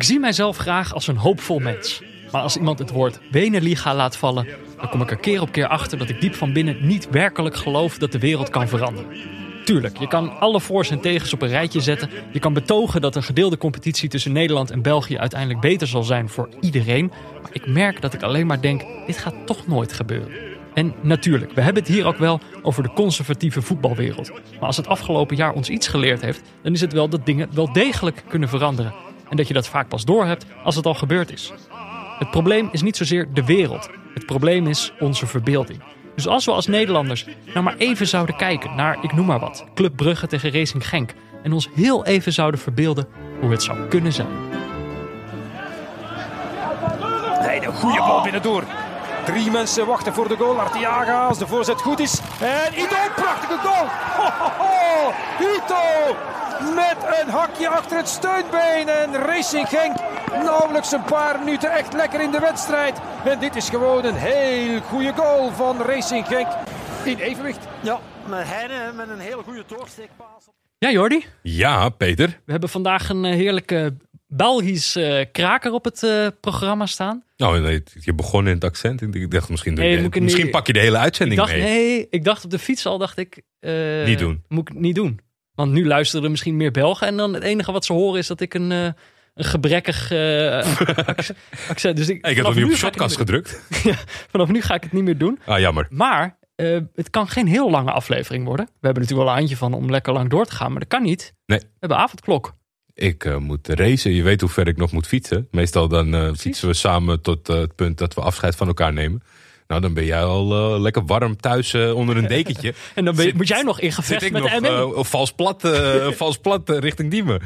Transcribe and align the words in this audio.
Ik 0.00 0.06
zie 0.06 0.20
mijzelf 0.20 0.56
graag 0.56 0.94
als 0.94 1.06
een 1.06 1.16
hoopvol 1.16 1.58
mens. 1.58 2.02
Maar 2.32 2.42
als 2.42 2.56
iemand 2.56 2.78
het 2.78 2.90
woord 2.90 3.18
Weneliga 3.30 3.94
laat 3.94 4.16
vallen, 4.16 4.46
dan 4.76 4.88
kom 4.88 5.02
ik 5.02 5.10
er 5.10 5.16
keer 5.16 5.40
op 5.40 5.52
keer 5.52 5.66
achter 5.66 5.98
dat 5.98 6.08
ik 6.08 6.20
diep 6.20 6.34
van 6.34 6.52
binnen 6.52 6.86
niet 6.86 7.10
werkelijk 7.10 7.56
geloof 7.56 7.98
dat 7.98 8.12
de 8.12 8.18
wereld 8.18 8.50
kan 8.50 8.68
veranderen. 8.68 9.16
Tuurlijk, 9.64 9.98
je 9.98 10.08
kan 10.08 10.38
alle 10.38 10.60
voor's 10.60 10.90
en 10.90 11.00
tegens 11.00 11.32
op 11.32 11.42
een 11.42 11.48
rijtje 11.48 11.80
zetten. 11.80 12.10
Je 12.32 12.38
kan 12.38 12.52
betogen 12.52 13.00
dat 13.00 13.16
een 13.16 13.22
gedeelde 13.22 13.58
competitie 13.58 14.08
tussen 14.08 14.32
Nederland 14.32 14.70
en 14.70 14.82
België 14.82 15.18
uiteindelijk 15.18 15.60
beter 15.60 15.86
zal 15.86 16.02
zijn 16.02 16.28
voor 16.28 16.48
iedereen. 16.60 17.12
Maar 17.42 17.50
ik 17.52 17.66
merk 17.66 18.00
dat 18.00 18.14
ik 18.14 18.22
alleen 18.22 18.46
maar 18.46 18.60
denk, 18.60 18.82
dit 19.06 19.18
gaat 19.18 19.46
toch 19.46 19.66
nooit 19.66 19.92
gebeuren. 19.92 20.32
En 20.74 20.94
natuurlijk, 21.02 21.52
we 21.52 21.60
hebben 21.60 21.82
het 21.82 21.92
hier 21.92 22.06
ook 22.06 22.18
wel 22.18 22.40
over 22.62 22.82
de 22.82 22.92
conservatieve 22.92 23.62
voetbalwereld. 23.62 24.30
Maar 24.30 24.66
als 24.66 24.76
het 24.76 24.88
afgelopen 24.88 25.36
jaar 25.36 25.52
ons 25.52 25.68
iets 25.68 25.88
geleerd 25.88 26.20
heeft, 26.20 26.42
dan 26.62 26.72
is 26.72 26.80
het 26.80 26.92
wel 26.92 27.08
dat 27.08 27.26
dingen 27.26 27.48
wel 27.54 27.72
degelijk 27.72 28.24
kunnen 28.28 28.48
veranderen. 28.48 29.08
En 29.30 29.36
dat 29.36 29.48
je 29.48 29.54
dat 29.54 29.68
vaak 29.68 29.88
pas 29.88 30.04
doorhebt 30.04 30.46
als 30.64 30.76
het 30.76 30.86
al 30.86 30.94
gebeurd 30.94 31.32
is. 31.32 31.52
Het 32.18 32.30
probleem 32.30 32.68
is 32.72 32.82
niet 32.82 32.96
zozeer 32.96 33.28
de 33.32 33.44
wereld. 33.44 33.90
Het 34.14 34.26
probleem 34.26 34.66
is 34.66 34.92
onze 34.98 35.26
verbeelding. 35.26 35.82
Dus 36.14 36.26
als 36.26 36.44
we 36.44 36.52
als 36.52 36.66
Nederlanders 36.66 37.26
nou 37.46 37.64
maar 37.64 37.76
even 37.76 38.06
zouden 38.06 38.36
kijken 38.36 38.74
naar, 38.74 38.98
ik 39.02 39.12
noem 39.12 39.26
maar 39.26 39.38
wat, 39.38 39.64
Club 39.74 39.96
Brugge 39.96 40.26
tegen 40.26 40.52
Racing 40.52 40.88
Genk. 40.88 41.14
En 41.42 41.52
ons 41.52 41.68
heel 41.74 42.04
even 42.04 42.32
zouden 42.32 42.60
verbeelden 42.60 43.06
hoe 43.40 43.50
het 43.50 43.62
zou 43.62 43.88
kunnen 43.88 44.12
zijn. 44.12 44.28
Nee, 47.46 47.66
een 47.66 47.72
goede 47.72 47.98
bal 47.98 48.22
binnendoor. 48.22 48.64
Drie 49.24 49.50
mensen 49.50 49.86
wachten 49.86 50.14
voor 50.14 50.28
de 50.28 50.36
goal. 50.36 50.60
Artiaga 50.60 51.26
als 51.26 51.38
de 51.38 51.46
voorzet 51.46 51.80
goed 51.80 51.98
is. 51.98 52.20
En 52.40 52.72
Ito, 52.74 52.96
prachtige 53.14 53.58
goal. 53.62 53.86
Ho, 54.16 54.30
ho, 54.38 54.50
ho. 54.58 55.12
Ito 55.40 56.16
met 56.74 56.96
een 57.22 57.28
hakje 57.30 57.68
achter 57.68 57.96
het 57.96 58.08
steunbeen. 58.08 58.88
En 58.88 59.12
Racing 59.14 59.68
Genk 59.68 59.96
nauwelijks 60.44 60.92
een 60.92 61.04
paar 61.04 61.38
minuten 61.38 61.70
echt 61.72 61.92
lekker 61.92 62.20
in 62.20 62.30
de 62.30 62.38
wedstrijd. 62.40 62.98
En 63.24 63.38
dit 63.38 63.56
is 63.56 63.68
gewoon 63.68 64.04
een 64.04 64.14
heel 64.14 64.80
goede 64.80 65.12
goal 65.16 65.50
van 65.52 65.82
Racing 65.82 66.26
Genk. 66.26 66.48
In 67.04 67.18
evenwicht. 67.18 67.66
Ja, 67.82 68.00
met 68.28 68.40
Heine 68.44 68.92
met 68.96 69.08
een 69.08 69.18
hele 69.18 69.42
goede 69.42 69.64
doorsteekpaas. 69.66 70.48
Ja, 70.78 70.90
Jordi, 70.90 71.24
Ja, 71.42 71.88
Peter. 71.88 72.28
we 72.44 72.50
hebben 72.52 72.68
vandaag 72.68 73.08
een 73.08 73.24
eh, 73.24 73.32
heerlijke 73.34 73.96
Belgisch 74.26 74.96
eh, 74.96 75.24
kraker 75.32 75.72
op 75.72 75.84
het 75.84 76.02
eh, 76.02 76.26
programma 76.40 76.86
staan. 76.86 77.22
Nou, 77.36 77.60
nee, 77.60 77.82
je 78.00 78.14
begon 78.14 78.46
in 78.46 78.54
het 78.54 78.64
accent. 78.64 79.02
Ik 79.02 79.30
dacht 79.30 79.48
misschien, 79.48 79.74
Nee, 79.74 79.98
ik 80.02 80.20
misschien 80.20 80.42
niet- 80.44 80.52
pak 80.52 80.66
je 80.66 80.72
de 80.72 80.78
hele 80.78 80.96
Ik 80.96 81.02
uitzending 81.02 81.40
dacht, 81.40 81.52
mee. 81.52 81.62
nee, 81.62 82.06
ik 82.10 82.24
dacht 82.24 82.44
op 82.44 82.50
de 82.50 82.58
fiets 82.58 82.86
al, 82.86 82.98
dacht 82.98 83.18
ik... 83.18 83.42
eh, 83.60 84.04
Niet 84.04 84.18
doen. 84.18 84.44
Moet 84.48 84.68
ik 84.68 84.74
niet 84.78 84.94
doen. 84.94 85.20
Want 85.54 85.72
nu 85.72 85.86
luisteren 85.86 86.24
er 86.24 86.30
misschien 86.30 86.56
meer 86.56 86.70
Belgen. 86.70 87.06
En 87.06 87.16
dan 87.16 87.34
het 87.34 87.42
enige 87.42 87.72
wat 87.72 87.84
ze 87.84 87.92
horen 87.92 88.18
is 88.18 88.26
dat 88.26 88.40
ik 88.40 88.54
een, 88.54 88.72
eh, 88.72 88.84
een 89.34 89.44
gebrekkig 89.44 90.10
eh, 90.10 90.56
acc- 91.06 91.30
accent... 91.68 91.96
Dus 91.96 92.08
ik, 92.08 92.26
Ik 92.26 92.36
heb 92.36 92.44
nog 92.44 92.54
niet 92.54 92.64
op 92.64 92.70
shotcast 92.70 93.16
gedrukt. 93.16 93.62
doen. 93.82 93.94
Vanaf 94.30 94.48
nu 94.48 94.60
ga 94.62 94.74
ik 94.74 94.82
het 94.82 94.92
niet 94.92 95.04
meer 95.04 95.18
doen. 95.18 95.38
Ah, 95.44 95.58
jammer. 95.58 95.86
Maar 95.90 96.38
eh, 96.54 96.78
het 96.94 97.10
kan 97.10 97.28
geen 97.28 97.46
heel 97.46 97.70
lange 97.70 97.90
aflevering 97.92 98.44
worden. 98.44 98.66
We 98.66 98.72
hebben 98.80 99.02
natuurlijk 99.02 99.28
wel 99.28 99.30
een 99.30 99.38
handje 99.38 99.56
van 99.56 99.72
om 99.74 99.90
lekker 99.90 100.12
lang 100.12 100.30
door 100.30 100.44
te 100.46 100.54
gaan. 100.54 100.70
Maar 100.70 100.80
dat 100.80 100.88
kan 100.88 101.02
niet. 101.02 101.34
Nee. 101.46 101.58
We 101.58 101.66
hebben 101.78 101.98
avondklok. 101.98 102.52
Ik 102.94 103.38
moet 103.38 103.68
racen. 103.68 104.12
Je 104.12 104.22
weet 104.22 104.40
hoe 104.40 104.50
ver 104.50 104.68
ik 104.68 104.76
nog 104.76 104.92
moet 104.92 105.06
fietsen. 105.06 105.48
Meestal 105.50 105.88
dan 105.88 106.36
fietsen 106.36 106.68
we 106.68 106.74
samen 106.74 107.20
tot 107.22 107.46
het 107.46 107.74
punt 107.74 107.98
dat 107.98 108.14
we 108.14 108.20
afscheid 108.20 108.56
van 108.56 108.66
elkaar 108.66 108.92
nemen. 108.92 109.22
Nou, 109.70 109.82
dan 109.82 109.94
ben 109.94 110.04
jij 110.04 110.24
al 110.24 110.74
eh, 110.74 110.80
lekker 110.80 111.04
warm 111.06 111.36
thuis 111.36 111.74
eh, 111.74 111.94
onder 111.94 112.16
een 112.16 112.26
dekentje. 112.26 112.74
En 112.94 113.04
dan 113.04 113.14
ben 113.14 113.22
je- 113.24 113.28
Zit- 113.30 113.38
moet 113.38 113.48
jij 113.48 113.62
nog 113.62 113.80
in 113.80 113.92
gevecht 113.92 114.30
met 114.30 114.42
nog 114.42 114.52
de 114.52 114.60
ME. 114.60 114.68
eh, 114.68 115.02
vals 115.04 115.32
plat, 115.32 115.62
vals 116.20 116.38
plat 116.38 116.68
richting 116.68 117.10
Diemen. 117.10 117.40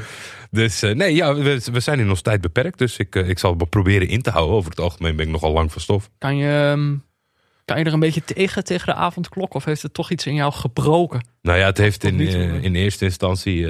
Dus 0.51 0.81
nee, 0.81 1.15
ja, 1.15 1.34
we, 1.34 1.61
we 1.73 1.81
zijn 1.81 1.99
in 2.01 2.09
ons 2.11 2.21
tijd 2.23 2.41
beperkt. 2.41 2.79
Dus 2.79 2.97
ik, 2.97 3.15
ik 3.15 3.39
zal 3.39 3.55
het 3.59 3.71
proberen 3.71 4.09
in 4.09 4.23
te 4.23 4.31
houden. 4.31 4.57
Over 4.57 4.71
het 4.71 4.81
algemeen 4.81 5.17
ben 5.17 5.27
ik 5.27 5.33
nogal 5.33 5.53
lang 5.53 5.73
van 5.73 5.81
stof. 5.81 6.11
Kan 6.19 6.37
je, 6.37 6.49
ehm, 6.73 6.95
kan 7.65 7.79
je 7.79 7.84
er 7.84 7.93
een 7.93 8.01
beetje 8.01 8.25
tegen, 8.25 8.65
tegen 8.65 8.87
de 8.87 8.95
avondklok? 8.95 9.55
Of 9.55 9.65
heeft 9.65 9.83
het 9.83 9.95
toch 9.95 10.11
iets 10.11 10.27
in 10.27 10.34
jou 10.34 10.53
gebroken? 10.53 11.27
Nou 11.43 11.59
ja, 11.59 11.67
het 11.67 11.79
heeft 11.79 12.05
in, 12.05 12.21
in 12.63 12.75
eerste 12.75 13.05
instantie 13.05 13.67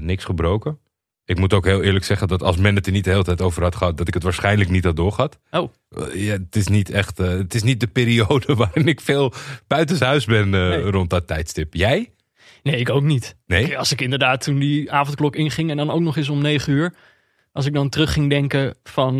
niks 0.00 0.24
gebroken. 0.24 0.78
Ik 1.26 1.38
moet 1.38 1.52
ook 1.52 1.64
heel 1.64 1.82
eerlijk 1.82 2.04
zeggen 2.04 2.28
dat 2.28 2.42
als 2.42 2.56
men 2.56 2.74
het 2.74 2.86
er 2.86 2.92
niet 2.92 3.04
de 3.04 3.10
hele 3.10 3.24
tijd 3.24 3.40
over 3.40 3.62
had 3.62 3.76
gehad, 3.76 3.96
dat 3.96 4.08
ik 4.08 4.14
het 4.14 4.22
waarschijnlijk 4.22 4.70
niet 4.70 4.84
had 4.84 4.96
doorgehad. 4.96 5.38
Oh. 5.50 5.72
Eh, 5.90 6.26
ja, 6.26 6.32
het 6.32 6.56
is 6.56 6.66
niet 6.66 6.90
echt, 6.90 7.20
eh, 7.20 7.28
het 7.28 7.54
is 7.54 7.62
niet 7.62 7.80
de 7.80 7.86
periode 7.86 8.54
waarin 8.64 8.88
ik 8.88 9.00
veel 9.00 9.32
buitenshuis 9.66 10.24
ben 10.24 10.50
Nee. 10.50 10.90
rond 10.90 11.10
dat 11.10 11.26
tijdstip. 11.26 11.74
Jij? 11.74 12.12
Nee, 12.62 12.76
ik 12.76 12.90
ook 12.90 13.02
niet. 13.02 13.36
Nee? 13.46 13.78
Als 13.78 13.92
ik 13.92 14.00
inderdaad 14.00 14.40
toen 14.42 14.58
die 14.58 14.92
avondklok 14.92 15.36
inging 15.36 15.70
en 15.70 15.76
dan 15.76 15.90
ook 15.90 16.00
nog 16.00 16.16
eens 16.16 16.28
om 16.28 16.42
negen 16.42 16.72
uur. 16.72 16.94
Als 17.52 17.66
ik 17.66 17.72
dan 17.74 17.88
terug 17.88 18.12
ging 18.12 18.30
denken 18.30 18.74
van 18.82 19.18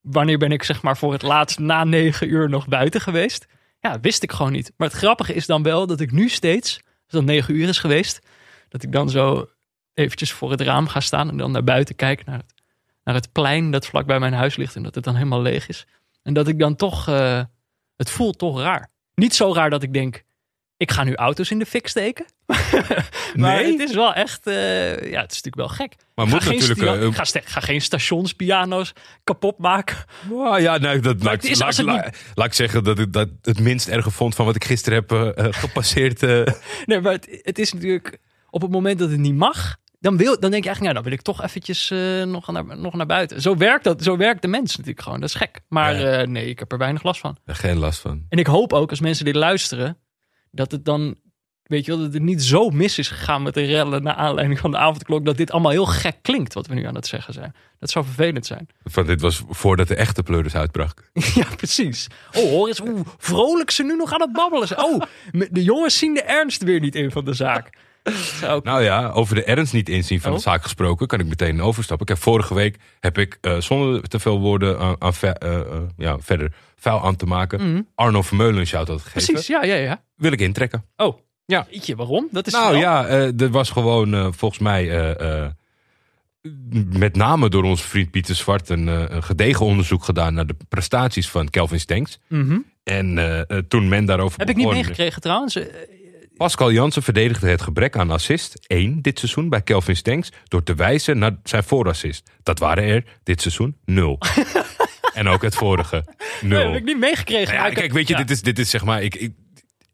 wanneer 0.00 0.38
ben 0.38 0.52
ik 0.52 0.62
zeg 0.62 0.82
maar 0.82 0.96
voor 0.96 1.12
het 1.12 1.22
laatst 1.22 1.58
na 1.58 1.84
negen 1.84 2.28
uur 2.28 2.48
nog 2.48 2.68
buiten 2.68 3.00
geweest. 3.00 3.46
Ja, 3.80 4.00
wist 4.00 4.22
ik 4.22 4.32
gewoon 4.32 4.52
niet. 4.52 4.72
Maar 4.76 4.88
het 4.88 4.96
grappige 4.96 5.34
is 5.34 5.46
dan 5.46 5.62
wel 5.62 5.86
dat 5.86 6.00
ik 6.00 6.12
nu 6.12 6.28
steeds, 6.28 6.80
als 6.84 7.12
het 7.20 7.24
negen 7.24 7.54
uur 7.54 7.68
is 7.68 7.78
geweest, 7.78 8.20
dat 8.68 8.82
ik 8.82 8.92
dan 8.92 9.10
zo 9.10 9.48
eventjes 9.94 10.32
voor 10.32 10.50
het 10.50 10.60
raam 10.60 10.88
ga 10.88 11.00
staan 11.00 11.28
en 11.30 11.36
dan 11.36 11.50
naar 11.50 11.64
buiten 11.64 11.94
kijk 11.96 12.24
naar 12.24 12.38
het, 12.38 12.54
naar 13.04 13.14
het 13.14 13.32
plein 13.32 13.70
dat 13.70 13.86
vlak 13.86 14.06
bij 14.06 14.18
mijn 14.18 14.32
huis 14.32 14.56
ligt 14.56 14.76
en 14.76 14.82
dat 14.82 14.94
het 14.94 15.04
dan 15.04 15.14
helemaal 15.14 15.42
leeg 15.42 15.68
is. 15.68 15.86
En 16.22 16.32
dat 16.34 16.48
ik 16.48 16.58
dan 16.58 16.76
toch, 16.76 17.08
eh, 17.08 17.42
het 17.96 18.10
voelt 18.10 18.38
toch 18.38 18.60
raar. 18.60 18.90
Niet 19.14 19.34
zo 19.34 19.54
raar 19.54 19.70
dat 19.70 19.82
ik 19.82 19.92
denk, 19.92 20.22
ik 20.76 20.90
ga 20.90 21.04
nu 21.04 21.14
auto's 21.14 21.50
in 21.50 21.58
de 21.58 21.66
fik 21.66 21.86
steken. 21.88 22.24
maar 22.46 23.62
Nee? 23.62 23.72
het 23.72 23.88
is 23.88 23.94
wel 23.94 24.14
echt, 24.14 24.46
eh, 24.46 24.54
ja, 25.10 25.20
het 25.20 25.32
is 25.32 25.42
natuurlijk 25.42 25.56
wel 25.56 25.68
gek. 25.68 25.94
Maar 26.14 26.26
ga 26.26 26.32
moet 26.32 26.42
geen 26.42 26.58
natuurlijk, 26.68 27.16
eh, 27.16 27.40
ga, 27.44 27.60
geen 27.60 27.80
stationspiano's 27.80 28.92
kapot 29.24 29.58
maken. 29.58 29.96
Oh, 30.30 30.58
ja, 30.58 30.78
nee, 30.78 30.98
dat, 31.00 31.16
is 31.44 31.58
laat, 31.58 31.78
laat- 32.34 32.46
ik 32.46 32.54
zeggen 32.54 32.84
dat 32.84 32.98
ik 32.98 33.12
dat 33.12 33.28
het 33.42 33.60
minst 33.60 33.88
erge 33.88 34.10
vond 34.10 34.34
van 34.34 34.46
wat 34.46 34.56
ik 34.56 34.64
gisteren 34.64 35.04
heb 35.06 35.34
gepasseerd. 35.54 36.20
Nee, 36.86 37.00
maar 37.00 37.12
het, 37.12 37.40
het 37.42 37.58
is 37.58 37.72
natuurlijk 37.72 38.18
op 38.50 38.62
het 38.62 38.70
moment 38.70 38.98
dat 38.98 39.10
het 39.10 39.18
niet 39.18 39.34
mag, 39.34 39.76
dan, 40.00 40.16
wil, 40.16 40.40
dan 40.40 40.50
denk 40.50 40.62
je 40.64 40.68
eigenlijk, 40.68 40.84
ja, 40.86 40.92
dan 40.92 41.02
wil 41.02 41.12
ik 41.12 41.22
toch 41.22 41.42
eventjes 41.42 41.90
eh, 41.90 42.22
nog, 42.22 42.46
naar, 42.52 42.78
nog 42.78 42.94
naar 42.94 43.06
buiten. 43.06 43.40
Zo 43.42 43.56
werkt, 43.56 43.84
dat, 43.84 44.02
zo 44.02 44.16
werkt 44.16 44.42
de 44.42 44.48
mens 44.48 44.76
natuurlijk 44.76 45.02
gewoon. 45.04 45.20
Dat 45.20 45.28
is 45.28 45.34
gek. 45.34 45.60
Maar 45.68 46.00
Ja. 46.00 46.18
eh, 46.20 46.26
nee, 46.26 46.46
ik 46.48 46.58
heb 46.58 46.72
er 46.72 46.78
weinig 46.78 47.02
last 47.02 47.20
van. 47.20 47.36
Geen 47.46 47.78
last 47.78 48.00
van. 48.00 48.24
En 48.28 48.38
ik 48.38 48.46
hoop 48.46 48.72
ook 48.72 48.90
als 48.90 49.00
mensen 49.00 49.24
dit 49.24 49.34
luisteren, 49.34 49.98
dat 50.50 50.70
het 50.72 50.84
dan, 50.84 51.14
weet 51.62 51.84
je 51.84 51.90
wel, 51.92 52.00
dat 52.00 52.12
het 52.12 52.22
niet 52.22 52.42
zo 52.42 52.70
mis 52.70 52.98
is 52.98 53.08
gegaan 53.08 53.42
met 53.42 53.54
de 53.54 53.64
rellen 53.64 54.02
naar 54.02 54.14
aanleiding 54.14 54.58
van 54.58 54.70
de 54.70 54.76
avondklok, 54.76 55.24
dat 55.24 55.36
dit 55.36 55.50
allemaal 55.52 55.70
heel 55.70 55.86
gek 55.86 56.16
klinkt 56.22 56.54
wat 56.54 56.66
we 56.66 56.74
nu 56.74 56.84
aan 56.86 56.94
het 56.94 57.06
zeggen 57.06 57.34
zijn. 57.34 57.54
Dat 57.78 57.90
zou 57.90 58.04
vervelend 58.04 58.46
zijn. 58.46 58.68
Van, 58.84 59.06
dit 59.06 59.20
was 59.20 59.42
voordat 59.48 59.88
de 59.88 59.94
echte 59.94 60.22
pleuris 60.22 60.54
uitbrak. 60.54 61.10
Ja, 61.34 61.46
precies. 61.56 62.06
Oh, 62.36 62.50
hoor 62.50 62.68
eens 62.68 62.78
hoe 62.78 63.02
vrolijk 63.18 63.70
ze 63.70 63.82
nu 63.82 63.96
nog 63.96 64.12
aan 64.12 64.20
het 64.20 64.32
babbelen 64.32 64.66
zijn. 64.68 64.80
Oh, 64.80 65.02
de 65.50 65.62
jongens 65.62 65.98
zien 65.98 66.14
de 66.14 66.22
ernst 66.22 66.62
weer 66.62 66.80
niet 66.80 66.94
in 66.94 67.10
van 67.10 67.24
de 67.24 67.32
zaak. 67.34 67.88
Ook- 68.48 68.64
Nou 68.70 68.82
ja, 68.82 69.08
over 69.10 69.34
de 69.34 69.44
ernst 69.44 69.72
niet 69.72 69.88
inzien 69.88 70.20
van 70.20 70.30
Oh. 70.30 70.36
de 70.36 70.42
zaak 70.42 70.62
gesproken, 70.62 71.06
kan 71.06 71.20
ik 71.20 71.26
meteen 71.26 71.62
overstappen. 71.62 72.06
Ik 72.06 72.12
heb 72.14 72.22
vorige 72.22 72.54
week 72.54 72.76
heb 73.00 73.18
ik 73.18 73.38
eh, 73.40 73.56
zonder 73.60 74.08
te 74.08 74.18
veel 74.18 74.40
woorden 74.40 74.78
aan, 74.78 74.96
aan 74.98 75.14
ver- 75.14 75.36
eh, 75.36 75.58
eh, 75.60 75.66
ja, 75.96 76.18
verder 76.20 76.52
vuil 76.76 77.04
aan 77.04 77.16
te 77.16 77.26
maken. 77.26 77.88
Arno 77.94 78.22
Vermeulen 78.22 78.60
een 78.60 78.66
shout-out 78.66 79.00
gegeven. 79.02 79.32
precies, 79.32 79.46
ja, 79.46 79.64
ja, 79.64 79.74
ja. 79.74 80.02
Wil 80.16 80.32
ik 80.32 80.40
intrekken. 80.40 80.84
Oh, 80.96 81.18
Ja. 81.46 81.66
Weet 81.70 81.86
waarom? 81.96 82.28
Dat 82.30 82.46
is 82.46 82.52
Nou 82.52 82.76
ja, 82.76 83.06
eh, 83.06 83.40
er 83.40 83.50
was 83.50 83.70
gewoon 83.70 84.14
eh, 84.14 84.26
volgens 84.30 84.60
mij 84.60 84.90
eh, 84.90 85.42
eh, 85.44 85.50
met 86.92 87.16
name 87.16 87.48
door 87.48 87.64
onze 87.64 87.88
vriend 87.88 88.10
Pieter 88.10 88.34
Zwart 88.34 88.68
een, 88.68 88.88
eh, 88.88 89.04
een 89.08 89.22
gedegen 89.22 89.66
onderzoek 89.66 90.04
gedaan 90.04 90.34
naar 90.34 90.46
de 90.46 90.56
prestaties 90.68 91.28
van 91.28 91.48
Kelvin 91.50 91.80
Stenks. 91.80 92.18
Mhm. 92.28 92.58
En 92.84 93.18
eh, 93.18 93.40
eh, 93.40 93.58
toen 93.68 93.88
men 93.88 94.04
daarover 94.04 94.38
Heb 94.38 94.48
ik 94.50 94.56
niet 94.56 94.70
meegekregen 94.70 95.20
trouwens. 95.20 95.58
Pascal 96.40 96.72
Jansen 96.72 97.02
verdedigde 97.02 97.48
het 97.48 97.62
gebrek 97.62 97.96
aan 97.96 98.10
assist 98.10 98.64
1 98.66 99.02
dit 99.02 99.18
seizoen 99.18 99.48
bij 99.48 99.62
Kelvin 99.62 99.96
Stenks 99.96 100.28
door 100.48 100.62
te 100.62 100.74
wijzen 100.74 101.18
naar 101.18 101.36
zijn 101.44 101.62
voorassist. 101.64 102.30
Dat 102.42 102.58
waren 102.58 102.84
er 102.84 103.04
dit 103.22 103.40
seizoen 103.40 103.76
nul. 103.84 104.18
en 105.14 105.28
ook 105.28 105.42
het 105.42 105.54
vorige 105.54 106.04
Nee, 106.40 106.50
nul. 106.50 106.66
heb 106.72 106.80
ik 106.80 106.84
niet 106.84 106.98
meegekregen. 106.98 107.54
Nou 107.54 107.68
ja, 107.68 107.74
kijk, 107.74 107.92
weet 107.92 108.08
je, 108.08 108.12
ja. 108.14 108.20
dit, 108.20 108.30
is, 108.30 108.42
dit 108.42 108.58
is 108.58 108.70
zeg 108.70 108.84
maar. 108.84 109.02
Ik, 109.02 109.14
ik, 109.14 109.32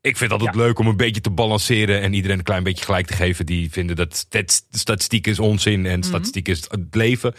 ik 0.00 0.16
vind 0.16 0.30
het 0.30 0.40
altijd 0.40 0.54
Ja. 0.54 0.60
leuk 0.62 0.78
om 0.78 0.86
een 0.86 0.96
beetje 0.96 1.20
te 1.20 1.30
balanceren 1.30 2.00
en 2.00 2.12
iedereen 2.12 2.38
een 2.38 2.44
klein 2.44 2.62
beetje 2.62 2.84
gelijk 2.84 3.06
te 3.06 3.14
geven 3.14 3.46
die 3.46 3.70
vinden 3.70 3.96
dat 3.96 4.16
stat- 4.16 4.62
statistiek 4.70 5.26
is 5.26 5.38
onzin 5.38 5.80
Mhm. 5.80 5.90
en 5.90 6.02
statistiek 6.02 6.48
is 6.48 6.60
het 6.68 6.94
leven. 6.94 7.34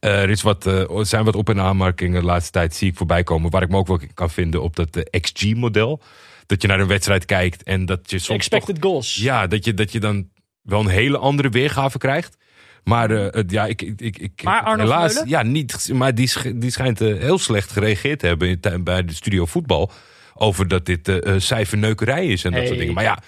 Eh, 0.00 0.22
er 0.22 0.30
is 0.30 0.42
wat, 0.42 0.66
eh, 0.66 0.84
zijn 1.02 1.24
wat 1.24 1.36
op- 1.36 1.48
en 1.48 1.60
aanmerkingen 1.60 2.20
de 2.20 2.26
laatste 2.26 2.50
tijd 2.52 2.74
zie 2.74 2.90
ik 2.90 2.96
voorbij 2.96 3.22
komen 3.22 3.50
waar 3.50 3.62
ik 3.62 3.68
me 3.68 3.76
ook 3.76 3.86
wel 3.86 4.00
kan 4.14 4.30
vinden 4.30 4.62
op 4.62 4.76
dat 4.76 4.96
eh, 4.96 5.20
XG-model. 5.20 6.02
Dat 6.48 6.62
je 6.62 6.68
naar 6.68 6.80
een 6.80 6.86
wedstrijd 6.86 7.24
kijkt 7.24 7.62
en 7.62 7.86
dat 7.86 8.10
je 8.10 8.18
soms 8.18 8.48
toch, 8.48 8.58
Expected 8.58 8.84
goals. 8.84 9.14
ja, 9.14 9.46
dat 9.46 9.64
je, 9.64 9.74
dat 9.74 9.92
je 9.92 10.00
dan 10.00 10.28
wel 10.62 10.80
een 10.80 10.88
hele 10.88 11.18
andere 11.18 11.48
weergave 11.48 11.98
krijgt. 11.98 12.36
Maar 12.84 13.10
eh, 13.10 13.26
het- 13.30 13.50
ja, 13.50 13.66
ik, 13.66 13.82
ik, 13.82 14.00
ik, 14.00 14.18
ik 14.18 14.42
Maar 14.42 14.62
Arno 14.62 14.82
helaas, 14.82 15.22
ja, 15.26 15.42
niet. 15.42 15.90
Maar 15.92 16.14
die, 16.14 16.26
sch- 16.28 16.52
die 16.54 16.70
schijnt 16.70 17.00
eh, 17.00 17.18
heel 17.18 17.38
slecht 17.38 17.70
gereageerd 17.72 18.18
te 18.18 18.26
hebben 18.26 18.48
in, 18.62 18.84
bij 18.84 19.04
de 19.04 19.14
studio 19.14 19.46
voetbal. 19.46 19.90
Over 20.34 20.68
dat 20.68 20.86
dit 20.86 21.08
eh, 21.08 21.34
cijferneukerij 21.38 22.26
is 22.26 22.44
en 22.44 22.52
dat 22.52 22.66
soort 22.66 22.78
dingen. 22.78 22.94
Maar 22.94 23.04
ja, 23.04 23.18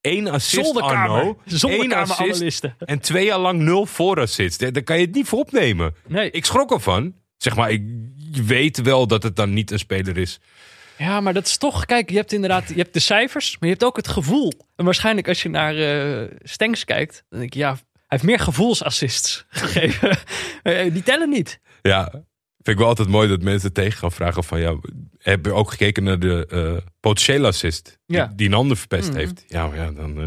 één 0.00 0.28
assist, 0.28 0.64
Zolderkamer. 0.64 1.10
Arno. 1.18 1.38
Eén 1.60 1.92
assist 1.92 2.64
en 2.78 2.98
twee 3.00 3.24
jaar 3.24 3.38
lang 3.38 3.60
nul 3.60 3.86
voorassists. 3.86 4.58
Daar 4.58 4.72
daar 4.72 4.82
kan 4.82 4.98
je 4.98 5.06
het 5.06 5.14
niet 5.14 5.28
voor 5.28 5.38
opnemen. 5.38 5.94
Nee. 6.06 6.30
Ik 6.30 6.44
schrok 6.44 6.72
ervan. 6.72 7.14
Zeg 7.36 7.56
maar, 7.56 7.70
ik 7.70 7.82
je 8.32 8.42
weet 8.42 8.82
wel 8.82 9.06
dat 9.06 9.22
het 9.22 9.36
dan 9.36 9.52
niet 9.52 9.70
een 9.70 9.78
speler 9.78 10.16
is. 10.18 10.40
Ja, 10.98 11.20
maar 11.20 11.34
dat 11.34 11.46
is 11.46 11.56
toch... 11.56 11.84
Kijk, 11.84 12.10
je 12.10 12.16
hebt 12.16 12.32
inderdaad 12.32 12.68
je 12.68 12.74
hebt 12.74 12.92
de 12.92 13.00
cijfers, 13.00 13.50
maar 13.52 13.68
je 13.68 13.74
hebt 13.74 13.84
ook 13.84 13.96
het 13.96 14.08
gevoel. 14.08 14.52
En 14.76 14.84
waarschijnlijk 14.84 15.28
als 15.28 15.42
je 15.42 15.48
naar 15.48 15.76
eh 15.76 16.30
Stenks 16.42 16.84
kijkt, 16.84 17.24
dan 17.28 17.38
denk 17.38 17.52
je... 17.52 17.58
Ja, 17.58 17.70
hij 17.72 17.78
heeft 18.06 18.22
meer 18.22 18.38
gevoelsassists 18.40 19.44
gegeven. 19.48 20.18
Eh, 20.62 20.92
Die 20.92 21.02
tellen 21.02 21.28
niet. 21.28 21.60
Ja, 21.82 22.08
vind 22.10 22.22
ik 22.68 22.78
wel 22.78 22.86
altijd 22.86 23.08
mooi 23.08 23.28
dat 23.28 23.42
mensen 23.42 23.72
tegen 23.72 23.98
gaan 23.98 24.12
vragen 24.12 24.44
van... 24.44 24.60
Ja, 24.60 24.76
heb 25.18 25.44
je 25.44 25.52
ook 25.52 25.70
gekeken 25.70 26.04
naar 26.04 26.18
de 26.18 26.46
eh 26.50 26.86
potentiële 27.00 27.46
assist 27.46 27.98
die, 28.06 28.16
Ja. 28.16 28.32
die 28.36 28.46
een 28.46 28.54
ander 28.54 28.76
verpest 28.76 29.08
Mhm. 29.08 29.18
heeft? 29.18 29.44
Ja, 29.46 29.66
maar 29.66 29.76
ja, 29.76 29.90
dan 29.90 30.20
eh 30.20 30.26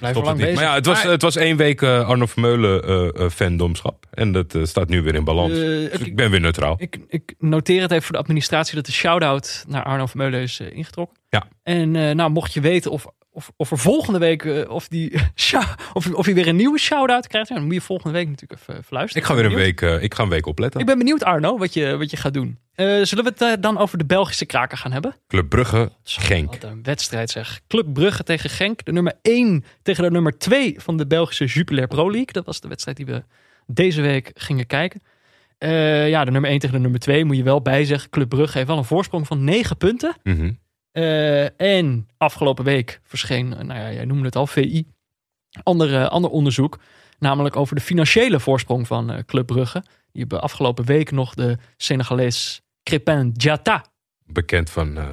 Blijf 0.00 0.16
lang 0.16 0.38
bezig. 0.38 0.54
Maar 0.54 0.64
ja, 0.64 0.74
het 0.74 0.86
was, 0.86 1.02
Maar, 1.02 1.12
het 1.12 1.22
was 1.22 1.36
één 1.36 1.56
week 1.56 1.82
eh, 1.82 2.08
Arno 2.08 2.26
Vermeulen 2.26 2.84
eh, 3.14 3.28
fandomschap. 3.28 4.06
En 4.10 4.32
dat 4.32 4.58
staat 4.62 4.88
nu 4.88 5.02
weer 5.02 5.14
in 5.14 5.24
balans. 5.24 5.52
Dus 5.52 5.92
ik, 5.92 6.06
ik 6.06 6.16
ben 6.16 6.30
weer 6.30 6.40
neutraal. 6.40 6.74
ik, 6.78 6.98
ik 7.08 7.34
noteer 7.38 7.82
het 7.82 7.90
even 7.90 8.02
voor 8.02 8.12
de 8.12 8.20
administratie 8.20 8.74
dat 8.74 8.86
de 8.86 8.92
shout-out 8.92 9.64
naar 9.68 9.82
Arno 9.82 10.06
Vermeulen 10.06 10.40
is 10.40 10.60
ingetrokken. 10.60 11.16
Ja. 11.28 11.46
En 11.62 11.90
nou, 11.90 12.30
mocht 12.30 12.52
je 12.52 12.60
weten 12.60 12.90
of, 12.90 13.06
of, 13.40 13.52
of 13.56 13.70
er 13.70 13.78
volgende 13.78 14.18
week 14.18 14.44
eh, 14.44 14.70
of, 14.70 14.88
die, 14.88 15.12
of, 15.92 16.14
of 16.14 16.26
je 16.26 16.34
weer 16.34 16.48
een 16.48 16.56
nieuwe 16.56 16.78
shout-out 16.78 17.26
krijgt, 17.26 17.48
dan 17.48 17.64
moet 17.64 17.74
je 17.74 17.80
volgende 17.80 18.18
week 18.18 18.28
natuurlijk 18.28 18.60
even 18.60 18.84
verluisteren. 18.84 19.22
Ik 19.22 19.28
ga 19.28 19.36
weer 19.36 19.44
een 19.44 19.54
week, 19.54 19.80
eh, 19.80 20.02
ik 20.02 20.14
ga 20.14 20.22
een 20.22 20.28
week 20.28 20.46
opletten. 20.46 20.80
Ik 20.80 20.86
ben 20.86 20.98
benieuwd, 20.98 21.24
Arno, 21.24 21.58
wat 21.58 21.74
je, 21.74 21.96
wat 21.96 22.10
je 22.10 22.16
gaat 22.16 22.34
doen. 22.34 22.58
Eh, 22.74 22.86
zullen 23.02 23.24
we 23.24 23.44
het 23.44 23.62
dan 23.62 23.78
over 23.78 23.98
de 23.98 24.04
Belgische 24.04 24.46
kraker 24.46 24.78
gaan 24.78 24.92
hebben? 24.92 25.14
Club 25.28 25.48
Brugge, 25.48 25.92
Genk. 26.02 26.50
Wat 26.50 26.62
een 26.70 26.82
wedstrijd 26.82 27.30
zeg. 27.30 27.60
Club 27.68 27.92
Brugge 27.92 28.22
tegen 28.22 28.50
Genk. 28.50 28.84
De 28.84 28.92
nummer 28.92 29.12
1 29.22 29.64
tegen 29.82 30.04
de 30.04 30.10
nummer 30.10 30.38
2 30.38 30.74
van 30.76 30.96
de 30.96 31.06
Belgische 31.06 31.44
Jupiler 31.44 31.86
Pro 31.86 32.10
League. 32.10 32.32
Dat 32.32 32.46
was 32.46 32.60
de 32.60 32.68
wedstrijd 32.68 32.96
die 32.96 33.06
we 33.06 33.22
deze 33.66 34.00
week 34.00 34.30
gingen 34.34 34.66
kijken. 34.66 35.02
Ja, 36.08 36.24
de 36.24 36.30
nummer 36.30 36.50
1 36.50 36.58
tegen 36.58 36.76
de 36.76 36.82
nummer 36.82 37.00
2 37.00 37.24
moet 37.24 37.36
je 37.36 37.42
wel 37.42 37.62
bijzeggen. 37.62 38.10
Club 38.10 38.28
Brugge 38.28 38.56
heeft 38.56 38.68
wel 38.68 38.78
een 38.78 38.84
voorsprong 38.84 39.26
van 39.26 39.44
9 39.44 39.76
punten. 39.76 40.16
Mhm. 40.22 40.50
Eh, 40.92 41.60
en 41.60 42.08
afgelopen 42.16 42.64
week 42.64 43.00
verscheen, 43.02 43.54
eh, 43.54 43.64
nou 43.64 43.80
ja, 43.80 43.92
jij 43.92 44.04
noemde 44.04 44.24
het 44.24 44.36
al, 44.36 44.46
VI, 44.46 44.86
ander, 45.62 45.94
eh, 45.94 46.08
ander 46.08 46.30
onderzoek. 46.30 46.78
Namelijk 47.18 47.56
over 47.56 47.74
de 47.74 47.80
financiële 47.80 48.40
voorsprong 48.40 48.86
van 48.86 49.22
Club 49.26 49.46
Brugge. 49.46 49.82
Die 50.12 50.20
hebben 50.20 50.42
afgelopen 50.42 50.84
week 50.84 51.10
nog 51.10 51.34
de 51.34 51.58
Senegalees 51.76 52.60
Crépin 52.82 53.32
Diatta 53.32 53.84
Bekend 54.32 54.70
van 54.70 54.96
eh, 54.96 55.06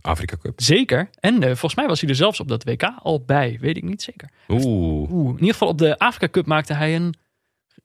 Afrika 0.00 0.36
Cup. 0.36 0.60
Zeker. 0.60 1.10
En 1.20 1.42
volgens 1.42 1.74
mij 1.74 1.86
was 1.86 2.00
hij 2.00 2.08
er 2.08 2.14
zelfs 2.14 2.40
op 2.40 2.48
dat 2.48 2.64
WK 2.64 2.82
al 2.82 3.24
bij. 3.24 3.58
Weet 3.60 3.76
ik 3.76 3.82
niet 3.82 4.02
zeker. 4.02 4.28
Oeh. 4.48 5.10
Oeh, 5.10 5.28
in 5.28 5.38
ieder 5.38 5.52
geval 5.52 5.68
op 5.68 5.78
de 5.78 5.98
Afrika 5.98 6.28
Cup 6.28 6.46
maakte 6.46 6.74
hij 6.74 6.96
een, 6.96 7.14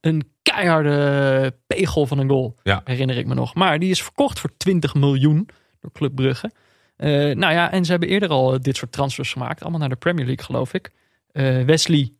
een 0.01 0.31
keiharde 0.41 1.57
pegel 1.67 2.05
van 2.05 2.17
een 2.17 2.29
goal. 2.29 2.55
Ja. 2.63 2.81
Herinner 2.83 3.17
ik 3.17 3.27
me 3.27 3.33
nog. 3.33 3.55
Maar 3.55 3.79
die 3.79 3.89
is 3.89 4.03
verkocht 4.03 4.39
voor 4.39 4.49
20 4.57 4.93
miljoen 4.93 5.49
door 5.79 5.91
Club 5.91 6.15
Brugge. 6.15 6.51
Eh, 6.97 7.09
nou 7.09 7.53
ja, 7.53 7.71
en 7.71 7.85
ze 7.85 7.91
hebben 7.91 8.09
eerder 8.09 8.29
al 8.29 8.53
eh, 8.53 8.59
dit 8.59 8.75
soort 8.75 8.91
transfers 8.91 9.31
gemaakt. 9.31 9.61
Allemaal 9.61 9.79
naar 9.79 9.89
de 9.89 9.95
Premier 9.95 10.25
League, 10.25 10.45
geloof 10.45 10.73
ik. 10.73 10.91
Eh, 11.31 11.63
Wesley 11.63 12.11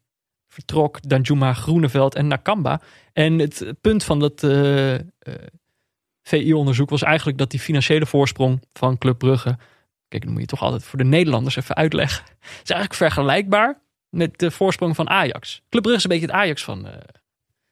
vertrok, 0.48 1.10
Danjuma, 1.10 1.54
Groeneveld 1.54 2.16
en 2.16 2.28
Nakamba. 2.28 2.82
En 3.14 3.40
het 3.40 3.74
punt 3.82 4.04
van 4.04 4.20
dat 4.20 4.48
VI-onderzoek 6.22 6.90
was 6.90 7.04
eigenlijk 7.04 7.38
dat 7.38 7.52
die 7.52 7.60
financiële 7.60 8.06
voorsprong 8.06 8.62
van 8.74 8.98
Club 8.98 9.18
Brugge... 9.18 9.58
Kijk, 10.08 10.24
dan 10.24 10.32
moet 10.32 10.42
je 10.42 10.48
toch 10.48 10.62
altijd 10.62 10.84
voor 10.84 10.98
de 10.98 11.06
Nederlanders 11.06 11.56
even 11.56 11.76
uitleggen. 11.76 12.24
Het 12.24 12.62
is 12.64 12.70
eigenlijk 12.70 12.94
vergelijkbaar 12.94 13.82
met 14.10 14.40
de 14.40 14.52
voorsprong 14.52 14.96
van 14.96 15.10
Ajax. 15.10 15.62
Club 15.70 15.84
Brugge 15.84 15.98
is 15.98 16.04
een 16.04 16.10
beetje 16.10 16.26
het 16.26 16.36
Ajax 16.36 16.64
van... 16.64 16.88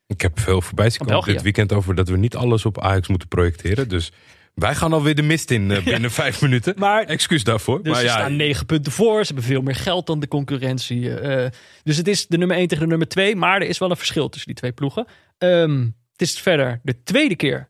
Ik 0.07 0.21
heb 0.21 0.39
veel 0.39 0.61
voorbij 0.61 0.89
zien 0.89 1.07
komen 1.07 1.33
dit 1.33 1.41
weekend 1.41 1.73
over 1.73 1.95
dat 1.95 2.09
we 2.09 2.17
niet 2.17 2.35
alles 2.35 2.65
op 2.65 2.81
Ajax 2.81 3.07
moeten 3.07 3.27
projecteren. 3.27 3.89
Dus 3.89 4.11
wij 4.55 4.75
gaan 4.75 4.93
alweer 4.93 5.15
de 5.15 5.21
mist 5.21 5.51
in 5.51 5.71
eh, 5.71 5.83
binnen 5.93 6.11
vijf 6.11 6.41
minuten. 6.41 6.73
maar 6.77 7.03
Excuus 7.03 7.43
daarvoor. 7.43 7.83
Dus 7.83 7.91
maar 7.91 8.01
ze 8.01 8.05
ja, 8.05 8.13
staan 8.13 8.35
negen 8.35 8.65
punten 8.65 8.91
voor. 8.91 9.19
Ze 9.19 9.33
hebben 9.33 9.43
veel 9.51 9.61
meer 9.61 9.75
geld 9.75 10.07
dan 10.07 10.19
de 10.19 10.27
concurrentie. 10.27 11.19
eh, 11.19 11.51
dus 11.83 11.97
het 11.97 12.07
is 12.07 12.27
de 12.27 12.37
nummer 12.37 12.57
1 12.57 12.67
tegen 12.67 12.83
de 12.83 12.89
nummer 12.89 13.07
2. 13.07 13.35
Maar 13.35 13.61
er 13.61 13.67
is 13.67 13.77
wel 13.77 13.89
een 13.89 13.97
verschil 13.97 14.29
tussen 14.29 14.47
die 14.47 14.59
twee 14.59 14.71
ploegen. 14.71 15.05
Ehm, 15.37 15.79
het 16.11 16.21
is 16.21 16.39
verder 16.39 16.79
de 16.83 17.03
tweede 17.03 17.35
keer 17.35 17.69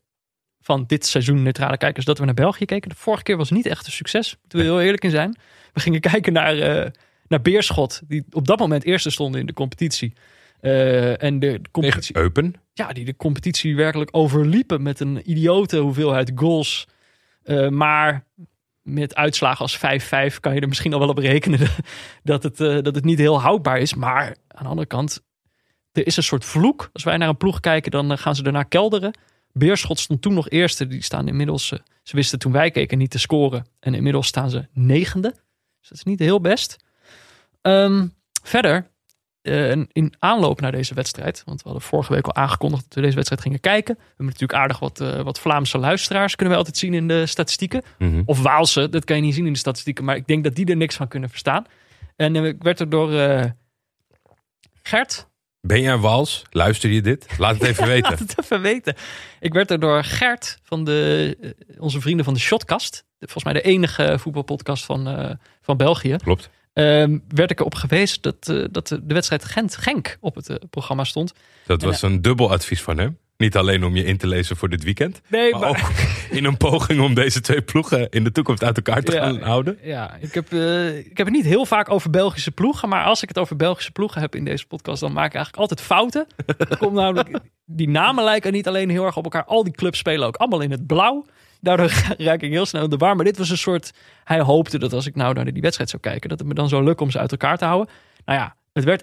van 0.61 0.83
dit 0.87 1.05
seizoen 1.05 1.43
neutrale 1.43 1.77
kijkers 1.77 2.05
dat 2.05 2.17
we 2.17 2.25
naar 2.25 2.33
België 2.33 2.65
keken. 2.65 2.89
De 2.89 2.95
vorige 2.95 3.23
keer 3.23 3.37
was 3.37 3.49
niet 3.49 3.65
echt 3.65 3.85
een 3.85 3.91
succes. 3.91 4.37
Moeten 4.41 4.59
we 4.59 4.65
heel 4.65 4.81
eerlijk 4.81 5.03
in 5.03 5.09
zijn. 5.09 5.37
We 5.73 5.79
gingen 5.79 6.01
kijken 6.11 6.33
naar, 6.33 6.59
eh, 6.59 6.91
naar 7.27 7.41
Beerschot. 7.41 8.01
Die 8.07 8.25
op 8.31 8.47
dat 8.47 8.59
moment 8.59 8.83
eerste 8.83 9.09
stonden 9.09 9.39
in 9.39 9.47
de 9.47 9.53
competitie. 9.53 10.13
Eh, 10.65 11.23
en 11.23 11.39
de, 11.39 11.61
competitie 11.71 12.17
Eupen. 12.17 12.53
ja, 12.73 12.93
die 12.93 13.05
de 13.05 13.15
competitie 13.15 13.75
werkelijk 13.75 14.09
overliepen 14.13 14.81
met 14.81 14.99
een 14.99 15.31
idiote 15.31 15.77
hoeveelheid 15.77 16.31
goals. 16.35 16.87
Eh, 17.43 17.67
maar 17.67 18.25
met 18.81 19.15
uitslagen 19.15 19.59
als 19.59 19.77
5-5 19.77 20.39
kan 20.39 20.53
je 20.53 20.61
er 20.61 20.67
misschien 20.67 20.93
al 20.93 20.99
wel 20.99 21.09
op 21.09 21.17
rekenen 21.17 21.59
dat 22.23 22.43
het, 22.43 22.59
eh, 22.59 22.81
dat 22.81 22.95
het 22.95 23.03
niet 23.03 23.19
heel 23.19 23.41
houdbaar 23.41 23.79
is. 23.79 23.93
Maar 23.93 24.35
aan 24.47 24.63
de 24.63 24.69
andere 24.69 24.87
kant, 24.87 25.23
er 25.91 26.05
is 26.05 26.17
een 26.17 26.23
soort 26.23 26.45
vloek. 26.45 26.89
Als 26.93 27.03
wij 27.03 27.17
naar 27.17 27.29
een 27.29 27.37
ploeg 27.37 27.59
kijken, 27.59 27.91
dan 27.91 28.17
gaan 28.17 28.35
ze 28.35 28.43
daarna 28.43 28.63
kelderen. 28.63 29.17
Beerschot 29.51 29.99
stond 29.99 30.21
toen 30.21 30.33
nog 30.33 30.49
eerste. 30.49 30.87
Die 30.87 31.03
staan 31.03 31.27
inmiddels, 31.27 31.67
ze 32.03 32.15
wisten 32.15 32.39
toen 32.39 32.51
wij 32.51 32.71
keken 32.71 32.97
niet 32.97 33.11
te 33.11 33.19
scoren. 33.19 33.65
En 33.79 33.93
inmiddels 33.93 34.27
staan 34.27 34.49
ze 34.49 34.67
negende. 34.73 35.29
Dus 35.79 35.89
dat 35.89 35.97
is 35.97 36.03
niet 36.03 36.19
heel 36.19 36.41
best. 36.41 36.77
Ehm, 37.61 38.07
verder, 38.43 38.93
in 39.91 40.13
aanloop 40.19 40.61
naar 40.61 40.71
deze 40.71 40.93
wedstrijd, 40.93 41.43
want 41.45 41.61
we 41.61 41.69
hadden 41.69 41.87
vorige 41.87 42.13
week 42.13 42.25
al 42.25 42.35
aangekondigd 42.35 42.83
dat 42.83 42.93
we 42.93 43.01
deze 43.01 43.15
wedstrijd 43.15 43.41
gingen 43.41 43.59
kijken. 43.59 43.95
We 43.95 44.03
hebben 44.07 44.25
natuurlijk 44.25 44.59
aardig 44.59 44.79
wat, 44.79 44.99
eh, 44.99 45.21
wat 45.21 45.39
Vlaamse 45.39 45.77
luisteraars, 45.77 46.35
kunnen 46.35 46.53
we 46.53 46.59
altijd 46.59 46.77
zien 46.77 46.93
in 46.93 47.07
de 47.07 47.25
statistieken. 47.25 47.83
Mhm. 47.97 48.21
Of 48.25 48.41
Waalse, 48.41 48.89
dat 48.89 49.03
kan 49.03 49.15
je 49.15 49.21
niet 49.21 49.33
zien 49.33 49.45
in 49.45 49.53
de 49.53 49.59
statistieken, 49.59 50.03
maar 50.03 50.15
ik 50.15 50.27
denk 50.27 50.43
dat 50.43 50.55
die 50.55 50.65
er 50.65 50.75
niks 50.75 50.95
van 50.95 51.07
kunnen 51.07 51.29
verstaan. 51.29 51.65
En 52.15 52.35
eh, 52.35 52.45
ik 52.45 52.63
werd 52.63 52.79
er 52.79 52.89
door 52.89 53.13
eh, 53.13 53.43
Gert, 54.81 55.27
Ben 55.61 55.81
jij 55.81 55.97
Wals? 55.97 56.43
Luister 56.49 56.89
je 56.89 57.01
dit? 57.01 57.37
Laat 57.37 57.53
het 57.53 57.63
even 57.69 57.87
weten. 57.87 58.09
laat 58.09 58.19
het 58.19 58.35
even 58.43 58.61
weten. 58.61 58.95
Ik 59.39 59.53
werd 59.53 59.71
er 59.71 59.79
door 59.79 60.03
Gert 60.03 60.59
van 60.63 60.83
de, 60.83 61.37
eh, 61.41 61.81
onze 61.81 62.01
vrienden 62.01 62.25
van 62.25 62.33
de 62.33 62.39
Shotcast, 62.39 63.05
volgens 63.19 63.43
mij 63.43 63.53
de 63.53 63.61
enige 63.61 64.19
voetbalpodcast 64.19 64.85
van, 64.85 65.07
eh, 65.07 65.31
van 65.61 65.77
België. 65.77 66.15
Klopt. 66.23 66.49
Ehm, 66.75 67.17
werd 67.27 67.51
ik 67.51 67.59
erop 67.59 67.75
gewezen 67.75 68.17
dat, 68.21 68.49
eh, 68.49 68.63
dat 68.71 68.87
de 68.87 69.01
wedstrijd 69.13 69.45
Gent-Genk 69.45 70.17
op 70.19 70.35
het 70.35 70.49
eh, 70.49 70.55
programma 70.69 71.03
stond. 71.03 71.33
Dat 71.65 71.81
was 71.81 72.01
een 72.01 72.21
dubbel 72.21 72.51
advies 72.51 72.81
van 72.81 72.97
hem. 72.97 73.17
Niet 73.37 73.55
alleen 73.57 73.83
om 73.83 73.95
je 73.95 74.03
in 74.05 74.17
te 74.17 74.27
lezen 74.27 74.55
voor 74.55 74.69
dit 74.69 74.83
weekend. 74.83 75.21
Nee, 75.29 75.51
Maar 75.51 75.69
ook 75.69 75.77
in 76.29 76.45
een 76.45 76.57
poging 76.57 77.01
om 77.01 77.13
deze 77.13 77.41
twee 77.41 77.61
ploegen 77.61 78.09
in 78.09 78.23
de 78.23 78.31
toekomst 78.31 78.63
uit 78.63 78.75
elkaar 78.77 79.01
te 79.01 79.11
Ja. 79.11 79.23
gaan 79.23 79.41
houden. 79.41 79.77
Ja, 79.83 80.15
ik 80.19 80.33
heb, 80.33 80.53
eh, 80.53 80.97
ik 80.97 81.17
heb 81.17 81.25
het 81.27 81.35
niet 81.35 81.45
heel 81.45 81.65
vaak 81.65 81.89
over 81.89 82.09
Belgische 82.09 82.51
ploegen. 82.51 82.89
Maar 82.89 83.03
als 83.05 83.21
ik 83.21 83.27
het 83.27 83.37
over 83.37 83.55
Belgische 83.55 83.91
ploegen 83.91 84.21
heb 84.21 84.35
in 84.35 84.45
deze 84.45 84.65
podcast, 84.67 84.99
dan 84.99 85.13
maak 85.13 85.25
ik 85.27 85.33
eigenlijk 85.35 85.61
altijd 85.69 85.87
fouten. 85.87 86.27
Komt 86.79 86.93
namelijk, 86.93 87.39
die 87.65 87.89
namen 87.89 88.23
lijken 88.23 88.51
niet 88.51 88.67
alleen 88.67 88.89
heel 88.89 89.05
erg 89.05 89.17
op 89.17 89.23
elkaar. 89.23 89.45
Al 89.45 89.63
die 89.63 89.73
clubs 89.73 89.97
spelen 89.99 90.27
ook 90.27 90.35
allemaal 90.37 90.61
in 90.61 90.71
het 90.71 90.87
blauw. 90.87 91.25
Daardoor 91.65 91.91
raak 92.17 92.41
ik 92.41 92.51
heel 92.51 92.65
snel 92.65 92.83
in 92.83 92.89
de 92.89 92.97
war. 92.97 93.15
Maar 93.15 93.25
dit 93.25 93.37
was 93.37 93.49
een 93.49 93.57
soort. 93.57 93.91
Hij 94.23 94.39
hoopte 94.39 94.79
dat 94.79 94.93
als 94.93 95.05
ik 95.05 95.15
nou 95.15 95.33
naar 95.33 95.53
die 95.53 95.61
wedstrijd 95.61 95.89
zou 95.89 96.01
kijken, 96.01 96.29
dat 96.29 96.39
het 96.39 96.47
me 96.47 96.53
dan 96.53 96.69
zou 96.69 96.83
lukken 96.83 97.05
om 97.05 97.11
ze 97.11 97.19
uit 97.19 97.31
elkaar 97.31 97.57
te 97.57 97.65
houden. 97.65 97.93
Nou 98.25 98.39
ja, 98.39 98.55
het 98.73 98.83
werd 98.83 99.01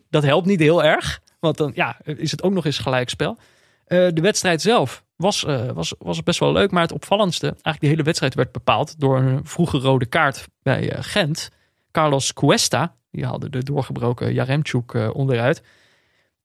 1-1. 0.00 0.04
Dat 0.10 0.22
helpt 0.22 0.46
niet 0.46 0.60
heel 0.60 0.84
erg. 0.84 1.20
Want 1.40 1.56
dan 1.56 1.70
ja, 1.74 1.96
is 2.04 2.30
het 2.30 2.42
ook 2.42 2.52
nog 2.52 2.64
eens 2.64 2.78
gelijkspel. 2.78 3.38
Eh 3.84 4.08
de 4.12 4.20
wedstrijd 4.20 4.62
zelf 4.62 5.04
was, 5.16 5.44
eh, 5.44 5.70
was, 5.70 5.94
was 5.98 6.22
best 6.22 6.38
wel 6.38 6.52
leuk. 6.52 6.70
Maar 6.70 6.82
het 6.82 6.92
opvallendste, 6.92 7.46
eigenlijk 7.46 7.80
de 7.80 7.86
hele 7.86 8.02
wedstrijd 8.02 8.34
werd 8.34 8.52
bepaald 8.52 9.00
door 9.00 9.18
een 9.18 9.40
vroege 9.44 9.78
rode 9.78 10.06
kaart 10.06 10.48
bij 10.62 10.90
eh, 10.90 10.98
Gent. 11.00 11.50
Carlos 11.92 12.32
Cuesta, 12.32 12.94
die 13.10 13.24
haalde 13.24 13.50
de 13.50 13.62
doorgebroken 13.62 14.32
Jaremchuk 14.32 15.14
onderuit. 15.14 15.62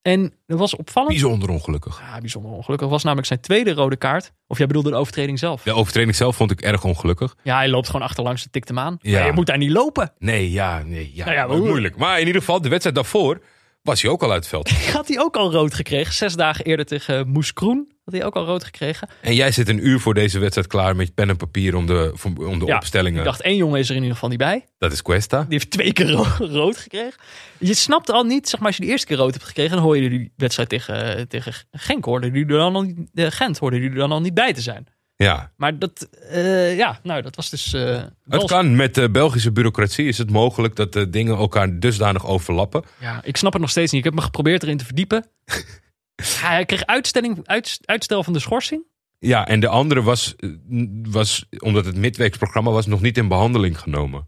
En 0.04 0.34
dat 0.48 0.60
was 0.60 0.76
opvallend. 0.76 1.12
Bijzonder 1.12 1.50
ongelukkig. 1.50 2.00
Ja, 2.00 2.20
bijzonder 2.20 2.52
ongelukkig. 2.52 2.88
was 2.88 3.04
namelijk 3.04 3.28
zijn 3.28 3.40
tweede 3.40 3.74
rode 3.74 3.96
kaart. 3.96 4.32
Of 4.48 4.58
jij 4.58 4.68
bedoelde 4.68 4.90
de 4.90 4.96
overtreding 4.96 5.40
zelf. 5.40 5.64
De 5.64 5.74
overtreding 5.74 6.16
zelf 6.16 6.36
vond 6.36 6.52
ik 6.52 6.62
erg 6.62 6.84
ongelukkig. 6.84 7.36
Ja, 7.44 7.56
hij 7.56 7.70
loopt 7.70 7.86
gewoon 7.90 8.02
achterlangs 8.02 8.48
tikt 8.52 8.68
hem 8.68 8.80
aan. 8.80 8.98
Ja. 9.02 9.18
Maar 9.18 9.28
je 9.28 9.34
moet 9.34 9.46
daar 9.46 9.58
niet 9.58 9.72
lopen. 9.72 10.14
Nee, 10.20 10.52
ja, 10.52 10.82
nee, 10.84 11.12
ja. 11.14 11.26
Nou 11.26 11.38
ja, 11.38 11.48
maar 11.48 11.58
moeilijk. 11.58 11.96
Maar 11.98 12.20
in 12.20 12.28
ieder 12.28 12.42
geval, 12.42 12.62
de 12.62 12.70
wedstrijd 12.70 12.96
daarvoor 12.96 13.42
was 13.84 14.02
hij 14.02 14.12
ook 14.12 14.24
al 14.24 14.32
uit 14.32 14.40
het 14.40 14.48
veld. 14.48 14.70
Had 14.94 15.08
hij 15.08 15.20
ook 15.20 15.36
al 15.36 15.52
rood 15.52 15.74
gekregen. 15.74 16.14
Zes 16.14 16.34
dagen 16.36 16.66
eerder 16.66 16.86
tegen 16.86 17.28
Moes 17.28 17.54
Kroen 17.54 17.92
had 18.06 18.14
hij 18.14 18.24
ook 18.26 18.36
al 18.36 18.46
rood 18.46 18.64
gekregen. 18.64 19.10
En 19.22 19.36
jij 19.36 19.52
zit 19.52 19.70
een 19.70 19.88
uur 19.88 20.00
voor 20.00 20.14
deze 20.14 20.40
wedstrijd 20.40 20.68
klaar 20.68 20.96
met 20.96 21.14
pen 21.14 21.30
en 21.30 21.38
papier 21.38 21.76
om 21.76 21.86
de, 21.86 22.14
om 22.38 22.60
de 22.60 22.66
Ja, 22.66 22.76
opstellingen. 22.76 23.20
Ik 23.20 23.26
dacht, 23.26 23.42
één 23.42 23.56
jongen 23.56 23.80
is 23.80 23.86
er 23.90 23.92
in 23.96 24.02
ieder 24.02 24.14
geval 24.14 24.30
niet 24.30 24.38
bij. 24.38 24.66
Dat 24.78 24.92
is 24.92 25.02
Cuesta. 25.02 25.40
Die 25.42 25.48
heeft 25.50 25.70
twee 25.72 25.94
keer 25.94 26.10
ro- 26.12 26.46
rood 26.60 26.78
gekregen. 26.78 27.20
Je 27.58 27.74
snapt 27.74 28.10
al 28.10 28.24
niet, 28.24 28.50
zeg 28.50 28.60
maar, 28.60 28.68
als 28.68 28.78
je 28.78 28.84
de 28.84 28.90
eerste 28.90 29.08
keer 29.08 29.18
rood 29.18 29.34
hebt 29.34 29.46
gekregen, 29.46 29.72
dan 29.76 29.84
hoor 29.86 29.98
je 29.98 30.10
die 30.10 30.32
wedstrijd 30.36 30.70
tegen, 30.70 31.28
tegen 31.28 31.54
Genk 31.72 32.06
hoorde 32.06 32.32
die 32.32 32.46
er 32.46 32.58
dan 32.58 32.76
al 32.76 32.94
eh, 33.14 33.26
Gent 33.30 33.58
hoorde 33.58 33.80
die 33.80 33.90
er 33.90 33.96
dan 33.96 34.12
al 34.12 34.22
niet 34.22 34.34
bij 34.34 34.54
te 34.54 34.62
zijn. 34.62 34.88
Ja, 35.16 35.52
Maar 35.58 35.80
dat, 35.80 36.08
eh, 36.30 36.78
ja, 36.78 37.00
nou, 37.04 37.22
dat 37.22 37.36
was 37.36 37.50
dus. 37.50 37.74
eh, 37.74 38.04
het 38.28 38.44
kan. 38.46 38.76
Met 38.76 38.96
de 38.96 39.10
Belgische 39.12 39.52
bureaucratie 39.52 40.08
is 40.08 40.18
het 40.18 40.30
mogelijk 40.30 40.76
dat 40.76 40.94
de 40.94 41.10
dingen 41.10 41.38
elkaar 41.38 41.80
dusdanig 41.80 42.26
overlappen. 42.26 42.84
Ja, 43.00 43.24
ik 43.24 43.38
snap 43.38 43.52
het 43.54 43.62
nog 43.62 43.72
steeds 43.72 43.92
niet. 43.92 44.00
Ik 44.00 44.06
heb 44.06 44.16
me 44.16 44.22
geprobeerd 44.26 44.64
erin 44.64 44.78
te 44.78 44.86
verdiepen. 44.86 45.26
Hij 46.42 46.66
kreeg 46.66 46.86
uitstelling, 46.86 47.40
uit, 47.48 47.80
uitstel 47.86 48.24
van 48.24 48.34
de 48.34 48.40
schorsing. 48.40 48.84
Ja, 49.20 49.48
en 49.48 49.60
de 49.60 49.68
andere 49.68 50.02
was, 50.02 50.36
eh, 50.36 50.50
was, 51.04 51.46
omdat 51.58 51.86
het 51.86 51.96
midweeksprogramma 51.96 52.72
was, 52.72 52.86
nog 52.86 53.02
niet 53.02 53.18
in 53.18 53.28
behandeling 53.28 53.80
genomen. 53.80 54.28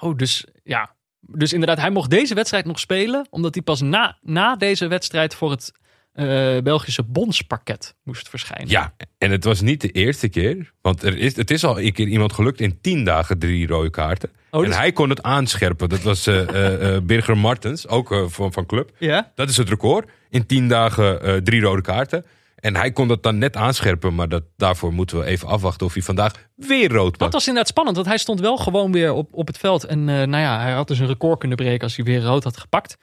Oh, 0.00 0.16
dus 0.16 0.44
ja. 0.62 0.96
Dus 1.20 1.52
inderdaad, 1.52 1.78
hij 1.78 1.90
mocht 1.90 2.10
deze 2.10 2.34
wedstrijd 2.34 2.64
nog 2.64 2.78
spelen. 2.78 3.26
Omdat 3.30 3.54
hij 3.54 3.62
pas 3.62 3.80
na, 3.80 4.18
na 4.22 4.56
deze 4.56 4.86
wedstrijd 4.86 5.34
voor 5.34 5.50
het 5.50 5.72
eh, 6.18 6.62
Belgische 6.62 7.02
bondspakket 7.02 7.94
moest 8.02 8.28
verschijnen. 8.28 8.68
Ja, 8.68 8.94
en 9.18 9.30
het 9.30 9.44
was 9.44 9.60
niet 9.60 9.80
de 9.80 9.90
eerste 9.90 10.28
keer. 10.28 10.72
Want 10.80 11.02
er 11.02 11.18
is, 11.18 11.36
het 11.36 11.50
is 11.50 11.64
al 11.64 11.80
een 11.80 11.92
keer 11.92 12.06
iemand 12.06 12.32
gelukt 12.32 12.60
in 12.60 12.78
tien 12.80 13.04
dagen 13.04 13.38
drie 13.38 13.66
rode 13.66 13.90
kaarten. 13.90 14.30
Oh, 14.50 14.64
en 14.64 14.72
hij 14.72 14.92
kon 14.92 15.10
het 15.10 15.22
aanscherpen. 15.22 15.88
Dat 15.88 16.02
was 16.02 16.26
eh, 16.26 16.96
Birger 17.02 17.36
Martens, 17.38 17.88
ook 17.88 18.26
van, 18.28 18.52
van 18.52 18.66
club. 18.66 18.90
Ja? 18.98 19.32
Dat 19.34 19.48
is 19.48 19.56
het 19.56 19.68
record. 19.68 20.10
In 20.30 20.46
tien 20.46 20.68
dagen 20.68 21.44
drie 21.44 21.60
rode 21.60 21.82
kaarten. 21.82 22.24
En 22.56 22.76
hij 22.76 22.92
kon 22.92 23.08
dat 23.08 23.22
dan 23.22 23.38
net 23.38 23.56
aanscherpen. 23.56 24.14
Maar 24.14 24.28
dat, 24.28 24.42
daarvoor 24.56 24.92
moeten 24.92 25.18
we 25.18 25.24
even 25.24 25.48
afwachten 25.48 25.86
of 25.86 25.92
hij 25.92 26.02
vandaag 26.02 26.32
weer 26.54 26.90
rood 26.90 27.10
Dat 27.10 27.18
pakt. 27.18 27.32
was 27.32 27.46
inderdaad 27.46 27.70
spannend, 27.70 27.96
want 27.96 28.08
hij 28.08 28.18
stond 28.18 28.40
wel 28.40 28.56
gewoon 28.56 28.92
weer 28.92 29.12
op, 29.12 29.28
op 29.32 29.46
het 29.46 29.58
veld. 29.58 29.84
En 29.84 30.04
nou 30.04 30.36
ja, 30.36 30.60
hij 30.60 30.72
had 30.72 30.88
dus 30.88 30.98
een 30.98 31.06
record 31.06 31.38
kunnen 31.38 31.56
breken 31.56 31.80
als 31.82 31.96
hij 31.96 32.04
weer 32.04 32.22
rood 32.22 32.44
had 32.44 32.56
gepakt. 32.56 32.96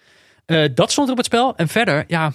Dat 0.74 0.91
stond 0.91 1.07
er 1.07 1.12
op 1.12 1.17
het 1.17 1.25
spel. 1.25 1.55
En 1.55 1.67
verder, 1.67 2.03
ja, 2.07 2.34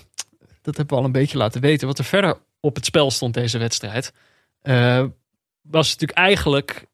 dat 0.70 0.76
hebben 0.76 0.96
we 0.96 1.02
al 1.02 1.08
een 1.08 1.20
beetje 1.20 1.38
laten 1.38 1.60
weten. 1.60 1.86
Wat 1.86 1.98
er 1.98 2.04
verder 2.04 2.36
op 2.60 2.74
het 2.74 2.84
spel 2.84 3.10
stond 3.10 3.34
deze 3.34 3.58
wedstrijd, 3.58 4.12
eh, 4.62 5.04
was 5.62 5.90
natuurlijk 5.90 6.18
eigenlijk 6.18 6.86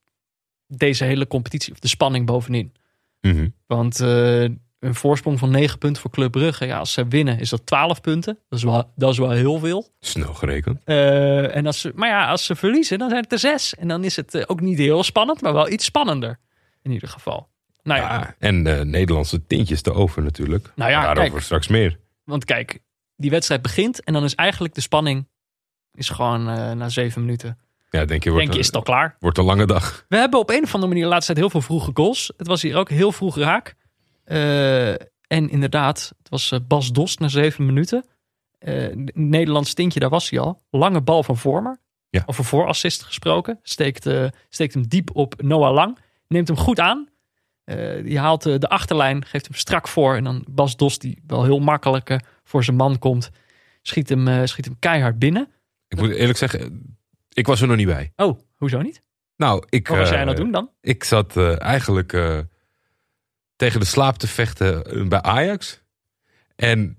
deze 0.67 1.05
hele 1.05 1.27
competitie, 1.27 1.73
of 1.73 1.79
de 1.79 1.89
spanning 1.89 2.27
bovenin. 2.27 2.73
Mhm. 3.21 3.49
Want 3.67 4.01
eh, 4.01 4.43
een 4.79 4.95
voorsprong 4.95 5.39
van 5.39 5.51
9 5.51 5.79
punten 5.79 6.03
voor 6.03 6.11
Club 6.11 6.33
Brugge, 6.33 6.67
ja, 6.67 6.79
als 6.79 6.93
ze 6.93 7.09
winnen 7.09 7.39
is 7.39 7.49
dat 7.51 7.67
12 7.67 8.01
punten. 8.01 8.39
Dat 8.49 8.59
is 8.59 8.65
wel, 8.65 8.93
dat 8.97 9.13
is 9.13 9.19
wel 9.19 9.31
heel 9.31 9.59
veel. 9.59 9.89
Snel 10.01 10.35
gerekend. 10.35 10.81
Eh, 10.85 11.57
en 11.57 11.67
als 11.67 11.81
ze, 11.81 11.93
maar 11.95 12.09
ja, 12.09 12.29
als 12.31 12.45
ze 12.45 12.57
verliezen, 12.57 12.99
dan 12.99 13.09
zijn 13.09 13.23
het 13.23 13.33
er 13.33 13.39
zes. 13.39 13.75
En 13.75 13.89
dan 13.89 14.05
is 14.05 14.17
het 14.17 14.49
ook 14.49 14.61
niet 14.61 14.79
heel 14.79 15.03
spannend, 15.03 15.41
maar 15.41 15.53
wel 15.53 15.71
iets 15.71 15.85
spannender. 15.85 16.39
In 16.83 16.93
ieder 16.93 17.09
geval. 17.09 17.49
Nou 17.83 18.01
ja, 18.01 18.13
Ja, 18.15 18.35
en 18.39 18.63
Nederlandse 18.91 19.47
tintjes 19.47 19.83
te 19.83 19.93
over 19.93 20.23
natuurlijk. 20.23 20.73
Nou 20.75 20.91
ja, 20.91 21.01
Daarover 21.03 21.31
kijk. 21.31 21.43
straks 21.43 21.69
meer. 21.69 21.99
want 22.25 22.45
kijk, 22.45 22.79
die 23.17 23.31
wedstrijd 23.31 23.63
begint 23.63 24.05
en 24.05 24.13
dan 24.13 24.25
is 24.25 24.35
eigenlijk 24.35 24.75
de 24.75 24.81
spanning 24.81 25.29
is 25.97 26.09
gewoon 26.09 26.49
eh, 26.49 26.73
na 26.73 26.89
zeven 26.89 27.21
minuten. 27.21 27.59
Ja, 27.91 28.05
denk 28.05 28.25
je, 28.25 28.31
wordt, 28.31 28.45
Denk 28.45 28.49
je, 28.49 28.53
een, 28.53 28.61
is 28.61 28.67
het 28.67 28.77
al 28.77 28.83
klaar? 28.83 29.17
wordt 29.21 29.39
een 29.39 29.45
lange 29.45 29.67
dag. 29.67 30.05
We 30.09 30.17
hebben 30.17 30.41
op 30.41 30.51
een 30.51 30.63
of 30.63 30.75
andere 30.75 30.87
manier 30.87 31.05
de 31.05 31.11
laatste 31.11 31.33
tijd 31.33 31.39
heel 31.39 31.61
veel 31.61 31.69
vroege 31.69 31.91
goals. 31.95 32.33
Het 32.37 32.47
was 32.47 32.63
hier 32.63 32.77
ook 32.77 32.89
heel 32.89 33.13
vroeg 33.13 33.37
raak. 33.37 33.75
Eh, 34.25 34.91
en 35.27 35.49
inderdaad, 35.51 36.13
het 36.19 36.29
was 36.29 36.53
eh, 36.53 36.59
Bas 36.69 36.93
Dost 36.93 37.19
na 37.19 37.29
zeven 37.29 37.67
minuten. 37.67 38.05
Nederlands 39.13 39.75
tintje, 39.75 40.01
daar 40.01 40.11
was 40.11 40.31
hij 40.31 40.39
al. 40.39 40.63
Lange 40.71 41.01
bal 41.01 41.23
van 41.23 41.37
Vormer. 41.37 41.81
Ja. 42.11 42.23
Over 42.27 42.45
voorassist 42.45 43.03
gesproken. 43.03 43.59
Steekt, 43.63 44.09
steekt 44.49 44.75
hem 44.75 44.89
diep 44.89 45.11
op 45.13 45.43
Noah 45.43 45.73
Lang. 45.73 45.99
Neemt 46.29 46.49
hem 46.49 46.57
goed 46.57 46.81
aan. 46.81 47.09
Die 48.03 48.19
haalt 48.19 48.43
de 48.43 48.69
achterlijn, 48.69 49.25
geeft 49.25 49.47
hem 49.47 49.55
strak 49.55 49.89
voor. 49.89 50.15
En 50.15 50.25
dan 50.25 50.45
Bas 50.51 50.77
Dost, 50.77 51.01
die 51.01 51.23
wel 51.27 51.45
heel 51.45 51.59
makkelijk 51.59 52.11
eh, 52.11 52.19
voor 52.47 52.65
zijn 52.65 52.77
man 52.77 52.99
komt. 52.99 53.31
Schiet 53.83 54.09
hem, 54.09 54.29
eh, 54.29 54.41
schiet 54.45 54.65
hem 54.65 54.79
keihard 54.79 55.19
binnen. 55.19 55.49
Ik 55.89 55.99
moet 55.99 56.11
eerlijk 56.11 56.39
zeggen, 56.39 56.83
ik 57.29 57.47
was 57.47 57.61
er 57.61 57.67
nog 57.69 57.77
niet 57.77 57.87
bij. 57.87 58.13
Oh, 58.17 58.41
hoezo 58.57 58.81
niet? 58.83 59.03
Nou, 59.37 59.65
ik, 59.69 59.89
Wat 59.89 59.97
was 59.99 60.09
jij 60.09 60.17
eh, 60.17 60.23
aan 60.23 60.29
het 60.29 60.37
doen 60.37 60.51
dan? 60.51 60.71
ik 60.81 61.05
zat 61.05 61.37
eh, 61.37 61.61
eigenlijk 61.61 62.13
eh, 62.13 62.39
tegen 63.57 63.81
de 63.81 63.87
slaap 63.87 64.17
te 64.17 64.27
vechten 64.29 64.85
eh, 64.85 65.07
bij 65.07 65.23
Ajax. 65.23 65.83
En 66.57 66.99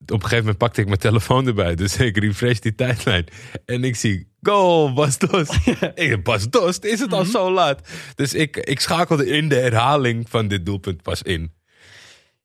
op 0.00 0.10
een 0.10 0.20
gegeven 0.20 0.38
moment 0.38 0.58
pakte 0.58 0.80
ik 0.80 0.86
mijn 0.86 0.98
telefoon 0.98 1.46
erbij. 1.46 1.74
Dus 1.84 1.96
ik 1.96 2.16
refresh 2.18 2.58
die 2.58 2.74
tijdlijn. 2.74 3.26
En 3.64 3.84
ik 3.84 3.96
zie, 3.96 4.32
goal, 4.42 4.92
Bas 4.92 5.18
Dost. 5.18 5.58
ik 5.94 6.22
Bas 6.22 6.50
Dost, 6.50 6.84
is 6.84 7.00
het 7.00 7.12
al 7.12 7.24
zo 7.24 7.52
laat? 7.52 7.88
Dus 8.14 8.34
ik, 8.34 8.56
ik 8.56 8.80
schakelde 8.80 9.26
in 9.26 9.48
de 9.48 9.56
herhaling 9.56 10.30
van 10.30 10.48
dit 10.48 10.66
doelpunt 10.66 11.02
pas 11.02 11.22
in. 11.22 11.52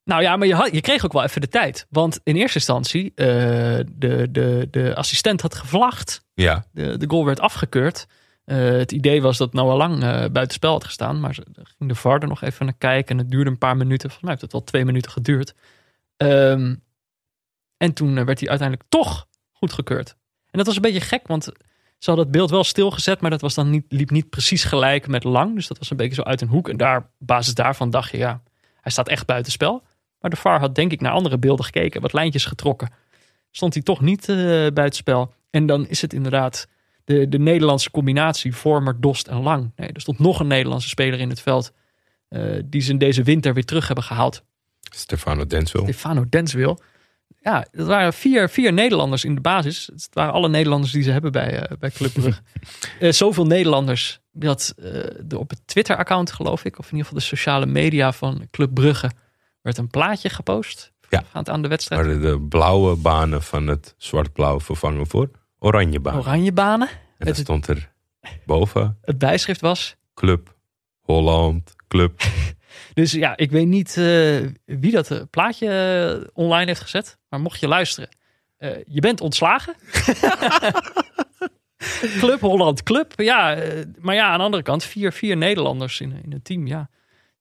Nou 0.10 0.22
ja, 0.22 0.36
maar 0.36 0.48
je, 0.48 0.54
had, 0.56 0.72
je 0.72 0.82
kreeg 0.82 1.06
ook 1.06 1.14
wel 1.14 1.24
even 1.24 1.42
de 1.42 1.48
tijd. 1.48 1.86
Want 1.90 2.20
in 2.24 2.36
eerste 2.36 2.58
instantie, 2.58 3.12
eh, 3.16 3.26
de, 3.92 4.28
de, 4.32 4.68
de 4.72 4.96
assistent 4.96 5.42
had 5.42 5.56
gevlacht. 5.56 6.26
Ja, 6.34 6.66
De, 6.72 6.98
de 6.98 7.10
goal 7.10 7.26
werd 7.26 7.40
afgekeurd. 7.40 8.08
Eh, 8.46 8.58
het 8.58 8.92
idee 8.92 9.22
was 9.22 9.38
dat 9.38 9.54
Noah 9.54 9.78
Lang 9.78 10.04
eh 10.04 10.26
buitenspel 10.32 10.72
had 10.72 10.84
gestaan. 10.84 11.20
Maar 11.20 11.34
ze, 11.34 11.44
ging 11.54 11.90
de 11.90 11.96
VAR 11.96 12.22
er 12.22 12.28
nog 12.28 12.42
even 12.42 12.66
naar 12.66 12.76
kijken. 12.78 13.16
En 13.16 13.22
het 13.22 13.32
duurde 13.32 13.50
een 13.50 13.58
paar 13.58 13.78
minuten. 13.78 14.10
Volgens 14.10 14.22
mij 14.22 14.30
heeft 14.30 14.42
het 14.42 14.52
wel 14.52 14.64
twee 14.64 14.86
minuten 14.86 15.12
geduurd. 15.12 15.54
Ehm, 16.18 16.76
en 17.78 17.94
toen 17.94 18.26
werd 18.26 18.40
hij 18.40 18.50
uiteindelijk 18.50 18.90
toch 18.90 19.28
goedgekeurd. 19.52 20.10
En 20.52 20.58
dat 20.58 20.66
was 20.66 20.76
een 20.76 20.82
beetje 20.82 21.02
gek, 21.02 21.28
want 21.28 21.44
ze 21.44 21.54
hadden 22.06 22.24
het 22.24 22.34
beeld 22.34 22.50
wel 22.50 22.64
stilgezet. 22.64 23.22
Maar 23.22 23.32
dat 23.32 23.42
was 23.42 23.54
dan 23.54 23.70
niet, 23.70 23.86
liep 23.90 24.10
niet 24.10 24.30
precies 24.30 24.64
gelijk 24.64 25.08
met 25.08 25.24
Lang. 25.24 25.56
Dus 25.56 25.68
dat 25.68 25.78
was 25.78 25.90
een 25.90 25.98
beetje 25.98 26.16
zo 26.16 26.22
uit 26.22 26.42
een 26.42 26.48
hoek. 26.48 26.70
En 26.70 26.78
daar, 26.78 26.98
op 26.98 27.06
basis 27.18 27.54
daarvan 27.54 27.90
dacht 27.90 28.12
je, 28.12 28.18
ja, 28.18 28.42
hij 28.82 28.92
staat 28.92 29.08
echt 29.08 29.26
buitenspel. 29.26 29.84
Maar 30.20 30.30
de 30.30 30.38
VAR 30.38 30.60
had 30.60 30.76
denk 30.76 30.92
ik 30.92 31.02
naar 31.02 31.12
andere 31.12 31.38
beelden 31.38 31.66
gekeken. 31.66 32.02
Wat 32.02 32.14
lijntjes 32.14 32.46
getrokken. 32.46 32.90
Stond 33.52 33.74
hij 33.74 33.84
toch 33.84 34.02
niet 34.02 34.30
eh 34.30 34.36
buitenspel. 34.74 35.34
En 35.50 35.66
dan 35.66 35.88
is 35.88 36.02
het 36.02 36.14
inderdaad 36.14 36.68
de, 37.06 37.30
de 37.30 37.40
Nederlandse 37.40 37.92
combinatie 37.92 38.56
Vormer, 38.56 39.02
Dost 39.02 39.28
en 39.28 39.42
Lang. 39.42 39.72
Nee, 39.76 39.90
er 39.92 40.02
stond 40.02 40.20
nog 40.20 40.40
een 40.40 40.48
Nederlandse 40.48 40.90
speler 40.90 41.20
in 41.20 41.30
het 41.30 41.42
veld. 41.42 41.72
eh, 42.30 42.42
die 42.66 42.82
ze 42.82 42.92
in 42.92 42.98
deze 42.98 43.24
winter 43.24 43.54
weer 43.54 43.66
terug 43.66 43.86
hebben 43.86 44.04
gehaald. 44.06 44.44
Stefano 44.96 45.46
Denswil. 45.46 45.84
Stefano 45.84 46.26
Denswil. 46.30 46.80
Ja, 47.42 47.68
dat 47.72 47.88
waren 47.88 48.14
vier, 48.14 48.50
vier 48.50 48.74
Nederlanders 48.74 49.24
in 49.26 49.36
de 49.36 49.42
basis. 49.42 49.90
Het 49.94 50.10
waren 50.14 50.34
alle 50.34 50.50
Nederlanders 50.50 50.92
die 50.92 51.04
ze 51.04 51.12
hebben 51.12 51.32
bij, 51.32 51.60
eh, 51.60 51.78
bij 51.78 51.90
Club 51.90 52.14
Brugge. 52.14 52.42
Zoveel 53.22 53.46
Nederlanders 53.46 54.20
dat 54.32 54.74
de, 55.24 55.38
op 55.40 55.50
het 55.50 55.62
Twitter-account, 55.66 56.32
geloof 56.32 56.66
ik, 56.66 56.80
of 56.80 56.86
in 56.86 56.92
ieder 56.92 57.06
geval 57.06 57.20
de 57.20 57.26
sociale 57.26 57.66
media 57.66 58.12
van 58.12 58.48
Club 58.52 58.74
Brugge, 58.74 59.12
werd 59.62 59.78
een 59.78 59.88
plaatje 59.88 60.30
gepost. 60.30 60.92
Ja. 61.10 61.24
Aan 61.44 61.62
de 61.62 61.68
wedstrijd. 61.68 62.06
Waar 62.06 62.20
de 62.20 62.42
blauwe 62.42 62.96
banen 62.96 63.44
van 63.44 63.68
het 63.68 63.96
zwart-blauw 63.98 64.60
vervangen 64.60 65.08
voor 65.08 65.30
oranje 65.60 66.00
banen. 66.00 66.20
Oranje 66.20 66.52
banen. 66.52 66.88
En 66.88 66.96
dan 67.18 67.28
Het- 67.28 67.38
stond 67.38 67.68
er 67.68 67.92
boven 68.46 68.98
Het 69.02 69.18
bijschrift 69.18 69.62
was. 69.62 69.96
Club 70.14 70.56
Holland, 71.00 71.76
Club. 71.88 72.22
Dus 72.94 73.12
ja, 73.12 73.38
ik 73.38 73.52
weet 73.52 73.68
niet 73.68 73.98
eh, 73.98 74.46
wie 74.66 74.92
dat 74.92 75.12
eh, 75.12 75.22
plaatje 75.30 75.68
eh, 76.22 76.28
online 76.34 76.66
heeft 76.66 76.82
gezet. 76.82 77.18
Maar 77.30 77.40
mocht 77.40 77.60
je 77.60 77.68
luisteren, 77.68 78.10
je 78.86 79.00
bent 79.00 79.22
ontslagen. 79.22 79.76
Club 82.20 82.40
Holland 82.40 82.84
Club. 82.84 83.14
Ja, 83.16 83.58
maar 84.00 84.16
ja, 84.16 84.28
aan 84.30 84.38
de 84.38 84.44
andere 84.44 84.64
kant, 84.64 84.84
vier, 84.84 85.12
vier 85.12 85.38
Nederlanders 85.38 86.00
in, 86.02 86.20
in 86.24 86.32
een 86.34 86.42
team. 86.42 86.68
Ja, 86.68 86.90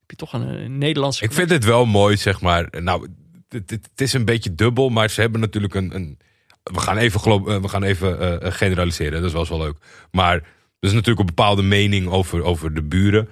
je 0.09 0.15
toch 0.15 0.33
een, 0.33 0.47
een 0.47 0.77
Nederlandse. 0.77 1.23
Ik 1.23 1.33
vind 1.33 1.49
het 1.49 1.63
wel 1.65 1.85
mooi, 1.85 2.17
zeg 2.17 2.41
maar. 2.41 2.67
Nou, 2.81 3.07
het, 3.49 3.69
het- 3.69 3.89
het 3.91 4.01
is 4.01 4.13
een 4.13 4.25
beetje 4.25 4.55
dubbel, 4.55 4.89
maar 4.89 5.09
ze 5.09 5.21
hebben 5.21 5.41
natuurlijk 5.41 5.73
een. 5.73 5.95
een 5.95 6.17
we 6.63 6.79
gaan 6.79 6.97
even, 6.97 7.21
eh, 7.21 7.61
we 7.61 7.67
gaan 7.67 7.83
even 7.83 8.19
eh, 8.19 8.33
eh, 8.47 8.53
generaliseren, 8.53 9.21
dat 9.21 9.41
is 9.41 9.49
wel 9.49 9.59
leuk. 9.59 9.77
Maar 10.11 10.33
er 10.33 10.43
is 10.79 10.91
natuurlijk 10.91 11.19
een 11.19 11.25
bepaalde 11.35 11.61
mening 11.61 12.07
over, 12.07 12.43
over 12.43 12.73
de 12.73 12.83
buren. 12.83 13.27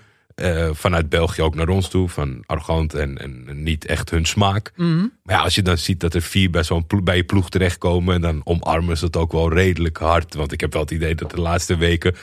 vanuit 0.72 1.10
België 1.10 1.42
ook 1.42 1.56
naar 1.56 1.70
ons 1.70 1.90
toe. 1.90 2.10
Van 2.10 2.44
arrogant 2.46 2.94
en, 2.94 3.18
en 3.18 3.64
niet 3.64 3.86
echt 3.86 4.10
hun 4.10 4.26
smaak. 4.26 4.72
Mhm. 4.76 4.98
Maar 5.24 5.36
ja, 5.36 5.42
als 5.42 5.56
je 5.56 5.62
dan 5.62 5.78
ziet 5.78 6.00
dat 6.00 6.14
er 6.14 6.22
vier 6.22 6.50
bij, 6.50 6.64
zo'n 6.64 6.86
bij 7.04 7.16
je 7.16 7.24
ploeg 7.24 7.50
terechtkomen. 7.50 8.16
En 8.16 8.22
dan 8.22 8.42
omarmen 8.44 8.98
ze 8.98 9.06
het 9.06 9.18
ook 9.18 9.32
wel 9.32 9.54
redelijk 9.54 9.98
hard. 9.98 10.34
Want 10.36 10.52
ik 10.52 10.60
heb 10.62 10.74
wel 10.74 10.82
het 10.82 10.92
idee 10.92 11.16
dat 11.16 11.32
de 11.32 11.42
laatste 11.42 11.78
weken 11.78 12.16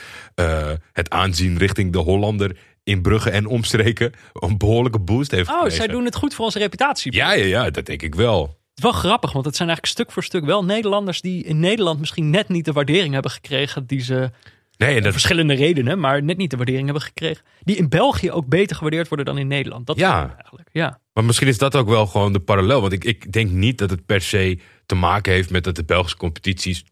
het 0.93 1.09
aanzien 1.09 1.57
richting 1.57 1.91
de 1.91 1.97
Hollander 1.99 2.57
in 2.85 3.01
Brugge 3.01 3.29
en 3.29 3.45
omstreken 3.45 4.11
een 4.33 4.57
behoorlijke 4.57 4.99
boost 4.99 5.31
heeft 5.31 5.47
Oh, 5.49 5.53
gekregen. 5.55 5.77
zij 5.77 5.87
doen 5.87 6.05
het 6.05 6.15
goed 6.15 6.33
voor 6.33 6.45
onze 6.45 6.59
reputatie. 6.59 7.13
Ja, 7.13 7.33
ja, 7.33 7.45
ja, 7.45 7.69
dat 7.69 7.85
denk 7.85 8.01
ik 8.01 8.15
wel. 8.15 8.41
Het 8.43 8.83
is 8.85 8.91
wel 8.91 8.91
grappig, 9.01 9.31
want 9.31 9.45
het 9.45 9.55
zijn 9.55 9.67
eigenlijk 9.69 9.97
stuk 9.99 10.11
voor 10.13 10.23
stuk 10.23 10.45
wel 10.45 10.65
Nederlanders 10.65 11.21
die 11.21 11.43
in 11.43 11.59
Nederland 11.59 11.99
misschien 11.99 12.29
net 12.29 12.49
niet 12.49 12.65
de 12.65 12.71
waardering 12.71 13.13
hebben 13.13 13.31
gekregen 13.31 13.85
die 13.85 14.01
ze 14.01 14.29
Nee, 14.77 14.95
en 14.95 15.03
dat, 15.03 15.11
verschillende 15.11 15.53
redenen, 15.53 15.99
maar 15.99 16.23
net 16.23 16.37
niet 16.37 16.49
de 16.49 16.55
waardering 16.57 16.85
hebben 16.85 17.03
gekregen. 17.03 17.43
Die 17.63 17.75
in 17.75 17.89
België 17.89 18.31
ook 18.31 18.47
beter 18.47 18.75
gewaardeerd 18.75 19.07
worden 19.07 19.25
dan 19.25 19.37
in 19.37 19.47
Nederland. 19.47 19.87
Dat 19.87 19.97
Ja. 19.97 20.33
eigenlijk. 20.37 20.69
Ja. 20.71 20.99
maar 21.13 21.23
misschien 21.23 21.47
is 21.47 21.57
dat 21.57 21.75
ook 21.75 21.87
wel 21.87 22.07
gewoon 22.07 22.33
de 22.33 22.39
parallel. 22.39 22.81
Want 22.81 22.93
ik, 22.93 23.03
ik 23.03 23.31
denk 23.31 23.51
niet 23.51 23.77
dat 23.77 23.89
het 23.89 24.05
per 24.05 24.21
se 24.21 24.59
te 24.85 24.95
maken 24.95 25.33
heeft 25.33 25.49
met 25.49 25.63
dat 25.63 25.75
de 25.75 25.83
Belgische 25.83 26.17
competitie 26.17 26.83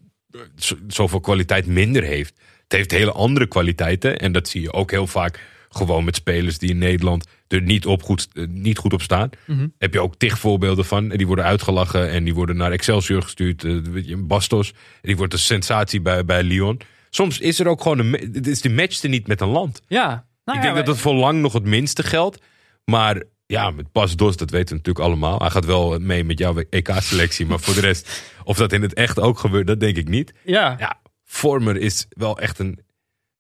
zo- 0.55 0.77
zoveel 0.87 1.19
kwaliteit 1.19 1.65
minder 1.65 2.03
heeft. 2.03 2.33
Het 2.63 2.71
heeft 2.71 2.91
hele 2.91 3.11
andere 3.11 3.47
kwaliteiten. 3.47 4.19
En 4.19 4.31
dat 4.31 4.47
zie 4.47 4.61
je 4.61 4.73
ook 4.73 4.91
heel 4.91 5.07
vaak 5.07 5.39
gewoon 5.75 6.03
met 6.03 6.15
spelers 6.15 6.57
die 6.57 6.69
in 6.69 6.77
Nederland 6.77 7.27
er 7.47 7.61
niet, 7.61 7.85
op 7.85 8.03
goed, 8.03 8.27
eh, 8.33 8.47
niet 8.47 8.77
goed 8.77 8.93
op 8.93 9.01
staan. 9.01 9.29
Mhm. 9.45 9.67
Heb 9.77 9.93
je 9.93 9.99
ook 9.99 10.15
tig 10.15 10.39
voorbeelden 10.39 10.85
van. 10.85 11.11
En 11.11 11.17
die 11.17 11.27
worden 11.27 11.45
uitgelachen 11.45 12.09
en 12.09 12.23
die 12.23 12.33
worden 12.33 12.57
naar 12.57 12.71
Excelsior 12.71 13.21
gestuurd. 13.21 13.63
Eh, 13.63 14.17
Bastos, 14.17 14.73
die 15.01 15.17
wordt 15.17 15.33
een 15.33 15.39
sensatie 15.39 16.01
bij, 16.01 16.25
bij 16.25 16.43
Lyon. 16.43 16.81
Soms 17.09 17.39
is 17.39 17.59
er 17.59 17.67
ook 17.67 17.81
gewoon 17.81 17.99
een. 17.99 18.33
is 18.43 18.61
de 18.61 18.69
match 18.69 19.03
er 19.03 19.09
niet 19.09 19.27
met 19.27 19.41
een 19.41 19.47
land. 19.47 19.81
Ja. 19.87 20.25
Nou 20.45 20.57
ik 20.57 20.63
ja, 20.63 20.73
denk 20.73 20.75
dat 20.75 20.95
dat 20.95 21.03
voor 21.03 21.13
lang 21.13 21.41
nog 21.41 21.53
het 21.53 21.65
minste 21.65 22.03
geldt. 22.03 22.41
Maar 22.85 23.23
ja, 23.45 23.71
met 23.71 23.91
Bas 23.91 24.15
Dos, 24.15 24.37
dat 24.37 24.49
weten 24.49 24.69
we 24.69 24.75
natuurlijk 24.75 25.05
allemaal. 25.05 25.39
Hij 25.39 25.49
gaat 25.49 25.65
wel 25.65 25.99
mee 25.99 26.23
met 26.23 26.39
jouw 26.39 26.55
EK-selectie. 26.69 27.45
maar 27.45 27.59
voor 27.59 27.73
de 27.73 27.81
rest, 27.81 28.23
of 28.43 28.57
dat 28.57 28.73
in 28.73 28.81
het 28.81 28.93
echt 28.93 29.19
ook 29.19 29.39
gebeurt, 29.39 29.67
dat 29.67 29.79
denk 29.79 29.97
ik 29.97 30.07
niet. 30.07 30.33
Ja. 30.43 30.75
Ja, 30.79 31.01
Vormer 31.23 31.77
is 31.77 32.05
wel 32.09 32.39
echt 32.39 32.59
een 32.59 32.79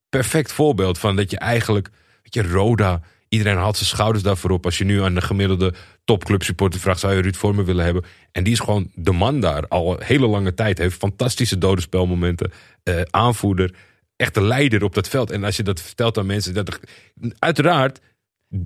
perfect 0.09 0.51
voorbeeld 0.51 0.97
van 0.97 1.15
dat 1.15 1.31
je 1.31 1.37
eigenlijk, 1.37 1.89
je, 2.33 2.43
Roda, 2.51 3.01
iedereen 3.29 3.57
haalt 3.57 3.77
zijn 3.77 3.89
schouders 3.89 4.23
daarvoor 4.23 4.51
op. 4.51 4.65
Als 4.65 4.77
je 4.77 4.83
nu 4.83 5.01
aan 5.03 5.13
de 5.15 5.21
gemiddelde 5.21 5.73
topclub 6.03 6.43
supporter 6.43 6.79
vraagt, 6.79 6.99
zou 6.99 7.13
je 7.15 7.21
Ruud 7.21 7.35
Vormer 7.35 7.65
willen 7.65 7.85
hebben? 7.85 8.03
En 8.31 8.43
die 8.43 8.53
is 8.53 8.59
gewoon 8.59 8.91
de 8.95 9.11
man 9.11 9.39
daar 9.39 9.67
al 9.67 9.91
een 9.93 10.05
hele 10.05 10.27
lange 10.27 10.53
tijd. 10.53 10.77
Heeft 10.77 10.97
fantastische 10.97 11.57
dode 11.57 11.81
spelmomenten, 11.81 12.51
eh, 12.83 13.01
aanvoerder, 13.09 13.73
echt 14.15 14.33
de 14.33 14.41
leider 14.41 14.83
op 14.83 14.93
dat 14.93 15.07
veld. 15.09 15.31
En 15.31 15.43
als 15.43 15.55
je 15.55 15.63
dat 15.63 15.81
vertelt 15.81 16.17
aan 16.17 16.25
mensen, 16.25 16.53
dat 16.53 16.79
uiteraard 17.39 17.99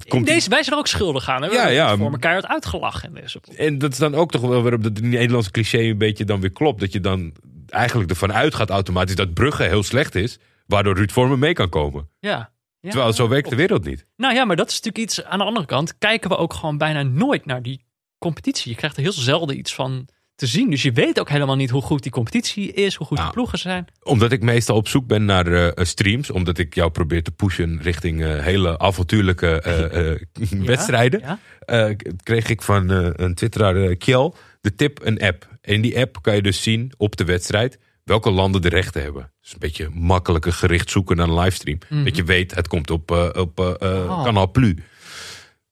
komt 0.07 0.25
die- 0.25 0.33
Deze, 0.33 0.49
wij 0.49 0.63
zijn 0.63 0.73
er 0.75 0.79
ook 0.81 0.87
schuldig 0.87 1.29
aan. 1.29 1.41
Hè? 1.41 1.49
We 1.49 1.55
Ja, 1.55 1.97
voor 1.97 2.11
elkaar 2.11 2.35
het 2.35 2.47
uitgelachen 2.47 3.09
in 3.15 3.21
deze. 3.21 3.39
En 3.55 3.77
dat 3.77 3.91
is 3.91 3.97
dan 3.97 4.15
ook 4.15 4.31
toch 4.31 4.41
wel 4.41 4.63
weer 4.63 4.73
op 4.73 4.83
dat 4.83 4.99
Nederlandse 5.01 5.51
cliché 5.51 5.79
een 5.79 5.97
beetje 5.97 6.25
dan 6.25 6.41
weer 6.41 6.51
klopt. 6.51 6.79
Dat 6.79 6.93
je 6.93 6.99
dan 6.99 7.33
eigenlijk 7.67 8.09
ervan 8.09 8.33
uitgaat 8.33 8.69
automatisch 8.69 9.15
dat 9.15 9.33
Brugge 9.33 9.63
heel 9.63 9.83
slecht 9.83 10.15
is. 10.15 10.37
Waardoor 10.65 10.95
Ruud 10.95 11.11
Vormer 11.11 11.37
mee 11.39 11.53
kan 11.53 11.69
komen. 11.69 12.09
Ja. 12.19 12.51
Ja, 12.87 12.93
Terwijl 12.93 13.13
zo 13.13 13.27
werkt 13.27 13.49
de 13.49 13.55
wereld 13.55 13.85
niet. 13.85 14.05
Nou 14.15 14.33
ja, 14.33 14.45
maar 14.45 14.55
dat 14.55 14.69
is 14.69 14.75
natuurlijk 14.81 15.03
iets. 15.03 15.23
Aan 15.23 15.39
de 15.39 15.45
andere 15.45 15.65
kant 15.65 15.97
kijken 15.97 16.29
we 16.29 16.37
ook 16.37 16.53
gewoon 16.53 16.77
bijna 16.77 17.03
nooit 17.03 17.45
naar 17.45 17.61
die 17.61 17.81
competitie. 18.17 18.71
Je 18.71 18.77
krijgt 18.77 18.97
er 18.97 19.03
heel 19.03 19.11
zelden 19.11 19.57
iets 19.57 19.75
van 19.75 20.07
te 20.35 20.47
zien. 20.47 20.69
Dus 20.69 20.81
je 20.81 20.91
weet 20.91 21.19
ook 21.19 21.29
helemaal 21.29 21.55
niet 21.55 21.69
hoe 21.69 21.81
goed 21.81 22.03
die 22.03 22.11
competitie 22.11 22.71
is, 22.71 22.95
hoe 22.95 23.07
goed 23.07 23.17
Nou, 23.17 23.29
de 23.29 23.35
ploegen 23.35 23.59
zijn. 23.59 23.87
Omdat 24.03 24.31
ik 24.31 24.41
meestal 24.41 24.75
op 24.75 24.87
zoek 24.87 25.07
ben 25.07 25.25
naar 25.25 25.47
eh, 25.47 25.85
streams. 25.85 26.29
Omdat 26.29 26.57
ik 26.57 26.75
jou 26.75 26.91
probeer 26.91 27.23
te 27.23 27.31
pushen 27.31 27.79
richting 27.81 28.23
eh, 28.23 28.43
hele 28.43 28.79
avontuurlijke 28.79 29.61
eh, 29.61 30.59
wedstrijden. 30.73 31.19
Ja? 31.19 31.95
kreeg 32.23 32.49
ik 32.49 32.61
van 32.61 32.89
een 32.89 33.35
twitteraar, 33.35 33.95
Kjell, 33.95 34.31
de 34.61 34.75
tip 34.75 34.99
een 35.03 35.19
app. 35.19 35.47
In 35.61 35.81
die 35.81 35.99
app 35.99 36.21
kan 36.21 36.35
je 36.35 36.41
dus 36.41 36.63
zien 36.63 36.91
op 36.97 37.15
de 37.15 37.25
wedstrijd 37.25 37.79
welke 38.07 38.31
landen 38.31 38.61
de 38.61 38.69
rechten 38.69 39.01
hebben. 39.01 39.31
Dus 39.41 39.53
een 39.53 39.59
beetje 39.59 39.89
makkelijker 39.89 40.53
gericht 40.53 40.89
zoeken 40.89 41.15
naar 41.17 41.27
een 41.27 41.39
livestream. 41.39 41.79
Dat 42.03 42.15
je 42.15 42.23
weet, 42.23 42.55
het 42.55 42.67
komt 42.67 42.91
op, 42.91 43.11
eh, 43.11 43.29
op 43.33 43.59
eh, 43.59 43.67
eh, 43.79 44.09
Oh. 44.11 44.23
kanaal 44.23 44.51
Plu. 44.51 44.83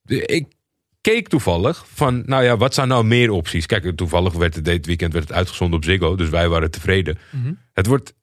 De- 0.01 0.25
Ik 0.25 0.53
keek 1.01 1.27
toevallig 1.27 1.85
van, 1.87 2.23
nou 2.25 2.43
ja, 2.43 2.57
wat 2.57 2.73
zijn 2.73 2.87
nou 2.87 3.03
meer 3.05 3.31
opties? 3.31 3.65
Kijk, 3.65 3.95
toevallig 3.97 4.33
werd 4.33 4.55
het 4.55 4.65
dit 4.65 4.85
weekend 4.85 5.13
werd 5.13 5.27
het 5.27 5.37
uitgezonden 5.37 5.77
op 5.77 5.83
Ziggo, 5.85 6.15
dus 6.15 6.29
wij 6.29 6.49
waren 6.49 6.71
tevreden. 6.71 7.17
Mhm. 7.31 7.53
Het 7.73 7.85
wordt 7.85 8.13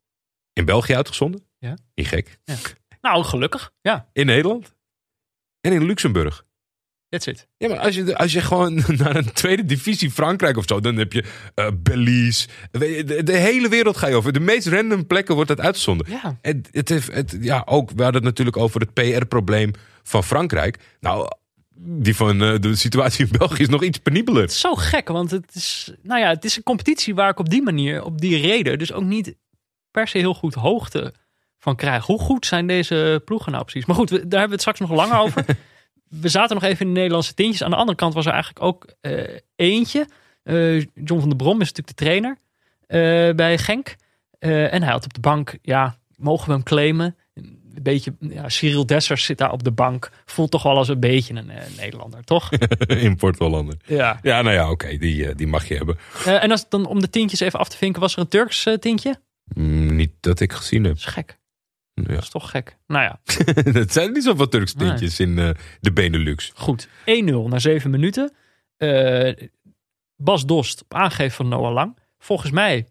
in 0.52 0.64
België 0.64 0.94
uitgezonden. 0.94 1.46
Ja. 1.58 1.76
Niet 1.94 2.08
gek. 2.08 2.38
Nou, 3.00 3.24
gelukkig. 3.24 3.70
Ja, 3.80 4.08
In 4.12 4.26
Nederland. 4.26 4.74
En 5.60 5.72
in 5.72 5.84
Luxemburg. 5.84 6.44
That's 7.12 7.26
it. 7.26 7.46
Ja, 7.56 7.68
maar 7.68 7.78
als 7.78 7.94
je, 7.94 8.16
als 8.16 8.32
je 8.32 8.40
gewoon 8.40 8.74
naar 9.02 9.16
een 9.16 9.32
tweede 9.32 9.64
divisie 9.64 10.10
Frankrijk 10.10 10.56
of 10.56 10.64
zo, 10.66 10.80
dan 10.80 10.96
heb 10.96 11.12
je 11.12 11.24
eh 11.54 11.66
Belize. 11.82 12.48
De, 12.70 13.20
de 13.24 13.36
hele 13.36 13.68
wereld 13.68 13.96
ga 13.96 14.06
je 14.06 14.14
over. 14.14 14.32
De 14.32 14.40
meest 14.40 14.66
random 14.66 15.06
plekken 15.06 15.34
wordt 15.34 15.50
het 15.50 15.60
uitgezonden. 15.60 16.06
Ja. 16.10 16.38
Het, 16.42 16.68
het 16.70 16.88
heeft, 16.88 17.12
het, 17.14 17.36
ja, 17.40 17.62
ook, 17.66 17.90
we 17.90 18.02
hadden 18.02 18.20
het 18.20 18.30
natuurlijk 18.30 18.56
over 18.56 18.80
het 18.80 18.92
PR-probleem 18.94 19.70
van 20.02 20.24
Frankrijk. 20.24 20.78
Nou, 21.00 21.28
die 21.76 22.16
van 22.16 22.42
eh, 22.42 22.54
de 22.60 22.74
situatie 22.76 23.24
in 23.26 23.36
België 23.38 23.62
is 23.62 23.68
nog 23.68 23.82
iets 23.82 23.98
penibeler. 23.98 24.42
Het 24.42 24.50
is 24.50 24.60
zo 24.60 24.74
gek, 24.74 25.08
want 25.08 25.30
het 25.30 25.54
is, 25.54 25.92
nou 26.02 26.20
ja, 26.20 26.28
het 26.28 26.44
is 26.44 26.56
een 26.56 26.62
competitie 26.62 27.14
waar 27.14 27.30
ik 27.30 27.38
op 27.38 27.48
die 27.50 27.62
manier, 27.62 28.02
op 28.04 28.20
die 28.20 28.40
reden, 28.40 28.78
dus 28.78 28.92
ook 28.92 29.04
niet 29.04 29.34
per 29.90 30.08
se 30.08 30.18
heel 30.18 30.34
goed 30.34 30.54
hoogte 30.54 31.14
van 31.58 31.76
krijg. 31.76 32.06
Hoe 32.06 32.18
goed 32.18 32.46
zijn 32.46 32.66
deze 32.66 33.22
ploegen 33.24 33.52
nou 33.52 33.64
precies? 33.64 33.86
Maar 33.86 33.96
goed, 33.96 34.10
we- 34.10 34.16
daar 34.28 34.40
hebben 34.40 34.44
we 34.48 34.52
het 34.52 34.60
straks 34.60 34.80
nog 34.80 34.90
langer 34.90 35.18
over. 35.18 35.44
we 36.20 36.28
zaten 36.28 36.54
nog 36.54 36.64
even 36.64 36.86
in 36.86 36.92
de 36.92 36.98
Nederlandse 36.98 37.34
tintjes. 37.34 37.62
Aan 37.62 37.70
de 37.70 37.76
andere 37.76 37.96
kant 37.96 38.14
was 38.14 38.26
er 38.26 38.32
eigenlijk 38.32 38.64
ook 38.64 38.86
eh, 39.00 39.36
eentje. 39.56 40.06
Eh, 40.42 40.80
John 40.80 41.20
van 41.20 41.28
der 41.28 41.36
Brom 41.36 41.60
is 41.60 41.72
natuurlijk 41.72 41.98
de 41.98 42.04
trainer 42.04 42.36
eh, 42.86 43.34
bij 43.34 43.58
Genk. 43.58 43.96
En 44.38 44.82
hij 44.82 44.92
had 44.92 45.04
op 45.04 45.14
de 45.14 45.20
bank, 45.20 45.58
ja, 45.62 45.96
mogen 46.16 46.46
we 46.46 46.52
hem 46.52 46.62
claimen? 46.62 47.16
Een 47.34 47.82
beetje, 47.82 48.14
ja, 48.18 48.48
Cyril 48.48 48.86
Dessers 48.86 49.24
zit 49.24 49.38
daar 49.38 49.52
op 49.52 49.62
de 49.62 49.70
bank. 49.70 50.10
Voelt 50.24 50.50
toch 50.50 50.62
wel 50.62 50.76
als 50.76 50.88
een 50.88 51.00
beetje 51.00 51.34
een 51.34 51.50
Nederlander, 51.76 52.24
toch? 52.24 52.52
Import 52.86 53.38
Hollander. 53.38 53.76
ja. 53.86 54.18
Ja, 54.22 54.42
nou 54.42 54.54
ja, 54.54 54.70
oké, 54.70 54.96
die, 54.96 55.34
die 55.34 55.46
mag 55.46 55.68
je 55.68 55.76
hebben. 55.76 55.98
En 56.24 56.50
als 56.50 56.68
dan 56.68 56.86
om 56.86 57.00
de 57.00 57.10
tintjes 57.10 57.40
even 57.40 57.58
af 57.58 57.68
te 57.68 57.76
vinken, 57.76 58.00
was 58.00 58.12
er 58.12 58.18
een 58.20 58.28
Turks 58.28 58.66
tintje? 58.80 59.20
Mm, 59.54 59.96
niet 59.96 60.12
dat 60.20 60.40
ik 60.40 60.52
gezien 60.52 60.84
heb. 60.84 60.92
Dat 60.92 61.02
is 61.02 61.12
gek. 61.12 61.38
Ja. 61.94 62.02
Dat 62.02 62.22
is 62.22 62.28
toch 62.28 62.50
gek. 62.50 62.76
Nou 62.86 63.02
ja, 63.04 63.20
Het 63.80 63.92
zijn 63.92 64.12
niet 64.12 64.24
zoveel 64.24 64.48
Turks 64.48 64.72
tintjes 64.72 65.20
in 65.20 65.38
eh, 65.38 65.50
de 65.80 65.92
Benelux. 65.92 66.52
goed. 66.54 66.88
1-0 66.88 66.90
na 67.24 67.58
7 67.58 67.90
minuten. 67.90 68.32
Eh, 68.76 69.32
Bas 70.16 70.46
Dost 70.46 70.82
op 70.82 70.94
aangeven 70.94 71.32
van 71.32 71.48
Noah 71.48 71.72
Lang. 71.72 71.98
Volgens 72.18 72.50
mij 72.50 72.86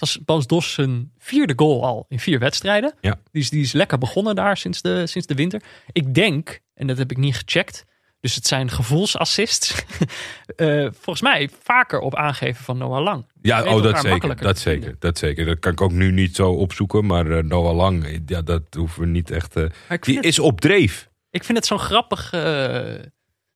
was 0.00 0.24
Bas 0.24 0.46
Dost 0.46 0.70
zijn 0.70 1.12
vierde 1.18 1.52
goal 1.56 1.84
al 1.84 2.04
in 2.08 2.18
vier 2.18 2.38
wedstrijden. 2.38 2.94
Ja. 3.00 3.20
Die, 3.30 3.42
is, 3.42 3.50
die 3.50 3.62
is 3.62 3.72
lekker 3.72 3.98
begonnen 3.98 4.34
daar 4.34 4.56
sinds 4.56 4.82
de, 4.82 5.06
sinds 5.06 5.26
de 5.26 5.34
winter. 5.34 5.62
Ik 5.92 6.14
denk, 6.14 6.60
en 6.74 6.86
dat 6.86 6.98
heb 6.98 7.10
ik 7.10 7.16
niet 7.16 7.36
gecheckt, 7.36 7.84
dus 8.20 8.34
het 8.34 8.46
zijn 8.46 8.70
gevoelsassists. 8.70 9.74
Eh, 10.56 10.86
volgens 10.92 11.20
mij 11.20 11.50
vaker 11.62 11.98
op 12.00 12.14
aangeven 12.16 12.64
van 12.64 12.78
Noah 12.78 13.02
Lang. 13.02 13.26
Ja, 13.42 13.64
oh, 13.74 13.82
dat 13.82 14.00
zeker. 14.00 14.36
Dat 14.36 14.58
zeker, 14.58 14.96
dat 14.98 15.18
zeker. 15.18 15.46
Dat 15.46 15.58
kan 15.58 15.72
ik 15.72 15.80
ook 15.80 15.92
nu 15.92 16.10
niet 16.12 16.36
zo 16.36 16.50
opzoeken. 16.50 17.06
Maar 17.06 17.30
eh, 17.30 17.42
Noah 17.44 17.76
Lang, 17.76 18.20
ja, 18.26 18.42
dat 18.42 18.62
hoeven 18.76 19.00
we 19.00 19.06
niet 19.06 19.30
echt... 19.30 19.56
eh, 19.56 19.64
die 20.00 20.16
het- 20.16 20.24
is 20.24 20.38
op 20.38 20.60
dreef. 20.60 21.08
Ik 21.30 21.44
vind 21.44 21.58
het 21.58 21.66
zo'n 21.66 21.78
grappig 21.78 22.30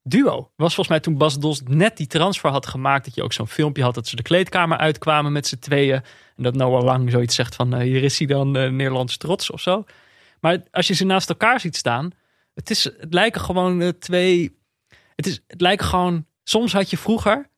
duo. 0.02 0.36
Het 0.36 0.46
was 0.56 0.74
volgens 0.74 0.88
mij 0.88 1.00
toen 1.00 1.16
Bas 1.18 1.38
Dos 1.38 1.60
net 1.64 1.96
die 1.96 2.06
transfer 2.06 2.50
had 2.50 2.66
gemaakt. 2.66 3.04
Dat 3.04 3.14
je 3.14 3.22
ook 3.22 3.32
zo'n 3.32 3.48
filmpje 3.48 3.82
had 3.82 3.94
dat 3.94 4.06
ze 4.06 4.16
de 4.16 4.22
kleedkamer 4.22 4.78
uitkwamen 4.78 5.32
met 5.32 5.46
z'n 5.46 5.58
tweeën. 5.58 6.02
En 6.36 6.42
dat 6.42 6.54
Noah 6.54 6.84
Lang 6.84 7.10
zoiets 7.10 7.34
zegt 7.34 7.54
van 7.54 7.80
hier 7.80 8.02
is 8.02 8.18
hij 8.18 8.26
dan 8.26 8.50
Nederlands 8.50 9.16
trots 9.16 9.50
of 9.50 9.60
zo. 9.60 9.84
Maar 10.40 10.62
als 10.70 10.86
je 10.86 10.94
ze 10.94 11.04
naast 11.04 11.28
elkaar 11.28 11.60
ziet 11.60 11.76
staan. 11.76 12.10
Het, 12.54 12.70
is, 12.70 12.84
het 12.84 13.14
lijken 13.14 13.40
gewoon 13.40 13.80
eh, 13.82 13.88
twee... 13.88 14.58
Het, 15.16 15.26
is, 15.26 15.40
het 15.46 15.60
lijken 15.60 15.86
gewoon... 15.86 16.26
Soms 16.42 16.72
had 16.72 16.90
je 16.90 16.96
vroeger 16.96 17.48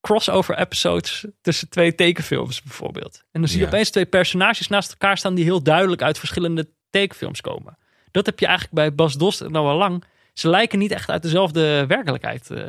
crossover 0.00 0.58
episodes 0.58 1.24
tussen 1.40 1.68
twee 1.68 1.94
tekenfilms 1.94 2.62
bijvoorbeeld. 2.62 3.22
En 3.32 3.40
dan 3.40 3.48
zie 3.48 3.58
je 3.58 3.64
Ja. 3.64 3.70
opeens 3.70 3.90
twee 3.90 4.06
personages 4.06 4.68
naast 4.68 4.90
elkaar 4.90 5.18
staan 5.18 5.34
die 5.34 5.44
heel 5.44 5.62
duidelijk 5.62 6.02
uit 6.02 6.18
verschillende 6.18 6.68
tekenfilms 6.90 7.40
komen. 7.40 7.78
Dat 8.10 8.26
heb 8.26 8.38
je 8.38 8.46
eigenlijk 8.46 8.74
bij 8.76 8.94
Bas 8.94 9.14
Dost 9.14 9.40
en 9.40 9.52
Noah 9.52 9.76
Lang. 9.76 10.04
Ze 10.32 10.48
lijken 10.48 10.78
niet 10.78 10.90
echt 10.90 11.10
uit 11.10 11.22
dezelfde 11.22 11.86
werkelijkheid. 11.86 12.50
eh. 12.50 12.68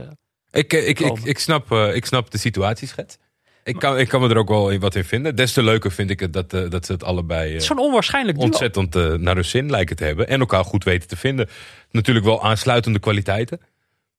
Ik, 0.51 0.73
eh, 0.73 0.87
ik, 0.87 0.99
ik, 0.99 1.07
Komen. 1.07 1.27
ik, 1.27 1.39
snap, 1.39 1.71
ik 1.71 2.05
snap 2.05 2.31
de 2.31 2.37
situatieschets. 2.37 3.17
Ik 3.63 3.75
kan, 3.79 3.99
ik 3.99 4.07
kan 4.07 4.21
me 4.21 4.29
er 4.29 4.37
ook 4.37 4.49
wel 4.49 4.77
wat 4.77 4.95
in 4.95 5.03
vinden. 5.03 5.35
Des 5.35 5.53
te 5.53 5.63
leuker 5.63 5.91
vind 5.91 6.09
ik 6.09 6.19
het 6.19 6.33
dat, 6.33 6.53
eh, 6.53 6.69
dat 6.69 6.85
ze 6.85 6.91
het 6.91 7.03
allebei 7.03 7.55
eh, 7.55 7.61
zo'n 7.61 7.79
onwaarschijnlijk 7.79 8.37
duo. 8.37 8.45
ontzettend 8.47 8.95
eh, 8.95 9.13
naar 9.13 9.35
hun 9.35 9.45
zin 9.45 9.69
lijken 9.69 9.95
te 9.95 10.03
hebben. 10.03 10.27
En 10.27 10.39
elkaar 10.39 10.65
goed 10.65 10.83
weten 10.83 11.07
te 11.07 11.15
vinden. 11.15 11.49
Natuurlijk 11.91 12.25
wel 12.25 12.43
aansluitende 12.43 12.99
kwaliteiten. 12.99 13.59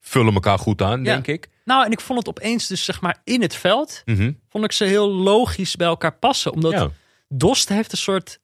Vullen 0.01 0.35
elkaar 0.35 0.59
goed 0.59 0.83
aan, 0.83 1.05
Ja. 1.05 1.13
denk 1.13 1.27
ik. 1.27 1.49
Nou, 1.65 1.85
en 1.85 1.91
ik 1.93 2.01
vond 2.01 2.19
het 2.19 2.29
opeens 2.29 2.67
dus 2.67 2.85
zeg 2.85 3.01
maar 3.01 3.21
in 3.25 3.43
het 3.43 3.55
veld... 3.55 4.03
Mhm. 4.05 4.33
vond 4.49 4.65
ik 4.65 4.73
ze 4.73 4.85
heel 4.85 5.09
logisch 5.13 5.77
bij 5.77 5.87
elkaar 5.87 6.13
passen. 6.19 6.53
Omdat 6.53 6.73
Ja. 6.73 6.91
Dost 7.29 7.69
heeft 7.69 7.93
een 7.93 7.99
soort 7.99 8.39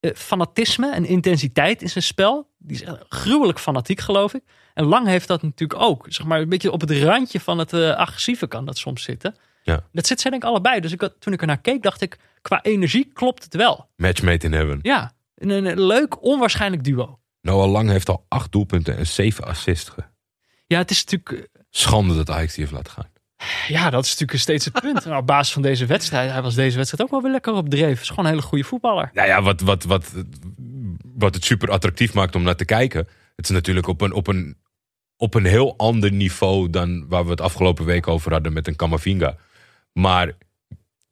eh, 0.00 0.10
fanatisme 0.14 0.92
en 0.92 1.04
intensiteit 1.04 1.82
in 1.82 1.88
zijn 1.90 2.04
spel. 2.04 2.48
Die 2.58 2.76
is 2.76 2.82
echt 2.82 2.96
gruwelijk 3.08 3.58
fanatiek, 3.58 4.00
geloof 4.00 4.34
ik. 4.34 4.42
En 4.74 4.84
Lang 4.84 5.06
heeft 5.06 5.28
dat 5.28 5.42
natuurlijk 5.42 5.80
ook. 5.80 6.06
Zeg 6.08 6.26
maar 6.26 6.40
een 6.40 6.48
beetje 6.48 6.72
op 6.72 6.80
het 6.80 6.90
randje 6.90 7.40
van 7.40 7.58
het 7.58 7.72
eh, 7.72 7.96
agressieve 7.96 8.46
kan 8.46 8.64
dat 8.64 8.78
soms 8.78 9.02
zitten. 9.02 9.34
Ja. 9.68 9.82
Dat 9.92 10.06
zit 10.06 10.20
zij 10.20 10.30
denk 10.30 10.42
ik 10.42 10.48
allebei. 10.48 10.80
Dus 10.80 10.92
ik 10.92 11.08
toen 11.18 11.32
ik 11.32 11.40
er 11.40 11.46
naar 11.46 11.60
keek, 11.60 11.82
dacht 11.82 12.00
ik, 12.00 12.18
qua 12.42 12.62
energie 12.62 13.10
klopt 13.12 13.44
het 13.44 13.54
wel. 13.54 13.88
Match 13.96 14.22
made 14.22 14.46
in 14.46 14.52
heaven. 14.52 14.78
Ja, 14.82 15.12
een, 15.34 15.80
leuk, 15.80 16.22
onwaarschijnlijk 16.22 16.84
duo. 16.84 17.18
Noah 17.40 17.70
Lang 17.70 17.90
heeft 17.90 18.08
al 18.08 18.24
acht 18.28 18.52
doelpunten 18.52 18.96
en 18.96 19.06
zeven 19.06 19.44
assists. 19.44 19.90
Ja, 20.66 20.78
het 20.78 20.90
is 20.90 21.04
natuurlijk... 21.04 21.44
eh, 21.44 21.62
Schande 21.70 22.14
dat 22.14 22.30
Ajax 22.30 22.54
die 22.54 22.64
heeft 22.64 22.76
laten 22.76 22.92
gaan. 22.92 23.10
Ja, 23.68 23.90
dat 23.90 24.04
is 24.04 24.10
natuurlijk 24.10 24.38
steeds 24.38 24.64
het 24.64 24.80
punt. 24.80 25.04
Nou, 25.04 25.20
op 25.20 25.26
basis 25.26 25.52
van 25.52 25.62
deze 25.62 25.86
wedstrijd, 25.86 26.30
hij 26.30 26.42
was 26.42 26.54
deze 26.54 26.76
wedstrijd 26.76 27.02
ook 27.02 27.10
wel 27.10 27.22
weer 27.22 27.30
lekker 27.30 27.52
op 27.52 27.68
dreef. 27.68 28.00
Is 28.00 28.08
gewoon 28.08 28.24
een 28.24 28.30
hele 28.30 28.42
goede 28.42 28.64
voetballer. 28.64 29.10
Nou 29.12 29.28
ja, 29.28 29.42
wat, 29.42 29.60
wat, 29.60 29.84
wat, 29.84 30.12
wat 31.14 31.34
het 31.34 31.44
super 31.44 31.70
attractief 31.70 32.14
maakt 32.14 32.34
om 32.34 32.42
naar 32.42 32.56
te 32.56 32.64
kijken. 32.64 33.08
Het 33.36 33.44
is 33.44 33.50
natuurlijk 33.50 33.86
op 33.86 34.00
een, 34.00 34.12
op 34.12 34.26
een, 34.26 34.56
op 35.16 35.34
een 35.34 35.44
heel 35.44 35.74
ander 35.76 36.12
niveau 36.12 36.70
dan 36.70 37.08
waar 37.08 37.24
we 37.24 37.30
het 37.30 37.40
afgelopen 37.40 37.84
week 37.84 38.08
over 38.08 38.32
hadden 38.32 38.52
met 38.52 38.68
een 38.68 38.76
Kamavinga. 38.76 39.36
Maar 39.92 40.36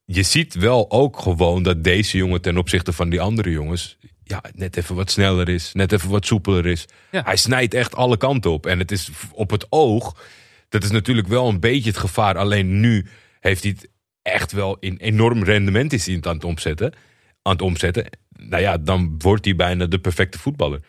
je 0.04 0.22
ziet 0.22 0.54
wel 0.54 0.90
ook 0.90 1.18
gewoon 1.18 1.62
dat 1.62 1.84
deze 1.84 2.16
jongen 2.16 2.40
ten 2.40 2.58
opzichte 2.58 2.92
van 2.92 3.08
die 3.08 3.20
andere 3.20 3.50
jongens. 3.50 3.98
Ja, 4.24 4.42
net 4.54 4.76
even 4.76 4.94
wat 4.94 5.10
sneller 5.10 5.48
is, 5.48 5.72
net 5.72 5.92
even 5.92 6.10
wat 6.10 6.26
soepeler 6.26 6.66
is. 6.66 6.86
Ja. 7.10 7.22
Hij 7.24 7.36
snijdt 7.36 7.74
echt 7.74 7.94
alle 7.94 8.16
kanten 8.16 8.50
op. 8.50 8.66
En 8.66 8.78
het 8.78 8.92
is 8.92 9.10
op 9.32 9.50
het 9.50 9.66
oog, 9.68 10.16
dat 10.68 10.84
is 10.84 10.90
natuurlijk 10.90 11.28
wel 11.28 11.48
een 11.48 11.60
beetje 11.60 11.90
het 11.90 11.98
gevaar. 11.98 12.36
Alleen 12.36 12.80
nu 12.80 13.06
heeft 13.40 13.62
hij 13.62 13.72
het 13.78 13.90
echt 14.22 14.52
wel 14.52 14.76
in 14.80 14.96
enorm 14.96 15.44
rendement 15.44 15.92
is 15.92 16.06
hij 16.06 16.14
het 16.14 16.26
aan 16.26 16.34
het 16.34 16.44
omzetten. 16.44 16.92
aan 17.42 17.52
het 17.52 17.62
omzetten. 17.62 18.06
Nou 18.28 18.62
ja, 18.62 18.78
dan 18.78 19.14
wordt 19.18 19.44
hij 19.44 19.56
bijna 19.56 19.86
de 19.86 19.98
perfecte 19.98 20.38
voetballer. 20.38 20.80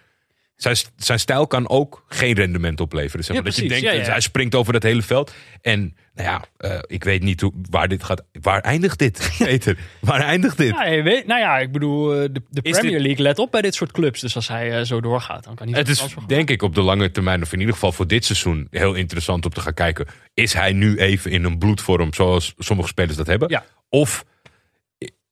Zijn, 0.58 0.76
zijn 0.96 1.20
stijl 1.20 1.48
kan 1.48 1.70
ook 1.70 2.06
geen 2.08 2.34
rendement 2.34 2.80
opleveren. 2.82 3.26
Zeg 3.26 3.36
Ja, 3.36 3.42
maar. 3.42 3.52
dat 3.52 3.60
je 3.60 3.66
precies. 3.68 3.84
denkt, 3.84 3.98
Ja, 4.00 4.04
ja. 4.06 4.12
hij 4.12 4.22
springt 4.22 4.56
over 4.56 4.74
dat 4.74 4.84
hele 4.84 5.02
veld. 5.02 5.34
En 5.62 5.96
nou 6.14 6.30
ja, 6.30 6.44
eh, 6.58 6.80
ik 6.88 7.04
weet 7.04 7.24
niet 7.24 7.42
hoe, 7.42 7.54
waar 7.70 7.88
dit 7.88 8.04
gaat. 8.04 8.24
Waar 8.42 8.62
eindigt 8.62 9.00
dit, 9.00 9.32
Peter? 9.38 9.78
waar 10.00 10.22
eindigt 10.22 10.58
dit? 10.58 10.68
Ja, 10.76 11.04
weet, 11.04 11.26
nou 11.26 11.40
ja, 11.42 11.58
ik 11.60 11.72
bedoel, 11.72 12.14
eh, 12.14 12.30
de, 12.32 12.62
Premier 12.62 12.92
dit- 12.92 13.02
League 13.02 13.24
let 13.24 13.40
op 13.40 13.52
bij 13.52 13.62
dit 13.62 13.76
soort 13.76 13.92
clubs. 13.92 14.22
Dus 14.22 14.36
als 14.36 14.48
hij 14.48 14.78
eh, 14.80 14.86
zo 14.86 15.02
doorgaat, 15.02 15.44
dan 15.44 15.56
kan 15.56 15.68
hij 15.70 15.80
Het 15.80 15.90
is 15.90 16.06
denk 16.28 16.50
ik 16.50 16.62
op 16.62 16.76
de 16.76 16.82
lange 16.82 17.12
termijn, 17.12 17.42
of 17.42 17.54
in 17.54 17.60
ieder 17.60 17.74
geval 17.74 17.92
voor 17.92 18.08
dit 18.08 18.26
seizoen, 18.26 18.68
heel 18.72 18.94
interessant 18.94 19.46
om 19.46 19.52
te 19.52 19.62
gaan 19.62 19.74
kijken. 19.74 20.08
Is 20.34 20.54
hij 20.54 20.74
nu 20.74 20.98
even 20.98 21.32
in 21.32 21.44
een 21.44 21.58
bloedvorm 21.58 22.14
zoals 22.14 22.54
sommige 22.58 22.90
spelers 22.90 23.18
dat 23.18 23.28
hebben? 23.28 23.64
Of 23.90 24.26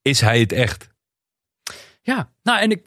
is 0.02 0.22
hij 0.22 0.40
het 0.40 0.52
echt? 0.52 0.90
Ja, 2.02 2.30
nou 2.44 2.60
en 2.60 2.72
ik. 2.72 2.82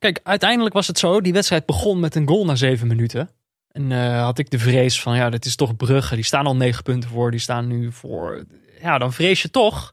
Kijk, 0.00 0.20
uiteindelijk 0.22 0.74
was 0.74 0.86
het 0.86 0.98
zo. 0.98 1.20
Die 1.20 1.32
wedstrijd 1.32 1.66
begon 1.66 2.00
met 2.00 2.14
een 2.14 2.28
goal 2.28 2.44
na 2.44 2.54
zeven 2.54 2.86
minuten. 2.86 3.30
En 3.72 3.92
eh, 3.92 4.22
had 4.22 4.38
ik 4.38 4.50
de 4.50 4.58
vrees 4.58 5.02
van, 5.02 5.16
ja, 5.16 5.30
dit 5.30 5.44
is 5.44 5.56
toch 5.56 5.76
Brugge. 5.76 6.14
Die 6.14 6.24
staan 6.24 6.46
al 6.46 6.56
negen 6.56 6.82
punten 6.82 7.10
voor. 7.10 7.30
Die 7.30 7.40
staan 7.40 7.66
nu 7.66 7.92
voor. 7.92 8.44
Ja, 8.80 8.98
dan 8.98 9.12
vrees 9.12 9.42
je 9.42 9.50
toch. 9.50 9.92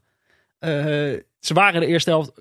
eh, 0.58 0.70
ze 1.40 1.54
waren 1.54 1.80
de 1.80 1.86
eerste 1.86 2.10
helft. 2.10 2.32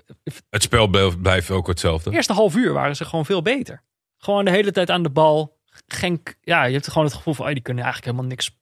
Het 0.50 0.64
spel 0.64 0.88
blijft, 1.22 1.52
ook 1.52 1.66
De 1.66 1.72
hetzelfde. 1.72 2.12
eerste 2.12 2.34
half 2.34 2.56
uur 2.56 2.74
waren 2.74 2.96
ze 2.96 3.06
gewoon 3.06 3.26
veel 3.26 3.42
beter. 3.42 3.82
Gewoon 4.18 4.46
de 4.46 4.52
hele 4.52 4.72
tijd 4.72 4.90
aan 4.90 5.04
de 5.04 5.10
bal. 5.10 5.58
Genk, 5.88 6.36
ja, 6.42 6.64
je 6.64 6.74
hebt 6.74 6.88
gewoon 6.88 7.04
het 7.08 7.16
gevoel 7.16 7.34
van, 7.34 7.46
oh, 7.48 7.52
die 7.54 7.62
kunnen 7.62 7.84
eigenlijk 7.84 8.14
helemaal 8.14 8.36
niks 8.36 8.58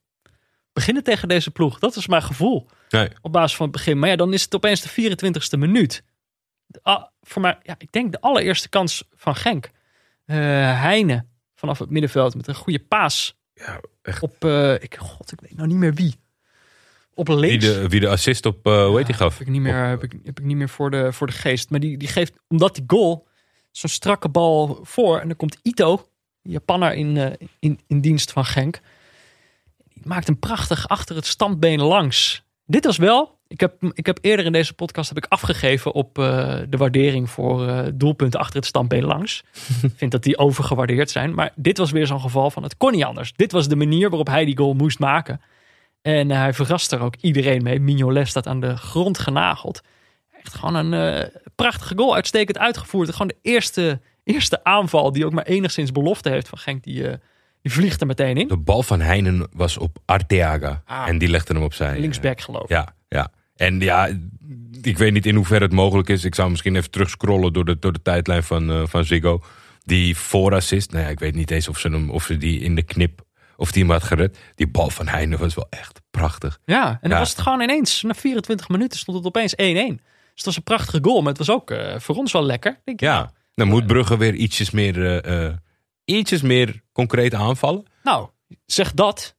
beginnen 0.72 1.02
tegen 1.02 1.28
deze 1.28 1.50
ploeg. 1.50 1.78
Dat 1.78 1.96
is 1.96 2.06
mijn 2.06 2.22
gevoel 2.22 2.68
Nee. 2.88 3.08
op 3.20 3.32
basis 3.32 3.56
van 3.56 3.66
het 3.66 3.74
begin. 3.76 3.98
Maar 3.98 4.08
ja, 4.08 4.16
dan 4.16 4.32
is 4.32 4.42
het 4.42 4.54
opeens 4.54 4.80
de 4.80 4.88
24ste 4.88 5.58
minuut. 5.58 6.02
De- 6.66 6.80
ah, 6.82 7.04
voor 7.26 7.42
mij, 7.42 7.58
ja, 7.62 7.74
ik 7.78 7.92
denk 7.92 8.12
de 8.12 8.20
allereerste 8.20 8.68
kans 8.68 9.04
van 9.14 9.34
Genk. 9.36 9.70
Eh 10.24 10.36
Heine 10.80 11.26
vanaf 11.54 11.78
het 11.78 11.90
middenveld 11.90 12.34
met 12.34 12.46
een 12.48 12.54
goede 12.54 12.78
paas 12.78 13.36
Ja, 13.54 13.80
echt. 14.02 14.22
op, 14.22 14.44
eh, 14.44 14.74
ik, 14.74 14.96
god, 14.96 15.32
ik 15.32 15.40
weet 15.40 15.56
nou 15.56 15.68
niet 15.68 15.76
meer 15.76 15.94
wie. 15.94 16.14
Op 17.14 17.26
Wie 17.26 17.36
links. 17.36 17.64
de, 17.64 17.88
wie 17.88 18.00
de 18.00 18.08
assist 18.08 18.46
op, 18.46 18.66
eh 18.66 18.86
hoe 18.86 18.96
heet 18.96 19.06
die 19.06 19.14
gaf? 19.14 19.38
Heb 19.38 19.46
ik 19.46 19.52
niet 19.52 19.60
meer, 19.62 19.84
heb 19.84 20.02
ik, 20.02 20.12
heb 20.24 20.38
ik 20.38 20.44
niet 20.44 20.56
meer 20.56 20.68
voor, 20.68 20.90
de, 20.90 21.12
voor 21.12 21.26
de 21.26 21.32
geest. 21.32 21.70
Maar 21.70 21.80
die, 21.80 21.96
die 21.98 22.08
geeft, 22.08 22.32
omdat 22.48 22.74
die 22.74 22.84
goal, 22.86 23.26
zo'n 23.70 23.90
strakke 23.90 24.28
bal 24.28 24.78
voor. 24.82 25.20
En 25.20 25.28
dan 25.28 25.36
komt 25.36 25.58
Ito, 25.62 26.08
Japanner 26.42 26.92
in, 26.92 27.36
in, 27.58 27.80
in 27.86 28.00
dienst 28.00 28.32
van 28.32 28.44
Genk. 28.44 28.80
Die 29.94 30.02
maakt 30.06 30.26
hem 30.26 30.38
prachtig 30.38 30.88
achter 30.88 31.16
het 31.16 31.26
standbeen 31.26 31.80
langs. 31.80 32.44
Dit 32.66 32.84
was 32.84 32.96
wel, 32.96 33.35
ik 33.48 33.60
heb, 33.60 33.74
ik 33.92 34.06
heb 34.06 34.18
eerder 34.20 34.46
in 34.46 34.52
deze 34.52 34.74
podcast 34.74 35.08
heb 35.08 35.18
ik 35.18 35.26
afgegeven 35.28 35.92
op 35.92 36.18
eh, 36.18 36.58
de 36.68 36.76
waardering 36.76 37.30
voor 37.30 37.68
eh, 37.68 37.86
doelpunten 37.94 38.40
achter 38.40 38.56
het 38.56 38.66
standbeen 38.66 39.04
langs. 39.04 39.44
Ik 39.82 39.90
vind 39.96 40.10
dat 40.10 40.22
die 40.22 40.38
overgewaardeerd 40.38 41.10
zijn. 41.10 41.34
Maar 41.34 41.52
dit 41.54 41.78
was 41.78 41.90
weer 41.90 42.06
zo'n 42.06 42.20
geval 42.20 42.50
van 42.50 42.62
het 42.62 42.76
kon 42.76 42.92
niet 42.92 43.04
anders. 43.04 43.32
Dit 43.32 43.52
was 43.52 43.68
de 43.68 43.76
manier 43.76 44.08
waarop 44.08 44.26
hij 44.26 44.44
die 44.44 44.56
goal 44.56 44.74
moest 44.74 44.98
maken. 44.98 45.40
En 46.02 46.30
eh, 46.30 46.38
hij 46.38 46.52
verrast 46.52 46.92
er 46.92 47.00
ook 47.00 47.14
iedereen 47.20 47.62
mee. 47.62 47.80
Mignolet 47.80 48.28
staat 48.28 48.46
aan 48.46 48.60
de 48.60 48.76
grond 48.76 49.18
genageld. 49.18 49.80
Echt 50.42 50.54
gewoon 50.54 50.74
een 50.74 51.30
prachtige 51.54 51.96
goal. 51.96 52.14
Uitstekend 52.14 52.58
uitgevoerd. 52.58 53.12
Gewoon 53.12 53.28
de 53.28 53.50
eerste, 53.50 54.00
eerste 54.24 54.64
aanval 54.64 55.12
die 55.12 55.26
ook 55.26 55.32
maar 55.32 55.44
enigszins 55.44 55.92
belofte 55.92 56.30
heeft 56.30 56.48
van 56.48 56.58
Genk. 56.58 56.82
Die, 56.82 57.02
die 57.62 57.72
vliegt 57.72 58.00
er 58.00 58.06
meteen 58.06 58.36
in. 58.36 58.48
De 58.48 58.56
bal 58.56 58.82
van 58.82 59.00
Heinen 59.00 59.48
was 59.52 59.78
op 59.78 59.98
Arteaga. 60.04 60.82
Ah. 60.84 61.08
En 61.08 61.18
die 61.18 61.28
legde 61.28 61.54
hem 61.54 61.62
opzij. 61.62 61.98
Linksback 62.00 62.40
geloof 62.40 62.62
ik. 62.62 62.68
Ja, 62.68 62.94
ja. 63.08 63.30
En 63.56 63.80
ja, 63.80 64.08
ik 64.82 64.98
weet 64.98 65.12
niet 65.12 65.26
in 65.26 65.34
hoeverre 65.34 65.64
het 65.64 65.72
mogelijk 65.72 66.08
is. 66.08 66.24
Ik 66.24 66.34
zou 66.34 66.50
misschien 66.50 66.76
even 66.76 66.90
terugscrollen 66.90 67.52
door 67.52 67.64
de, 67.64 67.78
door 67.78 67.92
de 67.92 68.02
tijdlijn 68.02 68.42
van, 68.42 68.70
eh, 68.70 68.82
van 68.86 69.04
Ziggo. 69.04 69.42
Die 69.84 70.16
voorassist. 70.16 70.90
Nou 70.90 71.04
ja, 71.04 71.10
ik 71.10 71.18
weet 71.18 71.34
niet 71.34 71.50
eens 71.50 71.68
of 71.68 71.78
ze, 71.78 71.88
hem, 71.88 72.10
of 72.10 72.24
ze 72.24 72.36
die 72.36 72.60
in 72.60 72.74
de 72.74 72.82
knip, 72.82 73.22
of 73.56 73.72
die 73.72 73.82
hem 73.82 73.92
had 73.92 74.02
gered. 74.02 74.38
Die 74.54 74.68
bal 74.68 74.90
van 74.90 75.06
Heinen 75.08 75.38
was 75.38 75.54
wel 75.54 75.66
echt 75.70 76.00
prachtig. 76.10 76.58
Ja, 76.64 76.88
en 76.88 76.98
dan 77.00 77.10
Ja. 77.10 77.18
was 77.18 77.30
het 77.30 77.40
gewoon 77.40 77.60
ineens. 77.60 78.02
Na 78.02 78.14
24 78.14 78.68
minuten 78.68 78.98
stond 78.98 79.16
het 79.16 79.26
opeens 79.26 79.52
1-1. 79.56 79.96
Dus 79.96 80.34
het 80.34 80.44
was 80.44 80.56
een 80.56 80.62
prachtige 80.62 80.98
goal. 81.02 81.18
Maar 81.20 81.28
het 81.28 81.38
was 81.46 81.50
ook 81.50 81.70
eh, 81.70 81.98
voor 81.98 82.14
ons 82.16 82.32
wel 82.32 82.42
lekker. 82.44 82.80
Denk 82.84 83.00
ik, 83.00 83.06
Ja, 83.06 83.32
dan 83.54 83.68
moet 83.68 83.86
Brugge 83.86 84.16
weer 84.16 84.34
ietsjes 84.34 84.70
meer, 84.70 85.20
eh, 85.24 85.52
ietsjes 86.04 86.42
meer 86.42 86.82
concreet 86.92 87.34
aanvallen. 87.34 87.84
Nou, 88.02 88.28
zeg 88.66 88.92
dat. 88.94 89.34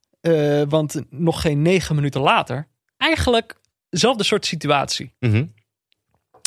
want 0.70 1.02
nog 1.10 1.42
geen 1.42 1.62
negen 1.62 1.96
minuten 1.96 2.22
later. 2.22 2.68
Eigenlijk 2.98 3.57
dezelfde 3.89 4.23
soort 4.23 4.45
situatie. 4.45 5.13
Mhm. 5.19 5.45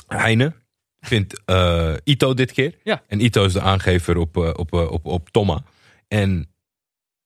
Heine 0.06 0.52
vindt 1.00 1.42
eh, 1.44 1.94
Ito 2.04 2.34
dit 2.34 2.52
keer. 2.52 2.74
Ja. 2.82 3.02
En 3.06 3.20
Ito 3.20 3.44
is 3.44 3.52
de 3.52 3.60
aangever 3.60 4.16
op, 4.16 4.36
eh, 4.36 4.50
op, 4.56 4.72
op, 4.72 5.06
op 5.06 5.30
Thomas. 5.30 5.60
En 6.08 6.50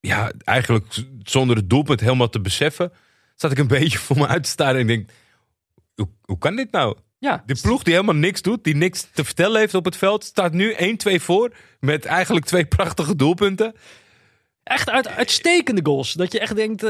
ja, 0.01 0.33
eigenlijk 0.45 1.05
zonder 1.23 1.57
het 1.57 1.71
doelpunt 1.71 2.01
helemaal 2.01 2.29
te 2.29 2.41
beseffen, 2.41 2.93
zat 3.35 3.53
ik 3.53 3.59
een 3.59 3.67
beetje 3.79 3.99
voor 3.99 4.17
me 4.17 4.27
uit 4.27 4.43
te 4.43 4.51
staren. 4.51 4.75
En 4.75 4.81
ik 4.81 4.87
denk, 4.87 5.11
hoe, 5.95 6.09
hoe 6.23 6.39
kan 6.39 6.57
dit 6.57 6.71
nou? 6.71 6.97
Ja, 7.19 7.43
De 7.47 7.59
ploeg 7.63 7.83
die 7.83 7.93
helemaal 7.95 8.15
niks 8.15 8.43
doet, 8.43 8.65
die 8.65 8.77
niks 8.77 9.07
te 9.13 9.25
vertellen 9.25 9.61
heeft 9.61 9.75
op 9.75 9.85
het 9.85 9.97
veld, 9.97 10.25
staat 10.25 10.53
nu 10.53 10.75
1-2 10.75 11.15
voor. 11.23 11.53
Met 11.81 12.05
eigenlijk 12.05 12.47
twee 12.47 12.67
prachtige 12.67 13.17
doelpunten. 13.17 13.75
echt 14.63 14.91
uit, 14.91 15.09
uitstekende 15.09 15.81
goals. 15.85 16.13
Dat 16.13 16.33
je 16.33 16.41
echt 16.41 16.57
denkt, 16.57 16.83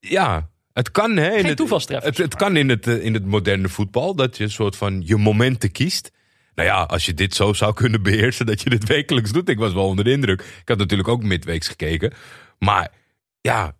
Ja, 0.00 0.50
het 0.76 0.90
kan 0.90 1.16
hè. 1.16 1.26
in 1.30 1.40
Geen 1.40 1.46
het, 1.48 1.56
Het, 2.04 2.16
het 2.18 2.34
kan 2.34 2.56
in 2.56 2.68
het, 2.68 2.86
eh, 2.86 3.04
in 3.04 3.14
het 3.14 3.26
moderne 3.26 3.68
voetbal 3.68 4.14
dat 4.14 4.36
je 4.36 4.44
een 4.44 4.50
soort 4.50 4.76
van 4.76 5.02
je 5.04 5.16
momenten 5.16 5.72
kiest. 5.72 6.12
Nou 6.54 6.68
ja, 6.68 6.82
als 6.82 7.06
je 7.06 7.14
dit 7.14 7.34
zo 7.34 7.52
zou 7.52 7.74
kunnen 7.74 8.02
beheersen, 8.02 8.46
dat 8.46 8.60
je 8.62 8.70
dit 8.70 8.86
wekelijks 8.96 9.32
doet. 9.32 9.48
Ik 9.48 9.58
was 9.58 9.72
wel 9.72 9.86
onder 9.86 10.04
de 10.04 10.10
indruk. 10.10 10.40
Ik 10.40 10.68
had 10.68 10.78
natuurlijk 10.78 11.08
ook 11.08 11.22
midweeks 11.22 11.68
gekeken. 11.68 12.12
Maar 12.58 12.92
ja, 13.40 13.76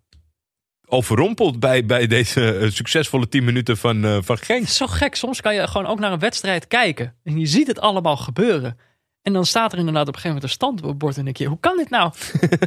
overrompeld 0.86 1.60
bij, 1.60 1.86
bij 1.86 2.06
deze 2.06 2.54
eh, 2.56 2.70
succesvolle 2.70 3.28
10 3.28 3.44
minuten 3.44 3.76
van, 3.76 4.04
eh, 4.04 4.18
van 4.22 4.38
Genk. 4.38 4.68
zo 4.68 4.86
gek. 4.86 5.14
Soms 5.14 5.40
kan 5.40 5.54
je 5.54 5.68
gewoon 5.68 5.86
ook 5.86 5.98
naar 5.98 6.12
een 6.12 6.18
wedstrijd 6.18 6.66
kijken. 6.66 7.14
En 7.24 7.38
je 7.38 7.46
ziet 7.46 7.66
het 7.66 7.80
allemaal 7.80 8.16
gebeuren. 8.16 8.78
En 9.22 9.32
dan 9.32 9.46
staat 9.46 9.72
er 9.72 9.78
inderdaad 9.78 10.08
op 10.08 10.14
een 10.14 10.20
gegeven 10.20 10.42
moment 10.42 10.60
een 10.60 10.68
standbord. 10.82 11.16
En 11.16 11.24
denk 11.24 11.36
je, 11.36 11.46
hoe 11.46 11.60
kan 11.60 11.76
dit 11.76 11.90
nou? 11.90 12.12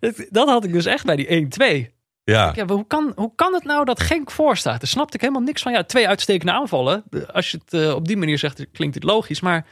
Dat- 0.00 0.26
dat 0.30 0.48
had 0.48 0.64
ik 0.64 0.72
dus 0.72 0.86
echt 0.86 1.04
bij 1.04 1.16
die 1.16 1.48
1-2. 1.90 1.95
Ja, 2.32 2.52
Ja, 2.54 2.66
hoe, 2.66 2.86
kan, 2.86 3.12
hoe 3.16 3.32
kan 3.34 3.54
het 3.54 3.64
nou 3.64 3.84
dat 3.84 4.00
Genk 4.00 4.30
voor 4.30 4.56
staat? 4.56 4.80
Daar 4.80 4.88
snapte 4.88 5.14
ik 5.14 5.20
helemaal 5.20 5.42
niks 5.42 5.62
van. 5.62 5.72
Ja, 5.72 5.84
twee 5.84 6.08
uitstekende 6.08 6.52
aanvallen. 6.52 7.04
Als 7.32 7.50
je 7.50 7.58
het 7.64 7.80
eh, 7.82 7.94
op 7.94 8.06
die 8.08 8.16
manier 8.16 8.38
zegt, 8.38 8.66
klinkt 8.72 8.94
het 8.94 9.04
logisch. 9.04 9.40
Maar 9.40 9.66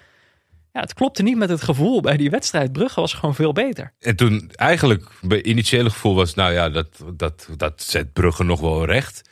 ja, 0.72 0.80
het 0.80 0.94
klopte 0.94 1.22
niet 1.22 1.36
met 1.36 1.48
het 1.48 1.62
gevoel 1.62 2.00
bij 2.00 2.16
die 2.16 2.30
wedstrijd. 2.30 2.72
Brugge 2.72 3.00
was 3.00 3.14
gewoon 3.14 3.34
veel 3.34 3.52
beter. 3.52 3.92
en 4.00 4.16
toen 4.16 4.50
eigenlijk, 4.54 5.08
bij 5.22 5.42
initiële 5.42 5.90
gevoel 5.90 6.14
was, 6.14 6.34
nou 6.34 6.52
ja, 6.52 6.68
dat, 6.70 7.04
dat, 7.14 7.48
dat 7.56 7.82
zet 7.82 8.12
Brugge 8.12 8.44
nog 8.44 8.60
wel 8.60 8.84
recht. 8.84 9.30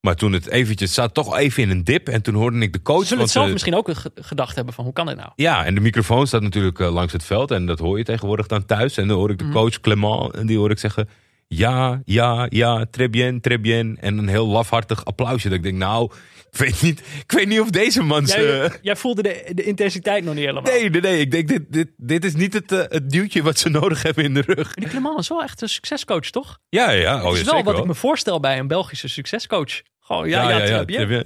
Maar 0.00 0.14
toen 0.14 0.32
het 0.32 0.46
eventjes, 0.48 0.94
zat 0.94 1.14
toch 1.14 1.36
even 1.36 1.62
in 1.62 1.70
een 1.70 1.84
dip. 1.84 2.08
En 2.08 2.22
toen 2.22 2.34
hoorde 2.34 2.58
ik 2.58 2.72
de 2.72 2.82
coach. 2.82 3.00
Ze 3.00 3.06
zullen 3.06 3.22
het 3.22 3.32
zelf 3.32 3.46
eh, 3.46 3.52
misschien 3.52 3.74
ook 3.74 3.90
ge- 3.94 4.10
gedacht 4.14 4.54
hebben 4.56 4.74
van, 4.74 4.84
hoe 4.84 4.92
kan 4.92 5.06
dit 5.06 5.16
nou? 5.16 5.30
Ja, 5.34 5.64
en 5.64 5.74
de 5.74 5.80
microfoon 5.80 6.26
staat 6.26 6.42
natuurlijk 6.42 6.78
eh, 6.80 6.92
langs 6.92 7.12
het 7.12 7.24
veld. 7.24 7.50
En 7.50 7.66
dat 7.66 7.78
hoor 7.78 7.98
je 7.98 8.04
tegenwoordig 8.04 8.46
dan 8.46 8.64
thuis. 8.64 8.96
En 8.96 9.08
dan 9.08 9.16
hoor 9.16 9.30
ik 9.30 9.38
de 9.38 9.48
coach 9.48 9.80
Clement. 9.80 10.34
En 10.34 10.46
die 10.46 10.58
hoor 10.58 10.70
ik 10.70 10.78
zeggen. 10.78 11.08
Ja, 11.54 12.02
ja, 12.04 12.46
ja, 12.48 12.86
très 12.90 13.10
bien, 13.10 13.40
très 13.40 13.60
bien. 13.60 13.96
En 14.00 14.18
een 14.18 14.28
heel 14.28 14.46
lafhartig 14.46 15.04
applausje. 15.04 15.48
Dat 15.48 15.56
ik 15.56 15.62
denk, 15.62 15.76
nou, 15.76 16.12
ik 16.50 16.58
weet 16.58 16.82
niet, 16.82 17.00
ik 17.24 17.32
weet 17.32 17.48
niet 17.48 17.60
of 17.60 17.70
deze 17.70 18.02
man... 18.02 18.24
Jij, 18.24 18.36
ze- 18.38 18.78
jij 18.82 18.96
voelde 18.96 19.22
de, 19.22 19.50
de 19.54 19.62
intensiteit 19.62 20.24
nog 20.24 20.34
niet 20.34 20.44
helemaal. 20.44 20.72
Nee, 20.72 20.90
nee, 20.90 21.00
nee. 21.00 21.20
Ik 21.20 21.30
denk, 21.30 21.48
dit, 21.48 21.62
dit, 21.72 21.88
dit 21.96 22.24
is 22.24 22.34
niet 22.34 22.52
het, 22.54 22.72
eh, 22.72 22.78
het 22.88 23.10
duwtje 23.10 23.42
wat 23.42 23.58
ze 23.58 23.68
nodig 23.80 24.02
hebben 24.02 24.24
in 24.24 24.34
de 24.34 24.40
rug. 24.46 24.74
Die 24.74 24.88
Clement 24.88 25.18
is 25.18 25.28
wel 25.28 25.42
echt 25.42 25.62
een 25.62 25.68
succescoach, 25.68 26.30
toch? 26.30 26.58
Ja, 26.68 26.90
ja. 26.90 27.16
Oh, 27.16 27.22
dat 27.24 27.32
is 27.34 27.40
ja, 27.40 27.44
wel 27.52 27.62
wat 27.62 27.72
wel. 27.72 27.82
ik 27.82 27.88
me 27.88 27.94
voorstel 27.94 28.40
bij 28.40 28.58
een 28.58 28.66
Belgische 28.68 29.08
succescoach. 29.08 29.82
Gewoon, 30.00 30.28
ja, 30.28 30.50
ja, 30.50 30.84
très 30.84 31.06
bien. 31.06 31.22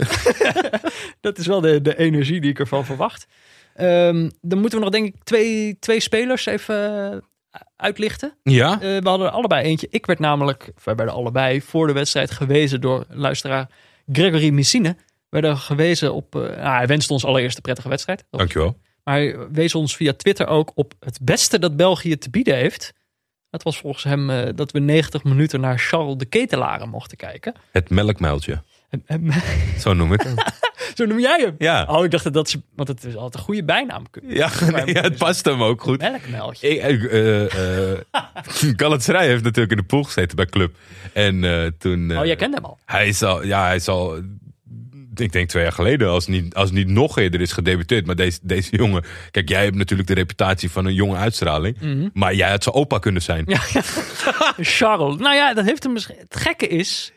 Dat 1.20 1.38
is 1.38 1.46
wel 1.46 1.60
de, 1.60 1.80
de 1.82 1.96
energie 1.98 2.40
die 2.40 2.50
ik 2.50 2.58
ervan 2.58 2.84
verwacht. 2.84 3.26
Ehm, 3.74 4.30
dan 4.40 4.58
moeten 4.60 4.78
we 4.78 4.84
nog 4.84 4.94
denk 4.94 5.06
ik 5.14 5.24
twee, 5.24 5.76
twee 5.78 6.00
spelers 6.00 6.46
even 6.46 7.22
uitlichten. 7.76 8.34
Ja, 8.42 8.72
Eh, 8.72 8.80
we 8.80 9.08
hadden 9.08 9.26
er 9.26 9.32
allebei 9.32 9.64
eentje. 9.64 9.86
Ik 9.90 10.06
werd 10.06 10.18
namelijk, 10.18 10.72
wij 10.84 10.94
werden 10.94 11.14
allebei 11.14 11.62
voor 11.62 11.86
de 11.86 11.92
wedstrijd 11.92 12.30
gewezen 12.30 12.80
door 12.80 13.04
luisteraar 13.08 13.68
Gregory 14.12 14.50
Messine. 14.50 14.88
We 15.28 15.40
werden 15.40 15.56
gewezen 15.56 16.14
op, 16.14 16.34
eh, 16.34 16.40
nou, 16.40 16.76
hij 16.76 16.86
wenste 16.86 17.12
ons 17.12 17.24
allereerst 17.24 17.56
een 17.56 17.62
prettige 17.62 17.88
wedstrijd. 17.88 18.24
Dankjewel. 18.30 18.76
Maar 19.04 19.14
hij 19.14 19.36
wees 19.52 19.74
ons 19.74 19.96
via 19.96 20.12
Twitter 20.12 20.46
ook 20.46 20.72
op 20.74 20.94
het 21.00 21.18
beste 21.22 21.58
dat 21.58 21.76
België 21.76 22.16
te 22.18 22.30
bieden 22.30 22.54
heeft. 22.56 22.92
Dat 23.50 23.62
was 23.62 23.78
volgens 23.78 24.04
hem 24.04 24.30
eh, 24.30 24.48
dat 24.54 24.70
we 24.72 24.78
90 24.78 25.24
minuten 25.24 25.60
naar 25.60 25.78
Charles 25.78 26.16
de 26.16 26.24
Ketelaren 26.24 26.88
mochten 26.88 27.16
kijken. 27.16 27.54
Het 27.72 27.90
melkmuiltje. 27.90 28.62
En- 28.88 29.02
en- 29.06 29.32
Zo 29.78 29.92
noem 29.92 30.12
ik 30.12 30.20
hem. 30.22 30.34
Zo 30.98 31.04
noem 31.07 31.20
jij 31.20 31.40
hem? 31.40 31.54
Ja, 31.59 31.85
Oh, 31.88 32.04
ik 32.04 32.11
dacht 32.11 32.24
dat 32.24 32.33
dat 32.33 32.50
ze, 32.50 32.61
want 32.76 32.88
het 32.88 33.04
is 33.04 33.14
altijd 33.16 33.35
een 33.35 33.40
goede 33.40 33.64
bijnaam. 33.64 34.04
ja, 34.26 34.50
nee, 34.70 34.94
ja 34.94 35.00
het 35.00 35.16
past 35.16 35.44
hem 35.44 35.62
ook 35.62 35.80
goed. 35.83 36.02
Ik, 36.62 37.04
eh, 37.04 37.92
eh, 37.92 37.98
Galatasaray 38.80 39.26
heeft 39.26 39.42
natuurlijk 39.44 39.70
in 39.72 39.76
de 39.78 39.85
pool 39.85 40.02
gezeten 40.02 40.37
bij 40.37 40.46
Club. 40.46 40.74
En 41.12 41.44
eh, 41.44 41.66
toen... 41.78 42.11
eh, 42.11 42.18
Oh, 42.18 42.24
jij 42.26 42.37
kent 42.37 42.54
hem 42.54 42.64
al. 42.64 42.78
Hij 42.85 43.09
is 43.09 43.22
al, 43.22 43.44
ja, 43.44 43.64
hij 43.66 43.76
is 43.76 43.88
al 43.88 44.18
ik 45.16 45.33
denk 45.33 45.48
twee 45.48 45.62
jaar 45.62 45.72
geleden, 45.72 46.09
als 46.11 46.26
niet, 46.26 46.54
als 46.54 46.70
niet 46.70 46.88
nog 46.88 47.18
eerder 47.18 47.40
is 47.40 47.52
gedebuteerd. 47.52 48.07
Maar 48.07 48.16
deze, 48.16 48.38
deze 48.42 48.76
jongen, 48.76 49.04
kijk, 49.30 49.48
jij 49.48 49.64
hebt 49.64 49.76
natuurlijk 49.76 50.09
de 50.09 50.14
reputatie 50.14 50.70
van 50.70 50.85
een 50.87 50.94
jonge 50.94 51.16
uitstraling. 51.16 51.80
Mhm. 51.80 52.09
Maar 52.12 52.35
jij 52.35 52.50
had 52.50 52.62
zijn 52.62 52.74
opa 52.74 52.98
kunnen 52.98 53.22
zijn. 53.22 53.44
Ja, 53.46 53.59
Charles. 54.76 55.16
Nou 55.16 55.35
ja, 55.35 55.54
dat 55.54 55.64
heeft 55.64 55.83
hem 55.83 55.92
misschien. 55.92 56.16
Het 56.18 56.37
gekke 56.37 56.66
is, 56.66 57.12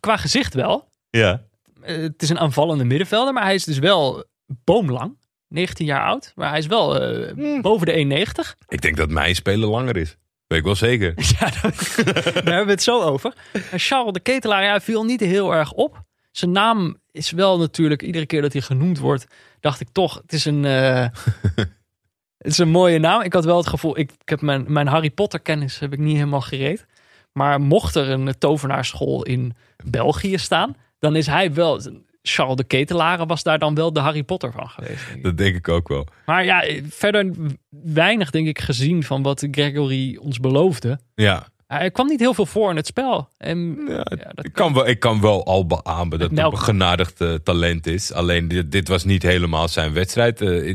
qua 0.00 0.16
gezicht 0.16 0.54
wel. 0.54 0.88
Ja. 1.10 1.42
Eh, 1.82 1.96
het 1.96 2.22
is 2.22 2.28
een 2.28 2.38
aanvallende 2.38 2.84
middenvelder, 2.84 3.32
maar 3.32 3.42
hij 3.42 3.54
is 3.54 3.64
dus 3.64 3.78
wel 3.78 4.24
boomlang. 4.46 5.20
19 5.48 5.86
jaar 5.86 6.04
oud, 6.06 6.32
maar 6.34 6.48
hij 6.48 6.58
is 6.58 6.66
wel 6.66 7.00
eh, 7.00 7.32
Hmm. 7.32 7.62
boven 7.62 7.86
de 7.86 7.92
1,90. 7.92 8.54
Ik 8.68 8.80
denk 8.80 8.96
dat 8.96 9.10
mijn 9.10 9.34
speler 9.34 9.68
langer 9.68 9.96
is. 9.96 10.16
Weet 10.46 10.58
ik 10.58 10.64
wel 10.64 10.74
zeker. 10.74 11.12
Ja, 11.38 11.50
daar, 11.50 11.74
daar 12.04 12.44
hebben 12.44 12.64
we 12.64 12.70
het 12.70 12.82
zo 12.82 13.02
over. 13.02 13.34
En 13.70 13.78
Charles 13.78 14.12
de 14.12 14.20
Ketelaar 14.20 14.62
ja, 14.62 14.80
viel 14.80 15.04
niet 15.04 15.20
heel 15.20 15.54
erg 15.54 15.72
op. 15.72 16.02
Zijn 16.30 16.50
naam 16.50 16.96
is 17.10 17.30
wel 17.30 17.58
natuurlijk, 17.58 18.02
iedere 18.02 18.26
keer 18.26 18.42
dat 18.42 18.52
hij 18.52 18.62
genoemd 18.62 18.98
wordt, 18.98 19.26
dacht 19.60 19.80
ik 19.80 19.88
toch, 19.92 20.14
het 20.22 20.32
is 20.32 20.44
een, 20.44 20.64
eh, 20.64 21.06
het 22.38 22.52
is 22.52 22.58
een 22.58 22.70
mooie 22.70 22.98
naam. 22.98 23.20
Ik 23.20 23.32
had 23.32 23.44
wel 23.44 23.56
het 23.56 23.66
gevoel, 23.66 23.98
ik, 23.98 24.10
ik 24.10 24.28
heb 24.28 24.40
mijn, 24.40 24.64
mijn 24.68 24.86
Harry 24.86 25.10
Potter 25.10 25.40
kennis 25.40 25.78
heb 25.78 25.92
ik 25.92 25.98
niet 25.98 26.16
helemaal 26.16 26.40
gereed. 26.40 26.86
Maar 27.32 27.60
mocht 27.60 27.94
er 27.94 28.10
een 28.10 28.38
tovenaarschool 28.38 29.22
in 29.22 29.54
België 29.84 30.38
staan, 30.38 30.76
dan 31.02 31.16
is 31.16 31.26
hij 31.26 31.52
wel, 31.52 31.80
Charles 32.22 32.56
de 32.56 32.64
Ketelaar 32.64 33.26
was 33.26 33.42
daar 33.42 33.58
dan 33.58 33.74
wel 33.74 33.92
de 33.92 34.00
Harry 34.00 34.22
Potter 34.22 34.52
van 34.52 34.68
geweest. 34.68 35.08
denk. 35.08 35.22
Dat 35.22 35.36
denk 35.36 35.56
ik 35.56 35.68
ook 35.68 35.88
wel. 35.88 36.06
Maar 36.26 36.44
ja, 36.44 36.64
verder 36.88 37.30
weinig 37.70 38.30
denk 38.30 38.46
ik 38.46 38.60
gezien 38.60 39.02
van 39.02 39.22
wat 39.22 39.46
Gregory 39.50 40.16
ons 40.16 40.40
beloofde. 40.40 41.00
Ja. 41.14 41.46
Hij 41.66 41.90
kwam 41.90 42.06
niet 42.06 42.20
heel 42.20 42.34
veel 42.34 42.46
voor 42.46 42.70
in 42.70 42.76
het 42.76 42.86
spel. 42.86 43.28
En, 43.38 43.78
Ja, 43.88 44.06
ja, 44.16 44.30
dat 44.34 44.44
Ik 44.44 44.52
kan 44.52 44.74
wel, 44.74 44.88
ik 44.88 45.00
kan 45.00 45.20
wel 45.20 45.44
al 45.44 45.66
beamen 45.66 46.18
dat 46.18 46.30
het 46.30 46.38
een 46.38 46.58
genadigd 46.58 47.20
eh, 47.20 47.34
talent 47.34 47.86
is. 47.86 48.12
Alleen 48.12 48.48
dit, 48.48 48.72
dit 48.72 48.88
was 48.88 49.04
niet 49.04 49.22
helemaal 49.22 49.68
zijn 49.68 49.92
wedstrijd. 49.92 50.40
Eh, 50.40 50.68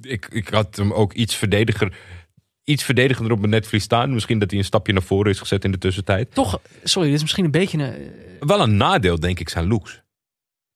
ik, 0.00 0.28
ik 0.30 0.48
had 0.48 0.76
hem 0.76 0.92
ook 0.92 1.12
iets 1.12 1.34
verdediger, 1.34 1.92
iets 2.68 2.84
verdedigender 2.84 3.32
op 3.32 3.38
mijn 3.38 3.50
netvlies 3.50 3.82
staan. 3.82 4.12
Misschien 4.12 4.38
dat 4.38 4.50
hij 4.50 4.58
een 4.58 4.64
stapje 4.64 4.92
naar 4.92 5.02
voren 5.02 5.30
is 5.30 5.38
gezet 5.38 5.64
in 5.64 5.72
de 5.72 5.78
tussentijd. 5.78 6.34
Toch, 6.34 6.60
sorry, 6.84 7.08
dit 7.08 7.16
is 7.16 7.22
misschien 7.22 7.44
een 7.44 7.50
beetje 7.50 7.78
een. 7.78 8.12
Wel 8.48 8.60
een 8.60 8.76
nadeel, 8.76 9.20
denk 9.20 9.40
ik, 9.40 9.48
zijn 9.48 9.66
looks. 9.66 10.02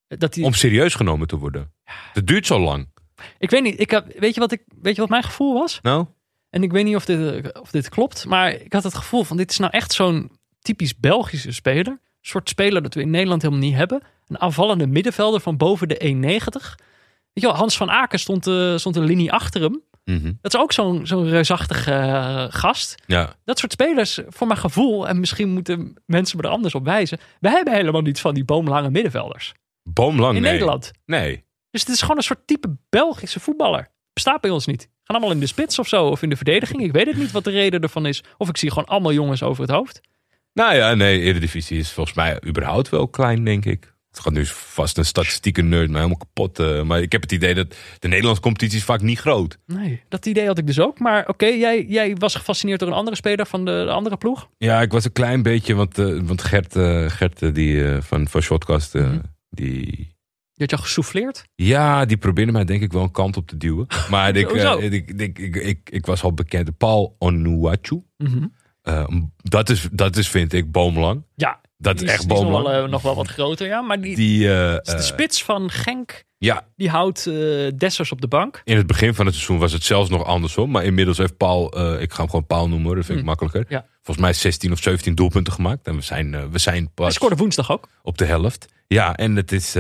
Dat 0.08 0.34
hij, 0.34 0.44
Om 0.44 0.52
serieus 0.52 0.94
genomen 0.94 1.26
te 1.26 1.36
worden. 1.36 1.72
Het 2.12 2.26
duurt 2.26 2.46
zo 2.46 2.60
lang. 2.60 2.88
ik 3.38 3.50
weet 3.50 3.62
niet, 3.62 3.80
ik 3.80 3.90
heb, 3.90 4.18
weet, 4.18 4.34
je 4.34 4.40
wat 4.40 4.52
ik, 4.52 4.62
weet 4.80 4.94
je 4.94 5.00
wat 5.00 5.10
mijn 5.10 5.22
gevoel 5.22 5.54
was? 5.54 5.78
Nou? 5.82 6.06
En 6.50 6.62
ik 6.62 6.72
weet 6.72 6.84
niet 6.84 6.96
of 6.96 7.04
dit, 7.04 7.60
of 7.60 7.70
dit 7.70 7.88
klopt, 7.88 8.26
maar 8.26 8.52
ik 8.52 8.72
had 8.72 8.82
het 8.82 8.94
gevoel 8.94 9.24
van: 9.24 9.36
dit 9.36 9.50
is 9.50 9.58
nou 9.58 9.72
echt 9.72 9.92
zo'n 9.92 10.30
typisch 10.58 10.96
Belgische 10.96 11.52
speler. 11.52 11.92
Een 11.92 12.28
soort 12.28 12.48
speler 12.48 12.82
dat 12.82 12.94
we 12.94 13.00
in 13.00 13.10
Nederland 13.10 13.42
helemaal 13.42 13.64
niet 13.64 13.74
hebben. 13.74 14.02
Een 14.26 14.40
aanvallende 14.40 14.86
middenvelder 14.86 15.40
van 15.40 15.56
boven 15.56 15.88
de 15.88 16.00
1,90. 16.00 16.82
Weet 17.32 17.44
je 17.44 17.46
wel, 17.46 17.54
Hans 17.56 17.76
van 17.76 17.90
Aken 17.90 18.18
stond, 18.18 18.46
eh, 18.46 18.76
stond 18.76 18.96
een 18.96 19.04
linie 19.04 19.32
achter 19.32 19.62
hem. 19.62 19.82
Mhm. 20.04 20.32
Dat 20.40 20.54
is 20.54 20.60
ook 20.60 20.72
zo'n 20.72 21.06
zo'n 21.06 21.28
reusachtige 21.28 21.92
eh, 21.92 22.44
gast. 22.48 23.02
Ja. 23.06 23.34
dat 23.44 23.58
soort 23.58 23.72
spelers, 23.72 24.20
voor 24.28 24.46
mijn 24.46 24.58
gevoel, 24.58 25.08
en 25.08 25.20
misschien 25.20 25.48
moeten 25.48 26.02
mensen 26.06 26.36
me 26.36 26.42
er 26.42 26.48
anders 26.48 26.74
op 26.74 26.84
wijzen. 26.84 27.18
We 27.40 27.48
hebben 27.50 27.74
helemaal 27.74 28.00
niet 28.00 28.20
van 28.20 28.34
die 28.34 28.44
boomlange 28.44 28.90
middenvelders 28.90 29.52
Boomlang, 29.82 30.36
in 30.36 30.42
nee. 30.42 30.50
Nederland. 30.50 30.90
Nee. 31.04 31.44
Dus 31.70 31.80
het 31.80 31.90
is 31.90 32.00
gewoon 32.00 32.16
een 32.16 32.22
soort 32.22 32.46
type 32.46 32.76
Belgische 32.88 33.40
voetballer. 33.40 33.90
Bestaat 34.12 34.40
bij 34.40 34.50
ons 34.50 34.66
niet. 34.66 34.82
Gaan 34.82 35.16
allemaal 35.16 35.30
in 35.30 35.40
de 35.40 35.46
spits 35.46 35.78
of 35.78 35.88
zo, 35.88 36.06
of 36.06 36.22
in 36.22 36.28
de 36.28 36.36
verdediging. 36.36 36.82
Ik 36.82 36.92
weet 36.92 37.06
het 37.06 37.16
niet 37.16 37.30
wat 37.30 37.44
de 37.44 37.50
reden 37.50 37.80
ervan 37.80 38.06
is. 38.06 38.22
Of 38.36 38.48
ik 38.48 38.56
zie 38.56 38.68
gewoon 38.68 38.88
allemaal 38.88 39.12
jongens 39.12 39.42
over 39.42 39.62
het 39.62 39.70
hoofd. 39.70 40.00
Nou 40.52 40.74
ja, 40.74 40.94
nee, 40.94 41.20
Eredivisie 41.20 41.78
is 41.78 41.92
volgens 41.92 42.16
mij 42.16 42.38
überhaupt 42.46 42.88
wel 42.88 43.08
klein, 43.08 43.44
denk 43.44 43.64
ik. 43.64 43.91
Het 44.12 44.20
gaat 44.20 44.32
nu 44.32 44.46
vast 44.46 44.98
een 44.98 45.04
statistieke 45.04 45.62
nerd, 45.62 45.86
maar 45.88 45.96
helemaal 45.96 46.16
kapot. 46.18 46.58
eh, 46.58 46.82
maar 46.82 47.00
ik 47.02 47.12
heb 47.12 47.22
het 47.22 47.32
idee 47.32 47.54
dat 47.54 47.74
de 47.98 48.08
Nederlandse 48.08 48.42
competitie 48.42 48.78
is 48.78 48.84
vaak 48.84 49.00
niet 49.00 49.18
groot. 49.18 49.58
Nee, 49.66 50.02
dat 50.08 50.26
idee 50.26 50.46
had 50.46 50.58
ik 50.58 50.66
dus 50.66 50.80
ook. 50.80 50.98
Maar 50.98 51.28
oké, 51.28 51.46
jij, 51.46 51.84
jij 51.88 52.14
was 52.16 52.34
gefascineerd 52.34 52.80
door 52.80 52.88
een 52.88 52.94
andere 52.94 53.16
speler 53.16 53.46
van 53.46 53.64
de, 53.64 53.82
de 53.86 53.90
andere 53.92 54.16
ploeg. 54.16 54.48
Ja, 54.58 54.80
ik 54.80 54.92
was 54.92 55.04
een 55.04 55.12
klein 55.12 55.42
beetje, 55.42 55.74
want, 55.74 55.98
eh, 55.98 56.18
want 56.22 56.42
Gert, 56.42 56.76
eh, 56.76 57.04
Gert 57.10 57.54
die, 57.54 57.84
van, 58.00 58.28
van 58.28 58.40
Shotcast, 58.40 58.94
Mhm. 58.94 59.18
die, 59.50 60.10
Je 60.52 60.60
had 60.62 60.70
je 60.70 60.76
al 60.76 60.82
gesouffleerd. 60.82 61.44
ja, 61.54 62.04
die 62.04 62.16
probeerde 62.16 62.52
mij 62.52 62.64
denk 62.64 62.82
ik 62.82 62.92
wel 62.92 63.02
een 63.02 63.10
kant 63.10 63.36
op 63.36 63.46
te 63.48 63.56
duwen. 63.56 63.86
Maar 64.10 64.28
ik, 64.36 64.50
ik, 64.50 65.08
ik, 65.10 65.38
ik, 65.38 65.56
ik, 65.56 65.90
ik 65.90 66.06
was 66.06 66.22
al 66.22 66.32
bekend. 66.34 66.76
Paul 66.76 67.16
Onuachu. 67.18 68.02
Mhm. 68.16 68.46
Dat, 69.36 69.70
is, 69.70 69.88
dat 69.92 70.16
is, 70.16 70.28
vind 70.28 70.52
ik, 70.52 70.70
boomlang. 70.72 71.24
Ja, 71.34 71.60
Dat 71.82 71.98
die 71.98 72.06
is 72.06 72.12
echt 72.12 72.26
nog 72.26 72.48
wel, 72.48 72.72
eh, 72.72 72.88
nog 72.88 73.02
wel 73.02 73.14
wat 73.14 73.28
groter, 73.28 73.66
ja. 73.66 73.80
Maar 73.80 74.00
die, 74.00 74.16
Die, 74.16 74.48
eh, 74.54 74.72
is 74.72 74.78
de 74.82 74.92
eh, 74.92 75.00
spits 75.00 75.42
van 75.44 75.70
Genk, 75.70 76.24
ja, 76.38 76.66
die 76.76 76.88
houdt 76.90 77.24
Dessers 77.78 78.12
op 78.12 78.20
de 78.20 78.28
bank. 78.28 78.60
in 78.64 78.76
het 78.76 78.86
begin 78.86 79.14
van 79.14 79.26
het 79.26 79.34
seizoen 79.34 79.58
was 79.58 79.72
het 79.72 79.84
zelfs 79.84 80.10
nog 80.10 80.24
andersom. 80.24 80.70
Maar 80.70 80.84
inmiddels 80.84 81.18
heeft 81.18 81.36
Paul, 81.36 81.66
ik 82.00 82.12
ga 82.12 82.16
hem 82.18 82.26
gewoon 82.26 82.46
Paul 82.46 82.68
noemen, 82.68 82.94
dat 82.96 83.04
vind 83.04 83.16
ik 83.18 83.24
Hm. 83.24 83.28
makkelijker. 83.30 83.64
Ja. 83.68 83.86
Volgens 84.02 84.26
mij 84.26 84.32
16 84.34 84.72
of 84.72 84.82
17 84.82 85.14
doelpunten 85.14 85.52
gemaakt. 85.52 85.86
En 85.86 85.96
we 85.96 86.02
zijn, 86.02 86.50
we 86.50 86.58
zijn 86.58 86.76
Hij 86.76 86.88
pas 86.94 87.14
scoorde 87.14 87.36
woensdag 87.36 87.70
ook. 87.72 87.88
op 88.02 88.18
de 88.18 88.24
helft. 88.24 88.66
Ja, 88.86 89.16
en 89.16 89.36
het 89.36 89.52
is. 89.52 89.74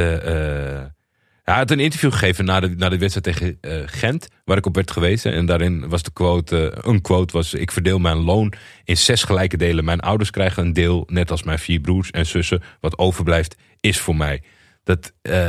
Hij 1.42 1.54
had 1.54 1.70
een 1.70 1.80
interview 1.80 2.12
gegeven 2.12 2.44
na 2.44 2.60
de, 2.60 2.68
na 2.68 2.88
de 2.88 2.98
wedstrijd 2.98 3.36
tegen 3.36 3.58
eh, 3.60 3.82
Gent, 3.86 4.28
waar 4.44 4.56
ik 4.56 4.66
op 4.66 4.74
werd 4.74 4.90
gewezen. 4.90 5.32
En 5.32 5.46
daarin 5.46 5.88
was 5.88 6.02
de 6.02 6.12
quote, 6.12 6.70
eh, 6.70 6.90
een 6.92 7.00
quote 7.00 7.32
was: 7.32 7.54
Ik 7.54 7.70
verdeel 7.70 7.98
mijn 7.98 8.16
loon 8.16 8.52
in 8.84 8.96
zes 8.96 9.22
gelijke 9.24 9.56
delen. 9.56 9.84
Mijn 9.84 10.00
ouders 10.00 10.30
krijgen 10.30 10.64
een 10.64 10.72
deel, 10.72 11.08
net 11.10 11.30
als 11.30 11.42
mijn 11.42 11.58
vier 11.58 11.80
broers 11.80 12.10
en 12.10 12.26
zussen. 12.26 12.62
Wat 12.80 12.98
overblijft, 12.98 13.56
is 13.80 14.00
voor 14.00 14.16
mij. 14.16 14.42
Dat. 14.84 15.12
eh, 15.22 15.46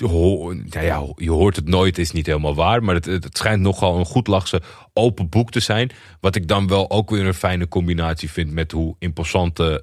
ho- 0.00 0.52
ja, 0.70 1.06
je 1.14 1.30
hoort 1.30 1.56
het 1.56 1.68
nooit, 1.68 1.98
is 1.98 2.10
niet 2.10 2.26
helemaal 2.26 2.54
waar. 2.54 2.82
Maar 2.82 2.94
het, 2.94 3.04
het, 3.04 3.36
schijnt 3.36 3.62
nogal 3.62 3.98
een 3.98 4.04
goed 4.04 4.26
lachse 4.26 4.62
open 4.92 5.28
boek 5.28 5.50
te 5.50 5.60
zijn. 5.60 5.90
Wat 6.20 6.34
ik 6.36 6.48
dan 6.48 6.66
wel 6.68 6.90
ook 6.90 7.10
weer 7.10 7.26
een 7.26 7.34
fijne 7.34 7.68
combinatie 7.68 8.30
vind 8.30 8.50
met 8.52 8.72
hoe 8.72 8.96
imposante 8.98 9.80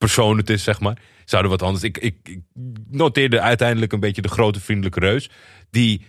persoon 0.00 0.36
het 0.36 0.50
is, 0.50 0.62
zeg 0.64 0.80
maar. 0.80 0.98
Zouden 1.24 1.50
wat 1.50 1.62
anders. 1.62 1.84
Ik, 1.84 1.98
ik, 1.98 2.16
ik 2.28 2.40
noteerde 2.90 3.40
uiteindelijk 3.40 3.92
een 3.92 4.00
beetje 4.00 4.22
de 4.22 4.28
grote 4.28 4.60
vriendelijke 4.60 5.00
reus. 5.00 5.30
Die 5.70 6.06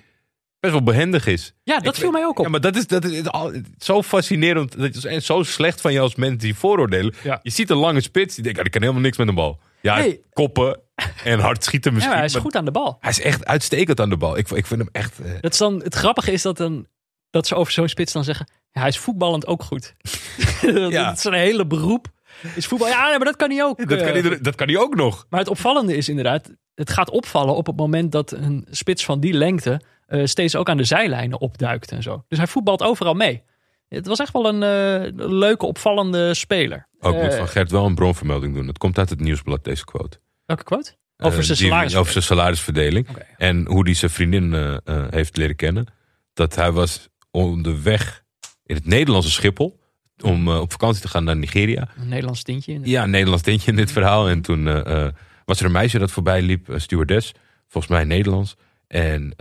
best 0.59 0.73
wel 0.73 0.83
behendig 0.83 1.27
is. 1.27 1.53
Ja, 1.63 1.79
dat 1.79 1.93
Ik 1.93 1.99
viel 2.01 2.11
mij 2.11 2.25
ook 2.25 2.39
op. 2.39 2.45
Ja, 2.45 2.51
maar 2.51 2.61
dat 2.61 2.75
is, 2.75 2.87
dat 2.87 3.03
is 3.05 3.25
al- 3.27 3.53
zo 3.77 4.01
fascinerend. 4.03 4.77
Dat 4.79 4.95
is, 4.95 5.05
en 5.05 5.21
zo 5.21 5.43
slecht 5.43 5.81
van 5.81 5.93
je 5.93 5.99
als 5.99 6.15
mensen 6.15 6.37
die 6.39 6.55
vooroordelen. 6.55 7.13
Ja. 7.23 7.39
Je 7.41 7.49
ziet 7.49 7.69
een 7.69 7.77
lange 7.77 8.01
spits. 8.01 8.33
Die 8.35 8.43
denkt, 8.43 8.57
ah, 8.57 8.63
die 8.63 8.73
kan 8.73 8.81
helemaal 8.81 9.03
niks 9.03 9.17
met 9.17 9.27
een 9.27 9.35
bal. 9.35 9.59
Ja, 9.81 10.05
koppen 10.33 10.79
en 11.23 11.39
hard 11.39 11.63
schieten 11.63 11.89
Ja, 11.91 11.95
misschien. 11.95 12.15
maar 12.17 12.25
hij 12.27 12.35
is 12.35 12.41
goed 12.41 12.55
aan 12.55 12.65
de 12.65 12.71
bal. 12.71 12.97
hij 12.99 13.09
is 13.11 13.21
echt 13.21 13.45
uitstekend 13.45 13.99
aan 13.99 14.09
de 14.09 14.17
bal. 14.17 14.37
Ik, 14.37 14.49
ik 14.49 14.65
vind 14.65 14.79
hem 14.81 14.89
echt... 14.91 15.19
eh, 15.19 15.31
Dat 15.41 15.51
is 15.51 15.57
dan, 15.57 15.81
het 15.83 15.93
grappige 15.95 16.31
is 16.31 16.41
dat, 16.41 16.57
dan, 16.57 16.87
dat 17.29 17.47
ze 17.47 17.55
over 17.55 17.71
zo'n 17.73 17.87
spits 17.87 18.13
dan 18.13 18.23
zeggen... 18.23 18.47
Ja, 18.71 18.79
hij 18.79 18.89
is 18.89 18.97
voetballend 18.97 19.47
ook 19.47 19.63
goed. 19.63 19.93
dat 20.61 20.91
Ja. 20.91 21.11
is 21.11 21.23
een 21.23 21.33
hele 21.33 21.65
beroep. 21.67 22.07
Is 22.55 22.65
voetbal... 22.65 22.87
Ja, 22.87 23.07
nee, 23.07 23.17
maar 23.17 23.25
dat 23.25 23.35
kan 23.35 23.49
hij 23.49 23.63
ook. 23.63 23.77
dat, 23.77 23.99
kan 23.99 24.07
eh, 24.07 24.15
iedereen- 24.15 24.41
dat 24.41 24.55
kan 24.55 24.67
hij 24.67 24.77
ook 24.77 24.95
nog. 24.95 25.25
Maar 25.29 25.39
het 25.39 25.49
opvallende 25.49 25.95
is 25.97 26.09
inderdaad... 26.09 26.49
Het 26.75 26.89
gaat 26.89 27.09
opvallen 27.09 27.55
op 27.55 27.65
het 27.67 27.75
moment 27.75 28.11
dat 28.11 28.31
een 28.31 28.67
spits 28.69 29.05
van 29.05 29.19
die 29.19 29.33
lengte... 29.33 29.81
eh, 30.07 30.25
steeds 30.25 30.55
ook 30.55 30.69
aan 30.69 30.77
de 30.77 30.83
zijlijnen 30.83 31.39
opduikt 31.39 31.91
en 31.91 32.03
zo. 32.03 32.23
Dus 32.27 32.37
hij 32.37 32.47
voetbalt 32.47 32.81
overal 32.83 33.13
mee. 33.13 33.43
Het 33.87 34.07
was 34.07 34.19
echt 34.19 34.33
wel 34.33 34.47
een 34.47 34.63
eh, 34.63 35.27
leuke, 35.29 35.65
opvallende 35.65 36.33
speler. 36.33 36.87
Ook 36.99 37.13
moet 37.13 37.31
Eh, 37.31 37.37
van 37.37 37.47
Gert 37.47 37.71
wel 37.71 37.85
een 37.85 37.95
bronvermelding 37.95 38.55
doen. 38.55 38.67
Het 38.67 38.77
komt 38.77 38.97
uit 38.97 39.09
het 39.09 39.19
nieuwsblad, 39.19 39.63
deze 39.63 39.85
quote. 39.85 40.19
Welke 40.45 40.63
quote? 40.63 40.95
Over 41.17 41.39
Eh, 41.39 41.45
zijn 41.45 41.57
salaris. 41.57 41.95
Over 41.95 42.11
zijn 42.11 42.23
salarisverdeling. 42.23 43.07
En 43.37 43.67
hoe 43.67 43.83
hij 43.83 43.93
zijn 43.93 44.11
vriendin 44.11 44.53
eh, 44.53 44.73
eh, 44.83 45.05
heeft 45.09 45.37
leren 45.37 45.55
kennen. 45.55 45.85
Dat 46.33 46.55
hij 46.55 46.71
was 46.71 47.09
onderweg 47.31 48.23
in 48.65 48.75
het 48.75 48.85
Nederlandse 48.85 49.31
Schiphol. 49.31 49.79
Om 50.23 50.47
eh, 50.47 50.59
op 50.59 50.71
vakantie 50.71 51.01
te 51.01 51.07
gaan 51.07 51.23
naar 51.23 51.35
Nigeria. 51.37 51.87
Een 51.99 52.07
Nederlands 52.07 52.43
tintje. 52.43 52.73
In 52.73 52.81
Ja, 52.83 53.03
een 53.03 53.09
Nederlands 53.09 53.43
tintje 53.43 53.71
in 53.71 53.77
dit 53.77 53.91
verhaal. 53.91 54.29
En 54.29 54.41
toen 54.41 54.67
eh, 54.67 55.05
eh, 55.05 55.13
was 55.45 55.59
er 55.59 55.65
een 55.65 55.71
meisje 55.71 55.99
dat 55.99 56.11
voorbij 56.11 56.41
liep, 56.41 56.67
een 56.67 56.81
stewardess. 56.81 57.33
Volgens 57.67 57.93
mij 57.93 58.03
Nederlands. 58.03 58.55
En 58.87 59.33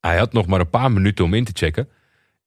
hij 0.00 0.18
had 0.18 0.32
nog 0.32 0.46
maar 0.46 0.60
een 0.60 0.70
paar 0.70 0.92
minuten 0.92 1.24
om 1.24 1.34
in 1.34 1.44
te 1.44 1.52
checken. 1.54 1.88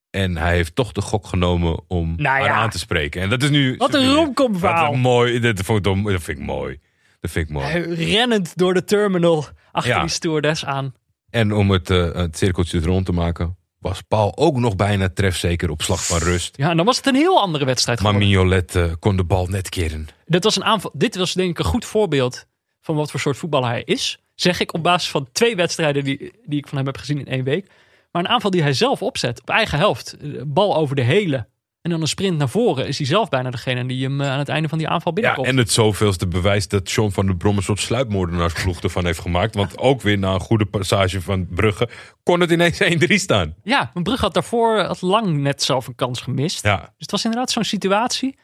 En 0.10 0.38
hij 0.38 0.56
heeft 0.56 0.76
toch 0.76 0.92
de 0.92 1.02
gok 1.02 1.28
genomen 1.28 1.80
om 1.88 2.14
Nou 2.18 2.40
haar 2.40 2.50
aan 2.50 2.70
te 2.70 2.80
spreken. 2.80 3.22
En 3.22 3.30
dat 3.30 3.44
is 3.44 3.50
nu... 3.50 3.76
Wat 3.78 3.94
een 3.94 4.14
romcom 4.14 4.58
verhaal. 4.58 4.94
Mooi. 4.94 5.40
Dat 5.40 5.60
vond, 5.60 5.86
ik, 5.88 6.04
dat 6.06 6.22
vind 6.24 6.38
ik 6.40 6.46
mooi. 6.46 6.80
Dat 7.20 7.32
vind 7.32 7.48
ik 7.50 7.54
mooi. 7.54 7.80
Rennend 7.94 8.58
door 8.58 8.74
de 8.74 8.84
terminal 8.84 9.46
achter 9.72 9.92
Ja. 9.94 10.00
die 10.00 10.10
stewardess 10.10 10.66
aan. 10.66 10.94
En 11.30 11.54
om 11.54 11.72
het, 11.72 11.88
het 11.88 12.38
cirkeltje 12.38 12.80
rond 12.80 13.06
te 13.06 13.12
maken, 13.12 13.58
was 13.80 14.02
Paul 14.02 14.38
ook 14.38 14.58
nog 14.58 14.76
bijna 14.76 15.10
trefzeker 15.14 15.70
op 15.70 15.82
slag 15.82 16.06
van 16.06 16.18
rust. 16.18 16.58
Ja, 16.58 16.70
en 16.70 16.78
dan 16.78 16.86
was 16.86 16.98
het 16.98 17.06
een 17.06 17.16
heel 17.16 17.42
andere 17.42 17.66
wedstrijd 17.66 18.02
Maar 18.02 18.14
geworden. 18.14 18.38
Mignolet 18.38 18.76
eh, 18.76 18.94
kon 19.00 19.16
de 19.16 19.24
bal 19.24 19.48
net 19.48 19.70
keren. 19.70 20.08
Dit 20.26 20.44
was 20.44 20.56
een 20.56 20.64
aanval. 20.64 20.92
Dit 20.94 21.16
was 21.16 21.34
denk 21.34 21.50
ik 21.50 21.60
een 21.60 21.66
goed 21.66 21.86
voorbeeld 21.86 22.46
van 22.82 22.96
wat 22.96 23.12
voor 23.12 23.20
soort 23.20 23.38
voetballer 23.38 23.70
hij 23.70 23.84
is. 23.86 24.20
Zeg 24.36 24.60
ik 24.60 24.74
op 24.74 24.84
basis 24.84 25.10
van 25.10 25.28
twee 25.32 25.56
wedstrijden 25.56 26.04
die, 26.04 26.34
die 26.46 26.60
ik 26.60 26.68
van 26.68 26.78
hem 26.78 26.88
heb 26.88 26.98
gezien 26.98 27.20
in 27.20 27.28
één 27.28 27.44
week. 27.44 27.68
Maar 28.12 28.24
een 28.24 28.30
aanval 28.30 28.52
die 28.52 28.62
hij 28.62 28.74
zelf 28.74 29.02
opzet 29.02 29.42
op 29.42 29.50
eigen 29.50 29.78
helft. 29.78 30.18
Eh, 30.18 30.30
Bal 30.46 30.76
over 30.76 30.96
de 30.96 31.02
hele 31.02 31.48
En 31.82 31.90
dan 31.92 32.02
een 32.02 32.08
sprint 32.08 32.38
naar 32.38 32.50
voren 32.50 32.88
is 32.88 32.98
hij 32.98 33.08
zelf 33.08 33.30
bijna 33.30 33.50
degene 33.50 33.86
die 33.86 34.04
hem 34.04 34.22
eh, 34.22 34.32
aan 34.32 34.40
het 34.40 34.50
einde 34.50 34.70
van 34.70 34.78
die 34.78 34.88
aanval 34.88 35.12
Ja, 35.16 35.20
binnenkomt. 35.22 35.48
en 35.48 35.58
het 35.58 35.72
zoveelste 35.72 36.28
bewijs 36.28 36.68
dat 36.68 36.92
John 36.92 37.10
van 37.12 37.26
der 37.26 37.36
Brom 37.36 37.58
een 37.58 37.64
soort 37.64 37.80
sluipmoordenaarsploeg 37.80 38.82
ervan 38.82 39.06
heeft 39.06 39.20
gemaakt. 39.20 39.56
Want 39.56 39.78
ook 39.78 40.02
weer 40.02 40.18
na 40.18 40.34
een 40.34 40.40
goede 40.40 40.66
passage 40.66 41.22
van 41.22 41.48
Brugge 41.48 41.90
kon 42.24 42.40
het 42.40 42.52
ineens 42.52 42.82
1-3 43.12 43.14
staan. 43.14 43.56
Ja, 43.64 43.90
mijn 43.94 44.04
Brugge 44.06 44.24
had 44.26 44.34
daarvoor 44.34 44.80
had 44.80 45.02
lang 45.02 45.38
net 45.38 45.64
zelf 45.64 45.88
een 45.88 45.96
kans 45.96 46.22
gemist. 46.22 46.64
Ja, 46.64 46.78
Dus 46.78 46.88
het 46.98 47.12
was 47.12 47.24
inderdaad 47.26 47.52
zo'n 47.52 47.64
situatie. 47.64 48.38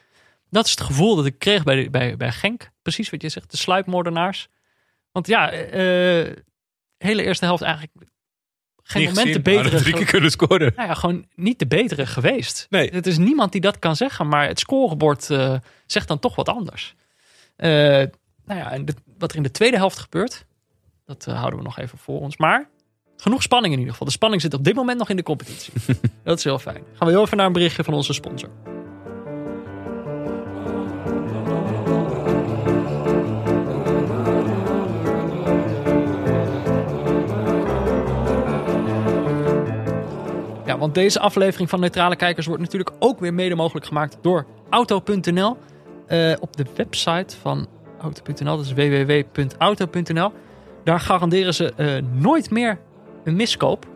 Dat 0.50 0.64
is 0.64 0.70
het 0.70 0.80
gevoel 0.80 1.16
dat 1.16 1.26
ik 1.26 1.38
kreeg 1.38 1.62
bij, 1.62 1.82
de- 1.82 1.90
bij, 1.90 2.16
bij 2.16 2.32
Genk. 2.32 2.70
Precies 2.82 3.10
wat 3.10 3.22
je 3.22 3.28
zegt, 3.28 3.50
de 3.50 3.56
sluipmoordenaars. 3.56 4.48
Want 5.12 5.26
ja, 5.26 5.50
eh 5.50 6.32
hele 6.98 7.22
eerste 7.22 7.44
helft 7.44 7.62
eigenlijk 7.62 7.92
geen 8.88 9.02
niet 9.02 9.14
moment 9.14 9.34
de 9.34 9.50
gezien, 9.50 9.62
betere. 9.62 9.82
drie 9.82 9.94
keer 9.94 10.04
kunnen 10.06 10.30
scoren. 10.30 10.72
Nou 10.76 10.88
ja, 10.88 10.94
gewoon 10.94 11.26
niet 11.34 11.58
de 11.58 11.66
betere 11.66 12.06
geweest. 12.06 12.66
Nee. 12.70 12.90
Het 12.92 13.06
is 13.06 13.18
niemand 13.18 13.52
die 13.52 13.60
dat 13.60 13.78
kan 13.78 13.96
zeggen, 13.96 14.28
maar 14.28 14.46
het 14.48 14.58
scorebord 14.58 15.30
eh, 15.30 15.54
zegt 15.86 16.08
dan 16.08 16.18
toch 16.18 16.36
wat 16.36 16.48
anders. 16.48 16.94
Eh, 17.56 17.68
nou 18.44 18.60
ja, 18.60 18.70
en 18.72 18.84
de- 18.84 18.94
wat 19.18 19.30
er 19.30 19.36
in 19.36 19.42
de 19.42 19.50
tweede 19.50 19.76
helft 19.76 19.98
gebeurt, 19.98 20.44
dat 21.06 21.26
eh, 21.26 21.34
houden 21.38 21.58
we 21.58 21.64
nog 21.64 21.78
even 21.78 21.98
voor 21.98 22.20
ons. 22.20 22.36
Maar 22.36 22.68
genoeg 23.16 23.42
spanning 23.42 23.72
in 23.72 23.78
ieder 23.78 23.92
geval. 23.92 24.06
De 24.08 24.12
spanning 24.14 24.42
zit 24.42 24.54
op 24.54 24.64
dit 24.64 24.74
moment 24.74 24.98
nog 24.98 25.10
in 25.10 25.16
de 25.16 25.22
competitie. 25.22 25.72
dat 26.24 26.38
is 26.38 26.44
heel 26.44 26.58
fijn. 26.58 26.82
Gaan 26.94 27.06
we 27.06 27.12
heel 27.14 27.22
even 27.24 27.36
naar 27.36 27.46
een 27.46 27.52
berichtje 27.52 27.84
van 27.84 27.94
onze 27.94 28.12
sponsor. 28.12 28.50
Ja, 40.66 40.78
want 40.78 40.94
deze 40.94 41.20
aflevering 41.20 41.68
van 41.70 41.80
Neutrale 41.80 42.16
Kijkers 42.16 42.46
wordt 42.46 42.62
natuurlijk 42.62 42.90
ook 42.98 43.20
weer 43.20 43.34
mede 43.34 43.54
mogelijk 43.54 43.86
gemaakt 43.86 44.18
door 44.22 44.46
Auto.nl. 44.70 45.56
Eh, 46.06 46.32
op 46.40 46.56
de 46.56 46.64
website 46.76 47.36
van 47.40 47.68
Auto.nl, 48.00 48.56
dat 48.56 48.64
is 48.66 48.72
www.auto.nl. 48.72 50.32
Daar 50.84 51.00
garanderen 51.00 51.54
ze 51.54 51.72
eh, 51.76 52.02
nooit 52.12 52.50
meer 52.50 52.78
een 53.24 53.36
miskoop. 53.36 53.86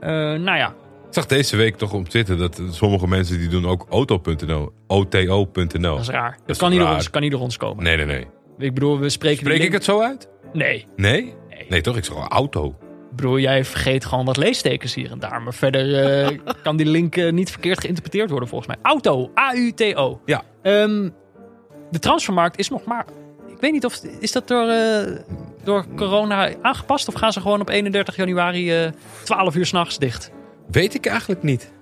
Eh, 0.00 0.08
nou 0.10 0.56
ja, 0.56 0.68
Ik 1.08 1.20
zag 1.20 1.26
deze 1.26 1.56
week 1.56 1.76
toch 1.76 1.92
op 1.92 2.08
Twitter 2.08 2.38
dat 2.38 2.62
sommige 2.70 3.06
mensen 3.08 3.38
die 3.38 3.48
doen 3.48 3.66
ook 3.66 3.86
auto.nl, 3.90 4.72
oto.nl. 4.86 5.80
dat 5.80 6.00
is 6.00 6.08
raar. 6.08 6.38
Dat 6.46 6.56
kan 6.56 6.70
niet, 6.70 6.78
door 6.80 6.88
ons, 6.88 7.10
kan 7.10 7.22
niet 7.22 7.30
door 7.30 7.40
ons 7.40 7.56
komen. 7.56 7.84
Nee, 7.84 7.96
nee, 7.96 8.06
nee. 8.06 8.26
Ik 8.58 8.74
bedoel, 8.74 8.98
we 8.98 9.08
spreken... 9.08 9.38
Spreek 9.38 9.54
ik 9.54 9.60
link- 9.60 9.72
het 9.72 9.84
zo 9.84 10.00
uit? 10.00 10.28
Nee. 10.52 10.86
Nee? 10.96 11.34
Nee. 11.48 11.66
Nee, 11.68 11.80
toch? 11.80 11.96
Ik 11.96 12.04
zeg 12.04 12.16
auto. 12.28 12.74
Bedoel, 13.16 13.38
jij 13.38 13.64
vergeet 13.64 14.04
gewoon 14.04 14.24
wat 14.24 14.36
leestekens 14.36 14.94
hier 14.94 15.10
en 15.10 15.18
daar. 15.18 15.42
Maar 15.42 15.54
verder 15.54 16.04
eh, 16.04 16.38
kan 16.62 16.76
die 16.76 16.86
link 16.86 17.16
eh, 17.16 17.32
niet 17.32 17.50
verkeerd 17.50 17.80
geïnterpreteerd 17.80 18.30
worden 18.30 18.48
volgens 18.48 18.70
mij. 18.70 18.78
Auto, 18.82 19.30
A-U-T-O. 19.38 20.20
Ja. 20.24 20.42
Ehm, 20.62 21.10
de 21.90 21.98
transfermarkt 21.98 22.58
is 22.58 22.68
nog 22.68 22.84
maar... 22.84 23.06
Ik 23.48 23.60
weet 23.60 23.72
niet 23.72 23.84
of... 23.84 24.00
Is 24.20 24.32
dat 24.32 24.48
door, 24.48 24.68
eh, 24.68 25.16
door 25.64 25.86
corona 25.96 26.50
aangepast? 26.62 27.08
Of 27.08 27.14
gaan 27.14 27.32
ze 27.32 27.40
gewoon 27.40 27.60
op 27.60 27.68
31 27.68 28.16
januari 28.16 28.82
eh 28.82 28.90
12 29.22 29.54
uur 29.54 29.66
s'nachts 29.66 29.98
dicht? 29.98 30.30
Weet 30.70 30.94
ik 30.94 31.06
eigenlijk 31.06 31.42
niet. 31.42 31.72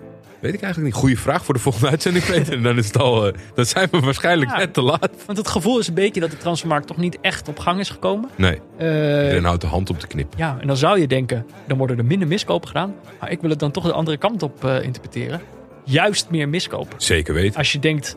Weet 0.43 0.55
ik 0.55 0.63
eigenlijk 0.63 0.93
niet. 0.95 1.03
Goeie 1.03 1.19
vraag 1.19 1.45
voor 1.45 1.55
de 1.55 1.61
volgende 1.61 1.89
uitzending, 1.89 2.25
Peter. 2.33 2.63
Dan, 2.63 2.79
is 2.79 2.87
het 2.87 2.99
al, 2.99 3.27
eh, 3.27 3.33
dan 3.55 3.65
zijn 3.65 3.89
we 3.91 4.01
waarschijnlijk 4.01 4.51
Ja. 4.51 4.57
net 4.57 4.75
te 4.75 4.83
laat. 4.83 5.11
Want 5.27 5.39
het 5.39 5.49
gevoel 5.49 5.79
is 5.79 5.89
een 5.89 5.95
beetje 5.95 6.21
dat 6.21 6.31
de 6.31 6.37
transfermarkt 6.37 6.87
toch 6.87 6.97
niet 6.97 7.19
echt 7.21 7.49
op 7.49 7.59
gang 7.59 7.81
is 7.81 7.91
gekomen. 7.91 8.31
Nee, 8.37 8.59
iedereen 8.79 9.45
houdt 9.45 9.61
de 9.61 9.67
hand 9.67 9.91
op 9.91 10.01
de 10.01 10.07
knip. 10.07 10.35
ja, 10.37 10.57
en 10.61 10.67
dan 10.67 10.77
zou 10.77 11.01
je 11.01 11.07
denken, 11.07 11.47
dan 11.67 11.79
worden 11.79 11.99
er 11.99 12.05
minder 12.05 12.29
miskopen 12.29 12.69
gedaan. 12.69 12.95
Maar 13.21 13.31
ik 13.31 13.41
wil 13.41 13.51
het 13.51 13.59
dan 13.59 13.71
toch 13.71 13.85
de 13.85 13.93
andere 13.93 14.17
kant 14.17 14.43
op 14.43 14.65
eh, 14.65 14.83
interpreteren. 14.83 15.41
Juist 15.85 16.31
meer 16.31 16.49
miskopen. 16.49 17.01
Zeker 17.01 17.35
weten. 17.35 17.57
Als 17.59 17.73
je 17.73 17.79
denkt, 17.79 18.17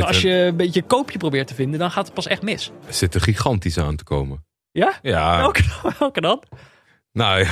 als 0.00 0.20
je 0.22 0.30
een 0.30 0.56
beetje 0.56 0.82
koopje 0.82 1.18
probeert 1.18 1.46
te 1.46 1.54
vinden, 1.54 1.78
dan 1.78 1.90
gaat 1.90 2.04
het 2.04 2.14
pas 2.14 2.26
echt 2.26 2.42
mis. 2.42 2.72
er 2.86 2.94
zit 2.94 3.22
gigantisch 3.22 3.78
aan 3.78 3.96
te 3.96 4.04
komen. 4.04 4.44
Ja? 4.72 4.92
Ja, 5.02 5.36
Welke, 5.38 5.62
welke 5.98 6.20
dan? 6.20 6.42
Nou 7.16 7.38
ja. 7.44 7.50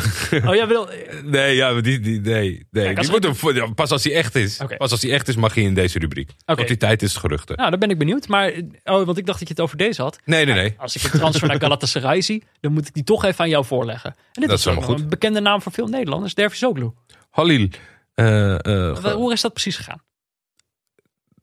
Oh, 0.49 0.55
jij 0.55 0.67
wil... 0.67 0.89
Nee, 1.25 1.55
ja, 1.57 1.81
die, 1.81 2.01
die, 2.01 2.21
nee, 2.21 2.67
nee. 2.71 2.95
Die 2.95 3.55
ja, 3.55 3.67
pas 3.75 3.91
als 3.91 4.05
hij 4.05 4.15
echt 4.15 4.35
is. 4.35 4.61
Oké. 4.61 4.77
Pas 4.77 4.91
als 4.91 5.03
hij 5.03 5.13
echt 5.13 5.29
is, 5.29 5.37
mag 5.37 5.55
hij 5.55 5.65
in 5.65 5.75
deze 5.75 5.99
rubriek. 5.99 6.31
Oké. 6.47 6.59
Tot 6.59 6.69
die 6.69 6.77
tijd 6.77 7.03
is 7.03 7.11
het 7.11 7.21
geruchten. 7.21 7.57
Nou, 7.57 7.71
dan 7.71 7.79
ben 7.79 7.91
ik 7.91 7.99
benieuwd. 7.99 8.29
Maar, 8.29 8.53
oh, 8.85 9.05
want 9.05 9.19
ik 9.19 9.27
dacht 9.27 9.39
dat 9.39 9.49
je 9.49 9.55
het 9.55 9.63
over 9.63 9.77
deze 9.77 10.03
had. 10.03 10.19
Nee, 10.25 10.45
nee, 10.45 10.55
nee. 10.55 10.75
Als 10.79 10.97
ik 10.97 11.03
een 11.13 11.19
transfer 11.19 11.49
naar 11.49 11.61
Galatasaray 11.65 12.21
zie, 12.21 12.43
dan 12.61 12.73
moet 12.73 12.89
ik 12.89 12.95
die 12.95 13.05
toch 13.05 13.25
even 13.25 13.41
aan 13.45 13.49
jou 13.51 13.65
voorleggen. 13.65 14.11
En 14.11 14.41
dit 14.41 14.49
Dat 14.49 14.59
is 14.59 14.67
ook 14.67 14.73
helemaal 14.73 14.89
nog 14.91 14.97
goed. 15.01 15.05
een 15.05 15.19
bekende 15.19 15.41
naam 15.41 15.63
voor 15.63 15.73
veel 15.73 15.87
Nederlanders, 15.87 16.35
Dervis 16.35 16.59
Zoglu. 16.59 16.91
Halil. 17.31 17.69
eh, 18.15 18.55
eh, 18.95 19.13
Hoe 19.13 19.33
is 19.33 19.41
dat 19.41 19.53
precies 19.53 19.77
gegaan? 19.77 20.03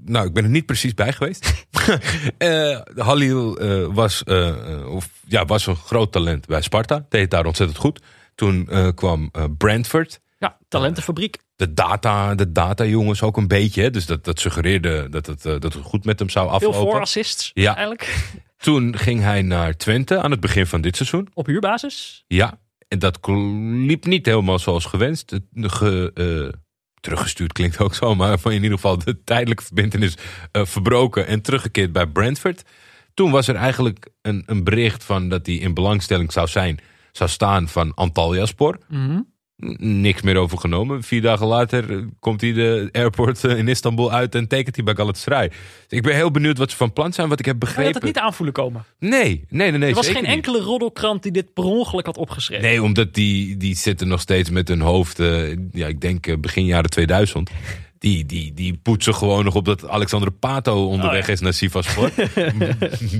Nou, 0.05 0.27
ik 0.27 0.33
ben 0.33 0.43
er 0.43 0.49
niet 0.49 0.65
precies 0.65 0.93
bij 0.93 1.13
geweest. 1.13 1.49
Eh, 2.37 2.79
Halil 2.95 3.57
eh, 3.57 3.85
was, 3.93 4.23
eh, 4.23 4.85
of, 4.89 5.09
ja, 5.27 5.45
was 5.45 5.65
een 5.65 5.75
groot 5.75 6.11
talent 6.11 6.47
bij 6.47 6.61
Sparta. 6.61 7.05
Deed 7.09 7.31
daar 7.31 7.45
ontzettend 7.45 7.79
goed. 7.79 8.01
Toen 8.35 8.69
kwam 8.95 9.31
Brentford. 9.57 10.19
Ja, 10.37 10.57
talentenfabriek. 10.67 11.37
De 11.55 11.73
data, 11.73 12.35
de 12.35 12.51
data 12.51 12.83
jongens 12.83 13.21
ook 13.21 13.37
een 13.37 13.47
beetje. 13.47 13.81
Hè? 13.81 13.89
Dus 13.89 14.05
dat, 14.05 14.23
dat 14.23 14.39
suggereerde 14.39 15.09
dat 15.09 15.25
het, 15.25 15.41
dat 15.43 15.63
het 15.63 15.75
goed 15.83 16.05
met 16.05 16.19
hem 16.19 16.29
zou 16.29 16.45
Veel 16.47 16.55
aflopen. 16.55 16.79
voorassists 16.79 17.51
Ja. 17.53 17.75
eigenlijk. 17.75 18.25
Toen 18.57 18.97
ging 18.97 19.21
hij 19.21 19.41
naar 19.41 19.77
Twente 19.77 20.19
aan 20.21 20.31
het 20.31 20.39
begin 20.39 20.67
van 20.67 20.81
dit 20.81 20.95
seizoen. 20.95 21.27
Op 21.33 21.45
huurbasis. 21.45 22.23
Ja, 22.27 22.59
en 22.87 22.99
dat 22.99 23.19
liep 23.87 24.05
niet 24.05 24.25
helemaal 24.25 24.59
zoals 24.59 24.85
gewenst. 24.85 25.39
Ge, 25.53 26.53
teruggestuurd 27.01 27.53
klinkt 27.53 27.79
ook 27.79 27.93
zo, 27.95 28.15
maar 28.15 28.39
van 28.39 28.51
in 28.51 28.63
ieder 28.63 28.77
geval 28.77 28.97
de 28.97 29.23
tijdelijke 29.23 29.63
verbindenis 29.63 30.17
eh, 30.51 30.65
verbroken 30.65 31.27
en 31.27 31.41
teruggekeerd 31.41 31.91
bij 31.91 32.07
Brentford. 32.07 32.63
Toen 33.13 33.31
was 33.31 33.47
er 33.47 33.55
eigenlijk 33.55 34.07
een, 34.21 34.43
een 34.45 34.63
bericht 34.63 35.03
van 35.03 35.29
dat 35.29 35.45
hij 35.45 35.55
in 35.55 35.73
belangstelling 35.73 36.31
zou 36.31 36.47
zijn, 36.47 36.79
zou 37.11 37.29
staan 37.29 37.67
van 37.67 37.93
Antalyaspor. 37.93 38.77
N- 38.95 39.25
Niks 39.77 40.21
meer 40.21 40.37
over 40.37 40.57
genomen. 40.57 41.03
Vier 41.03 41.21
dagen 41.21 41.47
later 41.47 41.91
eh, 41.91 41.97
komt 42.19 42.41
hij 42.41 42.53
de 42.53 42.89
airport 42.91 43.43
eh, 43.43 43.57
in 43.57 43.67
Istanbul 43.67 44.11
uit 44.11 44.35
en 44.35 44.47
tekent 44.47 44.75
hij 44.75 44.85
bij 44.85 44.95
Galatasaray. 44.95 45.47
Dus 45.47 45.57
ik 45.87 46.01
ben 46.03 46.15
heel 46.15 46.31
benieuwd 46.31 46.57
wat 46.57 46.71
ze 46.71 46.77
van 46.77 46.93
plan 46.93 47.13
zijn, 47.13 47.29
wat 47.29 47.39
ik 47.39 47.45
heb 47.45 47.59
Kan 47.59 47.69
je 47.69 47.73
begrepen. 47.75 47.99
dat 47.99 48.09
niet 48.09 48.17
aanvoelen 48.17 48.53
komen? 48.53 48.85
Nee, 48.99 49.09
nee, 49.19 49.45
nee, 49.49 49.71
nee. 49.79 49.89
Er 49.89 49.95
was 49.95 50.07
geen 50.07 50.21
niet. 50.21 50.31
enkele 50.31 50.59
roddelkrant 50.59 51.23
die 51.23 51.31
dit 51.31 51.53
per 51.53 51.63
ongeluk 51.63 52.05
had 52.05 52.17
opgeschreven. 52.17 52.63
Nee, 52.63 52.83
omdat 52.83 53.13
die, 53.13 53.57
die 53.57 53.75
zitten 53.75 54.07
nog 54.07 54.21
steeds 54.21 54.49
met 54.49 54.67
hun 54.67 54.81
hoofd, 54.81 55.19
eh, 55.19 55.55
ja, 55.71 55.87
ik 55.87 56.01
denk 56.01 56.41
begin 56.41 56.65
jaren 56.65 56.89
2000. 56.89 57.49
Die, 58.01 58.25
die, 58.25 58.53
die 58.53 58.77
poetsen 58.77 59.15
gewoon 59.15 59.43
nog 59.43 59.55
op 59.55 59.65
dat 59.65 59.87
Alexander 59.87 60.31
Pato 60.31 60.87
onderweg 60.87 61.21
Oh, 61.21 61.27
ja. 61.27 61.33
is 61.33 61.39
naar 61.39 61.53
Sivaspor. 61.53 62.11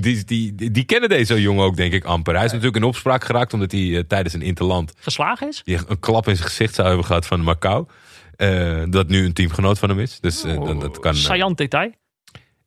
die, 0.24 0.54
die, 0.54 0.70
die 0.70 0.84
kennen 0.84 1.08
deze 1.08 1.40
jongen 1.40 1.64
ook, 1.64 1.76
denk 1.76 1.92
ik, 1.92 2.04
amper. 2.04 2.34
Hij 2.34 2.44
is 2.44 2.50
natuurlijk 2.50 2.76
in 2.76 2.84
opspraak 2.88 3.24
geraakt 3.24 3.52
omdat 3.54 3.72
hij 3.72 3.96
eh, 3.96 4.02
tijdens 4.04 4.34
een 4.34 4.42
interland 4.42 4.92
Geslagen 4.96 5.48
is? 5.48 5.62
die 5.64 5.78
een 5.86 6.00
klap 6.00 6.28
in 6.28 6.36
zijn 6.36 6.48
gezicht 6.48 6.74
zou 6.74 6.88
hebben 6.88 7.06
gehad 7.06 7.26
van 7.26 7.40
Macau. 7.40 7.86
Eh, 8.36 8.82
dat 8.88 9.08
nu 9.08 9.24
een 9.24 9.32
teamgenoot 9.32 9.78
van 9.78 9.88
hem 9.88 9.98
is. 9.98 10.20
Dus 10.20 10.44
eh, 10.44 10.64
dat, 10.64 10.80
dat 10.80 10.98
kan. 10.98 11.14
Saillant 11.14 11.56
detail. 11.58 11.92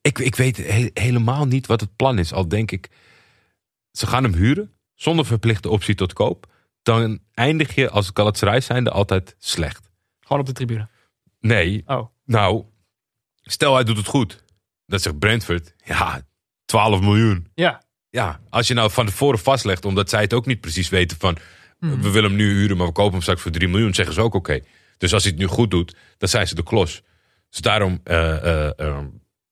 ik, 0.00 0.18
ik 0.18 0.34
weet 0.34 0.56
he- 0.56 0.90
helemaal 0.94 1.44
niet 1.46 1.66
wat 1.66 1.80
het 1.80 1.96
plan 1.96 2.18
is. 2.18 2.32
Al 2.32 2.48
denk 2.48 2.70
ik, 2.70 2.88
ze 3.92 4.06
gaan 4.06 4.22
hem 4.22 4.34
huren 4.34 4.72
zonder 4.94 5.26
verplichte 5.26 5.68
optie 5.68 5.94
tot 5.94 6.12
koop. 6.12 6.46
Dan 6.82 7.18
eindig 7.34 7.74
je 7.74 7.90
als 7.90 8.10
Galatasaray 8.14 8.60
zijnde 8.60 8.90
altijd 8.90 9.34
slecht. 9.38 9.90
Gewoon 10.20 10.40
op 10.40 10.46
de 10.48 10.52
tribune. 10.54 10.88
Nee, 11.40 11.82
Oh. 11.86 12.06
nou, 12.24 12.64
stel 13.42 13.74
hij 13.74 13.84
doet 13.84 13.96
het 13.96 14.06
goed. 14.06 14.44
Dat 14.86 15.02
zegt 15.02 15.18
Brentford. 15.18 15.74
Ja, 15.84 16.22
12 16.64 17.00
miljoen. 17.00 17.46
Ja. 17.54 17.84
Ja, 18.10 18.40
als 18.50 18.68
je 18.68 18.74
nou 18.74 18.90
van 18.90 19.06
tevoren 19.06 19.38
vastlegt, 19.38 19.84
omdat 19.84 20.10
zij 20.10 20.20
het 20.20 20.34
ook 20.34 20.46
niet 20.46 20.60
precies 20.60 20.88
weten 20.88 21.16
van... 21.18 21.36
Hmm. 21.78 22.02
we 22.02 22.10
willen 22.10 22.28
hem 22.30 22.38
nu 22.38 22.52
huren, 22.52 22.76
maar 22.76 22.86
we 22.86 22.92
kopen 22.92 23.12
hem 23.12 23.22
straks 23.22 23.40
voor 23.42 23.50
3 23.50 23.68
miljoen, 23.68 23.94
zeggen 23.94 24.14
ze 24.14 24.20
ook 24.20 24.34
oké. 24.34 24.60
Dus 24.98 25.12
als 25.12 25.22
hij 25.22 25.32
het 25.32 25.40
nu 25.40 25.46
goed 25.46 25.70
doet, 25.70 25.96
dan 26.18 26.28
zijn 26.28 26.46
ze 26.48 26.54
de 26.54 26.62
klos. 26.62 27.02
Dus 27.50 27.60
daarom, 27.60 28.00
eh, 28.04 28.36
eh, 28.36 28.72
eh, 28.78 28.98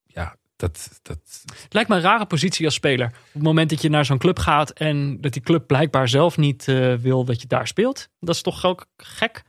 ja, 0.03 0.35
dat, 0.55 0.99
dat, 1.01 1.17
Het 1.63 1.73
lijkt 1.73 1.89
me 1.89 1.95
een 1.95 2.01
rare 2.01 2.25
positie 2.25 2.65
als 2.65 2.73
speler. 2.73 3.07
Op 3.07 3.13
het 3.33 3.41
moment 3.43 3.69
dat 3.69 3.81
je 3.81 3.89
naar 3.89 4.05
zo'n 4.05 4.17
club 4.17 4.39
gaat 4.39 4.69
en 4.69 5.21
dat 5.21 5.33
die 5.33 5.41
club 5.41 5.67
blijkbaar 5.67 6.09
zelf 6.09 6.37
niet 6.37 6.67
eh, 6.67 6.93
wil 6.93 7.25
dat 7.25 7.41
je 7.41 7.47
daar 7.47 7.67
speelt. 7.67 8.09
Dat 8.19 8.35
is 8.35 8.41
toch 8.41 8.65
ook 8.65 8.85
gek? 8.97 9.43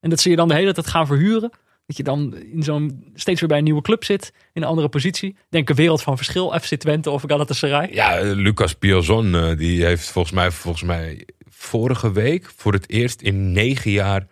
En 0.00 0.10
dat 0.10 0.20
ze 0.20 0.30
je 0.30 0.36
dan 0.36 0.48
de 0.48 0.54
hele 0.54 0.72
tijd 0.72 0.86
gaan 0.86 1.06
verhuren. 1.06 1.50
Dat 1.86 1.96
je 1.96 2.02
dan 2.02 2.36
in 2.36 2.62
zo'n 2.62 3.04
steeds 3.14 3.40
weer 3.40 3.48
bij 3.48 3.58
een 3.58 3.64
nieuwe 3.64 3.82
club 3.82 4.04
zit. 4.04 4.32
In 4.52 4.62
een 4.62 4.68
andere 4.68 4.88
positie. 4.88 5.36
Denk 5.48 5.68
een 5.68 5.74
wereld 5.76 6.02
van 6.02 6.16
verschil. 6.16 6.58
FC 6.60 6.74
Twente 6.74 7.10
of 7.10 7.22
Galatasaray. 7.26 7.88
Ja, 7.92 8.20
Lucas 8.22 8.74
Piazon, 8.74 9.34
eh, 9.34 9.56
die 9.56 9.84
heeft 9.84 10.10
volgens 10.10 10.34
mij, 10.34 10.50
volgens 10.50 10.84
mij 10.84 11.26
vorige 11.48 12.12
week 12.12 12.50
voor 12.56 12.72
het 12.72 12.90
eerst 12.90 13.20
in 13.22 13.52
negen 13.52 13.90
jaar 13.90 14.26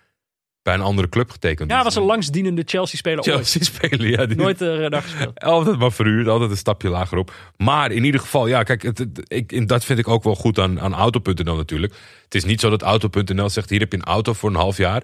bij 0.63 0.75
een 0.75 0.81
andere 0.81 1.09
club 1.09 1.31
getekend. 1.31 1.71
Ja, 1.71 1.83
was 1.83 1.97
een 1.97 2.03
langsdienende 2.03 2.63
Chelsea-speler 2.67 3.19
ooit. 3.19 3.27
Chelsea 3.29 3.63
spelen. 3.63 4.09
Ja, 4.11 4.27
die 4.27 4.37
Nooit 4.37 4.61
er 4.61 4.91
daar 4.91 5.03
gespeeld. 5.03 5.41
altijd 5.59 5.79
maar 5.79 5.93
verhuurd, 5.93 6.29
altijd 6.29 6.51
een 6.51 6.57
stapje 6.57 6.89
lager 6.89 7.19
op. 7.19 7.33
Maar 7.57 7.93
in 7.93 8.05
ieder 8.05 8.21
geval, 8.21 8.47
ja, 8.47 8.63
kijk, 8.63 8.83
het, 8.83 8.99
het- 8.99 9.23
ik, 9.27 9.69
dat 9.69 9.85
vind 9.85 9.99
ik 9.99 10.09
ook 10.09 10.23
wel 10.23 10.35
goed 10.35 10.59
aan, 10.59 10.81
aan 10.81 10.95
Auto.nl 10.95 11.57
natuurlijk. 11.57 11.95
Het 12.25 12.35
is 12.35 12.45
niet 12.45 12.61
zo 12.61 12.71
dat 12.71 12.83
Auto.nl 12.83 13.49
zegt, 13.51 13.71
hier 13.71 13.81
heb 13.81 13.93
je 13.93 13.99
een 13.99 14.05
auto 14.05 14.33
voor 14.33 14.51
een 14.51 14.57
half 14.57 14.77
jaar. 14.77 15.03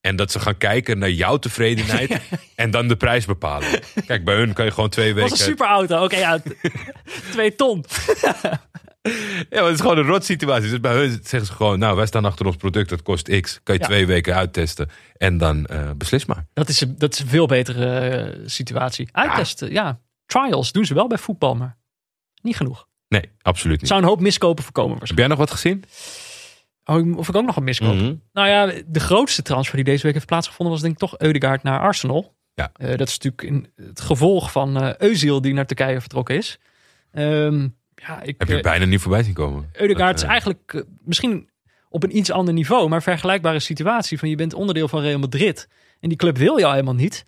En 0.00 0.16
dat 0.16 0.32
ze 0.32 0.40
gaan 0.40 0.56
kijken 0.58 0.98
naar 0.98 1.10
jouw 1.10 1.36
tevredenheid 1.36 2.20
en 2.54 2.70
dan 2.70 2.88
de 2.88 2.96
prijs 2.96 3.24
bepalen. 3.24 3.80
Kijk, 4.06 4.24
bij 4.24 4.34
hun 4.34 4.52
kan 4.52 4.64
je 4.64 4.70
gewoon 4.70 4.88
twee 4.90 5.14
weken... 5.14 5.30
was 5.30 5.38
een 5.40 5.46
superauto. 5.46 6.04
Oké, 6.04 6.16
ja. 6.16 6.42
Twee 7.32 7.54
ton. 7.54 7.84
Ja, 8.22 9.10
maar 9.50 9.64
het 9.64 9.74
is 9.74 9.80
gewoon 9.80 9.98
een 9.98 10.04
rot 10.06 10.24
situatie. 10.24 10.70
Dus 10.70 10.80
bij 10.80 10.92
hun 10.94 11.10
zeggen 11.22 11.46
ze 11.46 11.52
gewoon, 11.52 11.78
nou, 11.78 11.96
wij 11.96 12.06
staan 12.06 12.24
achter 12.24 12.46
ons 12.46 12.56
product, 12.56 12.88
dat 12.88 13.02
kost 13.02 13.40
x. 13.40 13.60
Kan 13.62 13.74
je 13.74 13.80
Ja. 13.80 13.86
twee 13.86 14.06
weken 14.06 14.34
uittesten 14.34 14.90
en 15.16 15.38
dan 15.38 15.66
eh, 15.66 15.90
beslis 15.96 16.24
maar. 16.24 16.46
Dat 16.52 16.68
is, 16.68 16.80
een- 16.80 16.94
dat 16.98 17.12
is 17.12 17.18
een 17.18 17.28
veel 17.28 17.46
betere 17.46 17.86
eh, 17.98 18.38
situatie. 18.46 19.08
Uittesten, 19.12 19.72
ja. 19.72 20.00
Trials 20.26 20.72
doen 20.72 20.84
ze 20.84 20.94
wel 20.94 21.06
bij 21.06 21.18
voetbal, 21.18 21.54
maar 21.54 21.76
niet 22.42 22.56
genoeg. 22.56 22.86
Nee, 23.08 23.30
absoluut 23.42 23.78
niet. 23.80 23.88
zou 23.88 24.00
een 24.02 24.08
hoop 24.08 24.20
miskopen 24.20 24.64
voorkomen 24.64 24.90
Heb 24.98 24.98
waarschijnlijk. 24.98 25.38
jij 25.38 25.46
nog 25.46 25.48
wat 25.48 25.60
gezien? 25.60 25.84
Oh, 26.90 27.16
of 27.16 27.28
ik 27.28 27.36
ook 27.36 27.46
nog 27.46 27.56
een 27.56 27.64
miskoop. 27.64 27.94
Mhm. 27.94 28.14
Nou 28.32 28.48
ja, 28.48 28.72
de 28.86 29.00
grootste 29.00 29.42
transfer 29.42 29.76
die 29.76 29.84
deze 29.84 30.02
week 30.02 30.14
heeft 30.14 30.26
plaatsgevonden 30.26 30.74
was 30.74 30.82
denk 30.82 30.94
ik 30.94 31.00
toch 31.00 31.18
Eudegaard 31.18 31.62
naar 31.62 31.80
Arsenal. 31.80 32.34
Ja. 32.54 32.70
Eh, 32.74 32.96
dat 32.96 33.08
is 33.08 33.18
natuurlijk 33.18 33.42
in 33.42 33.84
het 33.86 34.00
gevolg 34.00 34.52
van 34.52 34.82
eh 34.82 35.08
Özil 35.10 35.40
die 35.40 35.54
naar 35.54 35.66
Turkije 35.66 36.00
vertrokken 36.00 36.36
is. 36.36 36.58
Ehm, 37.12 37.68
ja, 37.94 38.22
ik, 38.22 38.34
Heb 38.38 38.48
je 38.48 38.56
eh, 38.56 38.62
bijna 38.62 38.84
niet 38.84 39.00
voorbij 39.00 39.22
zien 39.22 39.34
komen. 39.34 39.70
Eudegaard 39.72 40.16
is 40.16 40.22
eigenlijk 40.22 40.84
misschien 41.04 41.48
op 41.88 42.02
een 42.02 42.16
iets 42.16 42.30
ander 42.30 42.54
niveau, 42.54 42.88
maar 42.88 43.02
vergelijkbare 43.02 43.60
situatie. 43.60 44.18
Van 44.18 44.28
je 44.28 44.36
bent 44.36 44.54
onderdeel 44.54 44.88
van 44.88 45.00
Real 45.00 45.18
Madrid 45.18 45.68
en 46.00 46.08
die 46.08 46.18
club 46.18 46.36
wil 46.36 46.58
jou 46.58 46.72
helemaal 46.72 46.94
niet. 46.94 47.24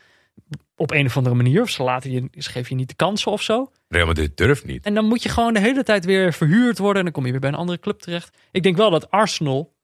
Op 0.82 0.90
een 0.90 1.06
of 1.06 1.16
andere 1.16 1.34
manier. 1.34 1.62
Of 1.62 1.68
ze, 1.70 1.82
laten 1.82 2.10
je, 2.10 2.28
ze 2.38 2.50
geven 2.50 2.68
je 2.70 2.74
niet 2.74 2.88
de 2.88 2.94
kansen 2.94 3.32
of 3.32 3.42
zo. 3.42 3.70
Real 3.88 4.06
Madrid 4.06 4.36
durft 4.36 4.64
niet. 4.64 4.84
En 4.84 4.94
dan 4.94 5.04
moet 5.04 5.22
je 5.22 5.28
gewoon 5.28 5.52
de 5.54 5.60
hele 5.60 5.82
tijd 5.82 6.04
weer 6.04 6.32
verhuurd 6.32 6.78
worden. 6.78 6.96
En 6.96 7.04
dan 7.04 7.12
kom 7.12 7.24
je 7.24 7.30
weer 7.30 7.40
bij 7.40 7.48
een 7.48 7.56
andere 7.56 7.78
club 7.78 8.00
terecht. 8.00 8.36
Ik 8.50 8.62
denk 8.62 8.76
wel 8.76 8.90
dat 8.90 9.10
Arsenal, 9.10 9.74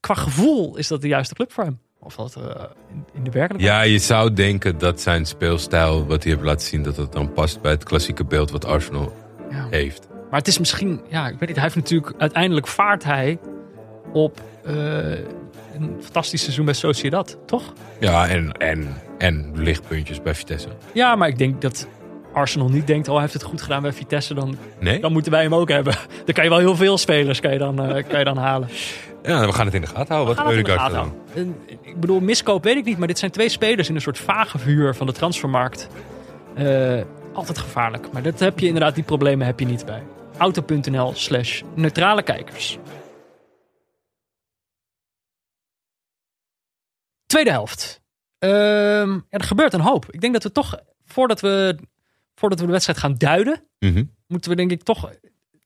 qua 0.00 0.14
gevoel, 0.14 0.76
is 0.76 0.88
dat 0.88 1.00
de 1.00 1.08
juiste 1.08 1.34
club 1.34 1.52
voor 1.52 1.64
hem. 1.64 1.78
Of 1.98 2.14
dat 2.14 2.36
eh, 2.36 2.64
in, 3.12 3.24
de 3.24 3.30
werkelijkheid. 3.30 3.60
Ja, 3.60 3.82
je 3.82 3.98
zou 3.98 4.32
denken 4.32 4.78
dat 4.78 5.00
zijn 5.00 5.26
speelstijl, 5.26 6.06
wat 6.06 6.22
hij 6.22 6.32
heeft 6.32 6.44
laten 6.44 6.66
zien, 6.66 6.82
dat 6.82 6.96
het 6.96 7.12
dan 7.12 7.32
past 7.32 7.60
bij 7.60 7.70
het 7.70 7.84
klassieke 7.84 8.24
beeld 8.24 8.50
wat 8.50 8.64
Arsenal 8.64 9.12
Ja. 9.50 9.66
heeft. 9.70 10.08
Maar 10.30 10.38
het 10.38 10.48
is 10.48 10.58
misschien, 10.58 11.00
ja, 11.08 11.26
ik 11.28 11.38
weet 11.38 11.48
niet. 11.48 11.54
Hij 11.54 11.62
heeft 11.64 11.76
natuurlijk, 11.76 12.14
uiteindelijk 12.18 12.66
vaart 12.66 13.04
hij 13.04 13.38
op 14.12 14.40
eh, 14.64 14.74
een 15.74 15.96
fantastisch 16.00 16.42
seizoen 16.42 16.64
bij 16.64 16.74
Sociedad, 16.74 17.38
toch? 17.46 17.72
Ja, 18.00 18.28
en, 18.28 18.52
en, 18.52 19.02
en 19.24 19.50
lichtpuntjes 19.54 20.22
bij 20.22 20.34
Vitesse. 20.34 20.68
Ja, 20.92 21.16
maar 21.16 21.28
ik 21.28 21.38
denk 21.38 21.60
dat 21.60 21.86
Arsenal 22.32 22.68
niet 22.68 22.86
denkt, 22.86 23.06
oh, 23.08 23.12
hij 23.12 23.22
heeft 23.22 23.32
het 23.32 23.42
goed 23.42 23.62
gedaan 23.62 23.82
bij 23.82 23.92
Vitesse, 23.92 24.34
dan, 24.34 24.56
Nee? 24.80 25.00
dan 25.00 25.12
moeten 25.12 25.32
wij 25.32 25.42
hem 25.42 25.54
ook 25.54 25.68
hebben. 25.68 25.94
Dan 26.24 26.34
kan 26.34 26.44
je 26.44 26.50
wel 26.50 26.58
heel 26.58 26.76
veel 26.76 26.98
spelers 26.98 27.40
kan 27.40 27.52
je 27.52 27.58
dan, 27.58 27.82
eh, 27.82 28.08
kan 28.08 28.18
je 28.18 28.24
dan 28.24 28.36
halen. 28.36 28.68
Ja, 29.22 29.46
we 29.46 29.52
gaan 29.52 29.66
het 29.66 29.74
in 29.74 29.80
de 29.80 29.86
gaten 29.86 30.14
houden. 30.14 30.34
Gaan 30.36 30.44
Wat 30.44 30.54
we 30.54 30.60
het 30.60 30.68
in 30.68 30.74
de 30.74 30.80
Eudegaard 30.80 31.10
gaten 31.10 31.14
houden. 31.34 31.56
En, 31.68 31.78
Ik 31.90 32.00
bedoel, 32.00 32.20
miskoop 32.20 32.64
weet 32.64 32.76
ik 32.76 32.84
niet, 32.84 32.98
maar 32.98 33.08
dit 33.08 33.18
zijn 33.18 33.30
twee 33.30 33.48
spelers 33.48 33.88
in 33.88 33.94
een 33.94 34.00
soort 34.00 34.18
vage 34.18 34.58
vuur 34.58 34.94
van 34.94 35.06
de 35.06 35.12
transfermarkt. 35.12 35.88
Eh, 36.54 37.00
altijd 37.32 37.58
gevaarlijk. 37.58 38.12
Maar 38.12 38.22
dat 38.22 38.40
heb 38.40 38.58
je 38.58 38.66
inderdaad, 38.66 38.94
die 38.94 39.04
problemen 39.04 39.46
heb 39.46 39.60
je 39.60 39.66
niet 39.66 39.86
bij. 39.86 40.02
Auto.nl 40.38 41.12
slash 41.14 41.62
neutrale 41.74 42.22
kijkers. 42.22 42.78
Tweede 47.26 47.50
helft. 47.50 48.03
Ehm, 48.44 49.18
er 49.28 49.42
gebeurt 49.44 49.72
een 49.72 49.80
hoop. 49.80 50.06
Ik 50.10 50.20
denk 50.20 50.32
dat 50.32 50.42
we 50.42 50.52
toch, 50.52 50.78
voordat 51.04 51.40
we, 51.40 51.78
voordat 52.34 52.60
we 52.60 52.66
de 52.66 52.72
wedstrijd 52.72 52.98
gaan 52.98 53.14
duiden, 53.14 53.64
Mhm. 53.78 54.04
moeten 54.26 54.50
we 54.50 54.56
denk 54.56 54.70
ik 54.70 54.82
toch, 54.82 55.12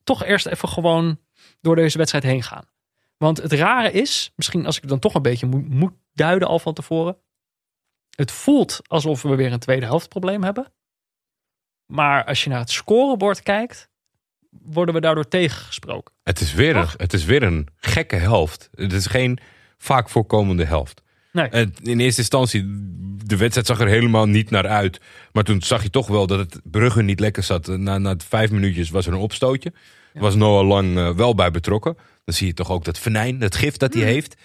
toch 0.04 0.24
eerst 0.24 0.46
even 0.46 0.68
gewoon 0.68 1.18
door 1.60 1.76
deze 1.76 1.98
wedstrijd 1.98 2.24
heen 2.24 2.42
gaan. 2.42 2.64
Want 3.16 3.38
het 3.42 3.52
rare 3.52 3.90
is, 3.92 4.32
misschien 4.36 4.66
als 4.66 4.76
ik 4.76 4.88
dan 4.88 4.98
toch 4.98 5.14
een 5.14 5.22
beetje 5.22 5.46
moet, 5.46 5.68
moet 5.68 5.92
duiden 6.12 6.48
al 6.48 6.58
van 6.58 6.74
tevoren. 6.74 7.16
Het 8.16 8.30
voelt 8.30 8.80
alsof 8.86 9.22
we 9.22 9.34
weer 9.34 9.52
een 9.52 9.58
tweede 9.58 9.86
helft 9.86 10.08
probleem 10.08 10.42
hebben. 10.42 10.72
Maar 11.86 12.24
als 12.24 12.44
je 12.44 12.50
naar 12.50 12.58
het 12.58 12.70
scorebord 12.70 13.42
kijkt, 13.42 13.88
worden 14.50 14.94
we 14.94 15.00
daardoor 15.00 15.28
tegengesproken. 15.28 16.14
Het, 16.22 16.40
is 16.40 16.52
weer 16.54 16.76
een, 16.76 16.88
het 16.96 17.12
is 17.12 17.24
weer 17.24 17.42
een 17.42 17.68
gekke 17.76 18.16
helft. 18.16 18.68
Het 18.74 18.92
is 18.92 19.06
geen 19.06 19.38
vaak 19.78 20.08
voorkomende 20.08 20.64
helft. 20.64 21.02
Nee. 21.32 21.48
In 21.82 22.00
eerste 22.00 22.20
instantie, 22.20 22.62
de 23.24 23.36
wedstrijd 23.36 23.66
zag 23.66 23.80
er 23.80 23.86
helemaal 23.86 24.26
niet 24.26 24.50
naar 24.50 24.66
uit. 24.66 25.00
Maar 25.32 25.44
toen 25.44 25.62
zag 25.62 25.82
je 25.82 25.90
toch 25.90 26.06
wel 26.06 26.26
dat 26.26 26.38
het 26.38 26.60
Brugge 26.64 27.02
niet 27.02 27.20
lekker 27.20 27.42
zat. 27.42 27.66
Na, 27.66 27.98
na 27.98 28.14
vijf 28.28 28.50
minuutjes 28.50 28.90
was 28.90 29.06
er 29.06 29.12
een 29.12 29.18
opstootje. 29.18 29.72
Was 30.12 30.34
Noah 30.34 30.66
Lang 30.66 30.96
eh, 30.96 31.10
wel 31.10 31.34
bij 31.34 31.50
betrokken. 31.50 31.96
Dan 32.24 32.34
zie 32.34 32.46
je 32.46 32.54
toch 32.54 32.70
ook 32.70 32.84
dat 32.84 32.98
venijn, 32.98 33.38
dat 33.38 33.56
gif 33.56 33.76
dat 33.76 33.94
hij 33.94 34.02
heeft. 34.02 34.36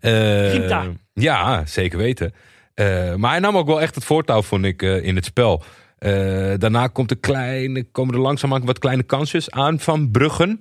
Eh, 0.00 0.12
Grinta. 0.48 0.86
ja, 1.14 1.66
zeker 1.66 1.98
weten. 1.98 2.34
Eh, 2.74 3.14
maar 3.14 3.30
hij 3.30 3.40
nam 3.40 3.56
ook 3.56 3.66
wel 3.66 3.80
echt 3.80 3.94
het 3.94 4.04
voortouw, 4.04 4.42
vond 4.42 4.64
ik, 4.64 4.82
in 4.82 5.16
het 5.16 5.24
spel. 5.24 5.62
Daarna 6.58 6.86
komt 6.86 7.10
een 7.10 7.20
kleine, 7.20 7.82
komen 7.82 8.14
er 8.14 8.20
langzaamaan 8.20 8.64
wat 8.64 8.78
kleine 8.78 9.02
kansjes 9.02 9.50
aan 9.50 9.80
van 9.80 10.10
Bruggen. 10.10 10.60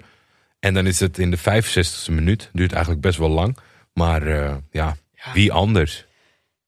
En 0.60 0.74
dan 0.74 0.88
is 0.88 1.00
het 1.00 1.18
in 1.18 1.32
de 1.32 1.38
65e 1.38 2.14
minuut. 2.14 2.50
Duurt 2.54 2.72
eigenlijk 2.72 3.02
best 3.02 3.18
wel 3.18 3.30
lang. 3.30 3.58
Maar 3.94 4.28
eh, 4.28 4.56
ja, 5.26 5.32
wie 5.34 5.52
anders? 5.54 6.06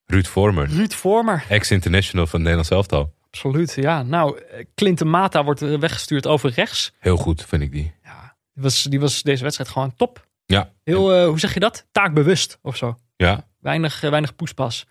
Ruud 0.06 0.26
Vormer, 0.28 0.68
Ruud 0.70 0.94
Vormer, 0.94 1.46
ex-international 1.50 2.28
van 2.28 2.40
Nederlands 2.40 2.70
elftal. 2.70 3.14
absoluut. 3.28 3.74
Ja, 3.76 4.04
nou, 4.04 4.40
eh, 4.40 4.66
Clinton 4.76 5.10
Mata 5.10 5.44
wordt 5.44 5.62
eh, 5.62 5.80
weggestuurd 5.80 6.28
over 6.28 6.50
rechts. 6.50 6.94
Heel 7.00 7.18
goed, 7.18 7.46
vind 7.46 7.62
ik 7.62 7.72
die. 7.72 7.94
Ja, 8.04 8.36
die 8.54 8.64
was, 8.64 8.84
die 8.84 9.00
was 9.00 9.22
deze 9.24 9.44
wedstrijd 9.44 9.70
gewoon 9.70 9.96
top. 9.96 10.28
Ja, 10.46 10.72
Heel, 10.84 11.14
eh, 11.14 11.26
hoe 11.28 11.40
zeg 11.40 11.54
je 11.54 11.60
dat? 11.60 11.86
Taakbewust 11.92 12.60
of 12.62 12.78
zo. 12.78 12.98
ja. 13.16 13.50
Weinig, 13.60 14.02
weinig 14.02 14.36
poespas. 14.36 14.86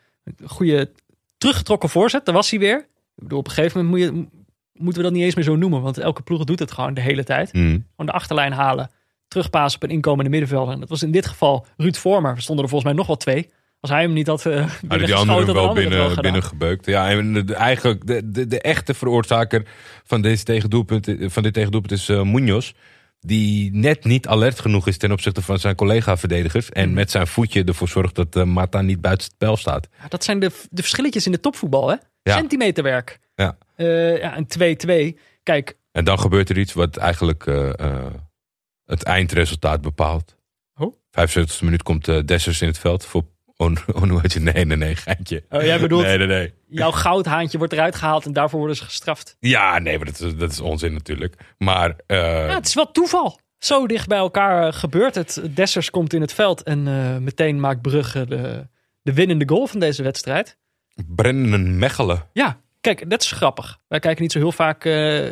Goede 0.46 0.90
teruggetrokken 1.38 1.88
voorzet, 1.88 2.24
daar 2.24 2.34
was 2.34 2.50
hij 2.50 2.58
weer. 2.58 2.78
Ik 3.16 3.22
bedoel, 3.22 3.38
op 3.38 3.46
een 3.46 3.52
gegeven 3.52 3.84
moment 3.84 4.10
moet 4.12 4.14
je, 4.16 4.26
moeten 4.72 5.02
we 5.02 5.08
dat 5.08 5.12
niet 5.12 5.22
eens 5.24 5.34
meer 5.34 5.44
zo 5.44 5.56
noemen. 5.56 5.82
Want 5.82 5.98
elke 5.98 6.22
ploeg 6.22 6.44
doet 6.44 6.58
het 6.58 6.72
gewoon 6.72 6.94
de 6.94 7.00
hele 7.00 7.24
tijd. 7.24 7.52
Mm. 7.52 7.70
Gewoon 7.90 8.06
de 8.06 8.12
achterlijn 8.12 8.52
halen. 8.52 8.90
Terugpassen 9.30 9.82
op 9.82 9.88
een 9.88 9.94
inkomende 9.94 10.30
middenvelder. 10.30 10.74
En 10.74 10.80
dat 10.80 10.88
was 10.88 11.02
in 11.02 11.10
dit 11.10 11.26
geval 11.26 11.66
Ruud 11.76 11.96
Vormer. 11.96 12.30
Er 12.30 12.42
stonden 12.42 12.64
er 12.64 12.70
volgens 12.70 12.90
mij 12.90 12.98
nog 13.00 13.06
wel 13.06 13.16
twee. 13.16 13.50
Als 13.80 13.90
hij 13.90 14.02
hem 14.02 14.12
niet 14.12 14.26
had 14.26 14.44
uh, 14.44 14.66
die 14.88 15.14
anderen 15.14 15.54
wel 15.54 15.74
binnen, 15.74 16.20
binnen 16.20 16.42
gebeukt. 16.42 16.86
Ja, 16.86 17.10
en 17.10 17.46
de, 17.46 17.54
eigenlijk 17.54 18.06
de, 18.06 18.30
de, 18.30 18.46
de 18.46 18.60
echte 18.60 18.94
veroorzaker 18.94 19.62
van, 20.04 20.22
deze 20.22 20.44
tegendoelpunt, 20.44 21.14
van 21.20 21.42
dit 21.42 21.54
tegendoelpunt 21.54 21.92
is 21.92 22.08
eh 22.08 22.22
Munoz. 22.22 22.72
Die 23.20 23.70
net 23.74 24.04
niet 24.04 24.26
alert 24.28 24.60
genoeg 24.60 24.86
is 24.86 24.96
ten 24.96 25.12
opzichte 25.12 25.42
van 25.42 25.58
zijn 25.58 25.74
collega-verdedigers. 25.74 26.68
En 26.68 26.92
met 26.92 27.10
zijn 27.10 27.26
voetje 27.26 27.64
ervoor 27.64 27.88
zorgt 27.88 28.14
dat 28.14 28.36
eh, 28.36 28.44
Mata 28.44 28.80
niet 28.80 29.00
buiten 29.00 29.24
het 29.26 29.34
spel 29.34 29.56
staat. 29.56 29.88
Ja, 30.02 30.08
dat 30.08 30.24
zijn 30.24 30.40
de, 30.40 30.50
de 30.70 30.82
verschilletjes 30.82 31.26
in 31.26 31.32
de 31.32 31.40
topvoetbal, 31.40 31.88
hè? 31.88 31.96
Ja. 32.22 32.36
Centimeterwerk. 32.36 33.18
Ja. 33.34 33.56
Eh, 33.76 34.18
ja, 34.18 34.36
een 34.36 35.14
2-2. 35.14 35.18
Kijk, 35.42 35.76
En 35.92 36.04
dan 36.04 36.18
gebeurt 36.18 36.48
er 36.48 36.58
iets 36.58 36.72
wat 36.72 36.96
eigenlijk 36.96 37.44
het 38.90 39.02
eindresultaat 39.02 39.80
bepaalt. 39.80 40.36
Oh? 40.76 40.94
75e 40.94 41.60
minuut 41.60 41.82
komt 41.82 42.08
eh, 42.08 42.18
Dessers 42.24 42.60
in 42.62 42.68
het 42.68 42.78
veld 42.78 43.04
voor 43.04 43.24
On 43.56 43.78
Onuachu. 44.02 44.40
Nee, 44.40 44.64
nee, 44.64 44.76
nee, 44.76 44.96
geintje. 44.96 45.44
Oh, 45.50 45.62
jij 45.62 45.80
bedoelt- 45.80 46.04
Nee, 46.04 46.18
nee, 46.18 46.26
nee. 46.26 46.54
jouw 46.68 46.90
goudhaantje 46.90 47.58
wordt 47.58 47.72
eruit 47.72 47.94
gehaald 47.96 48.24
en 48.26 48.32
daarvoor 48.32 48.58
worden 48.58 48.76
ze 48.76 48.84
gestraft. 48.84 49.36
Ja, 49.40 49.78
nee, 49.78 49.96
maar 49.96 50.06
dat 50.06 50.20
is, 50.20 50.36
dat 50.36 50.50
is 50.50 50.60
onzin 50.60 50.92
natuurlijk. 50.92 51.36
Maar 51.58 51.94
eh, 52.06 52.18
Ja, 52.46 52.54
het 52.54 52.66
is 52.66 52.74
wel 52.74 52.90
toeval. 52.90 53.40
Zo 53.58 53.86
dicht 53.86 54.08
bij 54.08 54.18
elkaar 54.18 54.66
eh, 54.66 54.72
gebeurt 54.72 55.14
het. 55.14 55.42
Dessers 55.54 55.90
komt 55.90 56.12
in 56.12 56.20
het 56.20 56.32
veld 56.32 56.62
en 56.62 56.82
meteen 57.24 57.60
maakt 57.60 57.82
Brugge 57.82 58.26
de, 58.26 58.66
de 59.02 59.12
winnende 59.14 59.48
goal 59.48 59.66
van 59.66 59.80
deze 59.80 60.02
wedstrijd. 60.02 60.58
Brennan 61.06 61.78
Mechelen. 61.78 62.26
Ja, 62.32 62.60
kijk, 62.80 63.10
dat 63.10 63.22
is 63.22 63.32
grappig. 63.32 63.78
Wij 63.88 63.98
kijken 63.98 64.22
niet 64.22 64.32
zo 64.32 64.38
heel 64.38 64.52
vaak 64.52 64.84
eh, 64.84 65.28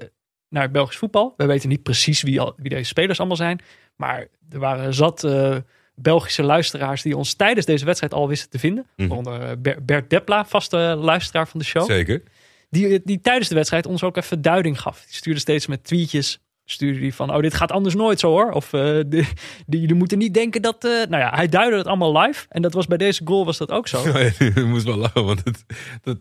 naar 0.48 0.62
het 0.62 0.72
Belgisch 0.72 0.96
voetbal. 0.96 1.34
Wij 1.36 1.46
weten 1.46 1.68
niet 1.68 1.82
precies 1.82 2.22
wie, 2.22 2.40
al, 2.40 2.54
wie 2.56 2.68
deze 2.70 2.84
spelers 2.84 3.18
allemaal 3.18 3.36
zijn. 3.36 3.60
Maar 3.96 4.26
er 4.50 4.58
waren 4.58 4.94
zat 4.94 5.24
eh, 5.24 5.56
Belgische 5.94 6.42
luisteraars 6.42 7.02
die 7.02 7.16
ons 7.16 7.34
tijdens 7.34 7.66
deze 7.66 7.84
wedstrijd 7.84 8.14
al 8.14 8.28
wisten 8.28 8.50
te 8.50 8.58
vinden. 8.58 8.86
Mhm. 8.96 9.10
Onder 9.12 9.40
eh, 9.42 9.50
Ber- 9.58 9.84
Bert 9.84 10.10
Depla, 10.10 10.44
vaste 10.44 10.76
luisteraar 10.98 11.48
van 11.48 11.60
de 11.60 11.66
show. 11.66 11.84
Zeker. 11.84 12.22
Die, 12.70 13.00
die 13.04 13.20
tijdens 13.20 13.48
de 13.48 13.54
wedstrijd 13.54 13.86
ons 13.86 14.02
ook 14.02 14.16
even 14.16 14.42
duiding 14.42 14.80
gaf. 14.80 15.04
Die 15.06 15.14
stuurde 15.14 15.40
steeds 15.40 15.66
met 15.66 15.84
tweetjes. 15.84 16.40
Stuurde 16.70 16.98
die 17.00 17.14
van, 17.14 17.34
oh, 17.34 17.40
dit 17.40 17.54
gaat 17.54 17.72
anders 17.72 17.94
nooit 17.94 18.20
zo 18.20 18.30
hoor. 18.30 18.50
Of 18.50 18.72
eh 18.72 18.82
die, 19.06 19.28
die, 19.66 19.80
jullie 19.80 19.94
moeten 19.94 20.18
niet 20.18 20.34
denken 20.34 20.62
dat... 20.62 20.84
eh, 20.84 20.90
nou 20.90 21.22
ja, 21.22 21.30
hij 21.34 21.48
duidde 21.48 21.76
het 21.76 21.86
allemaal 21.86 22.18
live. 22.18 22.46
En 22.48 22.62
dat 22.62 22.72
was 22.72 22.86
bij 22.86 22.96
deze 22.96 23.20
goal 23.24 23.44
was 23.44 23.58
dat 23.58 23.70
ook 23.70 23.88
zo. 23.88 24.02
Ik 24.38 24.66
moest 24.66 24.84
wel 24.84 24.96
lachen, 24.96 25.24
want 25.24 25.44
het, 25.44 25.64
dat, 26.02 26.18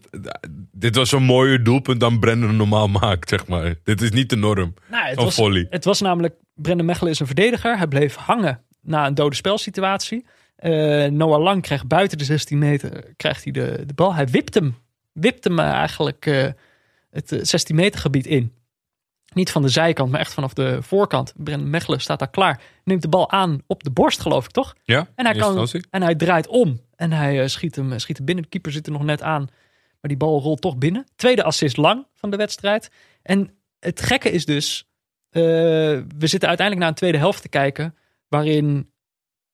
dit 0.72 0.96
was 0.96 1.12
een 1.12 1.24
mooier 1.24 1.64
doelpunt 1.64 2.00
dan 2.00 2.20
Brennan 2.20 2.56
normaal 2.56 2.88
maakt, 2.88 3.30
zeg 3.30 3.48
maar. 3.48 3.76
Dit 3.84 4.02
is 4.02 4.12
niet 4.12 4.30
de 4.30 4.36
norm. 4.36 4.74
Nou, 4.90 5.08
het, 5.08 5.16
was, 5.16 5.36
volley. 5.36 5.68
het 5.70 5.86
was 5.86 6.02
namelijk, 6.02 6.36
Brendan 6.54 6.86
Mechelen 6.86 7.12
is 7.12 7.20
een 7.20 7.26
verdediger. 7.26 7.78
Hij 7.78 7.88
bleef 7.88 8.16
hangen 8.16 8.62
na 8.82 9.08
een 9.08 9.16
dode 9.16 9.36
spelsituatie. 9.36 10.26
Eh 10.56 11.06
Noah 11.06 11.42
Lang 11.42 11.62
krijgt 11.62 11.88
buiten 11.88 12.18
de 12.18 12.24
16 12.24 12.58
meter 12.58 13.14
krijgt 13.18 13.44
hij 13.44 13.54
de, 13.54 13.84
de 13.86 13.94
bal. 13.94 14.14
Hij 14.14 14.28
wipt 14.28 14.54
hem, 14.54 14.76
wipt 15.14 15.44
hem 15.44 15.60
eh, 15.60 15.66
eigenlijk 15.66 16.26
eh, 16.26 16.48
het 17.12 17.32
eh, 17.32 17.40
16 17.42 17.76
meter 17.76 18.00
gebied 18.00 18.26
in. 18.26 18.54
Niet 19.38 19.52
van 19.52 19.62
de 19.62 19.70
zijkant, 19.70 20.12
maar 20.12 20.20
echt 20.20 20.34
vanaf 20.34 20.54
de 20.54 20.78
voorkant. 20.82 21.34
Brennan 21.36 21.70
Mechelen 21.70 22.02
staat 22.02 22.20
daar 22.20 22.30
klaar. 22.30 22.62
Neemt 22.84 23.02
de 23.02 23.08
bal 23.08 23.32
aan 23.32 23.62
op 23.68 23.84
de 23.84 23.92
borst, 23.92 24.22
geloof 24.22 24.46
ik, 24.46 24.52
toch? 24.52 24.76
Ja, 24.84 25.08
En 25.16 25.26
hij, 25.26 25.36
kan, 25.36 25.68
en 25.90 26.02
hij 26.02 26.16
draait 26.16 26.48
om. 26.48 26.82
En 26.96 27.12
hij 27.12 27.42
eh, 27.42 27.48
schiet, 27.48 27.76
hem, 27.76 28.00
schiet 28.00 28.18
hem 28.18 28.26
binnen. 28.26 28.44
De 28.44 28.50
keeper 28.50 28.72
zit 28.72 28.86
er 28.86 28.92
nog 28.92 29.04
net 29.04 29.22
aan. 29.22 29.42
Maar 30.02 30.10
die 30.10 30.18
bal 30.18 30.42
rolt 30.42 30.62
toch 30.62 30.78
binnen. 30.78 31.06
Tweede 31.16 31.44
assist 31.44 31.78
lang 31.78 32.06
van 32.14 32.30
de 32.30 32.38
wedstrijd. 32.38 32.92
En 33.22 33.52
het 33.80 34.02
gekke 34.02 34.32
is 34.32 34.46
dus... 34.46 34.88
eh, 35.30 35.42
we 35.42 36.28
zitten 36.28 36.48
uiteindelijk 36.48 36.80
naar 36.80 36.88
een 36.88 36.94
tweede 36.96 37.18
helft 37.18 37.42
te 37.42 37.50
kijken... 37.50 37.96
waarin 38.28 38.92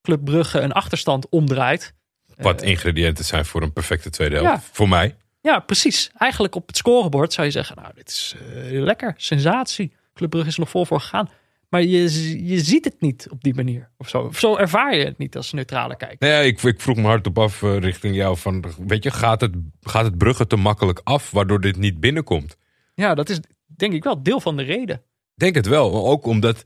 Club 0.02 0.24
Brugge 0.26 0.60
een 0.60 0.72
achterstand 0.72 1.30
omdraait. 1.30 1.94
Wat 2.38 2.62
Eh, 2.62 2.70
ingrediënten 2.70 3.26
zijn 3.26 3.46
voor 3.46 3.62
een 3.62 3.74
perfecte 3.74 4.10
tweede 4.10 4.36
helft. 4.36 4.52
Ja. 4.52 4.70
Voor 4.72 4.90
mij. 4.90 5.16
Ja, 5.44 5.60
precies. 5.60 6.12
Eigenlijk 6.18 6.56
op 6.56 6.68
het 6.68 6.78
scorebord 6.78 7.34
zou 7.34 7.48
je 7.48 7.54
zeggen... 7.54 7.76
nou, 7.76 7.94
dit 7.96 8.10
is 8.10 8.36
eh, 8.56 8.82
lekker, 8.82 9.14
sensatie. 9.18 9.94
Club 10.14 10.30
Brugge 10.30 10.48
is 10.48 10.54
er 10.54 10.60
nog 10.60 10.70
vol 10.70 10.86
voor 10.86 11.00
gegaan. 11.00 11.30
Maar 11.70 11.82
je, 11.82 12.48
je 12.48 12.60
ziet 12.60 12.86
het 12.86 13.02
niet 13.02 13.28
op 13.30 13.44
die 13.44 13.54
manier. 13.54 13.90
Of 13.98 14.10
zo, 14.10 14.20
of 14.22 14.40
zo 14.40 14.58
ervaar 14.58 14.96
je 14.96 15.06
het 15.06 15.18
niet 15.18 15.36
als 15.36 15.52
neutrale 15.52 15.98
kijker. 15.98 16.18
Nee, 16.20 16.32
ja, 16.32 16.40
ik, 16.40 16.62
ik 16.62 16.82
vroeg 16.82 16.96
me 16.96 17.04
hardop 17.04 17.40
af 17.40 17.64
eh, 17.64 17.78
richting 17.78 18.16
jou 18.16 18.38
van, 18.38 18.64
weet 18.88 19.04
je, 19.04 19.12
gaat 19.12 19.42
het, 19.42 19.54
gaat 19.82 20.06
het 20.06 20.18
Brugge 20.18 20.48
te 20.48 20.56
makkelijk 20.56 21.02
af, 21.04 21.32
waardoor 21.32 21.62
dit 21.62 21.78
niet 21.78 22.00
binnenkomt? 22.00 22.58
Ja, 22.94 23.16
dat 23.16 23.30
is 23.30 23.40
denk 23.66 23.94
ik 23.94 24.04
wel 24.04 24.24
deel 24.24 24.40
van 24.40 24.58
de 24.58 24.64
reden. 24.64 24.96
Ik 24.96 25.40
denk 25.40 25.56
het 25.56 25.68
wel. 25.68 26.08
Ook 26.08 26.26
omdat 26.26 26.64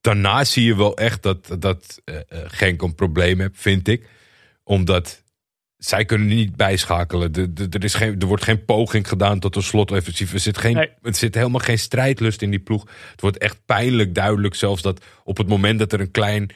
daarna 0.00 0.44
zie 0.44 0.64
je 0.64 0.76
wel 0.76 0.96
echt 0.96 1.22
dat, 1.22 1.56
dat 1.58 2.00
eh, 2.04 2.16
Genk 2.30 2.82
een 2.82 2.94
probleem 2.94 3.40
heeft, 3.40 3.58
vind 3.58 3.88
ik. 3.88 4.08
Omdat 4.64 5.22
zij 5.78 6.04
kunnen 6.04 6.26
niet 6.28 6.56
bijschakelen. 6.56 7.32
De, 7.32 7.52
de- 7.52 7.66
er, 7.70 7.84
is 7.84 7.94
geen, 7.94 8.18
er 8.20 8.26
wordt 8.26 8.42
geen 8.44 8.64
poging 8.64 9.08
gedaan 9.08 9.38
tot 9.38 9.56
een 9.56 9.62
slotoffensief. 9.62 10.32
Er 10.32 10.40
zit, 10.40 10.58
geen, 10.58 10.74
Nee. 10.74 10.90
er 11.02 11.14
zit 11.14 11.34
helemaal 11.34 11.60
geen 11.60 11.78
strijdlust 11.78 12.42
in 12.42 12.50
die 12.50 12.58
ploeg. 12.58 12.86
Het 13.10 13.20
wordt 13.20 13.38
echt 13.38 13.58
pijnlijk 13.66 14.14
duidelijk 14.14 14.54
zelfs 14.54 14.82
dat 14.82 15.04
op 15.24 15.36
het 15.36 15.48
moment 15.48 15.78
dat 15.78 15.92
er 15.92 16.00
een 16.00 16.10
klein, 16.10 16.50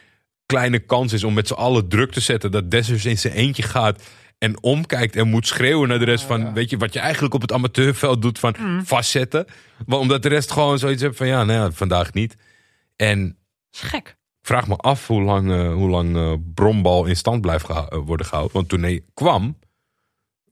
kleine 0.47 0.79
kans 0.79 1.13
is 1.13 1.25
om 1.25 1.35
met 1.35 1.47
z'n 1.47 1.55
allen 1.55 1.89
druk 1.89 2.13
te 2.13 2.21
zetten. 2.21 2.51
Dat 2.51 2.71
Dessers 2.71 3.05
in 3.05 3.19
zijn 3.19 3.33
eentje 3.33 3.63
gaat 3.63 4.03
en 4.39 4.63
omkijkt 4.63 5.17
en 5.17 5.29
moet 5.29 5.47
schreeuwen 5.47 5.89
naar 5.89 5.99
de 5.99 6.05
rest 6.05 6.25
van... 6.25 6.55
Weet 6.55 6.71
je, 6.71 6.77
wat 6.77 6.93
je 6.93 6.99
eigenlijk 7.01 7.35
op 7.35 7.41
het 7.41 7.53
amateurveld 7.53 8.23
doet 8.23 8.39
van 8.39 8.57
vastzetten. 8.85 9.47
Maar 9.87 9.99
omdat 9.99 10.23
de 10.23 10.29
rest 10.29 10.51
gewoon 10.53 10.79
zoiets 10.79 11.03
heeft 11.03 11.17
van 11.17 11.27
ja, 11.27 11.45
nou 11.45 11.61
ja, 11.65 11.71
vandaag 11.71 12.13
niet. 12.13 12.37
En 12.97 13.25
Dat 13.71 13.83
is 13.83 13.89
gek. 13.89 14.17
Vraag 14.43 14.69
me 14.69 14.77
af 14.77 15.07
hoe 15.07 15.23
lang, 15.23 15.51
eh, 15.51 15.73
hoe 15.73 15.89
lang 15.89 16.17
eh, 16.17 16.33
Brombal 16.55 17.05
in 17.05 17.17
stand 17.17 17.41
blijft 17.41 17.65
geha- 17.65 17.89
eh, 17.89 17.99
worden 18.05 18.27
gehouden. 18.27 18.57
Want 18.57 18.69
toen 18.69 18.83
hij 18.83 19.01
kwam, 19.15 19.59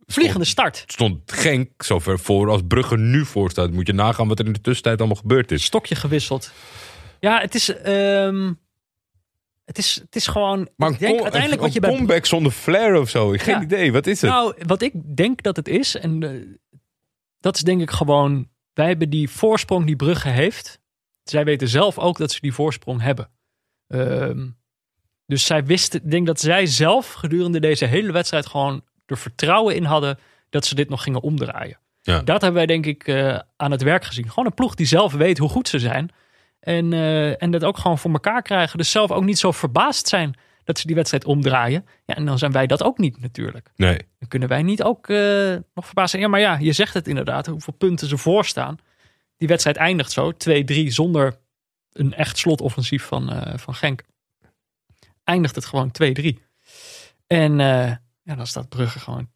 Vliegende 0.07 0.45
start. 0.45 0.85
stond 0.87 1.33
Genk 1.33 1.83
zover 1.83 2.19
voor 2.19 2.51
als 2.51 2.61
Brugge 2.69 2.97
nu 2.97 3.25
voor 3.25 3.51
staat. 3.51 3.71
Moet 3.71 3.87
je 3.87 3.93
nagaan 3.93 4.29
wat 4.29 4.39
er 4.39 4.47
in 4.47 4.53
de 4.53 4.61
tussentijd 4.61 4.99
allemaal 4.99 5.17
gebeurd 5.17 5.51
is. 5.53 5.65
Stokje 5.65 5.95
gewisseld. 5.95 6.53
Ja, 7.21 7.41
het 7.41 7.55
is... 7.55 7.69
ehm, 7.75 8.53
het 9.65 9.79
is, 9.79 9.95
het 10.05 10.17
is 10.17 10.27
gewoon... 10.27 10.69
Maar 10.77 10.91
ik 10.91 10.99
denk 10.99 11.13
kom- 11.15 11.23
uiteindelijk 11.23 11.61
wat 11.61 11.73
je 11.73 11.81
een 11.83 11.89
bij... 11.89 11.97
comeback 11.97 12.27
zonder 12.27 12.53
flair 12.53 13.01
of 13.01 13.09
zo. 13.11 13.29
Geen 13.31 13.55
Ja. 13.55 13.63
idee, 13.63 13.93
wat 13.93 14.07
is 14.07 14.21
het? 14.21 14.31
Nou, 14.31 14.55
wat 14.67 14.83
ik 14.83 15.17
denk 15.17 15.43
dat 15.43 15.57
het 15.57 15.69
is... 15.69 15.97
En 15.97 16.21
dat 17.41 17.55
is 17.57 17.63
denk 17.63 17.81
ik 17.81 17.91
gewoon... 17.91 18.49
Wij 18.73 18.87
hebben 18.87 19.11
die 19.11 19.31
voorsprong 19.31 19.87
die 19.87 19.97
Brugge 19.97 20.29
heeft. 20.29 20.81
Zij 21.23 21.45
weten 21.45 21.69
zelf 21.69 21.99
ook 21.99 22.17
dat 22.19 22.33
ze 22.33 22.41
die 22.41 22.53
voorsprong 22.55 23.01
hebben. 23.03 23.31
Ehm, 23.91 24.49
dus 25.27 25.47
zij 25.47 25.65
wisten... 25.65 26.05
Ik 26.05 26.11
denk 26.11 26.27
dat 26.27 26.41
zij 26.41 26.67
zelf 26.67 27.13
gedurende 27.13 27.61
deze 27.61 27.85
hele 27.85 28.13
wedstrijd 28.13 28.47
gewoon 28.47 28.85
er 29.07 29.19
vertrouwen 29.19 29.75
in 29.75 29.85
hadden... 29.85 30.19
dat 30.51 30.65
ze 30.65 30.75
dit 30.75 30.89
nog 30.89 31.03
gingen 31.03 31.21
omdraaien. 31.21 31.79
Ja. 32.03 32.23
Dat 32.23 32.41
hebben 32.41 32.53
wij 32.53 32.67
denk 32.67 32.87
ik 32.87 33.07
eh, 33.07 33.39
aan 33.57 33.71
het 33.71 33.83
werk 33.83 34.05
gezien. 34.05 34.29
Gewoon 34.29 34.47
een 34.47 34.55
ploeg 34.55 34.75
die 34.75 34.87
zelf 34.87 35.13
weet 35.13 35.39
hoe 35.39 35.49
goed 35.49 35.69
ze 35.69 35.79
zijn. 35.79 36.11
En, 36.61 36.93
eh, 36.93 37.43
en 37.43 37.51
dat 37.51 37.65
ook 37.65 37.79
gewoon 37.79 37.99
voor 37.99 38.13
elkaar 38.13 38.43
krijgen. 38.43 38.79
Dus 38.79 38.91
zelf 38.91 39.11
ook 39.11 39.25
niet 39.25 39.39
zo 39.39 39.53
verbaasd 39.53 40.09
zijn 40.09 40.35
dat 40.65 40.79
ze 40.79 40.87
die 40.87 40.97
wedstrijd 40.97 41.25
omdraaien. 41.25 41.87
Ja, 42.05 42.15
en 42.15 42.25
dan 42.25 42.39
zijn 42.39 42.53
wij 42.53 42.67
dat 42.67 42.83
ook 42.83 42.99
niet 42.99 43.21
natuurlijk. 43.21 43.71
Nee. 43.77 43.99
Dan 44.19 44.29
kunnen 44.29 44.49
wij 44.49 44.63
niet 44.63 44.83
ook 44.83 45.09
eh, 45.09 45.57
nog 45.75 45.87
verbaasd 45.87 46.11
zijn. 46.11 46.23
Ja, 46.23 46.29
maar 46.29 46.41
ja, 46.41 46.59
je 46.61 46.73
zegt 46.73 46.95
het 46.95 47.09
inderdaad. 47.09 47.47
Hoeveel 47.47 47.75
punten 47.75 48.09
ze 48.09 48.17
voorstaan. 48.17 48.79
Die 49.37 49.49
wedstrijd 49.49 49.77
eindigt 49.77 50.13
zo. 50.13 50.33
2-3 50.33 50.87
zonder 50.87 51.39
een 51.93 52.15
echt 52.15 52.39
slotoffensief 52.39 53.05
van, 53.05 53.33
eh, 53.33 53.59
van 53.59 53.75
Genk. 53.75 54.03
Eindigt 55.25 55.55
het 55.55 55.65
gewoon 55.65 55.91
2-3. 55.91 56.39
En 57.27 57.61
eh, 57.61 57.95
ja, 58.23 58.35
dan 58.35 58.47
staat 58.47 58.69
Brugge 58.69 58.99
gewoon 58.99 59.31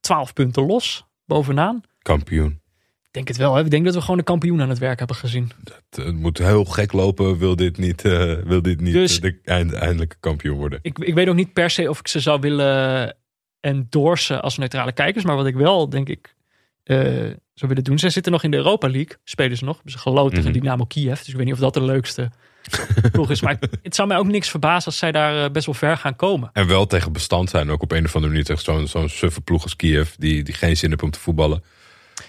12 0.00 0.32
punten 0.32 0.66
los 0.66 1.04
bovenaan. 1.24 1.80
Kampioen. 2.02 2.60
Ik 3.02 3.12
denk 3.24 3.28
het 3.28 3.36
wel. 3.36 3.54
Hè? 3.54 3.64
Ik 3.64 3.70
denk 3.70 3.84
dat 3.84 3.94
we 3.94 4.00
gewoon 4.00 4.16
de 4.16 4.22
kampioen 4.22 4.60
aan 4.60 4.68
het 4.68 4.78
werk 4.78 4.98
hebben 4.98 5.16
gezien. 5.16 5.50
Het, 5.64 6.04
het 6.04 6.16
moet 6.16 6.38
heel 6.38 6.64
gek 6.64 6.92
lopen, 6.92 7.38
wil 7.38 7.56
dit 7.56 7.78
niet, 7.78 8.04
eh, 8.04 8.34
wil 8.34 8.62
dit 8.62 8.80
niet 8.80 8.92
Dus- 8.92 9.16
eh, 9.16 9.22
de 9.22 9.38
eind- 9.44 9.72
eindelijke 9.72 10.16
kampioen 10.20 10.56
worden. 10.56 10.78
Ik, 10.82 10.98
ik 10.98 11.14
weet 11.14 11.28
ook 11.28 11.34
niet 11.34 11.52
per 11.52 11.70
se 11.70 11.88
of 11.90 11.98
ik 11.98 12.08
ze 12.08 12.20
zou 12.20 12.40
willen 12.40 13.16
endorsen 13.60 14.42
als 14.42 14.56
neutrale 14.58 14.92
kijkers. 14.92 15.24
Maar 15.24 15.36
wat 15.36 15.46
ik 15.46 15.54
wel, 15.54 15.88
denk 15.88 16.08
ik, 16.08 16.34
eh, 16.82 17.30
zou 17.58 17.68
willen 17.70 17.84
doen. 17.84 17.98
Zij 17.98 18.10
zitten 18.10 18.32
nog 18.32 18.42
in 18.42 18.50
de 18.50 18.56
Europa 18.56 18.88
League. 18.88 19.16
Spelen 19.24 19.56
ze 19.56 19.64
nog. 19.64 19.80
Ze 19.84 19.98
geloot 19.98 20.34
tegen 20.34 20.50
Mhm. 20.50 20.58
Dynamo 20.60 20.84
Kiev. 20.84 21.18
Dus 21.18 21.28
ik 21.28 21.34
weet 21.36 21.44
niet 21.44 21.54
of 21.54 21.60
dat 21.60 21.74
de 21.74 21.82
leukste 21.82 22.30
ploeg 23.12 23.30
is. 23.30 23.40
Maar 23.40 23.58
het 23.82 23.94
zou 23.94 24.08
mij 24.08 24.16
ook 24.16 24.26
niks 24.26 24.50
verbazen 24.50 24.86
als 24.86 24.98
zij 24.98 25.12
daar 25.12 25.44
eh, 25.44 25.50
best 25.50 25.66
wel 25.66 25.74
ver 25.74 25.96
gaan 25.96 26.16
komen. 26.16 26.50
En 26.52 26.66
wel 26.66 26.86
tegen 26.86 27.12
bestand 27.12 27.50
zijn, 27.50 27.70
ook 27.70 27.82
op 27.82 27.92
een 27.92 28.04
of 28.04 28.14
andere 28.14 28.32
manier 28.32 28.44
tegen 28.44 28.62
zo'n 28.62 28.86
zo'n 28.86 29.08
suffe 29.08 29.40
ploeg 29.40 29.62
als 29.62 29.76
Kiev, 29.76 30.10
die, 30.18 30.42
die 30.42 30.54
geen 30.54 30.76
zin 30.76 30.90
heeft 30.90 31.02
om 31.02 31.10
te 31.10 31.18
voetballen. 31.18 31.62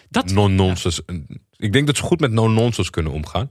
Dat, 0.09 0.31
non-nonsense. 0.31 1.03
Ik 1.57 1.73
denk 1.73 1.87
dat 1.87 1.97
ze 1.97 2.03
goed 2.03 2.19
met 2.19 2.31
no-nonsense 2.31 2.91
kunnen 2.91 3.11
omgaan. 3.11 3.47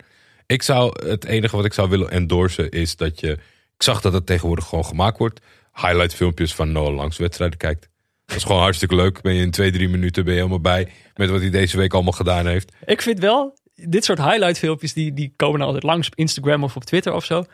Ik 0.46 0.62
zou, 0.62 1.08
het 1.08 1.24
enige 1.24 1.56
wat 1.56 1.64
ik 1.64 1.72
zou 1.72 1.88
willen 1.88 2.10
endorsen 2.10 2.70
is 2.70 2.96
dat 2.96 3.20
je... 3.20 3.30
Ik 3.74 3.82
zag 3.82 4.00
dat 4.00 4.12
het 4.12 4.26
tegenwoordig 4.26 4.64
gewoon 4.64 4.84
gemaakt 4.84 5.18
wordt. 5.18 5.40
Highlight 5.72 6.14
filmpjes 6.14 6.54
van 6.54 6.72
Noah 6.72 6.94
Langs 6.94 7.16
wedstrijden 7.16 7.58
kijkt. 7.58 7.88
Dat 8.26 8.36
is 8.36 8.44
gewoon 8.44 8.60
hartstikke 8.60 8.94
leuk. 8.94 9.20
Ben 9.20 9.34
je 9.34 9.42
in 9.42 9.50
twee, 9.50 9.72
drie 9.72 9.88
minuten 9.88 10.24
ben 10.24 10.32
je 10.32 10.38
helemaal 10.38 10.60
bij 10.60 10.92
met 11.14 11.30
wat 11.30 11.40
hij 11.40 11.50
deze 11.50 11.76
week 11.76 11.94
allemaal 11.94 12.12
gedaan 12.12 12.46
heeft. 12.46 12.72
Ik 12.84 13.02
vind 13.02 13.18
wel, 13.18 13.58
dit 13.74 14.04
soort 14.04 14.18
highlight 14.18 14.58
filmpjes, 14.58 14.92
die, 14.92 15.12
die 15.12 15.32
komen 15.36 15.60
altijd 15.60 15.82
langs 15.82 16.06
op 16.06 16.14
Instagram 16.14 16.64
of 16.64 16.76
op 16.76 16.84
Twitter 16.84 17.12
of 17.12 17.24
zo. 17.24 17.44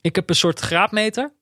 Ik 0.00 0.14
heb 0.14 0.28
een 0.28 0.36
soort 0.36 0.60
graadmeter. 0.60 1.34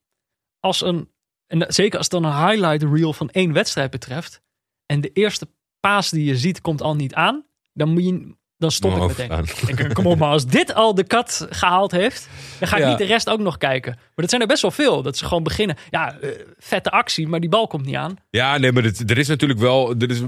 Als 0.61 0.81
een, 0.81 1.11
en 1.47 1.65
zeker 1.69 1.99
als 1.99 2.11
het 2.11 2.23
dan 2.23 2.33
een 2.33 2.49
highlight 2.49 2.83
reel 2.83 3.13
van 3.13 3.31
één 3.31 3.53
wedstrijd 3.53 3.91
betreft. 3.91 4.43
En 4.87 5.01
de 5.01 5.11
eerste 5.13 5.49
paas 5.81 6.11
die 6.11 6.25
je 6.25 6.37
ziet 6.37 6.61
komt 6.61 6.83
al 6.83 6.95
niet 6.95 7.15
aan. 7.15 7.47
Dan 7.73 7.89
moet 7.89 8.05
je, 8.05 8.37
dan 8.59 8.71
stop 8.71 8.97
ik 8.97 9.19
meteen. 9.19 9.45
Ik 9.69 9.77
denk, 9.77 9.95
kom 9.95 10.07
op, 10.07 10.19
maar 10.19 10.29
als 10.29 10.47
dit 10.47 10.75
al 10.75 10.95
de 10.95 11.05
kat 11.05 11.47
gehaald 11.51 11.91
heeft, 11.91 12.29
dan 12.59 12.69
ga 12.69 12.77
ik 12.77 12.83
Ja. 12.83 12.89
niet 12.89 12.99
de 12.99 13.05
rest 13.05 13.31
ook 13.31 13.41
nog 13.41 13.59
kijken. 13.59 13.93
Maar 13.95 14.13
dat 14.15 14.29
zijn 14.31 14.41
er 14.41 14.47
best 14.47 14.63
wel 14.63 14.71
veel. 14.71 15.03
Dat 15.03 15.17
ze 15.17 15.25
gewoon 15.27 15.43
beginnen. 15.43 15.77
Ja, 15.91 16.19
eh, 16.21 16.31
vette 16.59 16.91
actie, 16.91 17.29
maar 17.29 17.41
die 17.41 17.49
bal 17.49 17.67
komt 17.67 17.85
niet 17.87 17.95
aan. 17.97 18.17
Ja, 18.31 18.59
nee, 18.59 18.73
maar 18.73 18.85
er 18.85 19.19
is 19.19 19.29
natuurlijk 19.29 19.61
wel... 19.61 19.95
Er, 19.99 20.11
is, 20.11 20.21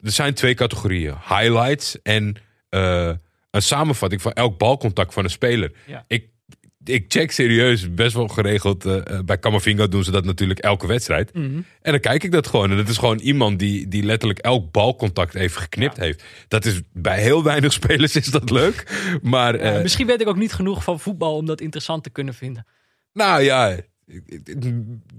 er 0.00 0.10
zijn 0.10 0.34
twee 0.34 0.54
categorieën. 0.54 1.14
Highlights 1.28 2.02
en 2.02 2.36
eh, 2.68 3.10
een 3.50 3.62
samenvatting 3.62 4.22
van 4.22 4.32
elk 4.32 4.58
balcontact 4.58 5.14
van 5.14 5.24
een 5.24 5.30
speler. 5.30 5.72
Ja. 5.86 6.04
Ik, 6.06 6.28
ik 6.84 7.04
check 7.08 7.30
serieus 7.30 7.94
best 7.94 8.14
wel 8.14 8.28
geregeld. 8.28 8.84
eh, 8.84 8.96
eh, 8.96 9.24
bij 9.24 9.38
Camavinga 9.38 9.86
doen 9.86 10.04
ze 10.04 10.10
dat 10.10 10.24
natuurlijk 10.24 10.60
elke 10.60 10.86
wedstrijd. 10.86 11.34
Mhm. 11.34 11.56
En 11.82 11.90
dan 11.92 12.00
kijk 12.00 12.24
ik 12.24 12.32
dat 12.32 12.46
gewoon. 12.46 12.70
En 12.70 12.76
dat 12.76 12.88
is 12.88 12.98
gewoon 12.98 13.18
iemand 13.18 13.58
die, 13.58 13.88
die 13.88 14.02
letterlijk 14.02 14.38
elk 14.40 14.70
balcontact 14.70 15.34
even 15.34 15.60
geknipt 15.60 15.96
heeft. 15.96 16.24
Dat 16.48 16.64
is 16.64 16.80
bij 16.92 17.20
heel 17.20 17.42
weinig 17.42 17.72
spelers 17.82 18.16
is 18.16 18.26
dat 18.26 18.50
leuk. 18.50 19.08
Maar 19.22 19.54
eh, 19.54 19.82
misschien 19.82 20.06
weet 20.06 20.20
ik 20.20 20.28
ook 20.28 20.36
niet 20.36 20.52
genoeg 20.52 20.84
van 20.84 21.00
voetbal 21.00 21.36
om 21.36 21.46
dat 21.46 21.60
interessant 21.60 22.02
te 22.02 22.10
kunnen 22.10 22.34
vinden. 22.34 22.66
nou 23.12 23.42
ja, 23.42 23.76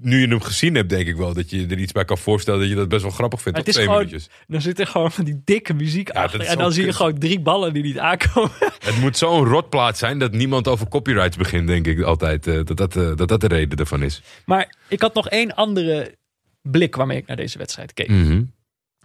nu 0.02 0.20
je 0.20 0.28
hem 0.28 0.42
gezien 0.42 0.76
hebt, 0.76 0.90
denk 0.90 1.08
ik 1.08 1.16
wel 1.16 1.34
dat 1.34 1.50
je 1.50 1.68
er 1.68 1.78
iets 1.78 1.92
bij 1.92 2.06
kan 2.06 2.18
voorstellen 2.18 2.60
dat 2.60 2.70
je 2.70 2.76
dat 2.76 2.88
best 2.90 3.02
wel 3.02 3.12
grappig 3.12 3.42
vindt. 3.42 3.58
Het 3.58 3.68
is 3.68 3.74
twee 3.74 3.86
gewoon- 3.86 4.00
minuutjes. 4.04 4.30
Dan 4.48 4.62
zit 4.62 4.80
er 4.80 4.88
gewoon 4.88 5.12
van 5.12 5.26
die 5.26 5.42
dikke 5.46 5.74
muziek 5.74 6.14
Ja, 6.14 6.24
achter. 6.24 6.42
En 6.42 6.58
dan 6.58 6.72
zie 6.72 6.86
je 6.86 6.94
gewoon 6.94 7.18
drie 7.20 7.40
ballen 7.40 7.74
die 7.74 7.84
niet 7.84 8.00
aankomen. 8.00 8.52
Het 8.86 8.98
moet 9.00 9.18
zo'n 9.18 9.46
rotplaat 9.46 9.98
zijn 9.98 10.20
dat 10.20 10.32
niemand 10.32 10.68
over 10.68 10.88
copyrights 10.88 11.38
begint, 11.38 11.68
denk 11.68 11.88
ik 11.88 12.02
altijd. 12.02 12.48
eh, 12.48 12.54
dat, 12.64 12.78
dat, 12.78 12.96
eh, 12.96 13.16
dat 13.16 13.28
dat 13.28 13.42
de 13.42 13.48
reden 13.48 13.78
ervan 13.78 14.04
is. 14.04 14.22
Maar 14.46 14.76
ik 14.88 15.02
had 15.02 15.14
nog 15.14 15.30
één 15.30 15.56
andere 15.56 16.16
blik 16.62 16.96
waarmee 16.96 17.18
ik 17.18 17.28
naar 17.28 17.38
deze 17.38 17.58
wedstrijd 17.58 17.94
keek. 17.94 18.08
Mhm. 18.10 18.44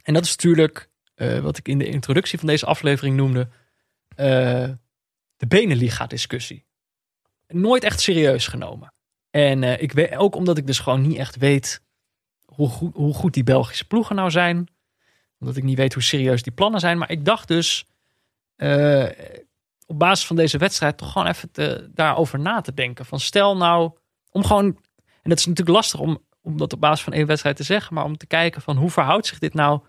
En 0.02 0.14
dat 0.14 0.24
is 0.24 0.30
natuurlijk 0.30 0.88
eh, 1.14 1.38
wat 1.38 1.58
ik 1.58 1.68
in 1.68 1.78
de 1.78 1.86
introductie 1.86 2.38
van 2.38 2.48
deze 2.48 2.66
aflevering 2.66 3.16
noemde. 3.16 3.48
de 5.36 5.46
Beneliga-discussie. 5.48 6.64
Nooit 7.48 7.84
echt 7.84 8.00
serieus 8.00 8.46
genomen. 8.46 8.92
En 9.30 9.62
eh, 9.62 9.82
ik 9.82 9.92
weet, 9.92 10.16
ook 10.16 10.34
omdat 10.34 10.58
ik 10.58 10.66
dus 10.66 10.78
gewoon 10.78 11.02
niet 11.02 11.16
echt 11.16 11.36
weet 11.36 11.82
hoe 12.44 12.68
goed, 12.68 12.94
hoe 12.94 13.14
goed 13.14 13.34
die 13.34 13.44
Belgische 13.44 13.86
ploegen 13.86 14.16
nou 14.16 14.30
zijn. 14.30 14.68
Omdat 15.38 15.56
ik 15.56 15.62
niet 15.62 15.76
weet 15.76 15.94
hoe 15.94 16.02
serieus 16.02 16.42
die 16.42 16.52
plannen 16.52 16.80
zijn. 16.80 16.98
Maar 16.98 17.10
ik 17.10 17.24
dacht 17.24 17.48
dus 17.48 17.86
eh, 18.56 19.08
op 19.86 19.98
basis 19.98 20.26
van 20.26 20.36
deze 20.36 20.58
wedstrijd 20.58 20.96
toch 20.96 21.12
gewoon 21.12 21.26
even 21.26 21.50
te, 21.50 21.90
daarover 21.94 22.38
na 22.38 22.60
te 22.60 22.74
denken. 22.74 23.06
Van 23.06 23.20
stel 23.20 23.56
nou, 23.56 23.90
om 24.30 24.44
gewoon, 24.44 24.64
en 24.96 25.30
dat 25.30 25.38
is 25.38 25.46
natuurlijk 25.46 25.76
lastig 25.76 26.00
om, 26.00 26.18
om 26.42 26.56
dat 26.56 26.72
op 26.72 26.80
basis 26.80 27.04
van 27.04 27.12
één 27.12 27.26
wedstrijd 27.26 27.56
te 27.56 27.62
zeggen. 27.62 27.94
Maar 27.94 28.04
om 28.04 28.16
te 28.16 28.26
kijken 28.26 28.62
van 28.62 28.76
hoe 28.76 28.90
verhoudt 28.90 29.26
zich 29.26 29.38
dit 29.38 29.54
nou 29.54 29.80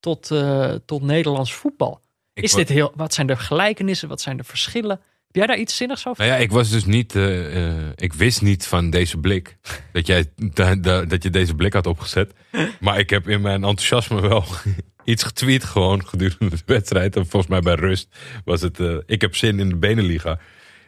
tot, 0.00 0.30
eh, 0.30 0.74
tot 0.86 1.02
Nederlands 1.02 1.54
voetbal. 1.54 2.00
Is 2.32 2.52
dit 2.52 2.68
heel, 2.68 2.92
wat 2.94 3.14
zijn 3.14 3.26
de 3.26 3.36
gelijkenissen? 3.36 4.08
Wat 4.08 4.20
zijn 4.20 4.36
de 4.36 4.44
verschillen? 4.44 5.00
Heb 5.28 5.36
jij 5.36 5.46
daar 5.46 5.58
iets 5.58 5.76
zinnigs 5.76 6.06
over? 6.06 6.24
Nou 6.24 6.36
ja, 6.36 6.42
ik 6.44 6.50
was 6.50 6.70
dus 6.70 6.84
niet. 6.84 7.14
eh, 7.14 7.68
eh, 7.68 7.86
ik 7.94 8.12
wist 8.12 8.42
niet 8.42 8.66
van 8.66 8.90
deze 8.90 9.18
blik. 9.18 9.56
Dat, 9.92 10.06
jij, 10.06 10.24
da- 10.36 10.74
da- 10.76 11.04
dat 11.04 11.22
je 11.22 11.30
deze 11.30 11.54
blik 11.54 11.72
had 11.72 11.86
opgezet. 11.86 12.32
Maar 12.80 12.98
ik 12.98 13.10
heb 13.10 13.28
in 13.28 13.40
mijn 13.40 13.64
enthousiasme 13.64 14.20
wel 14.20 14.44
iets 15.04 15.22
getweet. 15.22 15.64
Gewoon 15.64 16.06
gedurende 16.06 16.56
de 16.56 16.62
wedstrijd. 16.66 17.16
En 17.16 17.26
volgens 17.26 17.50
mij 17.52 17.60
bij 17.60 17.74
rust 17.74 18.08
was 18.44 18.60
het. 18.60 18.80
eh, 18.80 18.96
ik 19.06 19.20
heb 19.20 19.36
zin 19.36 19.60
in 19.60 19.68
de 19.68 19.76
Beneliga. 19.76 20.38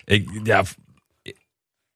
Ik, 0.05 0.28
ja, 0.45 0.64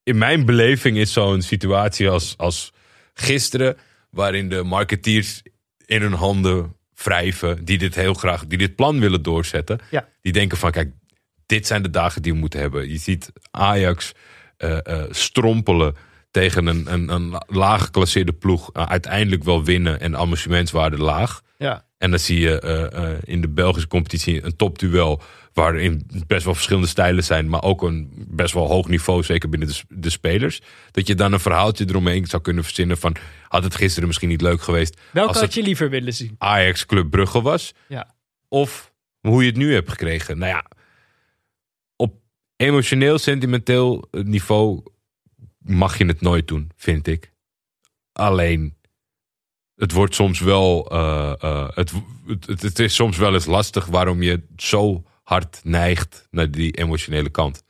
in 0.03 0.19
mijn 0.19 0.45
beleving 0.47 0.97
is 0.97 1.13
zo'n 1.13 1.43
situatie 1.43 2.09
als, 2.09 2.35
als 2.37 2.73
gisteren. 3.15 3.77
Waarin 4.11 4.49
de 4.49 4.63
marketeers 4.63 5.43
in 5.87 6.03
hun 6.03 6.13
handen 6.13 6.77
wrijven. 6.95 7.65
Die 7.65 7.79
dit 7.79 7.95
heel 7.95 8.15
graag. 8.15 8.47
Die 8.47 8.59
dit 8.59 8.75
plan 8.77 9.01
willen 9.01 9.23
doorzetten. 9.23 9.81
Ja. 9.91 10.09
Die 10.23 10.33
denken 10.33 10.59
van 10.59 10.71
kijk 10.71 10.93
dit 11.47 11.67
zijn 11.67 11.83
de 11.83 11.91
dagen 11.91 12.23
die 12.23 12.33
we 12.33 12.39
moeten 12.39 12.61
hebben. 12.61 12.89
Je 12.89 12.99
ziet 12.99 13.33
Ajax 13.51 14.13
eh, 14.57 14.79
eh, 14.87 15.05
strompelen 15.11 15.97
tegen 16.35 16.67
een, 16.67 16.93
een, 16.93 17.09
een 17.09 17.43
laag 17.47 17.85
geclasseerde 17.85 18.33
ploeg. 18.33 18.71
Uh, 18.73 18.87
uiteindelijk 18.87 19.45
wel 19.45 19.65
winnen 19.65 20.01
en 20.01 20.17
amusementswaarde 20.17 20.99
laag. 20.99 21.43
Ja. 21.59 21.85
En 21.99 22.11
dan 22.11 22.19
zie 22.19 22.41
je 22.41 22.61
eh, 22.61 23.11
eh, 23.11 23.19
in 23.25 23.41
de 23.41 23.49
Belgische 23.49 23.89
competitie 23.89 24.45
een 24.45 24.57
topduel. 24.57 25.23
Waarin 25.53 26.07
best 26.27 26.45
wel 26.45 26.55
verschillende 26.55 26.89
stijlen 26.89 27.25
zijn. 27.25 27.49
Maar 27.49 27.63
ook 27.63 27.83
een 27.83 28.13
best 28.29 28.55
wel 28.55 28.67
hoog 28.67 28.89
niveau. 28.89 29.23
Zeker 29.23 29.49
binnen 29.49 29.69
de, 29.69 29.81
de 29.89 30.11
spelers. 30.11 30.63
Dat 30.91 31.07
je 31.07 31.15
dan 31.15 31.33
een 31.33 31.41
verhaaltje 31.41 31.85
eromheen 31.89 32.27
zou 32.27 32.43
kunnen 32.43 32.65
verzinnen. 32.65 32.99
Van 32.99 33.17
had 33.49 33.65
het 33.65 33.75
gisteren 33.75 34.07
misschien 34.07 34.29
niet 34.29 34.41
leuk 34.41 34.63
geweest. 34.63 35.01
Welke 35.11 35.29
als 35.29 35.41
had 35.41 35.55
je 35.55 35.63
liever 35.63 35.91
willen 35.91 36.15
zien? 36.15 36.35
Ajax 36.39 36.87
Club 36.87 37.11
Brugge 37.11 37.43
was. 37.43 37.73
Ja. 37.89 38.15
Of 38.49 38.93
hoe 39.21 39.43
je 39.43 39.49
het 39.49 39.59
nu 39.59 39.75
hebt 39.75 39.91
gekregen. 39.91 40.39
Nou 40.39 40.53
ja, 40.53 40.65
emotioneel, 42.57 43.19
sentimenteel 43.19 44.09
niveau 44.11 44.83
mag 45.59 45.99
je 45.99 46.07
het 46.07 46.21
nooit 46.21 46.49
doen, 46.49 46.71
vind 46.77 47.07
ik. 47.07 47.33
Alleen, 48.13 48.77
het 49.77 49.93
wordt 49.93 50.15
soms 50.15 50.41
wel. 50.41 50.91
eh, 50.91 51.35
eh, 51.41 51.69
het, 51.75 51.93
het, 52.47 52.63
het, 52.63 52.79
is 52.79 52.95
soms 52.95 53.17
wel 53.17 53.35
eens 53.35 53.47
lastig 53.47 53.87
waarom 53.87 54.23
je 54.23 54.43
zo 54.57 55.05
hard 55.23 55.61
neigt 55.65 56.29
naar 56.31 56.51
die 56.51 56.73
emotionele 56.73 57.31
kant. 57.31 57.63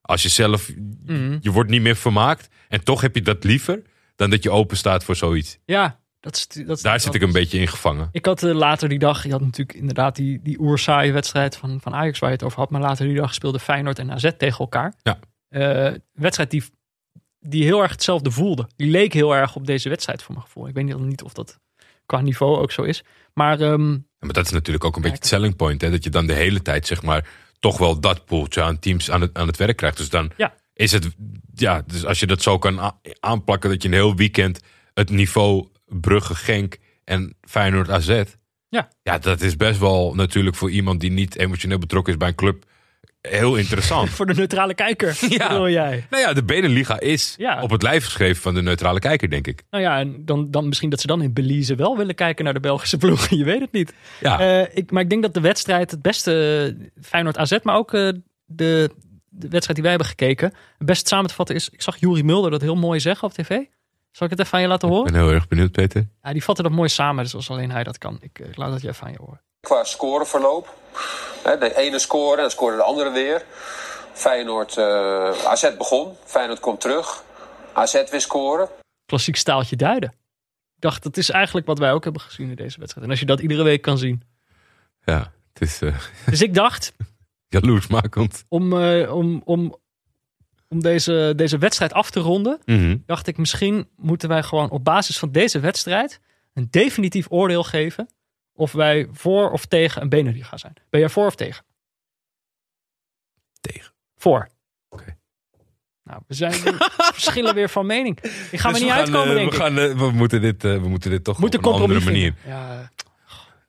Als 0.00 0.22
je 0.22 0.28
zelf. 0.28 0.70
Mhm. 1.04 1.38
Je 1.40 1.50
wordt 1.50 1.70
niet 1.70 1.82
meer 1.82 1.96
vermaakt. 1.96 2.48
En 2.68 2.84
toch 2.84 3.00
heb 3.00 3.14
je 3.14 3.22
dat 3.22 3.44
liever 3.44 3.82
dan 4.16 4.30
dat 4.30 4.42
je 4.42 4.50
open 4.50 4.76
staat 4.76 5.04
voor 5.04 5.16
zoiets. 5.16 5.58
Ja, 5.64 6.00
dat 6.20 6.36
is, 6.36 6.46
dat 6.66 6.76
is 6.76 6.82
Daar 6.82 7.00
zit 7.00 7.14
ik 7.14 7.22
een 7.22 7.32
beetje 7.32 7.58
in 7.58 7.68
gevangen. 7.68 8.08
Ik 8.12 8.24
had 8.26 8.42
eh, 8.42 8.52
later 8.54 8.88
die 8.88 8.98
dag, 8.98 9.24
je 9.24 9.30
had 9.30 9.40
natuurlijk 9.40 9.78
inderdaad 9.78 10.16
die, 10.16 10.40
die 10.42 10.60
oerzaaie 10.60 11.12
wedstrijd 11.12 11.56
van, 11.56 11.80
van 11.80 11.94
Ajax 11.94 12.18
waar 12.18 12.30
je 12.30 12.36
het 12.36 12.44
over 12.44 12.58
had. 12.58 12.70
Maar 12.70 12.80
later 12.80 13.06
die 13.06 13.16
dag 13.16 13.34
speelden 13.34 13.60
Feyenoord 13.60 13.98
en 13.98 14.10
AZ 14.12 14.30
tegen 14.38 14.58
elkaar. 14.58 14.94
Ja. 15.02 15.18
Eh, 15.48 15.94
wedstrijd 16.12 16.50
die, 16.50 16.64
die 17.40 17.64
heel 17.64 17.82
erg 17.82 17.90
hetzelfde 17.90 18.30
voelde. 18.30 18.68
Die 18.76 18.90
leek 18.90 19.12
heel 19.12 19.34
erg 19.34 19.56
op 19.56 19.66
deze 19.66 19.88
wedstrijd 19.88 20.22
voor 20.22 20.34
mijn 20.34 20.46
gevoel. 20.46 20.68
Ik 20.68 20.74
weet 20.74 20.98
niet, 20.98 21.22
of 21.22 21.32
dat 21.32 21.58
qua 22.06 22.20
niveau 22.20 22.58
ook 22.58 22.72
zo 22.72 22.82
is. 22.82 23.02
Maar 23.34 23.60
ehm, 23.60 23.90
Ja, 23.92 23.98
maar 24.18 24.32
dat 24.32 24.44
is 24.44 24.52
natuurlijk 24.52 24.84
ook 24.84 24.96
een 24.96 25.02
beetje 25.02 25.16
het 25.16 25.26
selling 25.26 25.56
point. 25.56 25.80
Hè? 25.80 25.90
Dat 25.90 26.04
je 26.04 26.10
dan 26.10 26.26
de 26.26 26.34
hele 26.34 26.62
tijd, 26.62 26.86
zeg 26.86 27.02
maar, 27.02 27.28
toch 27.58 27.78
wel 27.78 28.00
dat 28.00 28.24
poeltje 28.24 28.62
aan 28.62 28.78
teams 28.78 29.10
aan 29.10 29.20
het, 29.20 29.38
aan 29.38 29.46
het 29.46 29.56
werk 29.56 29.76
krijgt. 29.76 29.96
Dus 29.96 30.08
dan 30.08 30.30
Ja. 30.36 30.54
is 30.72 30.92
het, 30.92 31.08
ja, 31.54 31.82
dus 31.86 32.04
als 32.04 32.20
je 32.20 32.26
dat 32.26 32.42
zo 32.42 32.58
kan 32.58 32.94
aanplakken, 33.20 33.70
dat 33.70 33.82
je 33.82 33.88
een 33.88 33.94
heel 33.94 34.16
weekend 34.16 34.60
het 34.94 35.10
niveau 35.10 35.68
Brugge, 35.90 36.34
Genk 36.34 36.76
en 37.04 37.34
Feyenoord 37.40 37.90
AZ. 37.90 38.22
Ja. 38.68 38.88
Ja, 39.02 39.18
dat 39.18 39.40
is 39.40 39.56
best 39.56 39.78
wel 39.78 40.14
natuurlijk 40.14 40.56
voor 40.56 40.70
iemand 40.70 41.00
die 41.00 41.10
niet 41.10 41.36
emotioneel 41.36 41.78
betrokken 41.78 42.12
is 42.12 42.18
bij 42.18 42.28
een 42.28 42.34
club 42.34 42.64
heel 43.20 43.56
interessant. 43.56 44.10
voor 44.16 44.26
de 44.26 44.34
neutrale 44.34 44.74
kijker, 44.74 45.18
Ja. 45.28 45.48
bedoel 45.48 45.68
jij. 45.68 46.06
nou 46.10 46.22
ja, 46.22 46.32
de 46.32 46.44
Beneliga 46.44 47.00
is 47.00 47.34
Ja. 47.38 47.62
op 47.62 47.70
het 47.70 47.82
lijf 47.82 48.04
geschreven 48.04 48.42
van 48.42 48.54
de 48.54 48.62
neutrale 48.62 48.98
kijker, 48.98 49.30
denk 49.30 49.46
ik. 49.46 49.62
Nou 49.70 49.82
ja, 49.84 49.98
en 49.98 50.24
dan, 50.24 50.50
dan 50.50 50.68
misschien 50.68 50.90
dat 50.90 51.00
ze 51.00 51.06
dan 51.06 51.22
in 51.22 51.32
Belize 51.32 51.74
wel 51.74 51.96
willen 51.96 52.14
kijken 52.14 52.44
naar 52.44 52.54
de 52.54 52.60
Belgische 52.60 52.96
ploeg. 53.04 53.28
Je 53.28 53.44
weet 53.44 53.60
het 53.60 53.72
niet. 53.72 53.92
Ja, 54.20 54.40
Eh, 54.40 54.76
ik, 54.76 54.90
maar 54.90 55.02
ik 55.02 55.10
denk 55.10 55.22
dat 55.22 55.34
de 55.34 55.40
wedstrijd 55.40 55.90
het 55.90 56.02
beste 56.02 56.32
eh, 56.78 56.88
Feyenoord 57.02 57.36
AZ, 57.38 57.58
maar 57.62 57.76
ook 57.76 57.94
eh, 57.94 58.08
de, 58.46 58.90
de 59.28 59.48
wedstrijd 59.48 59.74
die 59.74 59.82
wij 59.82 59.90
hebben 59.90 60.08
gekeken, 60.08 60.52
het 60.78 60.86
best 60.86 61.08
samen 61.08 61.26
te 61.28 61.34
vatten 61.34 61.54
is. 61.54 61.68
Ik 61.68 61.82
zag 61.82 61.96
Juri 61.96 62.22
Mulder 62.22 62.50
dat 62.50 62.60
heel 62.60 62.76
mooi 62.76 63.00
zeggen 63.00 63.28
op 63.28 63.34
tv. 63.34 63.58
Zal 64.10 64.26
ik 64.26 64.32
het 64.32 64.40
even 64.46 64.54
aan 64.54 64.60
je 64.60 64.68
laten 64.68 64.88
ik 64.88 64.94
horen? 64.94 65.12
ben 65.12 65.22
heel 65.22 65.30
erg 65.32 65.48
benieuwd, 65.48 65.72
Peter. 65.72 66.06
Ja, 66.22 66.32
die 66.32 66.44
vatten 66.44 66.64
dat 66.64 66.72
mooi 66.72 66.88
samen, 66.88 67.24
dus 67.24 67.34
als 67.34 67.50
alleen 67.50 67.70
hij 67.70 67.84
dat 67.84 67.98
kan. 67.98 68.18
Ik, 68.20 68.38
eh, 68.38 68.48
ik 68.48 68.56
laat 68.56 68.70
dat 68.70 68.82
je 68.82 68.88
even 68.88 69.06
aan 69.06 69.12
je 69.12 69.18
horen. 69.18 69.40
Qua 69.60 69.84
scoreverloop. 69.84 70.74
Hè, 71.42 71.58
De 71.58 71.76
ene 71.76 71.98
scoorde, 71.98 72.40
dan 72.42 72.50
scoorde 72.50 72.76
de 72.76 72.82
andere 72.82 73.10
weer. 73.10 73.44
Feyenoord, 74.12 74.76
eh, 74.76 75.44
AZ 75.44 75.76
begon. 75.76 76.16
Feyenoord 76.24 76.60
komt 76.60 76.80
terug. 76.80 77.22
AZ 77.72 78.10
weer 78.10 78.20
scoren. 78.20 78.68
Klassiek 79.06 79.36
staaltje 79.36 79.76
duiden. 79.76 80.08
Ik 80.74 80.86
dacht, 80.86 81.02
dat 81.02 81.16
is 81.16 81.30
eigenlijk 81.30 81.66
wat 81.66 81.78
wij 81.78 81.92
ook 81.92 82.04
hebben 82.04 82.22
gezien 82.22 82.48
in 82.48 82.54
deze 82.54 82.78
wedstrijd. 82.78 83.04
En 83.06 83.10
als 83.10 83.20
je 83.20 83.26
dat 83.26 83.40
iedere 83.40 83.62
week 83.62 83.82
kan 83.82 83.98
zien. 83.98 84.22
Ja, 85.04 85.32
het 85.52 85.62
is 85.62 85.80
eh 85.82 85.94
Dus 86.26 86.42
ik 86.42 86.54
dacht, 86.54 86.92
jaloersmakend. 87.48 88.44
om, 88.48 88.82
eh, 88.82 89.14
om, 89.14 89.42
om, 89.44 89.76
om 90.70 90.80
deze, 90.82 91.32
deze 91.36 91.58
wedstrijd 91.58 91.92
af 91.92 92.10
te 92.10 92.20
ronden, 92.20 92.58
Mhm. 92.64 92.96
dacht 93.06 93.26
ik, 93.26 93.36
misschien 93.36 93.88
moeten 93.96 94.28
wij 94.28 94.42
gewoon 94.42 94.70
op 94.70 94.84
basis 94.84 95.18
van 95.18 95.32
deze 95.32 95.60
wedstrijd 95.60 96.20
een 96.54 96.68
definitief 96.70 97.26
oordeel 97.30 97.62
geven 97.64 98.08
of 98.52 98.72
wij 98.72 99.08
voor 99.12 99.50
of 99.50 99.66
tegen 99.66 100.02
een 100.02 100.08
Beneliga 100.08 100.56
zijn. 100.56 100.74
Ben 100.90 101.00
jij 101.00 101.08
voor 101.08 101.26
of 101.26 101.34
tegen? 101.34 101.64
Tegen. 103.60 103.92
Voor. 104.16 104.48
Oké. 104.88 105.16
Nou, 106.04 106.22
we 106.26 106.34
zijn 106.34 106.52
verschillen 107.14 107.54
weer 107.54 107.68
van 107.70 107.86
mening. 107.86 108.20
Ik 108.50 108.58
ga 108.60 108.70
Dus 108.70 108.78
me 108.78 108.84
niet 108.84 108.94
gaan, 108.94 108.98
uitkomen, 109.00 109.28
eh, 109.28 109.34
denk 109.34 109.50
we, 109.50 109.56
ik. 109.56 109.62
gaan, 109.62 109.78
eh, 109.78 109.98
we, 109.98 110.10
moeten 110.10 110.40
dit, 110.40 110.64
eh, 110.64 110.80
we 110.80 110.88
moeten 110.88 111.10
dit 111.10 111.24
toch 111.24 111.42
op 111.42 111.54
een 111.54 111.62
andere 111.64 112.00
manier. 112.00 112.34
Ja, 112.46 112.90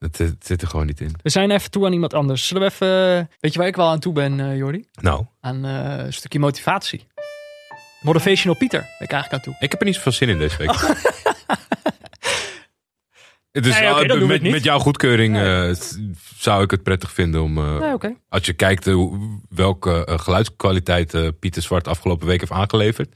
Het, 0.01 0.17
het 0.17 0.45
zit 0.45 0.61
er 0.61 0.67
gewoon 0.67 0.85
niet 0.85 1.01
in. 1.01 1.15
we 1.23 1.29
zijn 1.29 1.51
even 1.51 1.71
toe 1.71 1.85
aan 1.85 1.93
iemand 1.93 2.13
anders. 2.13 2.47
Zullen 2.47 2.63
we 2.63 2.69
even... 2.73 3.29
Weet 3.39 3.53
je 3.53 3.59
waar 3.59 3.67
ik 3.67 3.75
wel 3.75 3.87
aan 3.87 3.99
toe 3.99 4.13
ben, 4.13 4.39
eh 4.39 4.57
Jordi? 4.57 4.85
Nou, 5.01 5.25
Aan 5.41 5.65
eh, 5.65 6.05
een 6.05 6.13
stukje 6.13 6.39
motivatie. 6.39 7.07
Motivational 8.01 8.57
Pieter 8.57 8.79
ben 8.79 9.07
ik 9.07 9.11
eigenlijk 9.11 9.33
aan 9.33 9.41
toe. 9.53 9.55
ik 9.59 9.71
heb 9.71 9.79
er 9.79 9.85
niet 9.85 9.95
zoveel 9.95 10.11
zin 10.11 10.29
in 10.29 10.37
deze 10.37 10.57
week. 10.57 10.69
Dus 13.51 13.79
Nee, 13.79 14.07
eh, 14.07 14.51
met, 14.51 14.63
jouw 14.63 14.79
goedkeuring 14.79 15.37
eh, 15.37 15.71
zou 16.37 16.63
ik 16.63 16.71
het 16.71 16.83
prettig 16.83 17.11
vinden 17.11 17.41
om... 17.41 17.57
eh, 17.57 17.93
Nee. 18.01 18.17
Als 18.29 18.45
je 18.45 18.53
kijkt 18.53 18.87
eh, 18.87 19.05
welke 19.49 20.05
eh, 20.05 20.19
geluidskwaliteit 20.19 21.13
eh, 21.13 21.27
Pieter 21.39 21.61
Zwart 21.61 21.87
afgelopen 21.87 22.27
week 22.27 22.39
heeft 22.39 22.51
aangeleverd. 22.51 23.15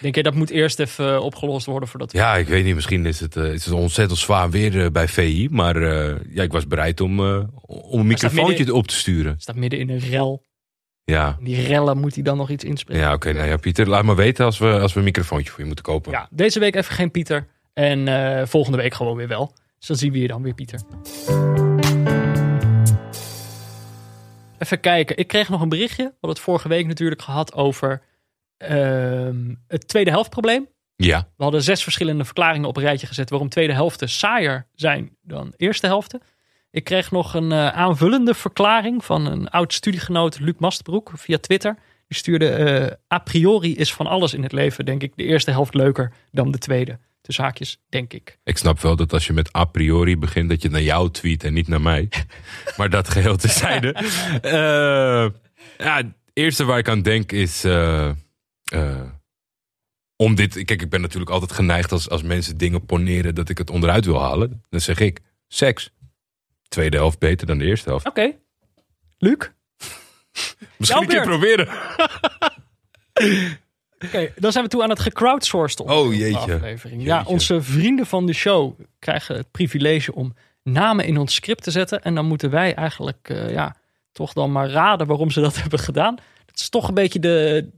Denk 0.00 0.14
je 0.14 0.22
dat 0.22 0.34
moet 0.34 0.50
eerst 0.50 0.78
even 0.78 1.14
eh, 1.14 1.24
opgelost 1.24 1.66
worden 1.66 1.88
voordat 1.88 2.12
we... 2.12 2.18
Ja, 2.18 2.36
ik 2.36 2.48
weet 2.48 2.64
niet, 2.64 2.74
misschien 2.74 3.06
is 3.06 3.20
het, 3.20 3.36
eh, 3.36 3.52
is 3.52 3.64
het 3.64 3.74
ontzettend 3.74 4.18
zwaar 4.18 4.50
weer 4.50 4.84
eh, 4.84 4.90
bij 4.90 5.08
VI. 5.08 5.48
Maar 5.50 5.82
ja, 6.34 6.42
ik 6.42 6.52
was 6.52 6.66
bereid 6.66 7.00
om, 7.00 7.20
om 7.66 8.00
een 8.00 8.06
microfoontje 8.06 8.74
op 8.74 8.86
te 8.86 8.94
sturen. 8.94 9.34
staat 9.38 9.56
midden 9.56 9.78
in 9.78 9.90
een 9.90 9.98
rel. 9.98 10.46
Ja, 11.04 11.36
In 11.38 11.44
die 11.44 11.66
rellen 11.66 11.98
moet 11.98 12.14
hij 12.14 12.22
dan 12.22 12.36
nog 12.36 12.50
iets 12.50 12.64
inspreken. 12.64 13.02
ja 13.02 13.12
oké. 13.12 13.32
nou 13.32 13.48
ja, 13.48 13.56
Pieter, 13.56 13.88
laat 13.88 14.04
maar 14.04 14.16
weten 14.16 14.44
als 14.44 14.58
we, 14.58 14.78
als 14.80 14.92
we 14.92 14.98
een 14.98 15.04
microfoontje 15.04 15.50
voor 15.50 15.60
je 15.60 15.66
moeten 15.66 15.84
kopen. 15.84 16.12
Ja, 16.12 16.28
deze 16.30 16.58
week 16.58 16.76
even 16.76 16.94
geen 16.94 17.10
Pieter. 17.10 17.46
En 17.72 18.48
volgende 18.48 18.78
week 18.78 18.94
gewoon 18.94 19.16
weer 19.16 19.28
wel. 19.28 19.52
Dus 19.78 19.86
dan 19.86 19.96
zien 19.96 20.12
we 20.12 20.18
je 20.18 20.28
dan 20.28 20.42
weer, 20.42 20.54
Pieter. 20.54 20.80
Even 24.58 24.80
kijken. 24.80 25.16
Ik 25.16 25.26
kreeg 25.26 25.48
nog 25.48 25.60
een 25.60 25.68
berichtje. 25.68 26.02
We 26.02 26.10
hadden 26.10 26.30
het 26.30 26.40
vorige 26.40 26.68
week 26.68 26.86
natuurlijk 26.86 27.22
gehad 27.22 27.54
over 27.54 28.02
het 29.66 29.88
tweede 29.88 30.10
helftprobleem. 30.10 30.68
Ja, 30.96 31.28
We 31.36 31.42
hadden 31.42 31.62
zes 31.62 31.82
verschillende 31.82 32.24
verklaringen 32.24 32.68
op 32.68 32.76
een 32.76 32.82
rijtje 32.82 33.06
gezet 33.06 33.30
waarom 33.30 33.48
tweede 33.48 33.72
helften 33.72 34.08
saaier 34.08 34.66
zijn 34.74 35.16
dan 35.22 35.52
eerste 35.56 35.86
helften. 35.86 36.22
Ik 36.70 36.84
kreeg 36.84 37.10
nog 37.10 37.34
een 37.34 37.52
eh, 37.52 37.68
aanvullende 37.68 38.34
verklaring 38.34 39.04
van 39.04 39.26
een 39.26 39.48
oud 39.48 39.72
studiegenoot, 39.72 40.40
Luc 40.40 40.54
Mastbroek, 40.58 41.10
via 41.14 41.38
Twitter. 41.38 41.74
Die 42.08 42.18
stuurde, 42.18 42.48
eh, 42.48 43.16
a 43.16 43.18
priori 43.18 43.76
is 43.76 43.94
van 43.94 44.06
alles 44.06 44.34
in 44.34 44.42
het 44.42 44.52
leven, 44.52 44.84
denk 44.84 45.02
ik, 45.02 45.12
de 45.16 45.24
eerste 45.24 45.50
helft 45.50 45.74
leuker 45.74 46.12
dan 46.30 46.50
de 46.50 46.58
tweede. 46.58 46.98
Tussen 47.20 47.44
haakjes, 47.44 47.80
denk 47.88 48.12
ik. 48.12 48.38
ik 48.44 48.58
snap 48.58 48.80
wel 48.80 48.96
dat 48.96 49.12
als 49.12 49.26
je 49.26 49.32
met 49.32 49.56
a 49.56 49.64
priori 49.64 50.18
begint, 50.18 50.48
dat 50.48 50.62
je 50.62 50.70
naar 50.70 50.82
jou 50.82 51.10
tweet 51.10 51.44
en 51.44 51.52
niet 51.52 51.68
naar 51.68 51.80
mij. 51.80 52.08
maar 52.76 52.90
dat 52.90 53.08
geheel 53.08 53.36
terzijde. 53.36 53.94
Eh 54.42 55.28
ja, 55.78 55.96
het 55.96 56.06
eerste 56.32 56.64
waar 56.64 56.78
ik 56.78 56.88
aan 56.88 57.02
denk 57.02 57.32
is... 57.32 57.64
eh, 58.68 59.00
om 60.16 60.34
dit... 60.34 60.64
Kijk, 60.64 60.82
ik 60.82 60.90
ben 60.90 61.00
natuurlijk 61.00 61.30
altijd 61.30 61.52
geneigd 61.52 61.92
als, 61.92 62.08
als 62.08 62.22
mensen 62.22 62.56
dingen 62.56 62.86
poneren 62.86 63.34
dat 63.34 63.48
ik 63.48 63.58
het 63.58 63.70
onderuit 63.70 64.04
wil 64.04 64.20
halen. 64.20 64.64
Dan 64.68 64.80
zeg 64.80 64.98
ik, 64.98 65.20
seks. 65.48 65.90
Tweede 66.68 66.96
helft 66.96 67.18
beter 67.18 67.46
dan 67.46 67.58
de 67.58 67.64
eerste 67.64 67.88
helft. 67.88 68.06
Oké. 68.06 68.32
Luc? 69.18 69.36
Misschien 70.76 71.02
een 71.02 71.08
keer 71.08 71.22
proberen. 71.22 71.68
Oké, 74.04 74.32
dan 74.36 74.52
zijn 74.52 74.64
we 74.64 74.70
toe 74.70 74.82
aan 74.82 74.90
het 74.90 75.00
gecrowdsourced 75.00 75.80
Oh, 75.80 76.14
jeetje. 76.14 76.76
Ja, 76.96 77.22
onze 77.26 77.62
vrienden 77.62 78.06
van 78.06 78.26
de 78.26 78.32
show 78.32 78.80
krijgen 78.98 79.36
het 79.36 79.50
privilege 79.50 80.14
om 80.14 80.34
namen 80.62 81.04
in 81.04 81.18
ons 81.18 81.34
script 81.34 81.62
te 81.62 81.70
zetten. 81.70 82.02
En 82.02 82.14
dan 82.14 82.26
moeten 82.26 82.50
wij 82.50 82.74
eigenlijk 82.74 83.28
eh, 83.28 83.50
ja, 83.50 83.76
toch 84.12 84.32
dan 84.32 84.52
maar 84.52 84.68
raden 84.68 85.06
waarom 85.06 85.30
ze 85.30 85.40
dat 85.40 85.60
hebben 85.62 85.78
gedaan. 85.78 86.14
Dat 86.46 86.58
is 86.58 86.68
toch 86.68 86.88
een 86.88 86.94
beetje 86.94 87.18
de, 87.18 87.68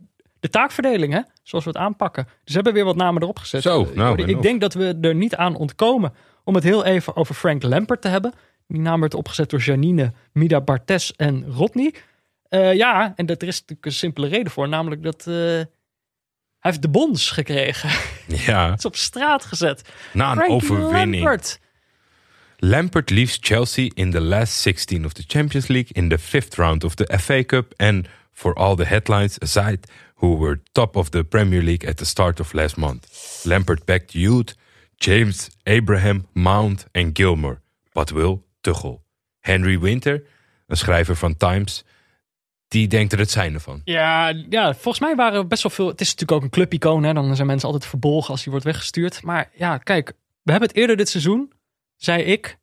de 0.40 0.48
taakverdeling, 0.48 1.12
hè? 1.12 1.20
Zoals 1.42 1.64
we 1.64 1.70
het 1.70 1.78
aanpakken. 1.78 2.24
Dus 2.24 2.34
we 2.44 2.52
hebben 2.52 2.72
weer 2.72 2.84
wat 2.84 2.96
namen 2.96 3.22
erop 3.22 3.38
gezet. 3.38 3.62
Zo, 3.62 3.90
nou, 3.94 4.22
en 4.22 4.28
ik 4.28 4.42
denk 4.42 4.60
dat 4.60 4.74
we 4.74 4.98
er 5.00 5.14
niet 5.14 5.36
aan 5.36 5.56
ontkomen 5.56 6.12
om 6.44 6.54
het 6.54 6.64
heel 6.64 6.84
even 6.84 7.16
over 7.16 7.34
Frank 7.34 7.62
Lampert 7.62 8.02
te 8.02 8.08
hebben. 8.08 8.32
Die 8.66 8.80
naam 8.80 9.00
werd 9.00 9.14
opgezet 9.14 9.50
door 9.50 9.60
Janine, 9.60 10.12
Mida 10.32 10.60
Bartes 10.60 11.16
en 11.16 11.46
Rodney. 11.46 11.94
Eh, 12.48 12.74
ja, 12.74 13.12
en 13.16 13.26
dat, 13.26 13.42
er 13.42 13.48
is 13.48 13.60
natuurlijk 13.60 13.86
een 13.86 13.92
simpele 13.92 14.28
reden 14.28 14.52
voor. 14.52 14.68
Namelijk 14.68 15.02
dat 15.02 15.26
eh, 15.26 15.34
hij 15.34 15.66
heeft 16.58 16.82
de 16.82 16.88
bons 16.88 17.30
gekregen. 17.30 17.90
Ja, 18.46 18.72
is 18.72 18.84
op 18.84 18.96
straat 18.96 19.44
gezet. 19.44 19.88
na 20.12 20.30
een 20.30 20.36
Frank 20.36 20.50
overwinning. 20.50 21.22
Lampert. 21.22 21.60
Lampert 22.56 23.10
leaves 23.10 23.38
Chelsea 23.40 23.90
in 23.94 24.10
the 24.10 24.20
last 24.20 24.52
16 24.52 25.04
of 25.04 25.12
the 25.12 25.24
Champions 25.26 25.68
League, 25.68 25.92
in 25.92 26.08
the 26.08 26.18
fifth 26.18 26.54
round 26.54 26.84
of 26.84 26.94
the 26.94 27.18
FA 27.18 27.44
Cup, 27.44 27.72
and 27.76 28.06
for 28.40 28.58
all 28.58 28.74
the 28.74 28.84
headlines 28.84 29.38
aside, 29.42 29.86
who 30.14 30.36
were 30.36 30.60
top 30.72 30.96
of 30.96 31.10
the 31.10 31.24
Premier 31.24 31.62
League 31.62 31.88
at 31.88 31.96
the 31.96 32.04
start 32.04 32.40
of 32.40 32.52
last 32.52 32.76
month. 32.76 33.06
Lampert 33.44 33.84
backed 33.84 34.12
Youth, 34.12 34.54
James, 34.96 35.50
Abraham, 35.64 36.26
Mount 36.32 36.86
en 36.92 37.10
Gilmore, 37.12 37.60
but 37.92 38.10
will 38.10 38.42
Tuchel. 38.60 39.02
Henry 39.40 39.78
Winter, 39.78 40.22
een 40.66 40.76
schrijver 40.76 41.16
van 41.16 41.36
Times, 41.36 41.84
die 42.68 42.88
denkt 42.88 43.12
er 43.12 43.18
het 43.18 43.30
zijn 43.30 43.54
ervan. 43.54 43.80
Ja, 43.84 44.28
ja, 44.48 44.72
volgens 44.72 45.00
mij 45.00 45.14
waren 45.14 45.48
best 45.48 45.62
wel 45.62 45.72
veel. 45.72 45.86
Het 45.86 46.00
is 46.00 46.10
natuurlijk 46.10 46.38
ook 46.38 46.42
een 46.42 46.50
clubicoon. 46.50 47.02
Hè? 47.02 47.12
Dan 47.12 47.34
zijn 47.36 47.46
mensen 47.46 47.66
altijd 47.66 47.86
verbolgen 47.86 48.30
als 48.30 48.42
hij 48.42 48.50
wordt 48.50 48.66
weggestuurd. 48.66 49.22
Maar 49.22 49.50
ja, 49.54 49.78
kijk, 49.78 50.12
we 50.42 50.50
hebben 50.50 50.68
het 50.68 50.78
eerder 50.78 50.96
dit 50.96 51.08
seizoen, 51.08 51.52
zei 51.96 52.22
ik, 52.22 52.58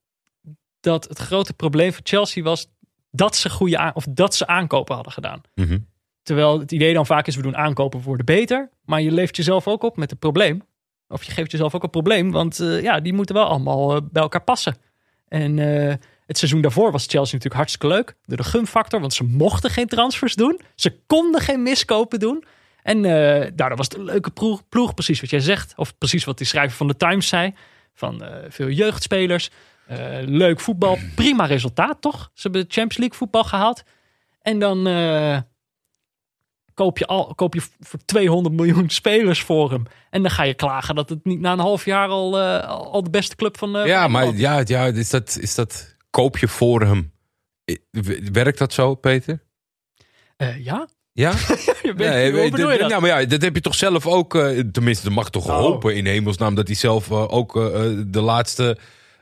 dat 0.79 1.07
het 1.07 1.19
grote 1.19 1.53
probleem 1.53 1.93
voor 1.93 2.03
Chelsea 2.03 2.43
was 2.43 2.67
dat 3.11 3.35
ze 3.35 3.49
goede 3.49 3.91
of 3.93 4.05
dat 4.09 4.35
ze 4.35 4.47
aankopen 4.47 4.95
hadden 4.95 5.13
gedaan. 5.13 5.41
Mhm. 5.55 5.77
Terwijl 6.23 6.59
het 6.59 6.71
idee 6.71 6.93
dan 6.93 7.05
vaak 7.05 7.27
is, 7.27 7.35
we 7.35 7.41
doen 7.41 7.57
aankopen, 7.57 7.99
we 7.99 8.05
worden 8.05 8.25
beter. 8.25 8.69
Maar 8.85 9.01
je 9.01 9.11
leeft 9.11 9.35
jezelf 9.35 9.67
ook 9.67 9.83
op 9.83 9.97
met 9.97 10.11
een 10.11 10.17
probleem. 10.17 10.63
Of 11.07 11.23
je 11.23 11.31
geeft 11.31 11.51
jezelf 11.51 11.75
ook 11.75 11.83
een 11.83 11.89
probleem, 11.89 12.31
want 12.31 12.59
eh, 12.59 12.81
ja, 12.81 12.99
die 12.99 13.13
moeten 13.13 13.35
wel 13.35 13.45
allemaal 13.45 13.95
eh, 13.95 14.01
bij 14.11 14.21
elkaar 14.21 14.43
passen. 14.43 14.75
En 15.27 15.59
eh, 15.59 15.95
het 16.25 16.37
seizoen 16.37 16.61
daarvoor 16.61 16.91
was 16.91 17.01
Chelsea 17.01 17.37
natuurlijk 17.37 17.53
hartstikke 17.53 17.87
leuk. 17.87 18.15
Door 18.25 18.37
de 18.37 18.43
gunfactor, 18.43 18.99
want 18.99 19.13
ze 19.13 19.23
mochten 19.23 19.69
geen 19.69 19.87
transfers 19.87 20.35
doen. 20.35 20.61
Ze 20.75 20.99
konden 21.05 21.41
geen 21.41 21.63
miskopen 21.63 22.19
doen. 22.19 22.43
En 22.83 23.05
eh 23.05 23.51
daardoor 23.55 23.77
was 23.77 23.87
het 23.87 23.97
een 23.97 24.03
leuke 24.03 24.31
ploeg, 24.31 24.69
ploeg, 24.69 24.93
precies 24.93 25.21
wat 25.21 25.29
jij 25.29 25.39
zegt. 25.39 25.73
Of 25.75 25.97
precies 25.97 26.23
wat 26.23 26.37
die 26.37 26.47
schrijver 26.47 26.77
van 26.77 26.87
de 26.87 26.97
Times 26.97 27.27
zei. 27.27 27.53
Van 27.93 28.23
veel 28.49 28.69
jeugdspelers. 28.69 29.49
Eh, 29.87 29.97
leuk 30.25 30.59
voetbal. 30.59 30.97
Prima 31.15 31.45
resultaat, 31.45 32.01
toch? 32.01 32.31
Ze 32.33 32.41
hebben 32.41 32.61
de 32.61 32.67
Champions 32.73 32.97
League 32.97 33.17
voetbal 33.17 33.43
gehaald. 33.43 33.83
En 34.41 34.59
dan 34.59 34.87
eh, 34.87 35.37
koop, 36.73 36.97
je 36.97 37.05
al, 37.05 37.35
koop 37.35 37.53
je 37.53 37.61
voor 37.79 37.99
200 38.05 38.55
miljoen 38.55 38.89
spelers 38.89 39.41
voor 39.41 39.71
hem. 39.71 39.83
En 40.09 40.21
dan 40.21 40.31
ga 40.31 40.43
je 40.43 40.53
klagen 40.53 40.95
dat 40.95 41.09
het 41.09 41.25
niet 41.25 41.39
na 41.39 41.51
een 41.51 41.59
half 41.59 41.85
jaar 41.85 42.07
al, 42.07 42.39
eh, 42.39 42.67
al 42.69 43.03
de 43.03 43.09
beste 43.09 43.35
club 43.35 43.57
van. 43.57 43.71
Ja, 43.71 44.01
van 44.01 44.11
maar 44.11 44.35
ja, 44.35 44.61
ja 44.65 44.85
is, 44.85 45.09
dat, 45.09 45.37
is 45.41 45.55
dat 45.55 45.95
koop 46.09 46.37
je 46.37 46.47
voor 46.47 46.81
hem? 46.81 47.11
Werkt 48.31 48.57
dat 48.57 48.73
zo, 48.73 48.95
Peter? 48.95 49.43
Eh, 50.37 50.65
ja? 50.65 50.87
Ja? 51.11 51.31
Je 51.83 51.93
weet, 51.95 52.09
Nee, 52.09 52.31
hoe 52.31 52.49
bedoel 52.51 52.71
je 52.71 52.77
dat-? 52.77 52.89
Ja, 52.89 52.99
maar 52.99 53.21
ja, 53.21 53.25
dat 53.25 53.41
heb 53.41 53.55
je 53.55 53.61
toch 53.61 53.75
zelf 53.75 54.07
ook. 54.07 54.33
tenminste, 54.71 55.03
dat 55.05 55.13
mag 55.13 55.29
toch 55.29 55.45
Oh. 55.47 55.57
hopen 55.57 55.95
in 55.95 56.05
hemelsnaam 56.05 56.55
dat 56.55 56.67
hij 56.67 56.75
zelf 56.75 57.11
ook 57.11 57.53
de 58.07 58.21
laatste 58.21 58.77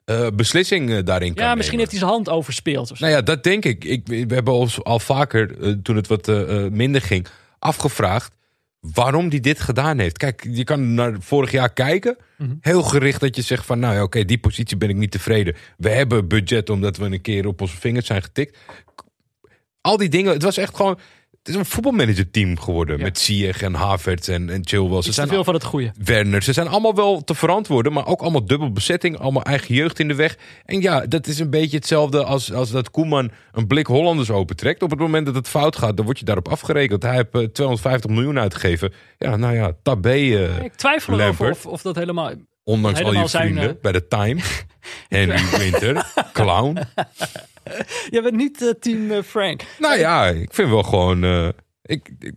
eh, 0.06 0.28
beslissing 0.34 0.91
eh, 0.91 1.03
daarin 1.03 1.34
kan 1.34 1.45
ja, 1.45 1.56
misschien 1.56 1.78
nemen. 1.78 1.91
heeft 1.91 1.91
hij 1.91 1.99
zijn 1.99 2.12
hand 2.12 2.30
overspeeld. 2.30 2.91
Of 2.91 2.97
zo. 2.97 3.06
Nou 3.06 3.18
ja, 3.18 3.22
dat 3.22 3.43
denk 3.43 3.66
ik. 3.66 3.84
ik 3.84 4.08
we 4.08 4.34
hebben 4.34 4.53
ons 4.53 4.84
al 4.84 4.99
vaker, 4.99 5.62
eh, 5.62 5.72
toen 5.84 5.95
het 5.95 6.08
wat 6.08 6.28
minder 6.72 7.01
ging, 7.01 7.28
afgevraagd 7.60 8.36
waarom 8.93 9.30
hij 9.30 9.39
dit 9.39 9.60
gedaan 9.60 9.99
heeft. 9.99 10.18
Kijk, 10.18 10.47
je 10.49 10.64
kan 10.64 10.93
naar 10.93 11.16
vorig 11.20 11.51
jaar 11.51 11.74
kijken. 11.74 12.18
Mhm. 12.38 12.53
Heel 12.62 12.82
gericht 12.82 13.20
dat 13.20 13.36
je 13.36 13.41
zegt 13.41 13.66
van, 13.66 13.80
nou 13.80 13.95
ja, 13.95 14.03
oké, 14.03 14.26
die 14.26 14.38
positie 14.38 14.78
ben 14.78 14.89
ik 14.89 14.95
niet 14.95 15.12
tevreden. 15.12 15.56
We 15.78 15.89
hebben 15.89 16.28
budget 16.28 16.70
omdat 16.70 16.97
we 16.97 17.06
een 17.06 17.22
keer 17.22 17.47
op 17.47 17.62
onze 17.62 17.78
vingers 17.78 18.06
zijn 18.06 18.22
getikt. 18.22 18.58
Al 19.82 19.97
die 19.97 20.10
dingen, 20.10 20.34
het 20.34 20.43
was 20.43 20.58
echt 20.58 20.76
gewoon... 20.76 20.99
Het 21.45 21.53
is 21.53 21.59
een 21.59 21.65
voetbalmanager-team 21.65 22.59
geworden. 22.59 22.97
Ja. 22.97 23.03
Met 23.03 23.19
Ziyech 23.19 23.61
en 23.61 23.73
Havertz 23.73 24.29
en, 24.29 24.49
en 24.49 24.61
Chilwell. 24.63 25.01
Ze 25.01 25.11
zijn 25.11 25.27
veel 25.27 25.43
van 25.43 25.53
het 25.53 25.63
goede. 25.63 25.91
Werner. 26.03 26.43
Ze 26.43 26.53
zijn 26.53 26.67
allemaal 26.67 26.95
wel 26.95 27.23
te 27.23 27.35
verantwoorden, 27.35 27.93
maar 27.93 28.07
ook 28.07 28.21
allemaal 28.21 28.45
dubbel 28.45 28.71
bezetting, 28.71 29.17
allemaal 29.17 29.43
eigen 29.43 29.75
jeugd 29.75 29.99
in 29.99 30.07
de 30.07 30.15
weg. 30.15 30.37
En 30.65 30.81
ja, 30.81 31.05
dat 31.05 31.27
is 31.27 31.39
een 31.39 31.49
beetje 31.49 31.77
hetzelfde 31.77 32.23
als, 32.23 32.53
als 32.53 32.71
dat 32.71 32.91
Koeman 32.91 33.31
een 33.51 33.67
blik 33.67 33.87
Hollanders 33.87 34.29
opentrekt. 34.29 34.83
Op 34.83 34.89
het 34.89 34.99
moment 34.99 35.25
dat 35.25 35.35
het 35.35 35.47
fout 35.47 35.75
gaat, 35.75 35.97
dan 35.97 36.05
word 36.05 36.19
je 36.19 36.25
daarop 36.25 36.47
afgerekend. 36.47 37.03
Hij 37.03 37.15
heeft 37.15 37.31
eh, 37.31 37.41
250 37.41 38.11
miljoen 38.11 38.39
uitgegeven. 38.39 38.93
Ja, 39.17 39.35
nou 39.35 39.55
ja, 39.55 39.71
tabé, 39.83 40.09
eh, 40.09 40.63
Ik 40.63 40.73
twijfel 40.73 41.19
erover 41.19 41.51
of, 41.51 41.65
of 41.65 41.81
dat 41.81 41.95
helemaal... 41.95 42.31
ondanks 42.66 43.01
al 43.03 43.13
je 43.13 43.28
zijn, 43.28 43.43
vrienden 43.43 43.70
eh, 43.76 43.82
bij 43.82 43.91
de 43.91 44.07
Times. 44.07 44.63
Henry 45.09 45.57
Winter, 45.57 46.11
clown. 46.34 46.78
Je 48.09 48.22
bent 48.22 48.36
niet 48.36 48.61
eh, 48.61 48.70
team 48.70 49.11
eh, 49.11 49.22
Frank. 49.24 49.61
Nou 49.80 49.97
ja, 49.99 50.26
ik 50.28 50.53
vind 50.53 50.70
wel 50.70 50.84
gewoon... 50.84 51.24
ik, 51.82 52.09
ik, 52.20 52.34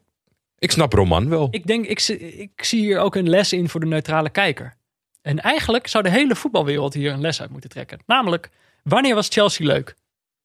ik 0.58 0.70
snap 0.70 0.92
Roman 0.92 1.28
wel. 1.28 1.48
Ik 1.50 1.66
denk, 1.66 1.86
ik, 1.86 1.98
zie- 1.98 2.18
ik 2.36 2.64
zie 2.64 2.80
hier 2.80 2.98
ook 2.98 3.14
een 3.14 3.28
les 3.28 3.52
in 3.52 3.68
voor 3.68 3.80
de 3.80 3.86
neutrale 3.86 4.30
kijker. 4.30 4.76
En 5.22 5.40
eigenlijk 5.40 5.86
zou 5.86 6.04
de 6.04 6.10
hele 6.10 6.34
voetbalwereld 6.36 6.94
hier 6.94 7.12
een 7.12 7.20
les 7.20 7.40
uit 7.40 7.50
moeten 7.50 7.70
trekken. 7.70 7.98
Namelijk, 8.06 8.50
wanneer 8.82 9.14
was 9.14 9.28
Chelsea 9.28 9.66
leuk? 9.66 9.94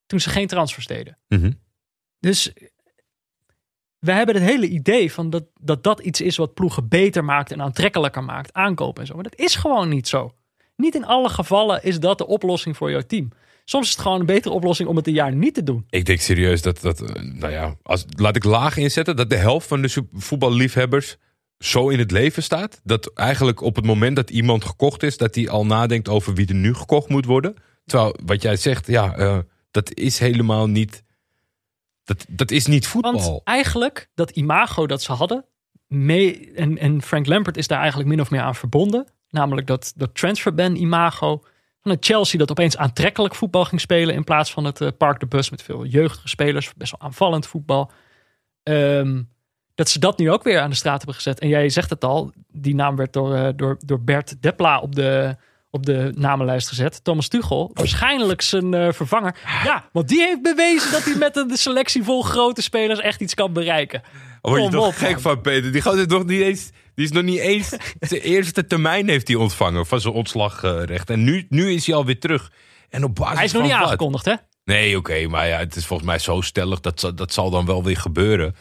Toen 0.05 0.19
ze 0.19 0.29
geen 0.29 0.47
transfers 0.47 0.87
deden. 0.87 1.17
Mhm. 1.27 1.51
Dus 2.19 2.53
we 4.03 4.11
hebben 4.11 4.35
het 4.35 4.43
hele 4.43 4.67
idee 4.67 5.11
van 5.11 5.29
dat, 5.29 5.43
dat 5.59 5.83
dat 5.83 5.99
iets 5.99 6.21
is 6.21 6.37
wat 6.37 6.53
ploegen 6.53 6.87
beter 6.87 7.23
maakt 7.23 7.51
en 7.51 7.61
aantrekkelijker 7.61 8.23
maakt, 8.23 8.53
aankopen 8.53 9.01
en 9.01 9.07
zo. 9.07 9.13
Maar 9.13 9.23
dat 9.23 9.39
is 9.39 9.55
gewoon 9.55 9.89
niet 9.89 10.07
zo. 10.07 10.33
Niet 10.75 10.95
in 10.95 11.05
alle 11.05 11.29
gevallen 11.29 11.83
is 11.83 11.99
dat 11.99 12.17
de 12.17 12.27
oplossing 12.27 12.77
voor 12.77 12.91
jouw 12.91 13.01
team. 13.01 13.29
Soms 13.65 13.85
is 13.85 13.91
het 13.91 14.01
gewoon 14.01 14.19
een 14.19 14.25
betere 14.25 14.53
oplossing 14.53 14.89
om 14.89 14.95
het 14.95 15.07
een 15.07 15.13
jaar 15.13 15.35
niet 15.35 15.53
te 15.53 15.63
doen. 15.63 15.85
Ik 15.89 16.05
denk 16.05 16.19
serieus 16.19 16.61
dat, 16.61 16.81
dat 16.81 17.01
eh, 17.01 17.21
nou 17.21 17.51
ja, 17.51 17.75
als, 17.83 18.05
laat 18.17 18.35
ik 18.35 18.43
laag 18.43 18.77
inzetten, 18.77 19.15
dat 19.15 19.29
de 19.29 19.35
helft 19.35 19.67
van 19.67 19.81
de 19.81 20.03
voetballiefhebbers 20.13 21.17
zo 21.59 21.89
in 21.89 21.99
het 21.99 22.11
leven 22.11 22.43
staat. 22.43 22.81
Dat 22.83 23.13
eigenlijk 23.13 23.61
op 23.61 23.75
het 23.75 23.85
moment 23.85 24.15
dat 24.15 24.29
iemand 24.29 24.65
gekocht 24.65 25.03
is, 25.03 25.17
dat 25.17 25.35
hij 25.35 25.49
al 25.49 25.65
nadenkt 25.65 26.09
over 26.09 26.33
wie 26.33 26.47
er 26.47 26.55
nu 26.55 26.73
gekocht 26.73 27.09
moet 27.09 27.25
worden. 27.25 27.55
Terwijl 27.85 28.15
wat 28.25 28.41
jij 28.41 28.55
zegt, 28.55 28.87
ja, 28.87 29.15
eh, 29.15 29.37
dat 29.71 29.93
is 29.93 30.19
helemaal 30.19 30.67
niet, 30.67 31.03
dat, 32.03 32.25
dat 32.29 32.51
is 32.51 32.65
niet 32.65 32.87
voetbal. 32.87 33.13
Want 33.13 33.41
eigenlijk, 33.43 34.09
dat 34.13 34.29
imago 34.29 34.87
dat 34.87 35.01
ze 35.01 35.11
hadden, 35.11 35.45
mee, 35.87 36.51
en, 36.55 36.77
en 36.77 37.01
Frank 37.01 37.27
Lampert 37.27 37.57
is 37.57 37.67
daar 37.67 37.79
eigenlijk 37.79 38.09
min 38.09 38.21
of 38.21 38.29
meer 38.29 38.41
aan 38.41 38.55
verbonden. 38.55 39.07
Namelijk 39.29 39.67
dat, 39.67 39.93
dat 39.95 40.15
transferban 40.15 40.75
imago 40.75 41.43
van 41.81 41.91
het 41.91 42.05
Chelsea 42.05 42.39
dat 42.39 42.51
opeens 42.51 42.77
aantrekkelijk 42.77 43.35
voetbal 43.35 43.65
ging 43.65 43.81
spelen 43.81 44.15
in 44.15 44.23
plaats 44.23 44.51
van 44.51 44.63
het 44.63 44.81
eh, 44.81 44.87
Park 44.97 45.19
de 45.19 45.25
Bus 45.25 45.49
met 45.49 45.61
veel 45.61 45.85
jeugdige 45.85 46.27
spelers, 46.27 46.73
best 46.73 46.91
wel 46.91 47.07
aanvallend 47.07 47.47
voetbal. 47.47 47.91
Ehm, 48.63 49.21
dat 49.75 49.89
ze 49.89 49.99
dat 49.99 50.17
nu 50.17 50.31
ook 50.31 50.43
weer 50.43 50.59
aan 50.59 50.69
de 50.69 50.75
straat 50.75 50.97
hebben 50.97 51.15
gezet. 51.15 51.39
En 51.39 51.47
jij 51.47 51.69
zegt 51.69 51.89
het 51.89 52.03
al, 52.03 52.31
die 52.47 52.75
naam 52.75 52.95
werd 52.95 53.13
door, 53.13 53.35
eh, 53.35 53.49
door, 53.55 53.77
door 53.85 54.01
Bert 54.01 54.41
Depla 54.41 54.79
op 54.79 54.95
de, 54.95 55.35
op 55.73 55.85
de 55.85 56.11
namenlijst 56.15 56.67
gezet. 56.67 57.03
Thomas 57.03 57.27
Tuchel, 57.27 57.71
waarschijnlijk 57.73 58.41
zijn 58.41 58.73
eh, 58.73 58.91
vervanger. 58.91 59.35
Ja, 59.63 59.89
want 59.91 60.07
die 60.07 60.19
heeft 60.19 60.41
bewezen 60.41 60.91
dat 60.91 61.03
hij 61.03 61.15
met 61.15 61.35
een 61.35 61.57
selectie 61.57 62.03
vol 62.03 62.21
grote 62.21 62.61
spelers 62.61 62.99
echt 62.99 63.21
iets 63.21 63.33
kan 63.33 63.53
bereiken. 63.53 64.01
Word 64.41 64.55
je 64.55 64.61
Kom 64.61 64.71
toch 64.71 64.87
op, 64.87 64.93
gek 64.93 65.11
man. 65.11 65.21
van, 65.21 65.41
Peter? 65.41 65.71
Die, 65.71 65.81
gaat 65.81 65.95
het 65.95 66.09
nog 66.09 66.25
niet 66.25 66.41
eens, 66.41 66.69
die 66.95 67.05
is 67.05 67.11
nog 67.11 67.23
niet 67.23 67.39
eens... 67.39 67.69
zijn 67.99 68.21
eerste 68.21 68.67
termijn 68.67 69.09
heeft 69.09 69.27
hij 69.27 69.37
ontvangen 69.37 69.85
van 69.85 70.01
zijn 70.01 70.13
ontslagrecht. 70.13 71.09
En 71.09 71.23
nu, 71.23 71.45
nu 71.49 71.73
is 71.73 71.85
hij 71.85 71.95
alweer 71.95 72.19
terug. 72.19 72.51
En 72.89 73.03
op 73.03 73.15
basis 73.15 73.35
Hij 73.35 73.45
is 73.45 73.51
nog 73.51 73.61
niet 73.63 73.71
wat? 73.71 73.81
aangekondigd, 73.81 74.25
hè? 74.25 74.33
Nee, 74.65 74.97
oké, 74.97 75.27
maar 75.27 75.47
ja, 75.47 75.57
het 75.57 75.75
is 75.75 75.85
volgens 75.85 76.09
mij 76.09 76.19
zo 76.19 76.41
stellig. 76.41 76.79
Dat, 76.79 77.11
dat 77.15 77.33
zal 77.33 77.49
dan 77.49 77.65
wel 77.65 77.83
weer 77.83 77.97
gebeuren. 77.97 78.55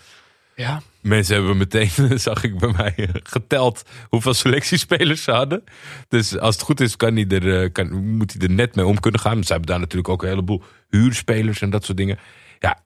Ja. 0.56 0.82
Mensen 1.02 1.34
hebben 1.34 1.56
meteen, 1.56 1.90
zag 2.18 2.44
ik 2.44 2.58
bij 2.58 2.72
mij, 2.76 3.08
geteld 3.22 3.82
hoeveel 4.08 4.34
selectiespelers 4.34 5.22
ze 5.22 5.30
hadden. 5.30 5.64
Dus 6.08 6.38
als 6.38 6.54
het 6.54 6.64
goed 6.64 6.80
is, 6.80 6.96
kan 6.96 7.14
hij 7.16 7.26
er, 7.28 7.62
eh, 7.62 7.72
kan, 7.72 8.16
moet 8.16 8.32
hij 8.32 8.48
er 8.48 8.54
net 8.54 8.74
mee 8.74 8.86
om 8.86 9.00
kunnen 9.00 9.20
gaan. 9.20 9.44
Ze 9.44 9.52
hebben 9.52 9.70
daar 9.70 9.80
natuurlijk 9.80 10.08
ook 10.08 10.22
een 10.22 10.28
heleboel 10.28 10.62
huurspelers 10.88 11.60
en 11.60 11.70
dat 11.70 11.84
soort 11.84 11.96
dingen. 11.96 12.18
Ja. 12.58 12.82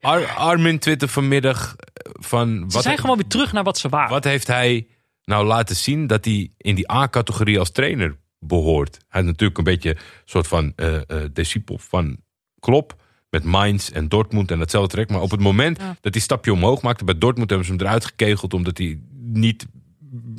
Ar- 0.00 0.34
Armin 0.34 0.78
Twitter 0.78 1.08
vanmiddag 1.08 1.76
eh, 1.76 2.12
van... 2.14 2.64
Ze 2.70 2.80
zijn 2.80 2.98
gewoon 2.98 3.16
weer 3.16 3.28
terug 3.28 3.52
naar 3.52 3.64
wat 3.64 3.78
ze 3.78 3.88
waren. 3.88 4.10
Wat 4.10 4.24
heeft 4.24 4.46
hij 4.46 4.86
nou 5.24 5.46
laten 5.46 5.76
zien 5.76 6.06
dat 6.06 6.24
hij 6.24 6.52
in 6.56 6.74
die 6.74 6.92
A-categorie 6.92 7.58
als 7.58 7.70
trainer 7.70 8.16
behoort? 8.38 8.98
Hij 9.08 9.20
is 9.20 9.26
natuurlijk 9.26 9.58
een 9.58 9.64
beetje 9.64 9.90
een 9.90 10.00
soort 10.24 10.46
van 10.46 10.72
eh 10.76 11.00
discipel 11.32 11.78
van 11.78 12.16
Klopp. 12.60 12.99
Met 13.30 13.44
Mainz 13.44 13.88
en 13.90 14.08
Dortmund 14.08 14.50
en 14.50 14.58
datzelfde 14.58 14.90
trek. 14.90 15.10
Maar 15.10 15.20
op 15.20 15.30
het 15.30 15.40
moment 15.40 15.78
Ja. 15.78 15.96
dat 16.00 16.14
hij 16.14 16.22
stapje 16.22 16.52
omhoog 16.52 16.82
maakte 16.82 17.04
bij 17.04 17.18
Dortmund... 17.18 17.48
hebben 17.50 17.68
ze 17.68 17.72
hem 17.74 17.80
eruit 17.82 18.04
gekegeld 18.04 18.54
omdat 18.54 18.78
hij 18.78 18.98
niet 19.22 19.66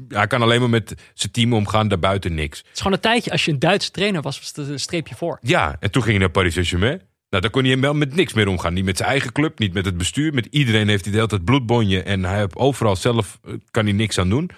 hij 0.07 0.27
kan 0.27 0.41
alleen 0.41 0.59
maar 0.59 0.69
met 0.69 0.95
zijn 1.13 1.31
team 1.31 1.53
omgaan, 1.53 1.87
daarbuiten 1.87 2.33
niks. 2.33 2.57
Het 2.57 2.67
is 2.73 2.77
gewoon 2.77 2.93
een 2.93 2.99
tijdje, 2.99 3.31
als 3.31 3.45
je 3.45 3.51
een 3.51 3.59
Duitse 3.59 3.91
trainer 3.91 4.21
was, 4.21 4.37
was 4.39 4.47
het 4.55 4.57
een 4.69 4.79
streepje 4.79 5.15
voor. 5.15 5.39
Ja, 5.41 5.75
en 5.79 5.91
toen 5.91 6.01
ging 6.01 6.13
hij 6.15 6.23
naar 6.25 6.31
Paris 6.33 6.53
Saint-Germain. 6.53 7.01
Nou, 7.29 7.43
daar 7.43 7.51
kon 7.51 7.63
hij 7.65 7.79
wel 7.79 7.93
met 7.93 8.15
niks 8.15 8.33
meer 8.33 8.47
omgaan. 8.47 8.73
Niet 8.73 8.85
met 8.85 8.97
zijn 8.97 9.09
eigen 9.09 9.31
club, 9.31 9.59
niet 9.59 9.73
met 9.73 9.85
het 9.85 9.97
bestuur. 9.97 10.33
Met 10.33 10.45
iedereen 10.49 10.87
heeft 10.87 11.01
hij 11.03 11.11
de 11.11 11.17
hele 11.17 11.29
tijd 11.29 11.45
bloedbonje. 11.45 12.03
En 12.03 12.23
hij 12.25 12.37
heeft 12.37 12.55
overal 12.55 12.95
zelf, 12.95 13.39
eh, 13.43 13.53
kan 13.71 13.83
hij 13.83 13.93
niks 13.93 14.17
aan 14.17 14.29
doen. 14.29 14.49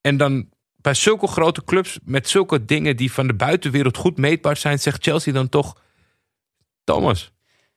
En 0.00 0.16
dan 0.16 0.48
bij 0.76 0.94
zulke 0.94 1.26
grote 1.26 1.64
clubs, 1.64 1.98
met 2.04 2.28
zulke 2.28 2.64
dingen 2.64 2.96
die 2.96 3.12
van 3.12 3.26
de 3.26 3.34
buitenwereld 3.34 3.96
goed 3.96 4.16
meetbaar 4.18 4.56
zijn, 4.56 4.78
zegt 4.78 5.02
Chelsea 5.04 5.32
dan 5.32 5.48
toch: 5.48 5.76
Thomas, 6.84 7.32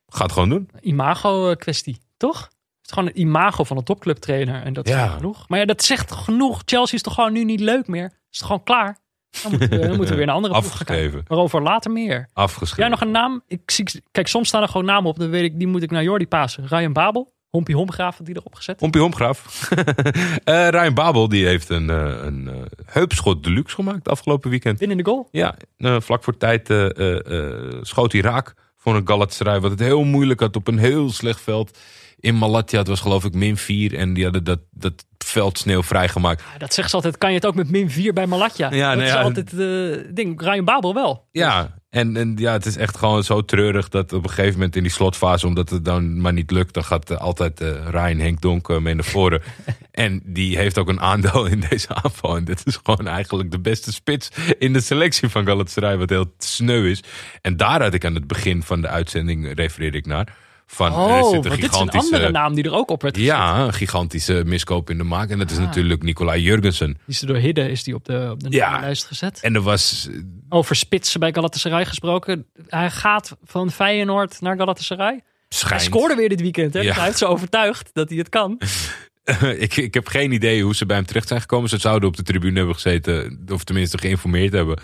ga 0.08 0.24
het 0.24 0.32
gewoon 0.32 0.50
doen. 0.50 0.70
Imago-kwestie, 0.82 1.98
toch? 2.18 2.40
Het 2.42 2.86
is 2.86 2.92
gewoon 2.92 3.08
een 3.10 3.20
imago 3.20 3.64
van 3.64 3.78
een 3.78 3.84
topclubtrainer. 3.84 4.64
En 4.64 4.74
dat 4.74 4.86
is 4.86 4.92
Ja. 4.94 5.08
genoeg. 5.08 5.50
Maar 5.50 5.60
ja, 5.60 5.66
dat 5.66 5.84
zegt 5.84 6.12
genoeg. 6.12 6.62
Chelsea 6.66 6.96
is 6.98 7.02
toch 7.04 7.14
gewoon 7.14 7.34
nu 7.34 7.44
niet 7.44 7.60
leuk 7.60 7.88
meer? 7.88 8.12
Is 8.32 8.42
gewoon 8.42 8.64
klaar? 8.64 8.98
Dan 9.44 9.52
moeten 9.52 9.70
we, 9.70 9.78
dan 9.80 9.88
moeten 9.96 10.08
we 10.10 10.16
weer 10.16 10.28
een 10.28 10.34
andere 10.34 10.54
gaan. 10.54 10.64
Afgeschreven. 10.64 11.24
Waarover 11.28 11.62
later 11.62 11.92
meer. 11.92 12.30
Afgeschreven. 12.34 12.78
Jij 12.84 12.90
nog 12.90 13.02
een 13.02 13.12
naam? 13.12 13.44
Ik 13.48 13.72
zie, 13.72 14.04
kijk, 14.12 14.28
soms 14.28 14.48
staan 14.48 14.62
er 14.62 14.68
gewoon 14.68 14.86
namen 14.86 15.10
op. 15.10 15.20
Dan 15.20 15.30
weet 15.30 15.44
ik, 15.44 15.58
die 15.58 15.68
moet 15.68 15.84
ik 15.84 15.92
naar 15.92 16.04
Jordi 16.04 16.28
pasen. 16.28 16.68
Ryan 16.68 16.94
Babel. 16.94 17.34
Hompie 17.50 17.76
Homgraaf 17.76 18.18
had 18.18 18.26
die 18.26 18.36
erop 18.36 18.56
gezet. 18.56 18.80
Hompie 18.80 19.02
Homgraaf. 19.02 19.70
Eh 20.44 20.68
Ryan 20.70 20.94
Babel 20.94 21.30
die 21.30 21.46
heeft 21.46 21.70
een, 21.70 21.90
eh, 21.90 21.98
een 22.22 22.48
eh, 22.50 22.62
heupschot 22.86 23.44
deluxe 23.44 23.76
gemaakt 23.76 24.10
afgelopen 24.10 24.50
weekend. 24.50 24.80
Binnen 24.80 24.98
de 24.98 25.06
goal. 25.06 25.28
Ja, 25.32 25.56
eh, 25.78 25.96
vlak 26.00 26.24
voor 26.24 26.38
tijd 26.38 26.70
eh, 26.70 26.98
eh, 26.98 27.26
eh, 27.74 27.74
schoot 27.82 28.12
hij 28.12 28.22
raak 28.22 28.54
voor 28.86 28.96
een 28.96 29.08
Galatasaray. 29.08 29.60
Wat 29.60 29.72
het 29.72 29.80
heel 29.80 30.04
moeilijk 30.04 30.40
had 30.40 30.56
op 30.56 30.68
een 30.68 30.78
heel 30.78 31.12
slecht 31.12 31.42
veld. 31.42 31.78
In 32.26 32.38
Malatya, 32.38 32.80
het 32.80 32.88
was 32.88 33.00
geloof 33.00 33.24
ik 33.24 33.34
min 33.34 33.58
4. 33.58 33.96
En 33.96 34.14
die 34.14 34.24
hadden 34.24 34.44
dat, 34.44 34.60
dat 34.72 35.06
veld 35.18 35.58
sneeuw 35.58 35.84
vrijgemaakt. 35.84 36.44
Ja, 36.54 36.58
dat 36.58 36.74
zegt 36.74 36.90
ze 36.90 36.96
altijd. 36.96 37.18
Kan 37.18 37.30
je 37.30 37.36
het 37.36 37.46
ook 37.46 37.56
met 37.56 37.70
min 37.70 37.90
4 37.90 38.14
bij 38.14 38.28
Malatya? 38.28 38.72
Ja, 38.72 38.88
dat 38.88 38.96
nou 38.96 39.08
is 39.08 39.14
ja. 39.14 39.22
altijd 39.22 39.52
het 39.52 40.16
ding. 40.16 40.42
Ryan 40.42 40.66
Babel 40.66 40.94
wel. 40.94 41.28
Ja, 41.32 41.76
en, 41.96 42.18
en 42.18 42.34
ja, 42.38 42.52
het 42.52 42.66
is 42.66 42.78
echt 42.78 42.98
gewoon 42.98 43.24
zo 43.24 43.46
treurig 43.46 43.90
dat 43.90 44.14
op 44.14 44.24
een 44.24 44.30
gegeven 44.30 44.54
moment 44.54 44.76
in 44.76 44.82
die 44.82 44.92
slotfase, 44.92 45.48
omdat 45.48 45.70
het 45.70 45.86
dan 45.86 46.22
maar 46.22 46.34
niet 46.34 46.52
lukt, 46.52 46.74
dan 46.74 46.84
gaat 46.84 47.12
eh, 47.12 47.18
altijd 47.18 47.62
eh, 47.62 47.88
Ryan 47.90 48.20
Henk 48.20 48.42
Donk 48.42 48.70
eh, 48.70 48.78
mee 48.78 48.94
naar 48.94 49.04
voren. 49.04 49.42
en 49.92 50.22
die 50.24 50.58
heeft 50.58 50.78
ook 50.78 50.90
een 50.90 51.02
aandeel 51.02 51.46
in 51.46 51.64
deze 51.70 51.88
aanval. 51.94 52.36
En 52.36 52.46
dit 52.46 52.62
is 52.66 52.80
gewoon 52.84 53.08
eigenlijk 53.08 53.52
de 53.52 53.60
beste 53.60 53.94
spits 53.94 54.30
in 54.60 54.74
de 54.74 54.82
selectie 54.82 55.30
van 55.30 55.46
Galatasaray, 55.46 55.98
wat 55.98 56.10
heel 56.10 56.34
sneu 56.38 56.90
is. 56.90 57.04
En 57.42 57.58
daar 57.58 57.82
had 57.82 57.94
ik 57.94 58.06
aan 58.06 58.16
het 58.16 58.28
begin 58.28 58.64
van 58.64 58.82
de 58.82 58.88
uitzending, 58.88 59.54
refereerde 59.54 59.98
ik 59.98 60.06
naar, 60.06 60.36
van 60.68 60.92
er 60.94 60.98
Oh, 61.00 61.30
zit 61.30 61.34
een 61.36 61.42
dit 61.42 61.52
is 61.52 61.58
een 61.60 61.70
gigantische... 61.70 62.14
andere 62.14 62.32
naam 62.32 62.56
die 62.56 62.64
er 62.64 62.74
ook 62.74 62.90
op 62.90 63.02
werd 63.02 63.16
gezet. 63.18 63.32
ja, 63.32 63.60
een 63.60 63.74
gigantische 63.74 64.44
miskoop 64.46 64.90
in 64.90 64.98
de 64.98 65.04
maak. 65.04 65.30
En 65.30 65.38
dat 65.38 65.52
is 65.52 65.58
Ah. 65.58 65.64
natuurlijk 65.64 66.04
Nicolai 66.04 66.42
Jurgensen. 66.42 66.88
Die 66.94 67.00
is 67.08 67.22
er 67.22 67.28
door 67.28 67.36
Hidde 67.38 67.70
is 67.70 67.84
die 67.84 67.96
op 67.96 68.06
de, 68.06 68.28
op 68.32 68.44
de 68.44 68.50
Ja. 68.52 68.80
lijst 68.80 69.06
gezet. 69.06 69.40
En 69.42 69.56
er 69.56 69.62
was 69.62 70.10
Over 70.50 70.76
spitsen 70.76 71.20
bij 71.20 71.34
Galatasaray 71.34 71.86
gesproken. 71.86 72.46
Hij 72.68 72.92
gaat 72.92 73.36
van 73.44 73.72
Feyenoord 73.72 74.42
naar 74.42 74.58
Galatasaray. 74.58 75.12
Hij 75.14 75.22
schijnt... 75.50 75.82
scoorde 75.84 76.16
weer 76.16 76.30
dit 76.30 76.42
weekend. 76.42 76.74
Hè? 76.74 76.80
Ja. 76.80 76.94
Hij 76.94 77.04
heeft 77.04 77.18
zo 77.18 77.26
overtuigd 77.26 77.90
dat 77.94 78.10
hij 78.10 78.18
het 78.18 78.30
kan. 78.30 78.60
ik, 79.58 79.78
ik 79.78 79.94
heb 79.94 80.08
geen 80.08 80.32
idee 80.32 80.64
hoe 80.64 80.76
ze 80.76 80.86
bij 80.86 80.96
hem 80.96 81.06
terecht 81.06 81.28
zijn 81.28 81.40
gekomen. 81.42 81.70
Ze 81.70 81.78
zouden 81.78 82.10
op 82.10 82.16
de 82.16 82.24
tribune 82.24 82.58
hebben 82.58 82.76
gezeten, 82.76 83.44
of 83.52 83.64
tenminste 83.64 83.98
geïnformeerd 83.98 84.54
hebben. 84.54 84.80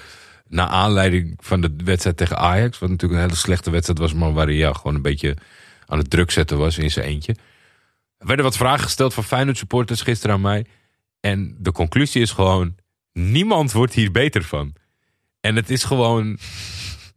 Naar 0.47 0.67
aanleiding 0.67 1.37
van 1.41 1.61
de 1.61 1.73
wedstrijd 1.83 2.17
tegen 2.17 2.37
Ajax. 2.37 2.79
Wat 2.79 2.89
natuurlijk 2.89 3.19
een 3.21 3.25
hele 3.27 3.39
slechte 3.39 3.69
wedstrijd 3.71 3.99
was, 3.99 4.13
maar 4.13 4.33
waar 4.33 4.45
hij 4.45 4.55
ja, 4.55 4.73
gewoon 4.73 4.95
een 4.95 5.01
beetje 5.01 5.35
aan 5.91 5.97
het 5.97 6.09
druk 6.09 6.31
zetten 6.31 6.57
was 6.57 6.77
in 6.77 6.91
zijn 6.91 7.05
eentje. 7.05 7.35
Er 8.17 8.27
werden 8.27 8.45
wat 8.45 8.57
vragen 8.57 8.83
gesteld 8.83 9.13
van 9.13 9.23
Feyenoord 9.23 9.57
supporters 9.57 10.01
gisteren 10.01 10.35
aan 10.35 10.41
mij. 10.41 10.65
En 11.19 11.55
de 11.59 11.71
conclusie 11.71 12.21
is 12.21 12.31
gewoon, 12.31 12.75
niemand 13.13 13.71
wordt 13.71 13.93
hier 13.93 14.11
beter 14.11 14.43
van. 14.43 14.73
En 15.39 15.55
het 15.55 15.69
is 15.69 15.83
gewoon... 15.83 16.37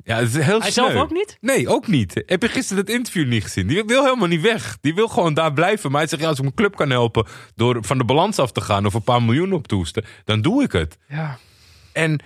Ja, 0.04 0.16
het 0.16 0.28
is 0.34 0.44
heel 0.44 0.60
Hij 0.60 0.70
sneu. 0.70 0.84
zelf 0.90 1.02
ook 1.02 1.10
niet? 1.12 1.36
Nee, 1.40 1.68
ook 1.68 1.86
niet. 1.86 2.22
Heb 2.26 2.42
je 2.42 2.48
gisteren 2.48 2.84
dat 2.84 2.94
interview 2.94 3.28
niet 3.28 3.42
gezien? 3.42 3.66
Die 3.66 3.84
wil 3.84 4.04
helemaal 4.04 4.28
niet 4.28 4.40
weg. 4.40 4.78
Die 4.80 4.94
wil 4.94 5.08
gewoon 5.08 5.34
daar 5.34 5.52
blijven. 5.52 5.90
Maar 5.90 6.00
hij 6.00 6.08
zegt, 6.08 6.22
ja, 6.22 6.28
als 6.28 6.36
ik 6.36 6.42
mijn 6.42 6.54
club 6.54 6.76
kan 6.76 6.90
helpen 6.90 7.26
door 7.54 7.78
van 7.80 7.98
de 7.98 8.04
balans 8.04 8.38
af 8.38 8.52
te 8.52 8.60
gaan 8.60 8.86
of 8.86 8.94
een 8.94 9.02
paar 9.02 9.22
miljoen 9.22 9.52
op 9.52 9.66
te 9.68 9.74
hoesten, 9.74 10.04
dan 10.24 10.40
doe 10.42 10.62
ik 10.62 10.72
het. 10.72 10.98
Ja. 11.08 11.38
En 11.92 12.20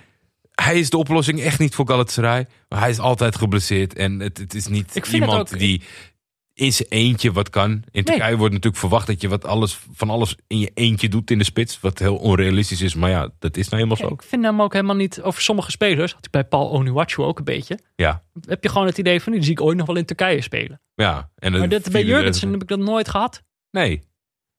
hij 0.51 0.79
is 0.79 0.89
de 0.89 0.97
oplossing 0.97 1.41
echt 1.41 1.59
niet 1.59 1.75
voor 1.75 1.87
Galatasaray. 1.87 2.47
Maar 2.69 2.79
hij 2.79 2.89
is 2.89 2.99
altijd 2.99 3.35
geblesseerd. 3.35 3.93
En 3.93 4.19
het, 4.19 4.37
het 4.37 4.53
is 4.53 4.67
niet 4.67 4.95
iemand 5.11 5.53
ook- 5.53 5.59
die 5.59 5.81
in 6.59 6.73
zijn 6.73 6.87
eentje 6.89 7.31
wat 7.31 7.49
kan. 7.49 7.83
In 7.91 8.03
Turkije 8.03 8.37
wordt 8.37 8.53
natuurlijk 8.53 8.81
verwacht 8.81 9.07
dat 9.07 9.21
je 9.21 9.27
wat 9.27 9.45
alles, 9.45 9.79
van 9.93 10.09
alles 10.09 10.35
in 10.47 10.59
je 10.59 10.71
eentje 10.73 11.09
doet 11.09 11.31
in 11.31 11.37
de 11.37 11.43
spits. 11.43 11.79
Wat 11.79 11.99
heel 11.99 12.15
onrealistisch 12.15 12.81
is. 12.81 12.95
Maar 12.95 13.09
ja, 13.09 13.29
dat 13.39 13.57
is 13.57 13.69
nou 13.69 13.83
helemaal 13.83 14.07
zo. 14.07 14.13
Ik 14.13 14.23
vind 14.23 14.43
hem 14.43 14.61
ook 14.61 14.73
helemaal 14.73 14.95
niet... 14.95 15.21
Over 15.21 15.41
sommige 15.41 15.71
spelers, 15.71 16.13
had 16.13 16.25
ik 16.25 16.31
bij 16.31 16.43
Paul 16.43 16.71
Onuachu 16.71 17.21
ook 17.21 17.37
een 17.37 17.43
beetje. 17.43 17.79
Ja. 17.95 18.23
Heb 18.45 18.63
je 18.63 18.69
gewoon 18.69 18.87
het 18.87 18.97
idee 18.97 19.21
van, 19.21 19.33
die 19.33 19.43
zie 19.43 19.51
ik 19.51 19.61
ooit 19.61 19.77
nog 19.77 19.87
wel 19.87 19.95
in 19.95 20.05
Turkije 20.05 20.41
spelen. 20.41 20.81
ja. 20.95 21.29
En 21.35 21.51
Maar 21.51 21.59
dan 21.59 21.69
dit, 21.69 21.91
bij 21.91 22.03
Jurgensen 22.03 22.51
heb 22.51 22.61
ik 22.61 22.67
dat 22.67 22.79
nooit 22.79 23.09
gehad. 23.09 23.43
Nee. 23.71 24.01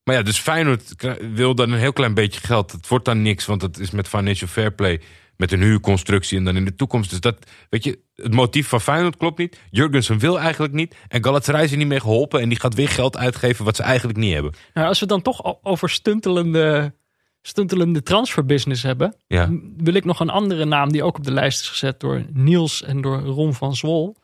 Maar 0.05 0.15
ja, 0.15 0.23
dus 0.23 0.39
Feyenoord 0.39 0.95
wil 1.35 1.55
dan 1.55 1.71
een 1.73 1.79
heel 1.79 1.93
klein 1.93 2.15
beetje 2.15 2.41
geld. 2.41 2.73
Het 2.73 2.89
wordt 2.89 3.05
dan 3.05 3.23
niks, 3.23 3.47
want 3.47 3.63
het 3.63 3.79
is 3.79 3.91
met 3.91 4.09
financial 4.09 4.49
fair 4.49 4.73
play. 4.73 5.01
Met 5.41 5.53
een 5.53 5.61
huurconstructie 5.63 6.39
en 6.39 6.45
dan 6.45 6.57
in 6.57 6.65
de 6.65 6.75
toekomst. 6.75 7.11
Dus 7.11 7.21
dat, 7.21 7.37
weet 7.71 7.85
je, 7.85 7.99
het 8.15 8.35
motief 8.35 8.69
van 8.69 8.81
Feyenoord 8.81 9.17
klopt 9.17 9.39
niet. 9.39 9.59
Jurgensen 9.71 10.19
wil 10.19 10.41
eigenlijk 10.41 10.73
niet. 10.73 10.97
En 11.09 11.25
Galatasaray 11.25 11.65
is 11.65 11.71
er 11.71 11.77
niet 11.77 11.87
mee 11.87 12.01
geholpen. 12.01 12.41
En 12.41 12.49
die 12.49 12.61
gaat 12.61 12.75
weer 12.75 12.89
geld 12.89 13.17
uitgeven 13.17 13.65
wat 13.65 13.77
ze 13.77 13.83
eigenlijk 13.83 14.19
niet 14.19 14.33
hebben. 14.33 14.53
Nou, 14.75 14.89
als 14.89 15.01
we 15.01 15.07
dan 15.07 15.23
toch 15.23 15.65
over 15.65 15.91
stuntelende, 15.91 16.95
stuntelende 17.43 18.03
transferbusiness 18.03 18.83
hebben... 18.83 19.17
Ja. 19.27 19.49
wil 19.77 19.95
ik 19.95 20.05
nog 20.05 20.21
een 20.21 20.31
andere 20.31 20.65
naam 20.65 20.93
die 20.93 21.03
ook 21.03 21.17
op 21.17 21.25
de 21.25 21.33
lijst 21.33 21.61
is 21.61 21.69
gezet 21.69 22.01
door 22.01 22.25
Niels 22.33 22.83
en 22.83 23.01
door 23.01 23.21
Ron 23.21 23.55
van 23.55 23.77
Zwol. 23.77 24.17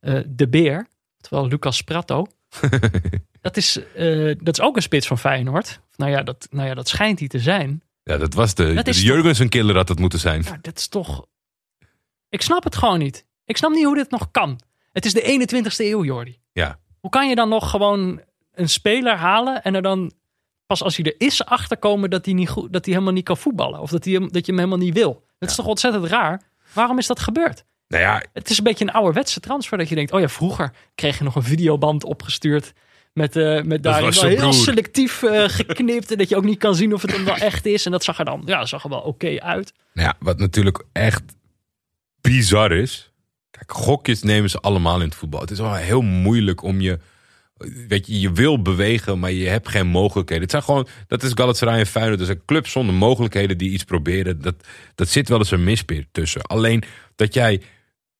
eh, 0.00 0.18
de 0.26 0.48
Beer, 0.48 0.86
terwijl 1.20 1.48
Lucas 1.48 1.82
Prato. 1.82 2.26
dat, 3.40 3.56
is, 3.56 3.80
eh, 3.94 4.34
dat 4.38 4.58
is 4.58 4.64
ook 4.64 4.76
een 4.76 4.82
spits 4.82 5.06
van 5.06 5.18
Feyenoord. 5.18 5.80
Nou 5.96 6.10
ja, 6.10 6.22
dat, 6.22 6.46
nou 6.50 6.68
ja, 6.68 6.74
dat 6.74 6.88
schijnt 6.88 7.18
hij 7.18 7.28
te 7.28 7.38
zijn. 7.38 7.82
Ja, 8.04 8.16
dat 8.16 8.34
was 8.34 8.54
de, 8.54 8.74
Dat 8.74 8.86
is 8.86 8.96
de 8.96 9.04
Jurgensen 9.04 9.48
killer 9.48 9.76
had 9.76 9.88
het 9.88 9.98
moeten 9.98 10.18
zijn. 10.18 10.44
Dat 10.60 10.78
is 10.78 10.88
toch... 10.88 11.26
Ik 12.28 12.42
snap 12.42 12.64
het 12.64 12.76
gewoon 12.76 12.98
niet. 12.98 13.26
Ik 13.44 13.56
snap 13.56 13.70
niet 13.70 13.84
hoe 13.84 13.94
dit 13.94 14.10
nog 14.10 14.30
kan. 14.30 14.60
Het 14.92 15.04
is 15.04 15.12
de 15.12 15.46
21ste 15.62 15.84
eeuw, 15.84 16.04
Jordi. 16.04 16.38
Ja. 16.52 16.78
Hoe 17.00 17.10
kan 17.10 17.28
je 17.28 17.34
dan 17.34 17.48
nog 17.48 17.70
gewoon 17.70 18.20
een 18.52 18.68
speler 18.68 19.16
halen 19.16 19.62
en 19.62 19.74
er 19.74 19.82
dan 19.82 20.12
pas 20.66 20.82
als 20.82 20.96
hij 20.96 21.04
er 21.04 21.14
is 21.18 21.44
achterkomen 21.44 22.10
dat 22.10 22.24
hij, 22.24 22.34
niet 22.34 22.48
goed, 22.48 22.72
dat 22.72 22.84
hij 22.84 22.94
helemaal 22.94 23.14
niet 23.14 23.24
kan 23.24 23.36
voetballen? 23.36 23.80
Of 23.80 23.90
dat, 23.90 24.04
hij 24.04 24.18
dat 24.18 24.46
je 24.46 24.52
hem 24.52 24.56
helemaal 24.56 24.78
niet 24.78 24.94
wil? 24.94 25.24
Dat 25.38 25.48
is 25.48 25.54
toch 25.56 25.66
ontzettend 25.66 26.04
raar? 26.04 26.42
Waarom 26.72 26.98
is 26.98 27.06
dat 27.06 27.20
gebeurd? 27.20 27.64
Nou 27.88 28.02
ja, 28.02 28.22
Het 28.32 28.50
is 28.50 28.58
een 28.58 28.64
beetje 28.64 28.84
een 28.84 28.92
ouderwetse 28.92 29.40
transfer 29.40 29.78
dat 29.78 29.88
je 29.88 29.94
denkt, 29.94 30.12
oh 30.12 30.20
ja, 30.20 30.28
vroeger 30.28 30.72
kreeg 30.94 31.18
je 31.18 31.24
nog 31.24 31.34
een 31.34 31.42
videoband 31.42 32.04
opgestuurd 32.04 32.72
met, 33.14 33.36
eh 33.36 33.62
met 33.62 33.82
daarin 33.82 34.10
wel 34.10 34.24
heel 34.24 34.36
broer. 34.36 34.52
selectief 34.52 35.22
eh, 35.22 35.44
geknipt 35.48 36.10
en 36.10 36.18
dat 36.18 36.28
je 36.28 36.36
ook 36.36 36.44
niet 36.44 36.58
kan 36.58 36.74
zien 36.74 36.94
of 36.94 37.02
het 37.02 37.10
dan 37.10 37.24
wel 37.24 37.36
echt 37.36 37.66
is. 37.66 37.86
En 37.86 37.92
dat 37.92 38.04
zag 38.04 38.18
er 38.18 38.24
dan, 38.24 38.42
ja, 38.44 38.66
zag 38.66 38.84
er 38.84 38.90
wel 38.90 39.00
oké 39.00 39.40
uit. 39.40 39.72
Nou 39.92 40.08
ja, 40.08 40.14
wat 40.18 40.38
natuurlijk 40.38 40.84
echt 40.92 41.22
bizar 42.20 42.72
is. 42.72 43.12
Kijk, 43.50 43.72
gokjes 43.72 44.22
nemen 44.22 44.50
ze 44.50 44.60
allemaal 44.60 45.00
in 45.00 45.06
het 45.06 45.14
voetbal. 45.14 45.40
Het 45.40 45.50
is 45.50 45.58
wel 45.58 45.74
heel 45.74 46.02
moeilijk 46.02 46.62
om 46.62 46.80
je. 46.80 46.98
Weet 47.88 48.06
je, 48.06 48.20
je 48.20 48.32
wil 48.32 48.62
bewegen, 48.62 49.18
maar 49.18 49.30
je 49.30 49.48
hebt 49.48 49.68
geen 49.68 49.86
mogelijkheden. 49.86 50.42
Het 50.42 50.50
zijn 50.50 50.62
gewoon, 50.62 50.86
dat 51.06 51.22
is 51.22 51.32
Galatasaray 51.34 51.78
en 51.78 51.86
Feyenoord. 51.86 52.18
Dat 52.18 52.28
is 52.28 52.34
een 52.34 52.44
club 52.44 52.66
zonder 52.66 52.94
mogelijkheden 52.94 53.58
die 53.58 53.70
iets 53.70 53.84
proberen. 53.84 54.42
Dat, 54.42 54.54
dat 54.94 55.08
zit 55.08 55.28
wel 55.28 55.38
eens 55.38 55.50
een 55.50 55.64
mispeer 55.64 56.06
tussen. 56.12 56.42
Alleen 56.42 56.82
dat 57.16 57.34
jij 57.34 57.62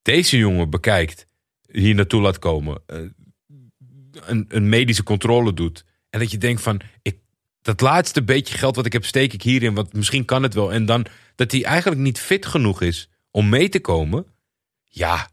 deze 0.03 0.39
jongen 0.39 0.71
bekijkt, 0.71 1.27
hier 1.71 1.95
naartoe 1.95 2.21
laat 2.21 2.39
komen, 2.39 2.83
eh, 2.87 2.99
een, 4.25 4.45
een 4.49 4.69
medische 4.69 5.03
controle 5.03 5.55
doet. 5.55 5.85
En 6.11 6.21
dat 6.21 6.31
je 6.31 6.39
denkt 6.39 6.63
van, 6.63 6.81
ik, 7.03 7.17
dat 7.63 7.81
laatste 7.81 8.23
beetje 8.23 8.59
geld 8.59 8.77
wat 8.77 8.87
ik 8.87 8.93
heb, 8.93 9.05
steek 9.05 9.33
ik 9.33 9.43
hierin, 9.43 9.75
want 9.75 9.93
misschien 9.93 10.25
kan 10.25 10.43
het 10.43 10.55
wel. 10.55 10.73
En 10.73 10.87
dan 10.87 11.07
dat 11.35 11.53
hij 11.53 11.65
eigenlijk 11.65 12.01
niet 12.01 12.21
fit 12.21 12.47
genoeg 12.47 12.83
is 12.83 13.09
om 13.31 13.49
mee 13.49 13.69
te 13.69 13.81
komen. 13.81 14.27
Ja, 14.85 15.29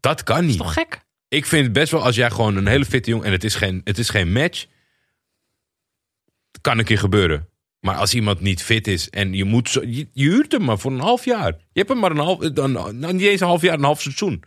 dat 0.00 0.22
kan 0.22 0.36
Dat 0.36 0.44
niet. 0.44 0.54
is 0.54 0.60
toch 0.60 0.72
gek? 0.72 1.00
Ik 1.28 1.46
vind 1.46 1.64
het 1.64 1.72
best 1.72 1.92
wel 1.92 2.04
als 2.04 2.16
jij 2.16 2.30
gewoon 2.30 2.56
een 2.56 2.66
hele 2.66 2.84
fitte 2.84 3.10
jongen 3.10 3.26
en 3.26 3.32
het 3.32 3.44
is 3.44 3.54
geen, 3.54 3.80
het 3.84 3.98
is 3.98 4.08
geen 4.08 4.32
match. 4.32 4.66
Kan 6.60 6.78
een 6.78 6.84
keer 6.84 6.98
gebeuren. 6.98 7.48
Maar 7.80 7.94
als 7.94 8.14
iemand 8.14 8.40
niet 8.40 8.62
fit 8.62 8.86
is 8.86 9.10
en 9.10 9.32
je 9.32 9.44
moet. 9.44 9.68
Zo, 9.68 9.80
je, 9.80 10.08
je 10.12 10.28
huurt 10.28 10.52
hem 10.52 10.64
maar 10.64 10.78
voor 10.78 10.92
een 10.92 11.00
half 11.00 11.24
jaar. 11.24 11.48
Je 11.48 11.78
hebt 11.78 11.88
hem 11.88 11.98
maar 11.98 12.10
een 12.10 12.16
half. 12.16 12.38
Dan, 12.38 12.72
nou, 12.72 13.12
niet 13.12 13.22
eens 13.22 13.40
een 13.40 13.46
half 13.46 13.62
jaar, 13.62 13.74
een 13.74 13.84
half 13.84 14.00
seizoen. 14.00 14.42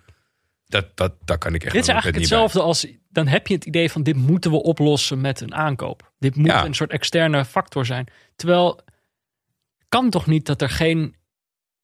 Dat, 0.68 0.86
dat, 0.96 1.38
kan 1.38 1.54
ik 1.54 1.64
echt 1.64 1.74
Dit 1.74 1.82
is 1.82 1.88
eigenlijk 1.88 2.04
bij. 2.18 2.22
hetzelfde 2.22 2.62
als, 2.62 2.88
dan 3.10 3.28
heb 3.28 3.48
je 3.48 3.54
het 3.54 3.66
idee 3.66 3.92
van 3.92 4.04
dit 4.04 4.16
moeten 4.16 4.52
we 4.52 4.64
oplossen 4.64 5.22
met 5.22 5.42
een 5.42 5.54
aankoop. 5.56 6.12
Dit 6.20 6.36
moet 6.36 6.46
Ja. 6.48 6.66
een 6.66 6.74
soort 6.74 6.92
externe 6.92 7.46
factor 7.46 7.86
zijn. 7.86 8.08
Terwijl, 8.36 8.80
kan 9.90 10.10
toch 10.10 10.26
niet 10.26 10.46
dat 10.46 10.62
er 10.62 10.70
geen 10.70 11.16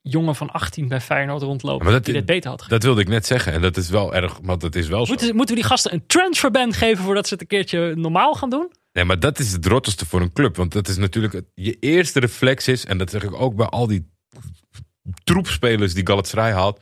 jongen 0.02 0.36
van 0.36 0.50
18 0.52 0.88
bij 0.88 1.02
Feyenoord 1.02 1.42
rondloopt 1.42 1.84
Maar 1.84 1.92
dat- 1.92 2.06
die 2.06 2.14
dit 2.14 2.26
beter 2.26 2.50
had? 2.50 2.66
Dat 2.68 2.84
wilde 2.84 3.02
ik 3.02 3.08
net 3.08 3.26
zeggen. 3.26 3.54
En 3.54 3.62
dat 3.62 3.78
is 3.78 3.90
wel 3.90 4.16
erg, 4.16 4.40
want 4.42 4.62
dat 4.62 4.76
is 4.76 4.88
wel 4.88 5.06
zo. 5.06 5.12
Moeten, 5.12 5.36
moeten 5.36 5.56
we 5.56 5.62
die 5.62 5.70
gasten 5.70 5.94
een 5.94 6.06
transferband 6.08 6.76
geven 6.76 7.04
voordat 7.04 7.28
ze 7.28 7.34
het 7.34 7.42
een 7.42 7.48
keertje 7.48 7.94
normaal 7.96 8.34
gaan 8.34 8.50
doen? 8.50 8.72
Nee, 8.94 9.04
maar 9.06 9.20
dat 9.20 9.40
is 9.40 9.52
het 9.52 9.66
rottigste 9.66 10.06
voor 10.06 10.22
een 10.22 10.34
club. 10.34 10.56
Want 10.56 10.72
dat 10.72 10.88
is 10.88 10.98
natuurlijk 10.98 11.34
het- 11.34 11.46
je 11.56 11.78
eerste 11.80 12.20
reflex 12.20 12.68
is, 12.68 12.86
en 12.86 12.98
dat 12.98 13.10
zeg 13.10 13.24
ik 13.24 13.34
ook 13.42 13.56
bij 13.56 13.66
al 13.68 13.88
die 13.88 14.10
troepspelers 15.24 15.94
die 15.94 16.08
Galatasaray 16.08 16.52
haalt. 16.52 16.82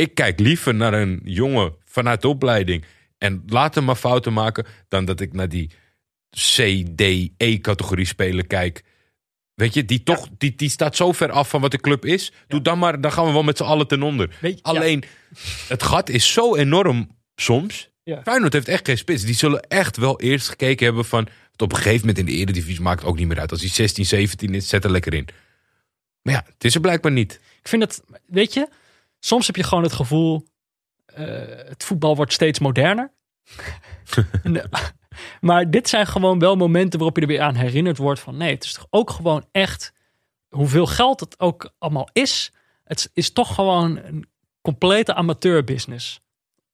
Ik 0.00 0.14
kijk 0.14 0.38
liever 0.38 0.74
naar 0.74 0.94
een 0.94 1.20
jongen 1.24 1.74
vanuit 1.84 2.22
de 2.22 2.28
opleiding 2.28 2.84
en 3.18 3.42
laat 3.46 3.74
hem 3.74 3.84
maar 3.84 3.96
fouten 3.96 4.32
maken, 4.32 4.66
dan 4.88 5.04
dat 5.04 5.20
ik 5.20 5.32
naar 5.32 5.48
die 5.48 5.70
C, 6.30 6.84
D, 6.96 7.00
E 7.36 7.58
categorie 7.58 8.06
speler 8.06 8.46
kijk. 8.46 8.82
Weet 9.54 9.74
je, 9.74 9.84
die, 9.84 10.02
toch, 10.02 10.28
die, 10.38 10.54
die 10.54 10.68
staat 10.68 10.96
zo 10.96 11.12
ver 11.12 11.30
af 11.30 11.48
van 11.48 11.60
wat 11.60 11.70
de 11.70 11.80
club 11.80 12.04
is. 12.04 12.32
Doe 12.48 12.62
dan 12.62 12.78
maar, 12.78 13.00
dan 13.00 13.12
gaan 13.12 13.26
we 13.26 13.32
wel 13.32 13.42
met 13.42 13.56
z'n 13.56 13.62
allen 13.62 13.86
ten 13.86 14.02
onder. 14.02 14.38
Je, 14.40 14.58
Alleen, 14.62 15.04
het 15.68 15.82
gat 15.82 16.08
is 16.08 16.32
zo 16.32 16.56
enorm 16.56 17.16
soms. 17.34 17.90
Ja. 18.02 18.22
Feyenoord 18.22 18.52
heeft 18.52 18.68
echt 18.68 18.86
geen 18.86 18.98
spits. 18.98 19.24
Die 19.24 19.34
zullen 19.34 19.60
echt 19.60 19.96
wel 19.96 20.20
eerst 20.20 20.48
gekeken 20.48 20.86
hebben 20.86 21.04
van... 21.04 21.28
het 21.52 21.62
op 21.62 21.72
een 21.72 21.76
gegeven 21.76 22.00
moment 22.00 22.18
in 22.18 22.26
de 22.26 22.32
eredivisie 22.32 22.82
maakt 22.82 23.04
ook 23.04 23.18
niet 23.18 23.28
meer 23.28 23.40
uit. 23.40 23.50
Als 23.50 23.60
hij 23.60 23.70
16, 23.70 24.06
17 24.06 24.54
is, 24.54 24.68
zet 24.68 24.84
er 24.84 24.90
lekker 24.90 25.14
in. 25.14 25.28
Maar 26.22 26.34
ja, 26.34 26.44
het 26.52 26.64
is 26.64 26.74
er 26.74 26.80
blijkbaar 26.80 27.12
niet. 27.12 27.40
Ik 27.62 27.68
vind 27.68 27.82
het, 27.82 28.02
weet 28.26 28.54
je, 28.54 28.68
soms 29.20 29.46
heb 29.46 29.56
je 29.56 29.62
gewoon 29.62 29.84
het 29.84 29.92
gevoel, 29.92 30.46
eh, 31.06 31.24
het 31.46 31.84
voetbal 31.84 32.16
wordt 32.16 32.32
steeds 32.32 32.58
moderner. 32.58 33.12
Maar 35.40 35.70
dit 35.70 35.88
zijn 35.88 36.06
gewoon 36.06 36.38
wel 36.38 36.56
momenten 36.56 36.98
waarop 36.98 37.16
je 37.16 37.22
er 37.22 37.28
weer 37.28 37.40
aan 37.40 37.54
herinnerd 37.54 37.96
wordt 37.96 38.20
van 38.20 38.36
nee, 38.36 38.54
het 38.54 38.64
is 38.64 38.72
toch 38.72 38.86
ook 38.90 39.10
gewoon 39.10 39.44
echt, 39.52 39.92
hoeveel 40.48 40.86
geld 40.86 41.20
het 41.20 41.40
ook 41.40 41.72
allemaal 41.78 42.08
is, 42.12 42.52
het 42.84 43.10
is 43.14 43.32
toch 43.32 43.54
gewoon 43.54 43.96
een 43.96 44.28
complete 44.62 45.14
amateurbusiness. 45.14 46.20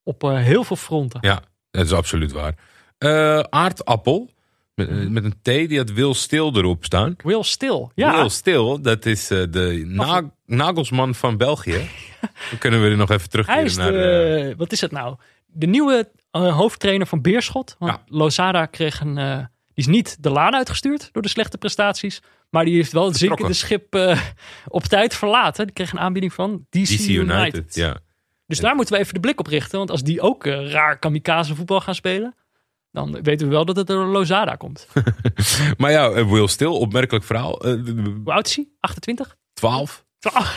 Op 0.03 0.25
eh, 0.25 0.37
heel 0.37 0.65
veel 0.65 0.77
fronten. 0.77 1.21
Ja, 1.23 1.43
dat 1.71 1.85
is 1.85 1.93
absoluut 1.93 2.33
waar. 2.33 2.55
Eh, 2.99 3.39
aardappel, 3.39 4.31
met, 4.77 4.89
eh, 4.89 5.07
met 5.07 5.25
een 5.25 5.35
T, 5.43 5.45
die 5.45 5.79
had 5.79 5.93
Wil 5.93 6.15
Stil 6.15 6.57
erop 6.57 6.85
staan. 6.85 7.17
Will 7.23 7.43
Still, 7.43 7.89
ja. 7.95 8.17
Wil 8.17 8.31
Stil, 8.31 8.81
dat 8.81 9.07
is 9.07 9.31
eh, 9.31 9.43
de 9.51 9.83
na 9.87 10.31
Nagelsman 10.47 11.15
van 11.15 11.37
België. 11.37 11.89
Dan 12.51 12.59
kunnen 12.59 12.83
we 12.83 12.89
er 12.89 12.97
nog 12.97 13.11
even 13.11 13.29
terugkeren 13.29 13.77
naar... 13.77 13.93
de, 13.93 14.49
eh, 14.51 14.57
wat 14.57 14.73
is 14.73 14.81
het 14.81 14.91
nou? 14.91 15.17
De 15.47 15.67
nieuwe 15.67 16.11
hoofdtrainer 16.31 17.07
van 17.07 17.23
Beerschot. 17.23 17.77
Want 17.79 17.93
Ja. 17.93 18.03
Lozada 18.07 18.67
kreeg 18.67 19.01
een, 19.01 19.15
die 19.15 19.47
is 19.75 19.87
niet 19.87 20.23
de 20.23 20.31
laan 20.31 20.55
uitgestuurd 20.55 21.09
door 21.13 21.23
de 21.23 21.29
slechte 21.29 21.59
prestaties. 21.59 22.23
Maar 22.51 22.65
die 22.65 22.75
heeft 22.75 22.93
wel 22.93 23.07
het 23.07 23.17
zinkende 23.17 23.53
schip 23.53 24.17
op 24.69 24.83
tijd 24.83 25.15
verlaten. 25.15 25.65
Die 25.65 25.75
kreeg 25.75 25.93
een 25.93 25.99
aanbieding 25.99 26.33
van 26.33 26.67
DC, 26.71 26.85
DC 26.85 27.09
United. 27.09 27.09
United, 27.09 27.75
ja. 27.75 27.97
Dus 28.47 28.61
daar 28.61 28.75
moeten 28.75 28.95
we 28.95 29.01
even 29.01 29.15
de 29.15 29.21
blik 29.21 29.41
op 29.41 29.47
richten. 29.47 29.79
Want 29.79 29.91
als 29.91 30.03
die 30.03 30.21
ook 30.21 30.47
raar 30.47 30.99
kamikaze 30.99 31.55
voetbal 31.55 31.81
gaan 31.81 31.95
spelen. 31.95 32.35
Dan 32.97 33.23
weten 33.23 33.47
we 33.47 33.53
wel 33.53 33.65
dat 33.65 33.77
het 33.77 33.87
door 33.87 34.07
Lozada 34.07 34.55
komt. 34.55 34.87
Maar 35.79 35.91
ja, 35.91 36.11
eh, 36.11 36.31
Will 36.31 36.47
Stil, 36.47 36.79
opmerkelijk 36.79 37.25
verhaal. 37.25 37.61
Eh, 37.65 37.73
Hoe 38.25 38.33
oud 38.33 38.47
is 38.47 38.57
hij? 38.57 38.69
28? 38.81 39.37
12. 39.55 40.05
Ah, 40.21 40.51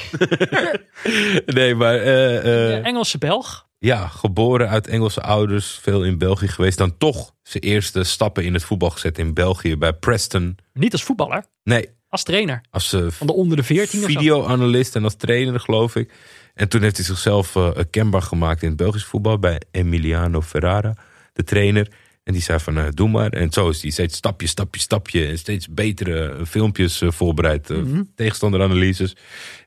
Nee, 1.46 1.76
maar 1.76 1.96
eh, 1.96 2.86
Engelse 2.86 3.18
Belg. 3.18 3.68
ja, 3.80 4.08
geboren 4.08 4.70
uit 4.70 4.88
Engelse 4.88 5.22
ouders, 5.22 5.80
veel 5.82 6.04
in 6.04 6.18
België 6.18 6.48
geweest. 6.48 6.78
Dan 6.78 6.98
toch 6.98 7.34
zijn 7.44 7.64
eerste 7.64 8.04
stappen 8.04 8.44
in 8.44 8.54
het 8.54 8.64
voetbal 8.64 8.90
gezet 8.90 9.18
in 9.18 9.34
België 9.34 9.78
bij 9.78 9.94
Preston. 9.94 10.58
Niet 10.74 10.92
als 10.92 11.04
voetballer, 11.04 11.46
Nee, 11.64 11.90
als 12.10 12.24
trainer. 12.24 12.62
als 12.70 12.96
Van 13.08 13.28
de 13.28 13.34
onder 13.34 13.58
de 13.58 13.64
14 13.64 14.00
of 14.04 14.10
zo. 14.12 14.18
videoanalist 14.18 14.96
en 14.96 15.04
als 15.04 15.16
trainer, 15.16 15.60
geloof 15.60 15.96
ik. 15.96 16.14
En 16.54 16.70
toen 16.70 16.82
heeft 16.82 16.96
hij 16.98 17.06
zichzelf 17.06 17.56
eh, 17.56 17.70
kenbaar 17.90 18.22
gemaakt 18.22 18.62
in 18.62 18.68
het 18.68 18.78
Belgisch 18.78 19.06
voetbal 19.06 19.40
bij 19.40 19.62
Emiliano 19.72 20.42
Ferrara, 20.42 20.94
de 21.34 21.44
trainer. 21.44 21.88
En 22.24 22.34
die 22.34 22.41
zei 22.41 22.59
van, 22.59 22.78
eh, 22.78 22.86
doe 22.93 23.09
maar. 23.09 23.30
En 23.32 23.51
zo 23.51 23.70
is 23.70 23.82
hij 23.82 23.91
steeds 23.91 24.17
stapje, 24.17 24.47
stapje, 24.47 24.80
stapje. 24.82 25.26
En 25.28 25.38
steeds 25.38 25.67
betere 25.67 26.30
eh, 26.32 26.45
filmpjes 26.45 27.01
eh, 27.01 27.11
voorbereid. 27.11 27.70
Mhm. 27.70 28.03
Tegenstanderanalyses. 28.15 29.15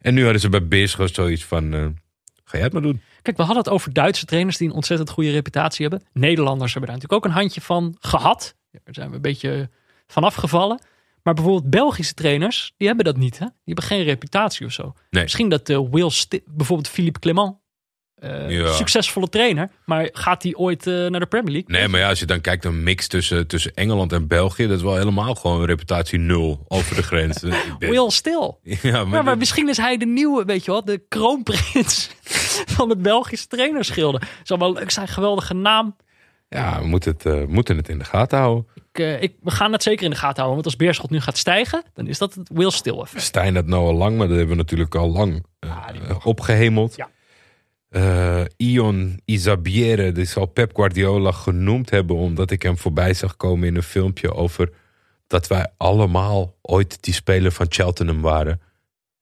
En 0.00 0.14
nu 0.14 0.22
hadden 0.22 0.40
ze 0.40 0.48
bij 0.48 0.68
Beerschot 0.68 1.14
zoiets 1.14 1.44
van, 1.44 1.70
ga 2.44 2.52
jij 2.56 2.62
het 2.62 2.72
maar 2.72 2.82
doen. 2.82 3.00
Kijk, 3.22 3.36
we 3.36 3.42
hadden 3.42 3.62
het 3.62 3.72
over 3.72 3.92
Duitse 3.92 4.24
trainers 4.26 4.56
die 4.56 4.68
een 4.68 4.74
ontzettend 4.74 5.10
goede 5.10 5.30
reputatie 5.30 5.88
hebben. 5.88 6.06
Nederlanders 6.12 6.72
hebben 6.72 6.90
daar 6.90 6.98
natuurlijk 7.00 7.24
ook 7.26 7.30
een 7.32 7.38
handje 7.40 7.60
van 7.60 7.96
gehad. 8.00 8.54
Daar 8.70 8.94
zijn 8.94 9.08
we 9.10 9.14
een 9.16 9.22
beetje 9.22 9.70
van 10.06 10.24
afgevallen. 10.24 10.80
Maar 11.22 11.34
bijvoorbeeld 11.34 11.70
Belgische 11.70 12.14
trainers, 12.14 12.72
die 12.76 12.86
hebben 12.86 13.04
dat 13.04 13.16
niet. 13.16 13.38
Hè? 13.38 13.44
Die 13.46 13.54
hebben 13.64 13.84
geen 13.84 14.02
reputatie 14.02 14.66
of 14.66 14.72
zo. 14.72 14.94
Nee. 15.10 15.22
Misschien 15.22 15.48
dat 15.48 15.68
Will, 15.68 16.10
Sti- 16.10 16.42
bijvoorbeeld 16.46 16.88
Philippe 16.88 17.18
Clement, 17.18 17.56
Ja. 18.48 18.72
succesvolle 18.72 19.28
trainer. 19.28 19.70
Maar 19.84 20.08
gaat 20.12 20.42
hij 20.42 20.54
ooit 20.54 20.86
eh, 20.86 21.06
naar 21.06 21.20
de 21.20 21.26
Premier 21.26 21.52
League? 21.52 21.70
Nee, 21.78 21.88
maar 21.88 22.00
ja, 22.00 22.08
als 22.08 22.18
je 22.18 22.26
dan 22.26 22.40
kijkt 22.40 22.64
een 22.64 22.82
mix 22.82 23.06
tussen, 23.08 23.46
tussen 23.46 23.74
Engeland 23.74 24.12
en 24.12 24.26
België, 24.26 24.66
dat 24.66 24.76
is 24.76 24.82
wel 24.82 24.96
helemaal 24.96 25.34
gewoon 25.34 25.64
reputatie 25.64 26.18
nul 26.18 26.64
over 26.68 26.96
de 26.96 27.02
grens. 27.02 27.40
Denk- 27.40 27.78
Will 27.78 28.10
Still. 28.10 28.54
ja, 28.62 28.76
maar, 28.82 28.92
Ja, 28.92 29.04
maar 29.08 29.24
dit- 29.24 29.38
misschien 29.38 29.68
is 29.68 29.76
hij 29.76 29.96
de 29.96 30.06
nieuwe, 30.06 30.44
weet 30.44 30.64
je 30.64 30.70
wat, 30.70 30.86
de 30.86 31.02
kroonprins 31.08 32.10
van 32.76 32.88
het 32.88 33.02
Belgische 33.02 33.46
trainerschilde. 33.46 34.20
Zou 34.42 34.58
wel 34.58 34.72
leuk 34.72 34.90
zijn, 34.90 35.08
geweldige 35.08 35.54
naam. 35.54 35.96
ja, 36.48 36.80
we 36.80 36.86
moeten 36.86 37.12
het, 37.12 37.26
eh, 37.26 37.44
moeten 37.46 37.76
het 37.76 37.88
in 37.88 37.98
de 37.98 38.04
gaten 38.04 38.38
houden. 38.38 38.66
Ik, 38.92 39.20
ik, 39.20 39.34
we 39.42 39.50
gaan 39.50 39.72
het 39.72 39.82
zeker 39.82 40.04
in 40.04 40.10
de 40.10 40.16
gaten 40.16 40.36
houden. 40.42 40.54
Want 40.54 40.64
als 40.64 40.76
Beerschot 40.76 41.10
nu 41.10 41.20
gaat 41.20 41.36
stijgen, 41.38 41.82
dan 41.94 42.06
is 42.06 42.18
dat 42.18 42.34
het 42.34 42.48
Will 42.52 42.70
Still 42.70 42.98
effect. 42.98 43.22
Stijn 43.22 43.54
dat 43.54 43.66
nou 43.66 43.86
al 43.86 43.94
lang, 43.94 44.16
maar 44.16 44.26
dat 44.28 44.36
hebben 44.36 44.56
we 44.56 44.62
natuurlijk 44.62 44.94
al 44.94 45.10
lang 45.10 45.44
Ja, 45.60 45.92
eh, 46.08 46.26
opgehemeld. 46.26 46.96
Ja. 46.96 47.08
Eh, 47.92 48.42
Ion 48.56 49.20
Isabiere, 49.24 50.12
die 50.12 50.24
zal 50.24 50.46
Pep 50.46 50.74
Guardiola 50.76 51.32
genoemd 51.32 51.90
hebben 51.90 52.16
omdat 52.16 52.50
ik 52.50 52.62
hem 52.62 52.78
voorbij 52.78 53.14
zag 53.14 53.36
komen 53.36 53.68
in 53.68 53.76
een 53.76 53.82
filmpje 53.82 54.34
over 54.34 54.70
dat 55.26 55.46
wij 55.46 55.66
allemaal 55.76 56.56
ooit 56.62 57.02
die 57.02 57.14
speler 57.14 57.52
van 57.52 57.66
Cheltenham 57.68 58.20
waren. 58.20 58.60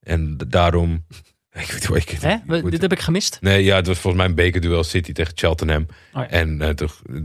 En 0.00 0.36
daarom... 0.48 1.04
Ik 1.52 1.66
weet, 1.66 2.02
ik, 2.02 2.10
ik- 2.10 2.20
Hè? 2.20 2.36
We- 2.46 2.70
dit 2.70 2.80
heb 2.80 2.92
ik 2.92 3.00
gemist. 3.00 3.38
Nee, 3.40 3.64
ja, 3.64 3.76
het 3.76 3.86
was 3.86 3.98
volgens 3.98 4.22
mij 4.22 4.30
een 4.30 4.36
bekerduel 4.36 4.84
City 4.84 5.12
tegen 5.12 5.32
Cheltenham. 5.36 5.82
Oh 6.12 6.22
ja. 6.22 6.28
En 6.28 6.60
eh, 6.62 6.68
toch, 6.68 7.00
eh, 7.12 7.16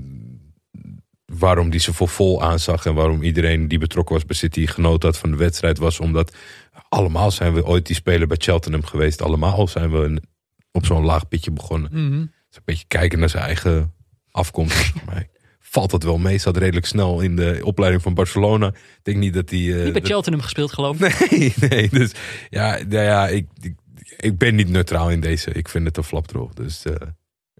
waarom 1.25 1.69
die 1.69 1.79
ze 1.79 1.93
voor 1.93 2.07
vol 2.09 2.43
aanzag 2.43 2.85
en 2.85 2.93
waarom 2.93 3.21
iedereen 3.23 3.67
die 3.67 3.77
betrokken 3.79 4.15
was 4.15 4.25
bij 4.25 4.35
City 4.35 4.65
genoten 4.67 5.09
had 5.09 5.17
van 5.17 5.31
de 5.31 5.37
wedstrijd 5.37 5.77
was 5.77 5.99
omdat 5.99 6.35
allemaal 6.89 7.31
zijn 7.31 7.53
we 7.53 7.65
ooit 7.65 7.85
die 7.85 7.95
speler 7.95 8.27
bij 8.27 8.37
Cheltenham 8.39 8.83
geweest. 8.83 9.21
Allemaal 9.21 9.67
zijn 9.67 9.91
we 9.91 9.97
een- 9.97 10.23
op 10.75 10.85
zo'n 10.85 11.03
laag 11.05 11.27
pitje 11.27 11.51
begonnen. 11.51 11.91
Dus 11.91 12.57
een 12.57 12.61
beetje 12.65 12.85
kijken 12.87 13.19
naar 13.19 13.29
zijn 13.29 13.43
eigen 13.43 13.93
afkomst. 14.31 14.93
Mij 15.05 15.29
valt 15.59 15.91
dat 15.91 16.03
wel 16.03 16.17
mee. 16.17 16.37
Zat 16.37 16.57
redelijk 16.57 16.85
snel 16.85 17.19
in 17.21 17.35
de 17.35 17.59
opleiding 17.63 18.03
van 18.03 18.13
Barcelona. 18.13 18.67
Ik 18.67 18.99
denk 19.03 19.17
niet 19.17 19.33
dat 19.33 19.49
hij... 19.49 19.59
eh, 19.59 19.65
Niet 19.83 19.83
bij 19.83 19.91
dat- 20.01 20.05
Cheltenham 20.05 20.41
gespeeld, 20.41 20.73
geloof 20.73 21.01
ik. 21.01 21.29
Nee, 21.31 21.53
nee. 21.69 21.89
Dus 21.89 22.11
ja, 22.49 22.71
nou 22.87 23.03
ja 23.03 23.27
ik, 23.27 23.47
ik, 23.61 23.75
ik 24.17 24.37
ben 24.37 24.55
niet 24.55 24.69
neutraal 24.69 25.09
in 25.09 25.19
deze. 25.21 25.51
Ik 25.51 25.69
vind 25.69 25.85
het 25.85 25.97
een 25.97 26.03
flapdrol. 26.03 26.49
Dus, 26.53 26.83
eh, 26.85 26.95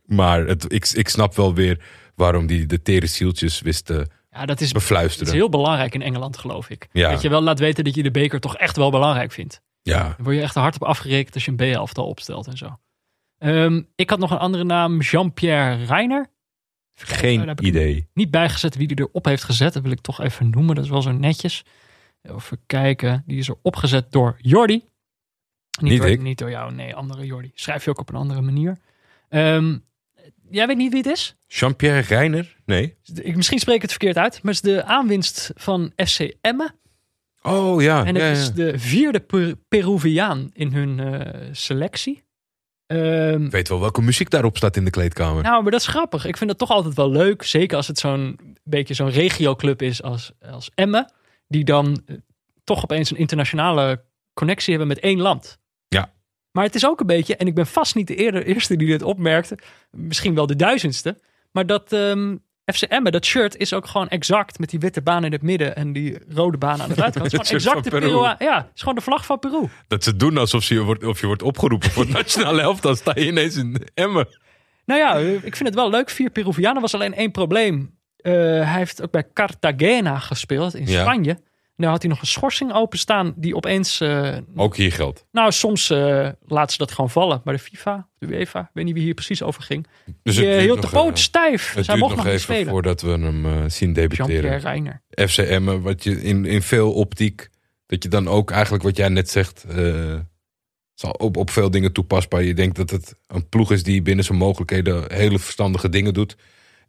maar 0.05 0.45
het, 0.45 0.73
ik, 0.73 0.89
ik 0.93 1.09
snap 1.09 1.35
wel 1.35 1.53
weer 1.53 1.83
waarom 2.15 2.45
die 2.47 2.65
de 2.65 2.81
tere 2.81 3.07
zieltjes 3.07 3.61
wist 3.61 3.85
te 3.85 4.07
Ja, 4.29 4.45
dat 4.45 4.61
is, 4.61 4.71
dat 4.71 4.81
befluisteren. 4.81 5.27
is 5.27 5.33
heel 5.33 5.49
belangrijk 5.49 5.93
in 5.93 6.01
Engeland, 6.01 6.37
geloof 6.37 6.69
ik. 6.69 6.87
Ja. 6.91 7.11
Dat 7.11 7.21
je 7.21 7.29
wel 7.29 7.41
laat 7.41 7.59
weten 7.59 7.83
dat 7.83 7.95
je 7.95 8.03
de 8.03 8.11
beker 8.11 8.39
toch 8.39 8.57
echt 8.57 8.75
wel 8.77 8.91
belangrijk 8.91 9.31
vindt. 9.31 9.61
Ja, 9.81 10.03
Dan 10.03 10.15
word 10.25 10.35
je 10.35 10.41
echt 10.41 10.55
hard 10.55 10.75
op 10.75 10.83
afgerekend 10.83 11.33
als 11.33 11.45
je 11.45 11.51
een 11.51 11.57
B-elftal 11.57 12.05
opstelt 12.07 12.47
en 12.47 12.57
zo. 12.57 12.77
Ehm, 13.45 13.81
ik 13.95 14.09
had 14.09 14.19
nog 14.19 14.31
een 14.31 14.37
andere 14.37 14.63
naam, 14.63 14.99
Jean-Pierre 15.01 15.85
Reiner. 15.85 16.27
Geen 16.93 17.49
ik 17.49 17.61
idee. 17.61 18.07
Niet 18.13 18.31
bijgezet 18.31 18.75
wie 18.75 18.87
die 18.87 18.99
erop 18.99 19.25
heeft 19.25 19.43
gezet. 19.43 19.73
Dat 19.73 19.83
wil 19.83 19.91
ik 19.91 20.01
toch 20.01 20.21
even 20.21 20.49
noemen. 20.49 20.75
Dat 20.75 20.83
is 20.83 20.89
wel 20.89 21.01
zo 21.01 21.11
netjes. 21.11 21.63
Even 22.21 22.59
kijken. 22.65 23.23
Die 23.25 23.37
is 23.37 23.47
er 23.47 23.55
opgezet 23.61 24.11
door 24.11 24.35
Jordi. 24.41 24.73
Niet, 24.73 25.91
Niet 25.91 25.99
door, 26.01 26.09
ik. 26.09 26.21
niet 26.21 26.37
door 26.37 26.49
jou, 26.49 26.73
nee, 26.73 26.95
andere 26.95 27.25
Jordi. 27.25 27.51
Schrijf 27.53 27.83
je 27.83 27.89
ook 27.89 27.99
op 27.99 28.09
een 28.09 28.15
andere 28.15 28.41
manier. 28.41 28.77
Ehm, 29.29 29.77
jij 30.49 30.67
weet 30.67 30.77
niet 30.77 30.91
wie 30.91 31.01
het 31.01 31.11
is? 31.11 31.35
Jean-Pierre 31.47 31.99
Reiner? 31.99 32.55
Nee. 32.65 32.97
Ik, 33.13 33.35
misschien 33.35 33.59
spreek 33.59 33.75
ik 33.75 33.81
het 33.81 33.91
verkeerd 33.91 34.17
uit. 34.17 34.43
Maar 34.43 34.53
het 34.53 34.65
is 34.65 34.71
de 34.73 34.83
aanwinst 34.83 35.51
van 35.55 35.91
FC 35.95 36.33
Emmen. 36.41 36.75
Oh 37.41 37.81
ja. 37.81 37.99
En 38.05 38.15
het 38.15 38.23
ja, 38.23 38.29
is 38.29 38.51
de 38.53 38.79
vierde 38.79 39.19
Per- 39.19 39.55
Peruviaan 39.67 40.49
in 40.53 40.73
hun 40.73 40.99
eh, 40.99 41.49
selectie. 41.51 42.23
Ehm, 42.87 43.45
Ik 43.45 43.51
weet 43.51 43.67
wel 43.69 43.79
welke 43.79 44.01
muziek 44.01 44.29
daarop 44.29 44.57
staat 44.57 44.77
in 44.77 44.85
de 44.85 44.89
kleedkamer. 44.91 45.43
nou, 45.43 45.61
maar 45.63 45.71
dat 45.71 45.81
is 45.81 45.87
grappig. 45.87 46.25
Ik 46.25 46.37
vind 46.37 46.49
dat 46.49 46.59
toch 46.59 46.69
altijd 46.69 46.95
wel 46.95 47.09
leuk. 47.11 47.43
Zeker 47.43 47.77
als 47.77 47.87
het 47.87 47.99
zo'n 47.99 48.39
beetje 48.63 48.93
zo'n 48.93 49.09
regioclub 49.09 49.81
is 49.81 50.03
als, 50.03 50.31
als 50.49 50.71
Emmen. 50.75 51.11
Die 51.47 51.63
dan 51.63 52.01
eh, 52.05 52.15
toch 52.63 52.83
opeens 52.83 53.11
een 53.11 53.17
internationale 53.17 54.03
connectie 54.33 54.69
hebben 54.69 54.87
met 54.87 54.99
één 54.99 55.19
land. 55.21 55.57
Ja. 55.87 56.13
Maar 56.51 56.63
het 56.63 56.75
is 56.75 56.85
ook 56.85 56.99
een 56.99 57.05
beetje, 57.07 57.35
en 57.35 57.47
ik 57.47 57.55
ben 57.55 57.67
vast 57.67 57.95
niet 57.95 58.07
de 58.07 58.15
eerder, 58.15 58.45
eerste 58.45 58.75
die 58.75 58.87
dit 58.87 59.01
opmerkte. 59.01 59.57
Misschien 59.91 60.35
wel 60.35 60.47
de 60.47 60.55
duizendste. 60.55 61.17
Maar 61.51 61.65
dat 61.65 61.93
ehm, 61.93 62.35
FC 62.73 62.81
Emmen, 62.81 63.11
dat 63.11 63.25
shirt 63.25 63.57
is 63.57 63.73
ook 63.73 63.87
gewoon 63.87 64.07
exact 64.07 64.59
met 64.59 64.69
die 64.69 64.79
witte 64.79 65.01
baan 65.01 65.23
in 65.23 65.31
het 65.31 65.41
midden 65.41 65.75
en 65.75 65.93
die 65.93 66.17
rode 66.29 66.57
baan 66.57 66.81
aan 66.81 66.89
de 66.89 66.95
buitenkant. 67.01 67.31
Het 67.31 67.41
is 67.41 67.47
gewoon 67.63 67.75
exact 67.77 67.83
de 68.01 68.07
Peru. 68.07 68.45
Ja, 68.45 68.55
het 68.57 68.71
is 68.75 68.79
gewoon 68.79 68.95
de 68.95 69.01
vlag 69.01 69.25
van 69.25 69.39
Peru. 69.39 69.67
Dat 69.87 70.03
ze 70.03 70.15
doen 70.15 70.37
alsof 70.37 70.65
je 70.65 70.81
wordt, 70.81 71.03
of 71.03 71.19
je 71.19 71.25
wordt 71.27 71.41
opgeroepen 71.41 71.89
voor 71.91 72.03
het 72.03 72.13
nationale 72.21 72.61
elftal. 72.61 72.95
sta 72.95 73.11
je 73.15 73.25
ineens 73.27 73.55
in 73.55 73.87
Emmen. 73.93 74.27
Nou 74.85 74.99
ja, 74.99 75.15
ik 75.43 75.55
vind 75.55 75.69
het 75.69 75.75
wel 75.75 75.89
leuk. 75.89 76.09
Vier 76.09 76.29
Peruvianen 76.29 76.81
was 76.81 76.93
alleen 76.93 77.13
één 77.13 77.31
probleem. 77.31 77.97
Eh, 78.17 78.31
hij 78.33 78.63
heeft 78.77 79.01
ook 79.01 79.11
bij 79.11 79.27
Cartagena 79.33 80.19
gespeeld 80.19 80.75
in 80.75 80.87
Ja. 80.87 81.01
Spanje. 81.01 81.37
Nou 81.75 81.91
had 81.91 82.01
hij 82.01 82.11
nog 82.11 82.21
een 82.21 82.27
schorsing 82.27 82.73
openstaan 82.73 83.33
die 83.35 83.55
opeens... 83.55 83.99
eh, 84.01 84.37
Ook 84.55 84.75
hier 84.75 84.91
geldt. 84.91 85.25
nou, 85.31 85.51
soms 85.51 85.89
eh 85.89 86.29
laten 86.47 86.71
ze 86.71 86.77
dat 86.77 86.91
gewoon 86.91 87.09
vallen. 87.09 87.41
Maar 87.43 87.53
de 87.53 87.59
FIFA, 87.59 88.07
de 88.17 88.27
UEFA, 88.27 88.59
ik 88.59 88.69
weet 88.73 88.85
niet 88.85 88.93
wie 88.93 89.03
hier 89.03 89.13
precies 89.13 89.43
over 89.43 89.63
ging. 89.63 89.87
Dus 90.23 90.35
Die 90.35 90.47
eh, 90.47 90.59
hield 90.59 90.75
de 90.75 90.81
nog, 90.81 90.91
poot 90.91 91.19
stijf. 91.19 91.73
Het 91.73 91.85
Zij 91.85 91.95
duurt 91.95 91.97
mocht 92.07 92.15
nog 92.15 92.25
nog 92.25 92.33
even 92.33 92.53
spelen. 92.53 92.67
voordat 92.71 93.01
we 93.01 93.09
hem 93.09 93.45
eh, 93.45 93.63
zien 93.67 93.93
debuteren. 93.93 94.59
Reiner. 94.59 95.01
FCM, 95.09 95.79
wat 95.81 96.03
je 96.03 96.21
in, 96.23 96.45
in 96.45 96.61
veel 96.61 96.93
optiek, 96.93 97.49
dat 97.85 98.03
je 98.03 98.09
dan 98.09 98.27
ook 98.27 98.51
eigenlijk 98.51 98.83
wat 98.83 98.97
jij 98.97 99.09
net 99.09 99.29
zegt, 99.29 99.65
zal 100.93 101.11
op, 101.11 101.37
op 101.37 101.49
veel 101.49 101.71
dingen 101.71 101.91
toepasbaar. 101.91 102.43
Je 102.43 102.53
denkt 102.53 102.75
dat 102.75 102.89
het 102.89 103.15
een 103.27 103.49
ploeg 103.49 103.71
is 103.71 103.83
die 103.83 104.01
binnen 104.01 104.25
zijn 104.25 104.37
mogelijkheden 104.37 105.03
hele 105.13 105.39
verstandige 105.39 105.89
dingen 105.89 106.13
doet. 106.13 106.35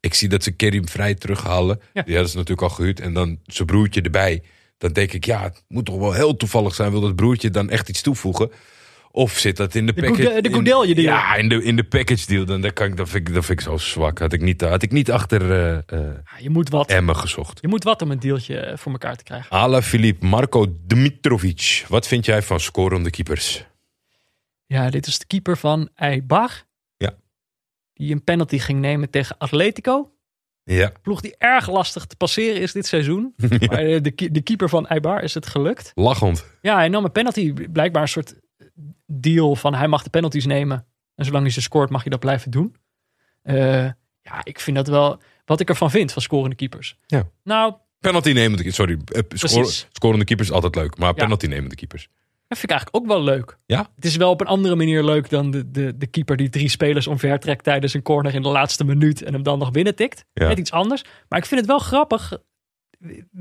Ik 0.01 0.15
zie 0.15 0.29
dat 0.29 0.43
ze 0.43 0.51
Kerim 0.51 0.89
vrij 0.89 1.15
terughalen. 1.15 1.81
Ja. 1.93 2.03
Die 2.03 2.13
hadden 2.15 2.31
ze 2.31 2.37
natuurlijk 2.37 2.69
al 2.69 2.75
gehuurd. 2.75 3.01
En 3.01 3.13
dan 3.13 3.39
zijn 3.45 3.67
broertje 3.67 4.01
erbij. 4.03 4.43
Dan 4.79 4.93
denk 4.93 5.13
ik, 5.13 5.25
ja, 5.25 5.43
het 5.43 5.65
moet 5.69 5.85
toch 5.85 5.99
wel 5.99 6.13
heel 6.13 6.37
toevallig 6.37 6.75
zijn. 6.75 6.91
Wil 6.91 7.01
dat 7.01 7.17
broertje 7.17 7.51
dan 7.51 7.71
echt 7.71 7.89
iets 7.89 8.03
toevoegen? 8.03 8.51
Of 9.11 9.33
zit 9.39 9.57
dat 9.57 9.75
in 9.75 9.87
de 9.87 9.93
De 9.93 10.03
package? 10.03 10.41
De 10.41 10.51
Goudelje 10.51 10.95
deal. 10.95 11.07
Ja, 11.07 11.35
in 11.35 11.49
de, 11.49 11.63
in 11.63 11.77
de 11.77 11.85
package 11.85 12.27
deal. 12.27 12.45
Dan, 12.45 12.61
dan 12.61 12.73
kan 12.73 12.87
ik, 12.87 12.97
dat, 12.97 13.09
vind 13.09 13.29
ik, 13.29 13.35
dat 13.35 13.45
vind 13.45 13.61
ik 13.61 13.67
zo 13.67 13.77
zwak. 13.77 14.19
Had 14.19 14.33
ik 14.33 14.41
niet, 14.41 14.61
had 14.61 14.83
ik 14.83 14.93
niet 14.93 15.11
achter 15.11 15.53
Ja, 15.53 15.83
je, 16.39 16.51
moet 16.51 16.69
wat, 16.69 16.89
Emmen 16.91 17.17
gezocht. 17.17 17.59
je 17.61 17.69
moet 17.69 17.85
wat 17.85 18.03
om 18.03 18.11
een 18.11 18.19
deeltje 18.21 18.59
eh, 18.59 18.77
voor 18.77 18.93
elkaar 18.93 19.17
te 19.17 19.25
krijgen. 19.25 19.51
Ala 19.51 19.83
Filip, 19.83 20.23
Marco 20.23 20.67
Dmitrovic. 20.87 21.85
Wat 21.89 22.07
vind 22.07 22.25
jij 22.25 22.43
van 22.43 22.61
scorende 22.61 23.11
keepers? 23.11 23.65
Ja, 24.67 24.91
dit 24.91 25.07
is 25.07 25.19
de 25.19 25.27
keeper 25.27 25.57
van 25.57 25.89
Eibar. 25.95 26.51
Ja. 26.97 27.15
Die 27.95 28.13
een 28.13 28.25
penalty 28.25 28.59
ging 28.59 28.81
nemen 28.81 29.11
tegen 29.11 29.39
Atletico. 29.39 30.11
Ja. 30.75 30.93
Ploeg 31.03 31.21
die 31.21 31.35
erg 31.39 31.71
lastig 31.71 32.05
te 32.07 32.17
passeren 32.17 32.61
is 32.61 32.73
dit 32.73 32.87
seizoen. 32.87 33.35
Maar 33.69 33.79
eh, 33.79 34.03
de, 34.03 34.29
de 34.33 34.41
keeper 34.41 34.69
van 34.69 34.87
Eibar 34.87 35.23
is 35.23 35.35
het 35.35 35.47
gelukt. 35.47 35.93
Lachend. 35.95 36.45
Ja, 36.61 36.75
hij 36.77 36.89
nam 36.89 37.05
een 37.05 37.13
penalty. 37.13 37.53
Blijkbaar 37.53 38.03
een 38.03 38.09
soort 38.09 38.35
deal 39.07 39.57
van 39.57 39.75
hij 39.75 39.89
mag 39.89 40.03
de 40.03 40.11
penalties 40.11 40.47
nemen. 40.47 40.87
En 41.15 41.25
zolang 41.25 41.43
hij 41.45 41.53
ze 41.53 41.61
scoort 41.61 41.91
mag 41.91 42.05
je 42.05 42.11
dat 42.11 42.21
blijven 42.21 42.51
doen. 42.51 42.77
Eh, 43.43 43.85
ja, 44.23 44.41
ik 44.43 44.61
vind 44.61 44.77
dat 44.77 44.89
wel 44.89 45.21
wat 45.45 45.61
ik 45.61 45.69
ervan 45.69 45.91
vind 45.91 46.13
van 46.13 46.23
scorende 46.23 46.57
keepers. 46.57 46.99
Ja. 47.07 47.29
Nou, 47.43 47.75
Penalty 48.01 48.29
nemende 48.33 48.57
keepers. 48.63 48.75
Sorry, 48.77 48.93
eh, 48.93 49.23
score- 49.35 49.63
Precies. 49.63 49.89
scorende 49.93 50.25
keepers 50.25 50.49
is 50.49 50.55
altijd 50.55 50.75
leuk. 50.75 50.99
Maar 50.99 51.09
Ja. 51.09 51.15
penalty 51.15 51.47
nemende 51.47 51.75
keepers. 51.75 52.09
Dat 52.49 52.59
vind 52.59 52.73
ik 52.73 52.79
eigenlijk 52.79 52.97
ook 52.97 53.07
wel 53.07 53.23
leuk. 53.23 53.59
Ja? 53.67 53.89
Het 53.95 54.05
is 54.05 54.17
wel 54.17 54.31
op 54.31 54.41
een 54.41 54.47
andere 54.47 54.75
manier 54.75 55.05
leuk 55.05 55.31
dan 55.31 55.51
de, 55.51 55.71
de, 55.71 55.97
de 55.97 56.07
keeper 56.07 56.37
die 56.37 56.49
drie 56.49 56.69
spelers 56.69 57.07
omvertrekt 57.07 57.65
tijdens 57.65 57.95
een 57.95 58.03
corner 58.03 58.35
in 58.35 58.43
de 58.43 58.49
laatste 58.49 58.85
minuut 58.85 59.23
en 59.23 59.33
hem 59.33 59.43
dan 59.43 59.59
nog 59.59 59.71
binnen 59.71 59.95
tikt. 59.95 60.25
Ja. 60.33 60.49
Net 60.49 60.59
iets 60.59 60.73
anders. 60.73 61.05
Maar 61.29 61.39
ik 61.39 61.47
vind 61.47 61.61
het 61.61 61.69
wel 61.69 61.79
grappig. 61.79 62.39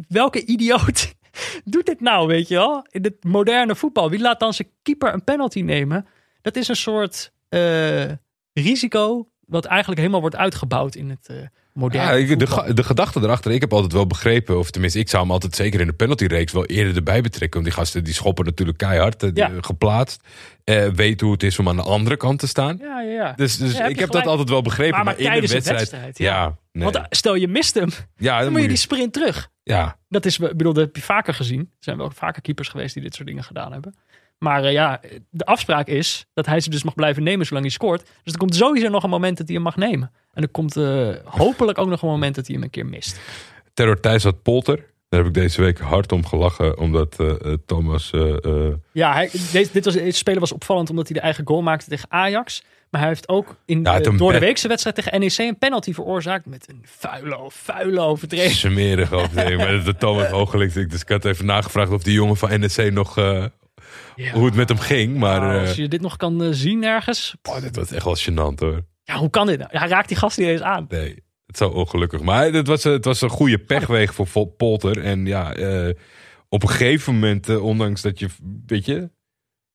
Welke 0.08 0.46
idioot 0.46 1.14
doet 1.66 1.86
dit 1.86 2.02
nou, 2.02 2.28
weet 2.28 2.48
je 2.48 2.56
wel? 2.56 2.86
In 2.90 3.04
het 3.04 3.24
moderne 3.24 3.76
voetbal. 3.76 4.10
Wie 4.10 4.20
laat 4.20 4.40
dan 4.40 4.54
zijn 4.54 4.70
keeper 4.82 5.14
een 5.14 5.24
penalty 5.24 5.62
nemen? 5.62 6.08
Dat 6.42 6.56
is 6.56 6.68
een 6.68 6.76
soort 6.76 7.32
eh, 7.50 8.12
risico 8.54 9.30
wat 9.40 9.66
eigenlijk 9.66 10.00
helemaal 10.00 10.22
wordt 10.22 10.36
uitgebouwd 10.36 10.96
in 10.96 11.10
het 11.10 11.28
eh, 11.28 11.38
moderne 11.76 12.08
Ja, 12.12 12.28
ik- 12.32 12.40
de, 12.40 12.74
de 12.74 12.84
gedachte 12.84 13.20
erachter. 13.20 13.52
Ik 13.52 13.62
heb 13.62 13.74
altijd 13.74 13.94
wel 13.94 14.08
begrepen, 14.08 14.58
of 14.60 14.72
tenminste, 14.72 15.00
ik 15.00 15.10
zou 15.10 15.24
hem 15.24 15.32
altijd 15.32 15.56
zeker 15.56 15.80
in 15.80 15.88
de 15.88 15.94
penaltyreeks 15.94 16.52
wel 16.52 16.66
eerder 16.66 16.96
erbij 16.96 17.22
betrekken. 17.22 17.60
Want 17.62 17.66
die 17.66 17.74
gasten 17.84 18.04
die 18.04 18.14
schoppen 18.14 18.46
natuurlijk 18.46 18.78
keihard, 18.78 19.24
eh, 19.24 19.30
die, 19.34 19.44
Ja. 19.44 19.50
eh, 19.52 19.58
geplaatst. 19.60 20.24
Eh 20.64 20.88
weet 20.88 21.22
hoe 21.22 21.32
het 21.32 21.44
is 21.44 21.60
om 21.60 21.68
aan 21.70 21.76
de 21.76 21.82
andere 21.82 22.18
kant 22.18 22.40
te 22.40 22.48
staan. 22.48 22.78
Ja, 22.82 23.02
ja, 23.02 23.12
ja. 23.12 23.34
Dus, 23.36 23.58
dus 23.58 23.72
Ja, 23.72 23.82
heb 23.82 23.90
ik 23.92 24.00
heb 24.00 24.12
dat 24.12 24.26
altijd 24.28 24.50
wel 24.50 24.62
begrepen. 24.62 24.96
Maar- 24.96 25.06
Maar, 25.06 25.16
maar 25.24 25.36
in 25.38 25.44
een 25.44 25.50
wedstrijd. 25.50 25.78
wedstrijd, 25.80 26.18
ja. 26.18 26.58
nee. 26.72 26.84
Want 26.92 27.00
stel 27.10 27.36
je 27.36 27.48
mist 27.48 27.74
hem, 27.74 27.90
ja, 28.18 28.42
dan 28.42 28.52
moet 28.52 28.62
je 28.62 28.68
die 28.68 28.78
sprint 28.78 29.14
terug. 29.14 29.50
ja, 29.64 29.98
Dat 30.10 30.26
is, 30.26 30.40
ik 30.40 30.58
bedoel, 30.58 30.74
dat 30.74 30.86
heb 30.86 30.96
je 30.96 31.02
vaker 31.02 31.34
gezien. 31.34 31.60
Er 31.60 31.66
zijn 31.80 31.98
wel 31.98 32.12
vaker 32.16 32.42
keepers 32.42 32.68
geweest 32.68 32.94
die 32.94 33.04
dit 33.04 33.16
soort 33.16 33.28
dingen 33.28 33.44
gedaan 33.44 33.72
hebben. 33.72 33.96
Maar 34.38 34.64
eh, 34.64 34.72
ja, 34.72 35.02
de 35.30 35.46
afspraak 35.46 35.88
is 35.88 36.26
dat 36.34 36.46
hij 36.46 36.60
ze 36.60 36.70
dus 36.70 36.84
mag 36.84 36.96
blijven 36.96 37.24
nemen 37.24 37.46
zolang 37.46 37.66
hij 37.66 37.76
scoort. 37.76 38.04
Dus 38.24 38.34
er 38.34 38.40
komt 38.40 38.56
sowieso 38.56 38.90
nog 38.90 39.04
een 39.04 39.10
moment 39.10 39.38
dat 39.38 39.48
hij 39.48 39.56
hem 39.56 39.66
mag 39.66 39.76
nemen. 39.76 40.12
En 40.34 40.44
er 40.44 40.50
komt 40.50 40.78
eh, 40.78 41.10
hopelijk 41.24 41.78
ook 41.78 41.88
nog 41.88 42.02
een 42.02 42.10
moment 42.10 42.36
dat 42.36 42.46
hij 42.46 42.56
hem 42.56 42.64
een 42.64 42.70
keer 42.70 42.86
mist. 42.86 43.20
Terror 43.74 44.00
Thijs 44.00 44.24
had 44.24 44.42
Polter. 44.42 44.94
Daar 45.10 45.20
heb 45.20 45.36
ik 45.36 45.42
deze 45.42 45.62
week 45.62 45.80
hard 45.80 46.12
om 46.12 46.26
gelachen, 46.26 46.78
omdat 46.78 47.20
eh, 47.20 47.54
Thomas... 47.66 48.12
Ja, 48.92 49.14
hij, 49.14 49.30
deze, 49.52 49.70
dit 49.72 49.86
was, 49.86 49.98
speler 50.08 50.40
was 50.40 50.52
opvallend 50.52 50.90
omdat 50.90 51.08
hij 51.08 51.16
de 51.18 51.22
eigen 51.24 51.48
goal 51.48 51.62
maakte 51.62 51.90
tegen 51.90 52.12
Ajax. 52.12 52.64
Maar 52.90 53.02
hij 53.02 53.10
heeft 53.10 53.30
ook 53.30 53.56
in 53.66 53.82
Ja, 53.84 54.00
door 54.00 54.32
de 54.32 54.40
weekse 54.40 54.68
wedstrijd 54.68 54.96
tegen 54.96 55.20
NEC 55.20 55.38
een 55.38 55.58
penalty 55.58 55.94
veroorzaakt 55.94 56.46
met 56.46 56.70
een 56.70 56.82
vuile, 56.84 57.38
vuile 57.48 58.00
overtreding. 58.00 58.52
smerig. 58.52 59.34
Nee, 59.34 59.58
maar 59.58 59.84
de 59.84 59.96
Thomas 59.98 60.28
Hoogelink. 60.28 60.74
Dus 60.74 61.02
ik 61.02 61.10
had 61.10 61.26
even 61.26 61.46
nagevraagd 61.46 61.92
of 61.92 62.04
die 62.04 62.14
jongen 62.14 62.38
van 62.38 62.60
NEC 62.60 62.94
nog... 62.94 63.18
Hoe 64.34 64.46
het 64.46 64.56
met 64.56 64.70
hem 64.70 64.78
ging. 64.78 65.18
Maar 65.18 65.40
Nou, 65.42 65.54
eh, 65.56 65.68
als 65.68 65.76
je 65.76 65.88
dit 65.88 66.02
nog 66.02 66.18
kan 66.18 66.44
eh, 66.44 66.50
zien 66.52 66.84
ergens. 66.84 67.36
oh, 67.50 67.62
dit 67.62 67.76
was 67.76 67.92
echt 67.92 68.04
wel 68.06 68.18
gênant 68.18 68.60
hoor. 68.60 68.86
Ja, 69.04 69.16
hoe 69.18 69.30
kan 69.30 69.48
dit 69.48 69.58
nou? 69.60 69.70
Hij 69.78 69.88
raakt 69.88 70.08
die 70.08 70.18
gast 70.18 70.38
niet 70.38 70.48
eens 70.48 70.62
aan. 70.62 70.86
Nee, 70.90 71.10
het 71.46 71.56
is 71.56 71.58
zo 71.58 71.70
ongelukkig. 71.70 72.22
Maar 72.22 72.52
het 72.52 72.68
was, 72.68 72.84
het 72.84 73.06
was 73.06 73.22
een 73.22 73.30
goede 73.30 73.58
pechweeg 73.58 74.14
voor 74.14 74.48
Polter. 74.48 75.04
En 75.04 75.26
ja, 75.26 75.54
eh, 75.54 75.90
op 76.50 76.64
een 76.64 76.70
gegeven 76.70 77.14
moment, 77.14 77.58
ondanks 77.60 78.02
dat 78.02 78.20
je, 78.20 78.28
weet 78.66 78.86
je... 78.86 79.10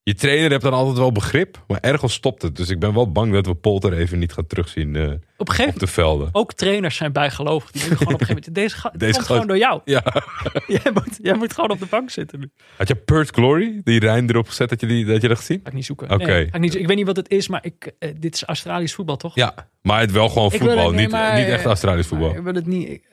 Je 0.02 0.14
trainer 0.14 0.50
hebt 0.50 0.62
dan 0.62 0.72
altijd 0.72 0.96
wel 0.96 1.12
begrip, 1.12 1.64
maar 1.66 1.80
ergens 1.80 2.12
stopt 2.12 2.42
het. 2.42 2.56
Dus 2.56 2.68
ik 2.68 2.78
ben 2.78 2.94
wel 2.94 3.12
bang 3.12 3.32
dat 3.32 3.46
we 3.46 3.54
Polter 3.54 3.92
even 3.92 4.18
niet 4.18 4.32
gaan 4.32 4.46
terugzien 4.46 4.96
eh, 4.96 5.02
Op 5.36 5.48
een 5.48 5.54
gegeven 5.54 5.72
op 5.74 5.78
de 5.80 5.86
velden. 5.86 6.28
ook 6.32 6.52
trainers 6.52 6.96
zijn 6.96 7.12
bijgelovig. 7.12 7.70
Die 7.70 7.80
denken 7.80 7.98
gewoon 7.98 8.14
op 8.14 8.20
een 8.20 8.26
gegeven 8.26 8.52
moment, 8.54 8.72
deze, 8.92 8.98
Deze 8.98 9.12
komt 9.12 9.26
gewoon 9.26 9.46
door 9.46 9.56
jou. 9.58 9.80
Ja. 9.84 10.02
Jij 10.66 10.90
moet, 10.94 11.18
jij 11.22 11.34
moet 11.34 11.52
gewoon 11.54 11.70
op 11.70 11.78
de 11.78 11.86
bank 11.86 12.10
zitten 12.10 12.38
nu. 12.40 12.50
Had 12.76 12.88
je 12.88 12.94
Pert 12.94 13.30
Glory, 13.30 13.80
die 13.84 14.00
Rijn 14.00 14.28
erop 14.30 14.48
gezet, 14.48 14.68
dat 14.68 14.80
je, 14.80 14.86
die, 14.86 15.04
dat 15.04 15.22
je 15.22 15.28
dat 15.28 15.36
gezien? 15.38 15.60
Ga 15.62 15.68
ik 15.68 15.74
niet 15.74 15.84
zoeken. 15.84 16.10
Oké. 16.10 16.24
Nee, 16.24 16.44
ik, 16.46 16.58
niet, 16.58 16.74
ik 16.74 16.86
weet 16.86 16.96
niet 16.96 17.06
wat 17.06 17.16
het 17.16 17.30
is, 17.30 17.48
maar 17.48 17.64
ik, 17.64 17.92
eh, 17.98 18.10
dit 18.18 18.34
is 18.34 18.44
Australisch 18.44 18.94
voetbal, 18.94 19.16
toch? 19.16 19.34
Ja, 19.34 19.68
maar 19.82 20.00
het 20.00 20.12
wel 20.12 20.28
gewoon 20.28 20.50
voetbal, 20.50 20.68
het- 20.86 20.90
nee, 20.94 21.00
niet, 21.00 21.10
maar- 21.10 21.38
niet 21.38 21.46
echt 21.48 21.64
Australisch 21.64 22.06
voetbal. 22.06 22.34
Ik 22.36 22.42
wil 22.42 22.54
het 22.54 22.66
niet... 22.66 22.88
Ik, 22.88 23.04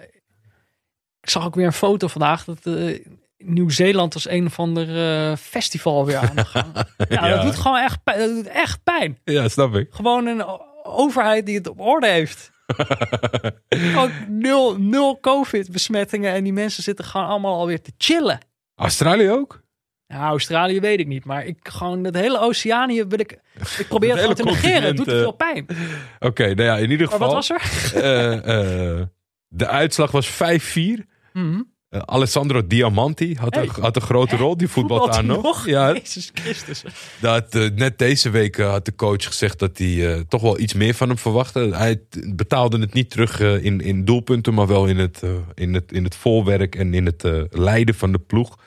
ik 1.21 1.29
zag 1.29 1.45
ook 1.45 1.55
weer 1.55 1.65
een 1.65 1.73
foto 1.73 2.07
vandaag 2.07 2.43
dat 2.43 2.65
eh, 2.65 2.99
Nieuw-Zeeland 3.37 4.13
als 4.13 4.29
een 4.29 4.45
of 4.45 4.59
ander 4.59 4.97
eh, 5.29 5.35
festival 5.37 6.05
weer 6.05 6.17
aan 6.17 6.35
de 6.35 6.45
gang. 6.45 6.65
Ja, 7.09 7.27
Ja. 7.27 7.29
dat 7.35 7.41
doet 7.41 7.55
gewoon 7.55 7.77
echt 7.77 8.03
pijn. 8.03 8.19
Dat 8.19 8.29
doet 8.29 8.47
echt 8.47 8.83
pijn. 8.83 9.17
Ja, 9.23 9.47
snap 9.47 9.75
ik. 9.75 9.87
Gewoon 9.91 10.25
een 10.25 10.43
overheid 10.83 11.45
die 11.45 11.57
het 11.57 11.67
op 11.67 11.79
orde 11.79 12.07
heeft. 12.07 12.51
Gewoon 13.69 14.11
nul, 14.27 14.79
nul 14.79 15.19
COVID-besmettingen 15.19 16.33
en 16.33 16.43
die 16.43 16.53
mensen 16.53 16.83
zitten 16.83 17.05
gewoon 17.05 17.27
allemaal 17.27 17.59
alweer 17.59 17.81
te 17.81 17.91
chillen. 17.97 18.39
Australië 18.75 19.29
ook? 19.31 19.61
Nou, 20.07 20.23
Australië 20.23 20.79
weet 20.79 20.99
ik 20.99 21.07
niet, 21.07 21.25
maar 21.25 21.45
ik 21.45 21.57
gewoon 21.69 22.03
het 22.03 22.15
hele 22.15 22.39
Oceanië 22.39 23.05
wil 23.05 23.19
ik. 23.19 23.31
Ik 23.79 23.87
probeer 23.87 24.17
het, 24.17 24.27
Het 24.27 24.39
gewoon 24.39 24.55
te 24.55 24.61
negeren. 24.61 24.87
Het 24.87 24.97
doet 24.97 25.05
te 25.07 25.11
veel 25.19 25.35
continent, 25.35 25.65
pijn. 25.67 25.77
Oké, 26.19 26.43
nou 26.43 26.61
ja, 26.63 26.77
in 26.77 26.91
ieder 26.91 27.07
Maar 27.09 27.15
geval. 27.17 27.33
wat 27.33 27.47
was 27.47 27.49
er? 27.93 28.03
eh, 28.03 28.99
eh, 28.99 29.05
de 29.47 29.67
uitslag 29.67 30.11
was 30.11 30.27
5-4. 30.29 31.05
Mhm. 31.33 31.61
Eh, 31.89 31.99
Alessandro 32.05 32.67
Diamanti 32.67 33.35
had, 33.35 33.55
Hey. 33.55 33.63
een, 33.63 33.81
had 33.81 33.95
een 33.95 34.01
grote 34.01 34.35
rol. 34.35 34.57
Die 34.57 34.67
voetbalt 34.67 35.05
daar 35.05 35.25
hij 35.25 35.35
nog. 35.35 35.65
Ja, 35.65 35.93
Jezus 35.93 36.31
Christus. 36.33 36.83
dat, 37.21 37.55
eh, 37.55 37.69
net 37.75 37.97
deze 37.97 38.29
week 38.29 38.57
eh, 38.57 38.69
had 38.69 38.85
de 38.85 38.95
coach 38.95 39.25
gezegd 39.25 39.59
dat 39.59 39.77
hij 39.77 40.25
toch 40.27 40.41
wel 40.41 40.59
iets 40.59 40.73
meer 40.73 40.93
van 40.93 41.07
hem 41.07 41.17
verwachtte. 41.17 41.59
Hij 41.59 42.01
betaalde 42.35 42.79
het 42.79 42.93
niet 42.93 43.09
terug 43.09 43.39
in, 43.39 43.81
in 43.81 44.05
doelpunten, 44.05 44.53
maar 44.53 44.67
wel 44.67 44.87
in 44.87 44.97
het, 44.97 45.21
in 45.53 45.73
het, 45.73 45.91
in 45.91 46.03
het 46.03 46.15
voorwerk 46.15 46.75
en 46.75 46.93
in 46.93 47.05
het 47.05 47.23
leiden 47.49 47.95
van 47.95 48.11
de 48.11 48.19
ploeg. 48.19 48.57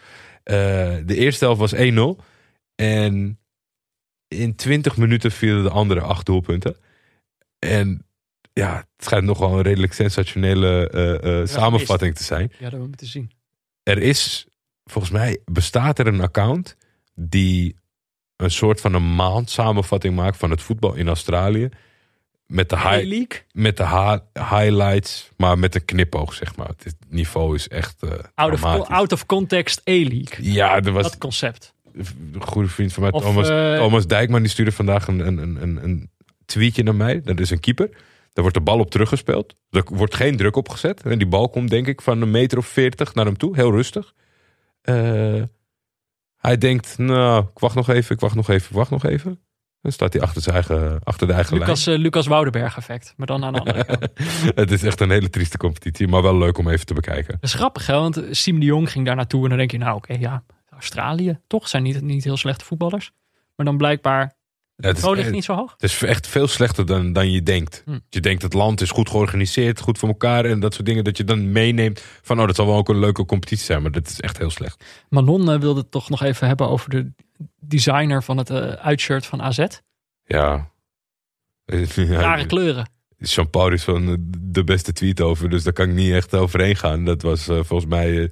De 0.45 1.05
eerste 1.07 1.45
helft 1.45 1.61
was 1.61 1.75
1-0. 1.75 2.25
En 2.75 3.39
in 4.29 4.55
20 4.55 4.97
minuten 4.97 5.31
vielen 5.33 5.63
de 5.63 5.71
andere 5.71 6.01
acht 6.01 6.27
doelpunten. 6.27 6.77
En 7.59 8.07
ja, 8.61 8.77
het 8.77 9.05
schijnt 9.05 9.25
nog 9.25 9.39
wel 9.39 9.53
een 9.57 9.63
redelijk 9.63 9.93
sensationele 9.93 10.89
eh, 10.91 11.41
eh, 11.41 11.47
samenvatting 11.47 12.15
te 12.15 12.23
zijn. 12.25 12.43
Ja, 12.43 12.49
dat 12.51 12.61
hebben 12.61 12.81
we 12.81 12.87
moeten 12.87 13.07
zien. 13.07 13.31
Er 13.83 13.99
is, 13.99 14.47
volgens 14.85 15.13
mij 15.13 15.39
bestaat 15.45 15.99
er 15.99 16.07
een 16.07 16.21
account 16.21 16.77
die 17.15 17.77
een 18.37 18.51
soort 18.51 18.81
van 18.81 18.95
een 18.95 19.15
maand 19.15 19.51
samenvatting 19.51 20.15
maakt 20.17 20.37
van 20.37 20.51
het 20.51 20.63
voetbal 20.63 20.95
in 20.95 21.09
Australië. 21.09 21.69
Met 22.47 22.69
de, 22.69 22.77
hi- 22.79 22.85
League, 23.09 23.43
met 23.53 23.77
de 23.77 23.87
highlights, 24.35 25.29
maar 25.37 25.59
met 25.59 25.75
een 25.75 25.85
knipoog, 25.85 26.35
zeg 26.35 26.57
maar. 26.57 26.69
Het 26.69 26.97
niveau 27.09 27.55
is 27.55 27.69
echt 27.69 28.03
eh 28.03 28.11
out 28.35 28.53
of, 28.53 28.65
out 28.89 29.13
of 29.13 29.27
context 29.27 29.81
A-League. 29.89 30.53
Ja, 30.53 30.81
er 30.81 30.93
was 30.93 31.03
Dat 31.03 31.19
concept. 31.19 31.75
een 31.93 32.43
goede 32.43 32.69
vriend 32.69 32.93
van 32.93 33.03
mij, 33.03 33.13
Of, 33.13 33.23
Thomas, 33.23 33.47
Thomas 33.79 34.07
Dijkman, 34.07 34.41
die 34.43 34.51
stuurde 34.51 34.73
vandaag 34.73 35.07
een, 35.07 35.19
een, 35.27 35.39
een, 35.63 35.85
een 35.85 36.11
tweetje 36.47 36.83
naar 36.83 36.95
mij. 36.95 37.21
Dat 37.25 37.41
is 37.41 37.51
een 37.51 37.61
keeper. 37.61 37.91
Daar 38.33 38.43
wordt 38.43 38.55
de 38.55 38.63
bal 38.63 38.79
op 38.79 38.91
teruggespeeld. 38.91 39.55
Er 39.71 39.83
wordt 39.85 40.15
geen 40.15 40.37
druk 40.37 40.57
op 40.57 40.69
gezet. 40.69 41.03
En 41.03 41.19
die 41.19 41.27
bal 41.27 41.49
komt 41.49 41.71
denk 41.71 41.87
ik 41.87 42.01
van 42.01 42.23
een 42.23 42.31
meter 42.31 42.59
of 42.59 42.67
veertig 42.67 43.15
naar 43.15 43.25
hem 43.25 43.37
toe. 43.37 43.57
Heel 43.57 43.71
rustig. 43.71 44.15
Eh, 44.83 45.43
hij 46.37 46.59
denkt, 46.59 46.99
nou, 46.99 47.45
ik 47.45 47.59
wacht 47.59 47.75
nog 47.75 47.89
even, 47.89 48.15
ik 48.15 48.21
wacht 48.21 48.35
nog 48.35 48.49
even, 48.49 48.69
ik 48.69 48.77
wacht 48.77 48.91
nog 48.91 49.05
even. 49.05 49.41
Dan 49.83 49.93
staat 49.93 50.13
hij 50.13 50.23
achter, 50.23 50.43
zijn 50.43 50.55
eigen, 50.55 51.01
achter 51.05 51.27
de 51.27 51.33
eigen 51.33 51.59
Lucas, 51.59 51.87
eh, 51.87 51.99
Lucas 51.99 52.27
Woudenberg 52.27 52.77
effect. 52.77 53.15
Maar 53.17 53.27
dan 53.27 53.45
aan 53.45 53.53
de 53.53 53.59
andere 53.59 53.85
kant. 53.85 54.01
Dat 54.01 54.11
lijn. 54.17 54.53
Het 54.55 54.71
is 54.71 54.83
echt 54.83 55.01
een 55.01 55.11
hele 55.11 55.31
trieste 55.31 55.59
competitie, 55.59 56.09
maar 56.09 56.23
wel 56.23 56.39
leuk 56.39 56.59
om 56.59 56.69
even 56.69 56.87
te 56.87 56.95
bekijken. 56.95 57.39
is 57.41 57.55
grappig 57.55 57.87
hè, 57.87 57.95
want 57.95 58.23
Siem 58.31 58.61
de 58.61 58.67
Jong 58.67 58.91
ging 58.91 59.07
daar 59.07 59.17
naartoe. 59.17 59.43
En 59.43 59.49
dan 59.49 59.59
denk 59.59 59.71
je 59.71 59.79
nou 59.79 59.97
oké 59.97 60.13
ja, 60.19 60.43
Australië 60.69 61.41
toch 61.47 61.69
zijn 61.69 61.83
niet, 61.83 62.01
niet 62.01 62.25
heel 62.25 62.37
slechte 62.37 62.65
voetballers. 62.65 63.13
Maar 63.57 63.67
dan 63.67 63.77
blijkbaar, 63.77 64.37
het, 64.81 65.03
ligt 65.03 65.19
echt- 65.19 65.31
niet 65.31 65.45
zo 65.45 65.55
hoog. 65.55 65.73
het 65.73 65.83
is 65.83 66.03
echt 66.03 66.27
veel 66.27 66.47
slechter 66.47 66.87
dan, 66.87 67.13
dan 67.13 67.31
je 67.31 67.43
denkt. 67.43 67.83
Hm. 67.85 67.99
Je 68.09 68.21
denkt 68.21 68.43
het 68.43 68.53
land 68.53 68.81
is 68.81 68.91
goed 68.91 69.11
georganiseerd, 69.11 69.81
goed 69.81 69.99
voor 69.99 70.09
elkaar 70.09 70.45
en 70.45 70.61
dat 70.61 70.75
soort 70.75 70.87
dingen. 70.87 71.05
Dat 71.05 71.17
je 71.17 71.25
dan 71.25 71.53
meeneemt 71.53 72.05
van 72.23 72.41
oh, 72.41 72.47
dat 72.47 72.57
zal 72.57 72.67
wel 72.67 72.77
ook 72.77 72.89
een 72.89 72.99
leuke 72.99 73.25
competitie 73.25 73.65
zijn. 73.65 73.83
Maar 73.83 73.91
dat 73.91 74.07
is 74.07 74.21
echt 74.21 74.39
heel 74.39 74.51
slecht. 74.51 74.85
Manon 75.09 75.51
eh, 75.51 75.61
wilde 75.61 75.81
het 75.81 75.91
toch 75.91 76.09
nog 76.09 76.23
even 76.23 76.47
hebben 76.47 76.69
over 76.69 76.91
de 76.91 77.13
designer 77.61 78.23
van 78.23 78.37
het 78.37 78.51
eh, 78.51 78.73
uitshirt 78.73 79.27
van 79.27 79.43
AZ. 79.43 79.67
Ja. 80.25 80.71
Rare 81.97 82.47
kleuren. 82.47 82.89
Jean-Paul 83.19 83.73
is 83.73 83.85
van 83.85 84.09
eh, 84.09 84.15
de 84.39 84.65
beste 84.65 84.93
tweet 84.93 85.21
over, 85.21 85.51
dus 85.51 85.63
daar 85.63 85.73
kan 85.73 85.89
ik 85.89 85.95
niet 85.95 86.13
echt 86.13 86.35
overheen 86.35 86.77
gaan. 86.77 87.05
Dat 87.05 87.23
was 87.23 87.45
volgens 87.45 87.87
mij 87.87 88.31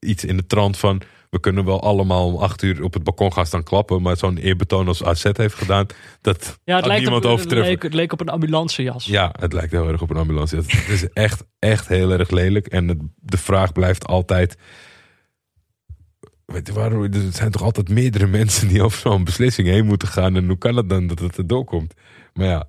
iets 0.00 0.24
in 0.24 0.36
de 0.36 0.46
trant 0.46 0.76
van... 0.76 1.02
we 1.34 1.40
kunnen 1.40 1.64
wel 1.64 1.82
allemaal 1.82 2.26
om 2.26 2.36
acht 2.36 2.62
uur 2.62 2.82
op 2.82 2.94
het 2.94 3.02
balkon 3.02 3.32
gaan 3.32 3.46
staan 3.46 3.62
klappen... 3.62 4.02
maar 4.02 4.16
zo'n 4.16 4.36
eerbetoon 4.36 4.88
als 4.88 5.04
AZ 5.04 5.24
heeft 5.32 5.54
gedaan, 5.54 5.86
dat 6.20 6.58
Ja, 6.64 6.76
het 6.76 6.86
lijkt 6.86 7.02
niemand 7.02 7.24
op, 7.24 7.38
het, 7.38 7.50
leek, 7.50 7.82
het 7.82 7.94
leek 7.94 8.12
op 8.12 8.20
een 8.20 8.28
ambulancejas. 8.28 9.04
Ja, 9.04 9.34
het 9.40 9.52
lijkt 9.52 9.72
heel 9.72 9.88
erg 9.88 10.02
op 10.02 10.10
een 10.10 10.16
ambulance. 10.16 10.56
Het, 10.56 10.72
het 10.72 10.88
is 10.88 11.08
echt, 11.12 11.44
echt 11.58 11.88
heel 11.88 12.10
erg 12.12 12.30
lelijk. 12.30 12.66
En 12.66 12.88
het- 12.88 13.02
de 13.16 13.36
vraag 13.38 13.72
blijft 13.72 14.06
altijd... 14.06 14.56
Weet 16.44 16.66
je, 16.66 16.72
waarom, 16.72 17.02
er 17.02 17.10
zijn 17.32 17.50
toch 17.50 17.62
altijd 17.62 17.88
meerdere 17.88 18.26
mensen 18.40 18.68
die 18.68 18.82
over 18.82 18.98
zo'n 18.98 19.24
beslissing 19.24 19.68
heen 19.68 19.86
moeten 19.86 20.08
gaan. 20.08 20.36
En 20.36 20.46
hoe 20.46 20.58
kan 20.58 20.76
het 20.76 20.88
dan 20.88 21.06
dat 21.06 21.18
het 21.18 21.38
erdoor 21.38 21.64
komt? 21.64 21.94
Maar 22.34 22.46
ja, 22.46 22.68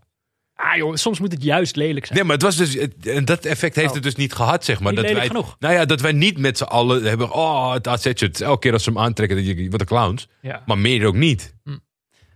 Ah 0.56 0.76
joh, 0.76 0.96
soms 0.96 1.20
moet 1.20 1.32
het 1.32 1.44
juist 1.44 1.76
lelijk 1.76 2.06
zijn. 2.06 2.18
Nee, 2.18 2.28
maar 2.28 2.36
het 2.36 2.46
was 2.46 2.56
dus, 2.56 2.78
en 3.02 3.26
dat 3.26 3.46
effect 3.46 3.76
heeft 3.76 3.88
Oh. 3.88 3.94
het 3.94 4.04
dus 4.04 4.16
niet 4.16 4.34
gehad, 4.34 4.66
zeg 4.66 4.80
maar. 4.80 4.94
Niet 4.94 5.02
dat 5.02 5.12
wij, 5.12 5.28
genoeg. 5.28 5.56
Nou 5.60 5.74
ja, 5.74 5.86
dat 5.86 6.02
wij 6.02 6.12
niet 6.12 6.38
met 6.38 6.58
z'n 6.58 6.64
allen 6.64 7.04
hebben, 7.04 7.32
oh, 7.32 7.74
het 7.74 7.88
AZ-shirt. 7.88 8.42
Elke 8.42 8.60
keer 8.60 8.74
als 8.74 8.84
ze 8.84 8.90
hem 8.90 9.00
aantrekken, 9.00 9.38
dat 9.38 9.46
je, 9.46 9.70
wat 9.70 9.80
een 9.80 9.86
clowns. 9.86 10.28
Ja. 10.42 10.64
Maar 10.66 10.78
meer 10.78 11.06
ook 11.06 11.16
niet. 11.16 11.54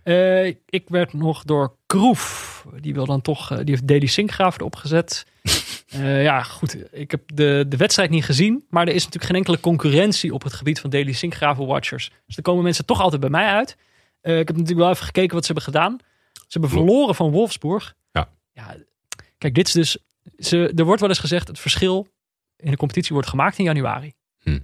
Eh, 0.02 0.46
ik 0.46 0.84
werd 0.86 1.12
nog 1.12 1.42
door 1.44 1.76
Kroef. 1.86 2.64
Die 2.80 2.94
wil 2.94 3.06
dan 3.06 3.20
toch, 3.20 3.50
eh, 3.50 3.56
die 3.56 3.70
heeft 3.70 3.86
Deli 3.86 4.08
Sinkgraaf 4.08 4.58
erop 4.58 4.76
gezet. 4.76 5.26
Eh, 5.90 6.22
ja, 6.22 6.42
goed. 6.42 6.76
Ik 6.92 7.10
heb 7.10 7.20
de, 7.34 7.64
de 7.68 7.76
wedstrijd 7.76 8.10
niet 8.10 8.24
gezien. 8.24 8.64
Maar 8.68 8.86
er 8.86 8.94
is 8.94 9.04
natuurlijk 9.04 9.24
geen 9.24 9.36
enkele 9.36 9.60
concurrentie 9.60 10.34
op 10.34 10.42
het 10.42 10.52
gebied 10.52 10.80
van 10.80 10.90
Deli 10.90 11.14
Sinkgraven 11.14 11.66
Watchers. 11.66 12.10
Dus 12.26 12.36
er 12.36 12.42
komen 12.42 12.62
mensen 12.62 12.84
toch 12.84 13.00
altijd 13.00 13.20
bij 13.20 13.30
mij 13.30 13.46
uit. 13.46 13.76
Ik 14.22 14.32
heb 14.32 14.48
natuurlijk 14.48 14.78
wel 14.78 14.90
even 14.90 15.04
gekeken 15.04 15.34
wat 15.34 15.44
ze 15.44 15.52
hebben 15.52 15.72
gedaan. 15.72 15.96
Ze 16.32 16.46
hebben 16.48 16.70
verloren 16.70 17.14
van 17.14 17.30
Wolfsburg. 17.30 17.94
Ja. 18.66 18.76
kijk, 19.38 19.54
dit 19.54 19.66
is 19.66 19.72
dus. 19.72 19.98
Ze, 20.38 20.72
er 20.76 20.84
wordt 20.84 21.00
wel 21.00 21.08
eens 21.08 21.18
gezegd: 21.18 21.48
het 21.48 21.58
verschil 21.58 22.08
in 22.56 22.70
de 22.70 22.76
competitie 22.76 23.12
wordt 23.12 23.28
gemaakt 23.28 23.58
in 23.58 23.64
januari. 23.64 24.12
Hm. 24.42 24.58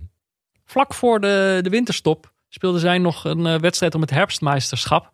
Vlak 0.65 0.95
voor 0.95 1.21
de, 1.21 1.59
de 1.63 1.71
winterstop 1.71 2.33
speelden 2.49 2.81
zij 2.81 2.99
nog 2.99 3.25
een 3.25 3.47
eh, 3.47 3.59
wedstrijd 3.59 3.95
om 3.95 4.01
het 4.01 4.11
herfstmeisterschap. 4.11 5.13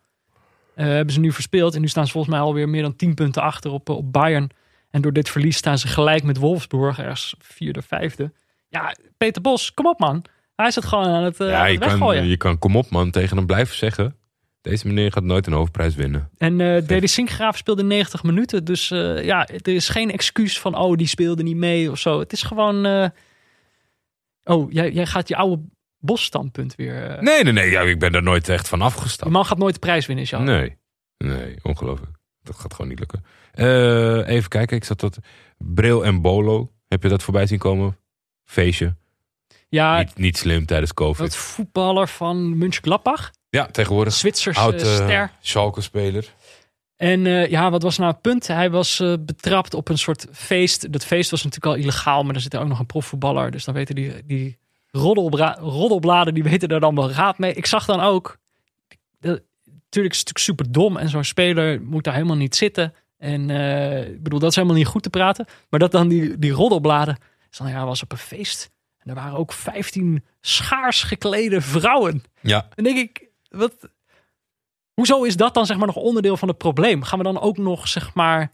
Eh, 0.75 0.85
hebben 0.85 1.13
ze 1.13 1.19
nu 1.19 1.31
verspeeld. 1.31 1.75
En 1.75 1.81
nu 1.81 1.87
staan 1.87 2.05
ze 2.05 2.11
volgens 2.11 2.33
mij 2.33 2.43
alweer 2.43 2.69
meer 2.69 2.81
dan 2.81 2.95
10 2.95 3.13
punten 3.13 3.41
achter 3.41 3.71
op, 3.71 3.89
eh, 3.89 3.95
op 3.95 4.13
Bayern. 4.13 4.49
En 4.89 5.01
door 5.01 5.13
dit 5.13 5.29
verlies 5.29 5.57
staan 5.57 5.77
ze 5.77 5.87
gelijk 5.87 6.23
met 6.23 6.37
Wolfsburg. 6.37 6.99
Ergens 6.99 7.35
vierde, 7.39 7.81
vijfde. 7.81 8.31
Ja, 8.67 8.95
Peter 9.17 9.41
Bos, 9.41 9.73
kom 9.73 9.87
op 9.87 9.99
man. 9.99 10.25
Hij 10.55 10.67
is 10.67 10.75
het 10.75 10.85
gewoon 10.85 11.05
aan 11.05 11.23
het, 11.23 11.37
ja, 11.37 11.59
aan 11.59 11.71
je 11.71 11.77
het 11.77 11.79
kan, 11.79 11.89
weggooien. 11.89 12.25
je 12.25 12.37
kan, 12.37 12.59
kom 12.59 12.75
op 12.75 12.89
man, 12.89 13.11
tegen 13.11 13.37
hem 13.37 13.45
blijven 13.45 13.75
zeggen. 13.75 14.15
Deze 14.63 14.87
meneer 14.87 15.11
gaat 15.11 15.23
nooit 15.23 15.47
een 15.47 15.53
hoofdprijs 15.53 15.95
winnen. 15.95 16.29
En 16.37 16.61
eh 16.61 16.87
Dede 16.87 17.07
Sinkgraaf 17.07 17.57
speelde 17.57 17.83
90 17.83 18.23
minuten. 18.23 18.65
Dus 18.65 18.91
eh, 18.91 19.23
ja, 19.23 19.47
er 19.47 19.67
is 19.67 19.89
geen 19.89 20.11
excuus 20.11 20.59
van... 20.59 20.77
oh, 20.77 20.95
die 20.97 21.07
speelde 21.07 21.43
niet 21.43 21.55
mee 21.55 21.91
of 21.91 21.99
zo. 21.99 22.19
Het 22.19 22.33
is 22.33 22.41
gewoon... 22.43 22.85
eh, 22.85 23.07
Oh, 24.43 24.71
jij, 24.71 24.91
jij 24.91 25.05
gaat 25.05 25.27
je 25.27 25.35
oude 25.35 25.61
Bos-standpunt 25.99 26.75
weer... 26.75 27.17
Nee, 27.21 27.43
nee, 27.43 27.53
nee, 27.53 27.69
ja, 27.69 27.81
ik 27.81 27.99
ben 27.99 28.11
daar 28.11 28.23
nooit 28.23 28.49
echt 28.49 28.67
van 28.67 28.77
Die 28.79 28.87
afgestapt. 28.87 29.31
man 29.31 29.45
gaat 29.45 29.57
nooit 29.57 29.73
de 29.73 29.79
prijs 29.79 30.05
winnen, 30.05 30.25
Jean. 30.25 30.43
Nee, 30.43 30.77
nee, 31.17 31.55
ongelooflijk. 31.61 32.11
Dat 32.41 32.55
gaat 32.55 32.73
gewoon 32.73 32.87
niet 32.91 32.99
lukken. 32.99 33.23
Even 34.27 34.49
kijken, 34.49 34.77
ik 34.77 34.83
zat 34.83 34.99
dat... 34.99 35.17
Bril 35.57 36.05
en 36.05 36.21
Bolo, 36.21 36.71
heb 36.87 37.03
je 37.03 37.09
dat 37.09 37.23
voorbij 37.23 37.47
zien 37.47 37.59
komen? 37.59 37.97
Feestje. 38.45 38.95
Ja, 39.69 39.97
niet, 39.97 40.17
niet 40.17 40.37
slim 40.37 40.65
tijdens 40.65 40.93
COVID. 40.93 41.17
dat 41.17 41.35
voetballer 41.35 42.07
van 42.07 42.57
Mönchengladbach. 42.57 43.31
Ja, 43.53 43.65
tegenwoordig. 43.65 44.13
Zwitsers 44.13 44.57
Oud 44.57 44.81
eh, 44.81 44.97
eh, 44.97 45.05
ster. 45.05 45.31
Schalke-speler. 45.39 46.33
En 46.95 47.25
eh, 47.25 47.49
ja, 47.49 47.69
wat 47.71 47.83
was 47.83 47.97
nou 47.97 48.11
het 48.11 48.21
punt? 48.21 48.47
Hij 48.47 48.71
was 48.71 49.03
betrapt 49.19 49.73
op 49.73 49.89
een 49.89 49.97
soort 49.97 50.27
feest. 50.31 50.91
Dat 50.93 51.05
feest 51.05 51.31
was 51.31 51.43
natuurlijk 51.43 51.75
al 51.75 51.81
illegaal, 51.81 52.23
maar 52.23 52.35
er 52.35 52.41
zit 52.41 52.53
er 52.53 52.59
ook 52.59 52.67
nog 52.67 52.79
een 52.79 52.85
profvoetballer. 52.85 53.51
Dus 53.51 53.63
dan 53.63 53.73
weten 53.73 53.95
die, 53.95 54.25
die 54.25 54.57
roddelbladen, 54.91 56.33
die 56.33 56.43
weten 56.43 56.69
daar 56.69 56.79
dan 56.79 56.95
wel 56.95 57.11
raad 57.11 57.37
mee. 57.37 57.53
Ik 57.53 57.65
zag 57.65 57.85
dan 57.85 57.99
ook, 57.99 58.37
eh, 58.87 58.97
natuurlijk 59.19 60.13
is 60.13 60.19
het 60.19 60.27
natuurlijk 60.27 60.37
super 60.37 60.71
dom 60.71 60.97
en 60.97 61.09
zo'n 61.09 61.23
speler 61.23 61.81
moet 61.81 62.03
daar 62.03 62.13
helemaal 62.13 62.35
niet 62.35 62.55
zitten. 62.55 62.93
En 63.17 63.49
ik 64.13 64.23
bedoel, 64.23 64.39
dat 64.39 64.49
is 64.49 64.55
helemaal 64.55 64.77
niet 64.77 64.87
goed 64.87 65.03
te 65.03 65.09
praten. 65.09 65.45
Maar 65.69 65.79
dat 65.79 65.91
dan 65.91 66.07
die, 66.07 66.39
die 66.39 66.51
roddelbladen, 66.51 67.17
is 67.51 67.57
dan, 67.57 67.69
ja, 67.69 67.85
was 67.85 68.03
op 68.03 68.11
een 68.11 68.17
feest. 68.17 68.71
En 68.99 69.09
er 69.09 69.15
waren 69.15 69.37
ook 69.37 69.53
15 69.53 70.23
schaars 70.41 71.03
geklede 71.03 71.61
vrouwen. 71.61 72.23
Ja, 72.41 72.67
Dan 72.75 72.83
denk 72.83 72.97
ik, 72.97 73.31
wat, 73.57 73.73
hoezo 74.93 75.23
is 75.23 75.35
dat 75.35 75.53
dan 75.53 75.65
zeg 75.65 75.77
maar 75.77 75.87
nog 75.87 75.95
onderdeel 75.95 76.37
van 76.37 76.47
het 76.47 76.57
probleem? 76.57 77.03
Gaan 77.03 77.17
we 77.17 77.23
dan 77.23 77.39
ook 77.41 77.57
nog 77.57 77.87
zeg 77.87 78.13
maar, 78.13 78.53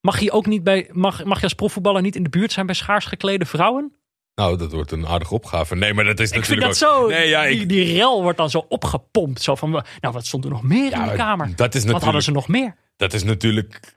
mag 0.00 0.20
je 0.20 0.30
ook 0.32 0.46
niet 0.46 0.62
bij, 0.64 0.88
mag, 0.92 1.24
mag 1.24 1.38
je 1.38 1.44
als 1.44 1.54
profvoetballer 1.54 2.02
niet 2.02 2.16
in 2.16 2.22
de 2.22 2.28
buurt 2.28 2.52
zijn 2.52 2.66
bij 2.66 2.74
schaars 2.74 3.04
geklede 3.04 3.44
vrouwen? 3.46 3.92
nou, 4.34 4.56
dat 4.58 4.72
wordt 4.72 4.90
een 4.92 5.06
aardige 5.06 5.34
opgave. 5.34 5.76
Nee, 5.76 5.94
maar 5.94 6.04
dat 6.04 6.20
is 6.20 6.30
Ik 6.30 6.44
vind 6.44 6.48
natuurlijk 6.48 6.78
dat 6.78 6.88
ook- 6.88 7.00
zo, 7.02 7.08
Nee, 7.08 7.28
ja, 7.28 7.42
die, 7.46 7.60
ik, 7.60 7.68
die 7.68 7.96
rel 7.96 8.22
wordt 8.22 8.38
dan 8.38 8.50
zo 8.50 8.66
opgepompt. 8.68 9.42
Zo 9.42 9.54
van, 9.54 9.70
nou 9.70 9.84
wat 10.14 10.26
stond 10.26 10.44
er 10.44 10.50
nog 10.50 10.62
meer 10.62 10.92
in 10.92 11.02
de 11.02 11.14
kamer? 11.14 11.56
dat 11.56 11.74
is 11.74 11.84
Wat 11.84 12.02
hadden 12.02 12.22
ze 12.22 12.30
nog 12.30 12.48
meer? 12.48 12.76
dat 12.96 13.12
is 13.12 13.22
natuurlijk 13.22 13.96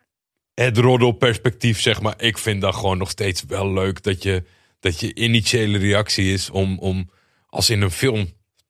het 0.54 0.78
roddelperspectief, 0.78 1.82
zeg 1.82 2.02
maar. 2.02 2.14
Ik 2.18 2.38
vind 2.38 2.62
dat 2.62 2.76
gewoon 2.76 2.98
nog 2.98 3.10
steeds 3.10 3.44
wel 3.48 3.74
leuk 3.74 4.04
dat 4.04 4.24
je, 4.24 4.44
dat 4.80 5.00
je 5.00 5.14
initiële 5.16 5.78
reactie 5.78 6.34
is 6.34 6.50
om, 6.50 6.80
om 6.80 7.10
als 7.48 7.70
in 7.70 7.82
een 7.82 7.92
film 7.92 8.28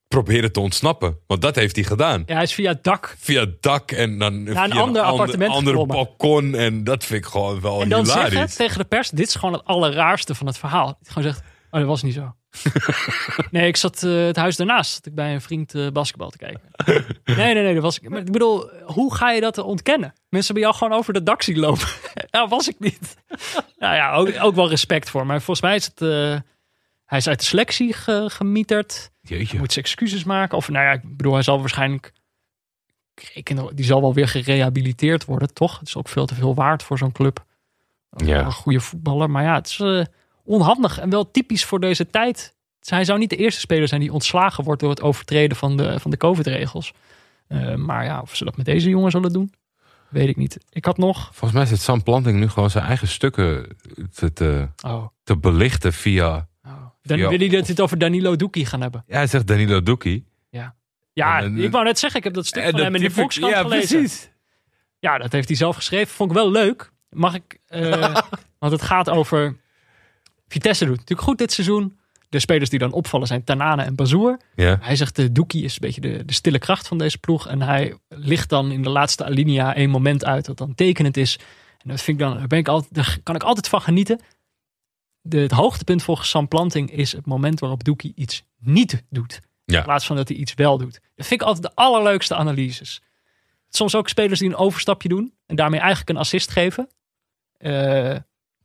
proberen 0.07 0.51
te 0.51 0.59
ontsnappen. 0.59 1.17
Want 1.27 1.41
dat 1.41 1.55
heeft 1.55 1.75
hij 1.75 1.85
gedaan. 1.85 2.23
Ja, 2.25 2.33
hij 2.33 2.43
is 2.43 2.53
via 2.53 2.71
het 2.71 2.83
dak. 2.83 3.15
Via 3.19 3.39
het 3.39 3.61
dak 3.61 3.91
en 3.91 4.19
dan 4.19 4.45
via 4.47 4.63
een 4.63 4.71
ander 4.71 5.01
appartement 5.01 5.51
ander 5.51 5.67
geklommen. 5.73 5.95
balkon. 5.95 6.55
En 6.55 6.83
dat 6.83 7.03
vind 7.05 7.25
ik 7.25 7.31
gewoon 7.31 7.61
wel 7.61 7.81
En 7.81 7.89
dan 7.89 8.03
hilarisch. 8.03 8.31
zeggen 8.33 8.57
tegen 8.57 8.77
de 8.77 8.85
pers, 8.85 9.09
dit 9.09 9.27
is 9.27 9.35
gewoon 9.35 9.53
het 9.53 9.65
allerraarste 9.65 10.35
van 10.35 10.47
het 10.47 10.57
verhaal. 10.57 10.97
Gewoon 11.03 11.23
zegt, 11.23 11.43
oh 11.71 11.79
dat 11.79 11.89
was 11.89 12.03
niet 12.03 12.13
zo. 12.13 12.35
nee, 13.51 13.67
ik 13.67 13.75
zat 13.77 14.03
eh, 14.03 14.25
het 14.25 14.35
huis 14.35 14.55
daarnaast. 14.55 14.93
Zat 14.93 15.05
ik 15.05 15.15
bij 15.15 15.33
een 15.33 15.41
vriend 15.41 15.75
eh, 15.75 15.87
basketbal 15.87 16.29
te 16.29 16.37
kijken. 16.37 16.61
nee, 17.25 17.53
nee, 17.53 17.63
nee, 17.63 17.73
dat 17.73 17.83
was 17.83 17.99
ik. 17.99 18.09
Maar 18.09 18.19
ik 18.19 18.31
bedoel, 18.31 18.69
hoe 18.83 19.15
ga 19.15 19.31
je 19.31 19.41
dat 19.41 19.57
ontkennen? 19.57 20.13
Mensen 20.29 20.53
hebben 20.53 20.71
jou 20.71 20.75
gewoon 20.83 20.99
over 20.99 21.13
de 21.13 21.23
dak 21.23 21.41
zien 21.41 21.59
lopen. 21.59 21.87
nou, 22.31 22.47
was 22.47 22.67
ik 22.67 22.75
niet. 22.79 23.15
nou 23.77 23.95
ja, 23.95 24.13
ook, 24.13 24.31
ook 24.41 24.55
wel 24.55 24.69
respect 24.69 25.09
voor. 25.09 25.25
Maar 25.25 25.41
volgens 25.41 25.61
mij 25.61 25.75
is 25.75 25.85
het... 25.85 26.01
eh, 26.01 26.39
hij 27.05 27.17
is 27.17 27.27
uit 27.27 27.39
de 27.39 27.45
selectie 27.45 27.93
ge- 27.93 28.29
gemieterd. 28.31 29.11
Jeetje. 29.25 29.57
Moet 29.57 29.73
ze 29.73 29.79
excuses 29.79 30.23
maken. 30.23 30.57
Of 30.57 30.69
nou 30.69 30.85
ja, 30.85 30.91
ik 30.91 31.17
bedoel, 31.17 31.33
hij 31.33 31.43
zal 31.43 31.59
waarschijnlijk... 31.59 32.13
Die 33.73 33.85
zal 33.85 34.01
wel 34.01 34.13
weer 34.13 34.27
gerehabiliteerd 34.27 35.25
worden, 35.25 35.53
toch? 35.53 35.79
Het 35.79 35.87
is 35.87 35.95
ook 35.95 36.07
veel 36.09 36.25
te 36.25 36.35
veel 36.35 36.55
waard 36.55 36.83
voor 36.83 36.97
zo'n 36.97 37.11
club. 37.11 37.45
Ja. 38.09 38.45
Een 38.45 38.51
goede 38.51 38.79
voetballer. 38.79 39.29
Maar 39.29 39.43
ja, 39.43 39.55
het 39.55 39.67
is 39.67 39.79
eh, 39.79 40.01
onhandig 40.43 40.99
en 40.99 41.09
wel 41.09 41.31
typisch 41.31 41.65
voor 41.65 41.79
deze 41.79 42.09
tijd. 42.09 42.55
Hij 42.79 43.05
zou 43.05 43.19
niet 43.19 43.29
de 43.29 43.35
eerste 43.35 43.59
speler 43.59 43.87
zijn 43.87 44.01
die 44.01 44.13
ontslagen 44.13 44.63
wordt 44.63 44.81
door 44.81 44.89
het 44.89 45.01
overtreden 45.01 45.57
van 45.57 45.77
de, 45.77 45.99
van 45.99 46.11
de 46.11 46.17
COVID-regels. 46.17 46.93
Eh, 47.47 47.75
maar 47.75 48.05
ja, 48.05 48.21
of 48.21 48.35
ze 48.35 48.45
dat 48.45 48.57
met 48.57 48.65
deze 48.65 48.89
jongen 48.89 49.11
zullen 49.11 49.33
doen, 49.33 49.53
weet 50.09 50.27
ik 50.27 50.35
niet. 50.35 50.57
Ik 50.69 50.85
had 50.85 50.97
nog. 50.97 51.29
Volgens 51.31 51.51
mij 51.51 51.65
zit 51.65 51.81
Sam 51.81 52.03
Planting 52.03 52.39
nu 52.39 52.49
gewoon 52.49 52.69
zijn 52.69 52.85
eigen 52.85 53.07
stukken 53.07 53.77
te, 54.13 54.33
te, 54.33 54.69
Oh, 54.85 55.07
te 55.23 55.37
belichten 55.37 55.93
via... 55.93 56.47
Dan 57.05 57.17
Ja. 57.17 57.29
wil 57.29 57.37
hij 57.39 57.47
dat 57.49 57.61
we 57.65 57.71
het 57.71 57.81
over 57.81 57.97
Danilo 57.97 58.35
Doekie 58.35 58.65
gaan 58.65 58.81
hebben. 58.81 59.03
Ja, 59.07 59.15
hij 59.15 59.27
zegt 59.27 59.47
Danilo 59.47 59.83
Doekie. 59.83 60.25
Ja, 61.13 61.41
en- 61.41 61.57
ik 61.57 61.71
wou 61.71 61.83
net 61.83 61.99
zeggen, 61.99 62.19
ik 62.19 62.25
heb 62.25 62.33
dat 62.33 62.45
stuk 62.45 62.63
van 62.69 62.79
hem 62.79 62.95
in 62.95 63.01
de 63.01 63.11
Volkskrant 63.11 63.53
ja, 63.53 63.61
gelezen. 63.61 63.99
precies. 63.99 64.29
Ja, 64.99 65.17
dat 65.17 65.31
heeft 65.31 65.47
hij 65.47 65.57
zelf 65.57 65.75
geschreven. 65.75 66.07
Vond 66.13 66.29
ik 66.31 66.35
wel 66.37 66.51
leuk. 66.51 66.91
Mag 67.09 67.33
ik? 67.35 67.59
eh, 67.65 68.15
want 68.59 68.71
het 68.71 68.81
gaat 68.81 69.09
over. 69.09 69.57
Vitesse 70.47 70.85
doet 70.85 70.95
natuurlijk 70.97 71.27
goed 71.27 71.37
dit 71.37 71.51
seizoen. 71.51 71.97
De 72.29 72.39
spelers 72.39 72.69
die 72.69 72.79
dan 72.79 72.91
opvallen 72.91 73.27
zijn 73.27 73.43
Tanane 73.43 73.83
en 73.83 73.95
Bazoer. 73.95 74.39
Ja. 74.55 74.77
Hij 74.81 74.95
zegt 74.95 75.15
de 75.15 75.31
Doekie 75.31 75.63
is 75.63 75.71
een 75.73 75.77
beetje 75.81 76.01
de, 76.01 76.25
de 76.25 76.33
stille 76.33 76.59
kracht 76.59 76.87
van 76.87 76.97
deze 76.97 77.17
ploeg. 77.17 77.47
En 77.47 77.61
hij 77.61 77.97
ligt 78.09 78.49
dan 78.49 78.71
in 78.71 78.81
de 78.81 78.89
laatste 78.89 79.25
alinea 79.25 79.75
één 79.75 79.89
moment 79.89 80.25
uit 80.25 80.45
dat 80.45 80.57
dan 80.57 80.75
tekenend 80.75 81.17
is. 81.17 81.39
En 81.81 81.89
dat 81.89 82.01
vind 82.01 82.19
ik 82.19 82.25
dan, 82.27 82.37
daar, 82.37 82.47
ben 82.47 82.59
ik 82.59 82.67
altijd, 82.67 82.93
daar 82.93 83.17
kan 83.23 83.35
ik 83.35 83.43
altijd 83.43 83.67
van 83.69 83.81
genieten. 83.81 84.19
De, 85.27 85.37
het 85.37 85.51
hoogtepunt 85.51 86.03
volgens 86.03 86.29
Sam 86.29 86.47
Planting 86.47 86.91
is 86.91 87.11
het 87.11 87.25
moment 87.25 87.59
waarop 87.59 87.83
Doekie 87.83 88.13
iets 88.15 88.43
niet 88.59 89.03
doet. 89.09 89.39
Ja. 89.63 89.77
In 89.77 89.83
plaats 89.83 90.05
van 90.05 90.15
dat 90.15 90.27
hij 90.27 90.37
iets 90.37 90.53
wel 90.53 90.77
doet. 90.77 91.01
Dat 91.15 91.27
vind 91.27 91.41
ik 91.41 91.47
altijd 91.47 91.65
de 91.65 91.75
allerleukste 91.75 92.35
analyses. 92.35 93.01
soms 93.69 93.95
ook 93.95 94.09
spelers 94.09 94.39
die 94.39 94.49
een 94.49 94.55
overstapje 94.55 95.09
doen. 95.09 95.33
En 95.45 95.55
daarmee 95.55 95.79
eigenlijk 95.79 96.09
een 96.09 96.17
assist 96.17 96.51
geven. 96.51 96.89
Eh, 97.57 98.15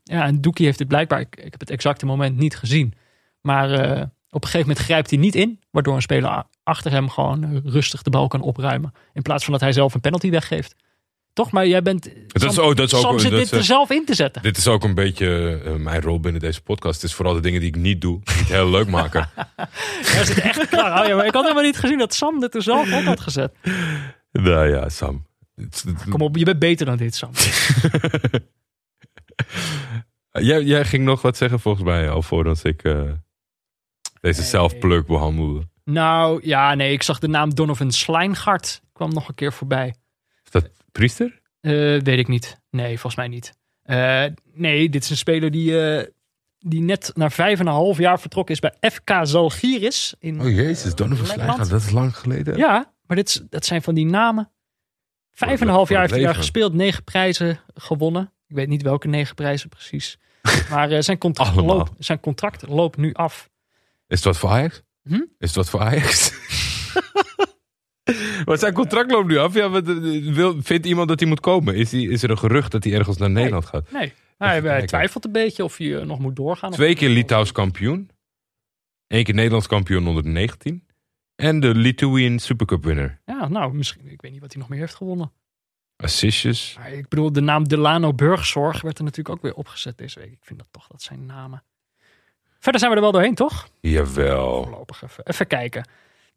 ja, 0.02 0.24
en 0.24 0.40
Doekie 0.40 0.66
heeft 0.66 0.78
het 0.78 0.88
blijkbaar, 0.88 1.20
ik, 1.20 1.36
ik 1.36 1.50
heb 1.50 1.60
het 1.60 1.70
exacte 1.70 2.06
moment 2.06 2.36
niet 2.36 2.56
gezien. 2.56 2.94
Maar 3.40 3.70
eh, 3.70 4.02
op 4.30 4.42
een 4.42 4.48
gegeven 4.48 4.68
moment 4.68 4.78
grijpt 4.78 5.10
hij 5.10 5.18
niet 5.18 5.34
in. 5.34 5.60
Waardoor 5.70 5.94
een 5.94 6.02
speler 6.02 6.44
achter 6.62 6.90
hem 6.90 7.08
gewoon 7.08 7.60
rustig 7.64 8.02
de 8.02 8.10
bal 8.10 8.28
kan 8.28 8.40
opruimen. 8.40 8.92
In 9.12 9.22
plaats 9.22 9.44
van 9.44 9.52
dat 9.52 9.62
hij 9.62 9.72
zelf 9.72 9.94
een 9.94 10.00
penalty 10.00 10.30
weggeeft. 10.30 10.74
Toch? 11.32 11.50
Maar 11.50 11.66
jij 11.66 11.82
bent... 11.82 12.02
Dat 12.02 12.14
is 12.34 12.40
dat 12.56 12.78
is 12.78 12.94
ook- 12.94 13.00
Sam 13.02 13.18
zit 13.18 13.30
dit 13.30 13.40
is, 13.40 13.50
er 13.52 13.58
eh, 13.58 13.64
zelf 13.64 13.90
in 13.90 14.04
te 14.04 14.14
zetten. 14.14 14.42
Dit 14.42 14.56
is 14.56 14.66
ook 14.66 14.84
een 14.84 14.94
beetje 14.94 15.60
eh, 15.64 15.74
mijn 15.74 16.00
rol 16.02 16.20
binnen 16.20 16.40
deze 16.40 16.62
podcast. 16.62 17.00
Het 17.00 17.10
is 17.10 17.16
vooral 17.16 17.34
de 17.34 17.40
dingen 17.40 17.60
die 17.60 17.68
ik 17.68 17.76
niet 17.76 18.00
doe, 18.00 18.20
die 18.24 18.34
het 18.36 18.48
heel 18.48 18.70
leuk 18.70 18.88
maken. 18.88 19.28
Hij 20.14 20.24
zit 20.24 20.38
echt 20.40 20.68
klaar. 20.68 21.02
Oh 21.02 21.08
ja, 21.08 21.16
maar 21.16 21.26
ik 21.26 21.32
had 21.32 21.42
helemaal 21.42 21.64
niet 21.64 21.78
gezien 21.78 21.98
dat 21.98 22.14
Sam 22.14 22.40
dit 22.40 22.54
er 22.54 22.62
zelf 22.62 22.92
op 22.92 23.04
had 23.04 23.20
gezet. 23.20 23.54
nou 24.32 24.68
ja, 24.68 24.88
Sam. 24.88 25.26
Kom 26.10 26.20
op, 26.20 26.36
je 26.36 26.44
bent 26.44 26.58
beter 26.58 26.86
dan 26.86 26.96
dit, 26.96 27.14
Sam. 27.14 27.30
Jij, 30.32 30.62
jij 30.62 30.84
ging 30.84 31.04
nog 31.04 31.22
wat 31.22 31.36
zeggen 31.36 31.60
volgens 31.60 31.84
mij 31.84 32.10
al 32.10 32.22
voordat 32.22 32.64
ik 32.64 32.82
eh, 32.82 33.02
deze 34.20 34.42
zelfpluk 34.42 35.06
behandelde. 35.06 35.68
Nou, 35.84 36.40
ja, 36.42 36.74
nee, 36.74 36.92
ik 36.92 37.02
zag 37.02 37.18
de 37.18 37.28
naam 37.28 37.54
Donovan 37.54 37.90
Slijngart. 37.92 38.80
kwam 38.92 39.12
nog 39.12 39.28
een 39.28 39.34
keer 39.34 39.52
voorbij. 39.52 39.94
Is 40.52 40.62
dat 40.62 40.70
priester? 40.92 41.40
Eh, 41.60 41.72
weet 42.00 42.18
ik 42.18 42.28
niet. 42.28 42.60
Nee, 42.70 42.88
volgens 42.90 43.16
mij 43.16 43.28
niet. 43.28 43.52
Eh, 43.82 44.24
nee, 44.52 44.88
dit 44.88 45.02
is 45.04 45.10
een 45.10 45.16
speler 45.16 45.50
die, 45.50 45.80
eh, 45.96 46.06
die 46.58 46.80
net 46.80 47.10
na 47.14 47.30
vijf 47.30 47.58
en 47.60 47.66
een 47.66 47.72
half 47.72 47.98
jaar 47.98 48.20
vertrokken 48.20 48.54
is 48.54 48.60
bij 48.60 48.90
FK 48.90 49.10
Zalgiris. 49.22 50.14
In, 50.18 50.40
Oh 50.40 50.54
jezus, 50.54 50.94
Donovan. 50.94 51.26
Slijngaard, 51.26 51.68
dat 51.70 51.80
is 51.80 51.90
lang 51.90 52.16
geleden. 52.16 52.56
Ja, 52.56 52.92
maar 53.06 53.16
dit, 53.16 53.28
is- 53.28 53.42
dat 53.50 53.64
zijn 53.64 53.82
van 53.82 53.94
die 53.94 54.06
namen. 54.06 54.50
Vijf 55.32 55.60
en 55.60 55.66
een 55.66 55.72
half 55.74 55.88
jaar 55.88 56.00
heeft 56.00 56.12
hij 56.14 56.22
daar 56.22 56.34
gespeeld. 56.34 56.72
Negen 56.74 57.04
prijzen 57.04 57.60
gewonnen. 57.74 58.32
Ik 58.46 58.56
weet 58.56 58.68
niet 58.68 58.82
welke 58.82 59.08
negen 59.08 59.34
prijzen 59.34 59.68
precies. 59.68 60.18
Maar 60.70 60.90
eh, 60.90 61.00
zijn, 61.02 61.18
contract 61.18 61.54
loopt, 61.56 61.92
zijn 61.98 62.20
contract 62.20 62.68
loopt 62.68 62.96
nu 62.96 63.12
af. 63.12 63.50
Is 64.06 64.16
het 64.16 64.24
wat 64.24 64.38
voor 64.38 64.50
Ajax? 64.50 64.82
Hm? 65.02 65.14
Is 65.14 65.24
het 65.38 65.54
wat 65.54 65.70
voor 65.70 65.80
Ajax? 65.80 66.32
maar 68.44 68.58
zijn 68.58 68.72
contract 68.72 69.10
loopt 69.10 69.28
nu 69.28 69.36
af. 69.36 69.54
Ja, 69.54 69.68
wat, 69.68 69.84
wil, 69.84 70.62
vindt 70.62 70.86
iemand 70.86 71.08
dat 71.08 71.20
hij 71.20 71.28
moet 71.28 71.40
komen? 71.40 71.74
Is, 71.74 71.90
die, 71.90 72.10
is 72.10 72.22
er 72.22 72.30
een 72.30 72.38
gerucht 72.38 72.72
dat 72.72 72.84
hij 72.84 72.92
ergens 72.92 73.16
naar 73.16 73.30
Nederland 73.30 73.66
gaat? 73.66 73.90
Nee, 73.90 74.12
hij, 74.38 74.86
twijfelt 74.86 75.24
een 75.24 75.32
beetje 75.32 75.64
of 75.64 75.76
hij 75.76 75.96
eh, 75.96 76.06
nog 76.06 76.18
moet 76.18 76.36
doorgaan. 76.36 76.70
Twee 76.70 76.94
keer 76.94 77.08
Litouws 77.08 77.52
kampioen. 77.52 78.10
Eén 79.06 79.24
keer 79.24 79.34
Nederlands 79.34 79.66
kampioen 79.66 80.06
onder 80.06 80.22
de 80.22 80.28
19. 80.28 80.84
En 81.36 81.60
de 81.60 81.74
Litouwen 81.74 82.38
Supercup 82.38 82.84
winner. 82.84 83.20
Ja, 83.26 83.48
nou, 83.48 83.74
misschien. 83.74 84.10
Ik 84.10 84.22
weet 84.22 84.32
niet 84.32 84.40
wat 84.40 84.52
hij 84.52 84.60
nog 84.60 84.70
meer 84.70 84.80
heeft 84.80 84.94
gewonnen. 84.94 85.32
Assistjes. 85.96 86.74
Maar 86.78 86.92
ik 86.92 87.08
bedoel, 87.08 87.32
de 87.32 87.40
naam 87.40 87.68
Delano 87.68 88.12
Burgzorg 88.12 88.80
werd 88.80 88.98
er 88.98 89.04
natuurlijk 89.04 89.36
ook 89.36 89.42
weer 89.42 89.54
opgezet 89.54 89.98
deze 89.98 90.20
week. 90.20 90.32
Ik 90.32 90.42
vind 90.42 90.58
dat 90.58 90.68
toch, 90.70 90.86
dat 90.86 91.02
zijn 91.02 91.26
namen. 91.26 91.62
Verder 92.58 92.80
zijn 92.80 92.90
we 92.90 92.96
er 92.96 93.02
wel 93.02 93.12
doorheen, 93.12 93.34
toch? 93.34 93.68
Jawel. 93.80 94.62
Voorlopig 94.62 95.02
even, 95.02 95.26
even 95.26 95.46
kijken. 95.46 95.88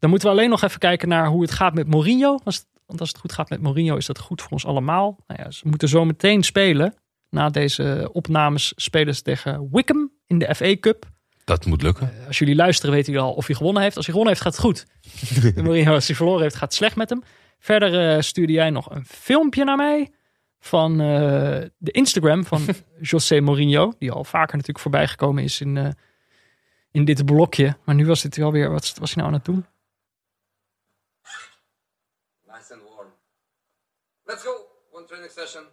Dan 0.04 0.12
moeten 0.12 0.30
we 0.30 0.38
alleen 0.38 0.50
nog 0.50 0.62
even 0.62 0.80
kijken 0.80 1.08
naar 1.08 1.28
hoe 1.28 1.42
het 1.42 1.52
gaat 1.52 1.74
met 1.74 1.88
Mourinho. 1.88 2.40
Want 2.44 3.00
als 3.00 3.10
het 3.10 3.18
goed 3.18 3.32
gaat 3.32 3.50
met 3.50 3.62
Mourinho, 3.62 3.96
is 3.96 4.06
dat 4.06 4.20
goed 4.20 4.42
voor 4.42 4.52
ons 4.52 4.66
allemaal. 4.66 5.18
Nou 5.28 5.42
ja, 5.44 5.52
ze 5.52 5.68
moeten 5.68 5.88
zo 5.88 6.06
meteen 6.06 6.44
spelen. 6.44 6.96
Na 7.30 7.50
deze 7.50 8.10
opnames 8.12 8.74
spelen 8.76 9.16
ze 9.16 9.22
tegen 9.22 9.70
Wickham 9.72 10.12
in 10.28 10.40
de 10.40 10.56
FA 10.56 10.76
Cup. 10.80 11.06
Dat 11.44 11.66
moet 11.66 11.82
lukken. 11.82 12.12
Als 12.28 12.40
jullie 12.40 12.56
luisteren, 12.56 12.96
weten 12.96 13.14
jullie 13.14 13.28
al 13.28 13.34
of 13.34 13.48
hij 13.48 13.56
gewonnen 13.56 13.82
heeft. 13.82 13.96
Als 13.96 14.06
hij 14.06 14.16
gewonnen 14.16 14.34
heeft, 14.34 14.46
gaat 14.46 14.56
het 14.56 14.66
goed. 14.66 14.86
Mourinho, 15.64 15.94
als 15.94 16.08
hij 16.08 16.16
verloren 16.16 16.42
heeft, 16.42 16.56
gaat 16.56 16.70
het 16.70 16.74
slecht 16.74 16.96
met 16.96 17.10
hem. 17.10 17.24
Verder 17.60 18.16
eh, 18.16 18.22
stuurde 18.22 18.54
jij 18.54 18.70
nog 18.70 18.90
een 18.92 19.06
filmpje 19.06 19.64
naar 19.64 19.78
mij 19.78 20.12
van 20.60 20.92
eh, 20.92 21.08
de 21.78 21.92
Instagram 21.92 22.46
van 22.46 22.66
José 23.12 23.40
Mourinho. 23.40 23.94
Die 23.98 24.12
al 24.12 24.24
vaker 24.24 24.54
natuurlijk 24.54 24.80
voorbij 24.80 25.08
gekomen 25.08 25.44
is 25.44 25.62
in, 25.62 25.78
eh, 25.78 25.90
in 26.92 27.06
dit 27.06 27.26
blokje. 27.26 27.78
Maar 27.86 27.96
nu 27.96 28.06
was 28.06 28.22
dit 28.22 28.38
wel 28.38 28.52
weer, 28.52 28.72
wat 28.72 28.94
was 29.00 29.14
hij 29.14 29.24
nou 29.24 29.28
aan 29.28 29.40
het 29.40 29.46
doen? 29.46 29.66
Nice 32.54 32.74
and 32.74 32.84
warm. 32.84 33.14
Let's 34.26 34.44
go. 34.44 34.52
One 34.92 35.06
training 35.06 35.32
session. 35.32 35.64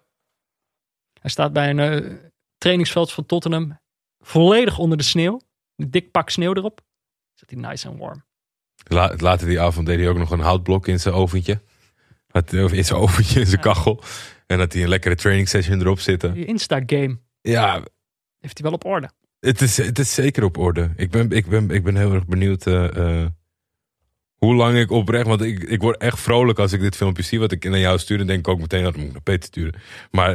Hij 1.20 1.30
staat 1.30 1.52
bij 1.52 1.70
een 1.70 1.78
eh, 1.78 2.14
trainingsveld 2.58 3.12
van 3.12 3.26
Tottenham. 3.26 3.80
Volledig 4.18 4.78
onder 4.78 4.98
de 4.98 5.04
sneeuw. 5.04 5.40
Een 5.76 5.90
dik 5.90 6.10
pak 6.10 6.30
sneeuw 6.30 6.54
erop. 6.54 6.80
Zat 7.34 7.50
hij 7.50 7.58
nice 7.60 7.88
and 7.88 7.98
warm. 7.98 8.24
La- 8.88 9.14
later 9.16 9.46
die 9.46 9.60
avond 9.60 9.86
deed 9.86 9.98
hij 9.98 10.08
ook 10.08 10.16
nog 10.18 10.30
een 10.30 10.40
houtblok 10.40 10.86
in 10.88 11.00
zijn 11.00 11.14
oventje. 11.14 11.60
In 12.52 12.84
zijn 12.84 12.98
oventje, 13.00 13.40
in 13.40 13.46
zijn 13.46 13.60
kachel. 13.60 14.02
En 14.46 14.58
dat 14.58 14.72
hij 14.72 14.82
een 14.82 14.88
lekkere 14.88 15.14
training 15.14 15.48
session 15.48 15.80
erop 15.80 16.00
zitten. 16.00 16.32
Die 16.34 16.44
Insta-game 16.44 17.18
Ja, 17.40 17.74
heeft 18.38 18.58
hij 18.58 18.62
wel 18.66 18.72
op 18.72 18.84
orde. 18.84 19.10
het 19.40 19.60
is, 19.60 19.76
het 19.76 19.98
is 19.98 20.14
zeker 20.14 20.44
op 20.44 20.56
orde. 20.58 20.92
Ik 20.96 21.10
ben, 21.10 21.30
ik 21.30 21.46
ben, 21.46 21.70
ik 21.70 21.84
ben 21.84 21.96
heel 21.96 22.12
erg 22.12 22.26
benieuwd 22.26 22.66
eh, 22.66 22.96
eh, 23.22 23.28
hoe 24.40 24.54
lang 24.54 24.76
ik 24.78 24.90
oprecht... 24.90 25.26
Want 25.26 25.40
ik, 25.42 25.62
ik 25.62 25.80
word 25.80 25.96
echt 25.96 26.20
vrolijk 26.20 26.58
als 26.58 26.72
ik 26.72 26.80
dit 26.80 26.96
filmpje 26.96 27.22
zie. 27.22 27.38
Wat 27.40 27.52
ik 27.52 27.64
naar 27.64 27.78
jou 27.78 27.98
stuur. 27.98 28.18
Dan 28.18 28.26
denk 28.26 28.38
ik 28.38 28.48
ook 28.48 28.60
meteen 28.60 28.82
dat 28.82 28.96
moet 28.96 29.06
ik 29.06 29.12
naar 29.12 29.22
Peter 29.22 29.44
sturen. 29.44 29.74
Maar 30.10 30.30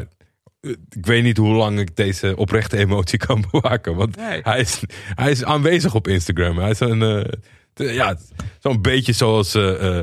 eh, 0.62 0.72
ik 0.90 1.06
weet 1.06 1.24
niet 1.24 1.38
hoe 1.38 1.54
lang 1.56 1.80
ik 1.80 1.96
deze 1.96 2.34
oprechte 2.38 2.78
emotie 2.78 3.20
kan 3.28 3.46
bewaken. 3.52 3.96
Want 3.96 4.16
Nee. 4.16 4.40
hij, 4.44 4.60
is, 4.60 4.82
hij 5.16 5.32
is 5.32 5.44
aanwezig 5.44 5.96
op 5.96 6.08
Instagram. 6.08 6.58
Hij 6.58 6.70
is 6.70 6.80
een... 6.80 7.02
eh, 7.74 7.94
ja, 7.96 8.18
zo'n 8.60 8.82
beetje 8.82 9.14
zoals... 9.14 9.56
eh, 9.56 10.00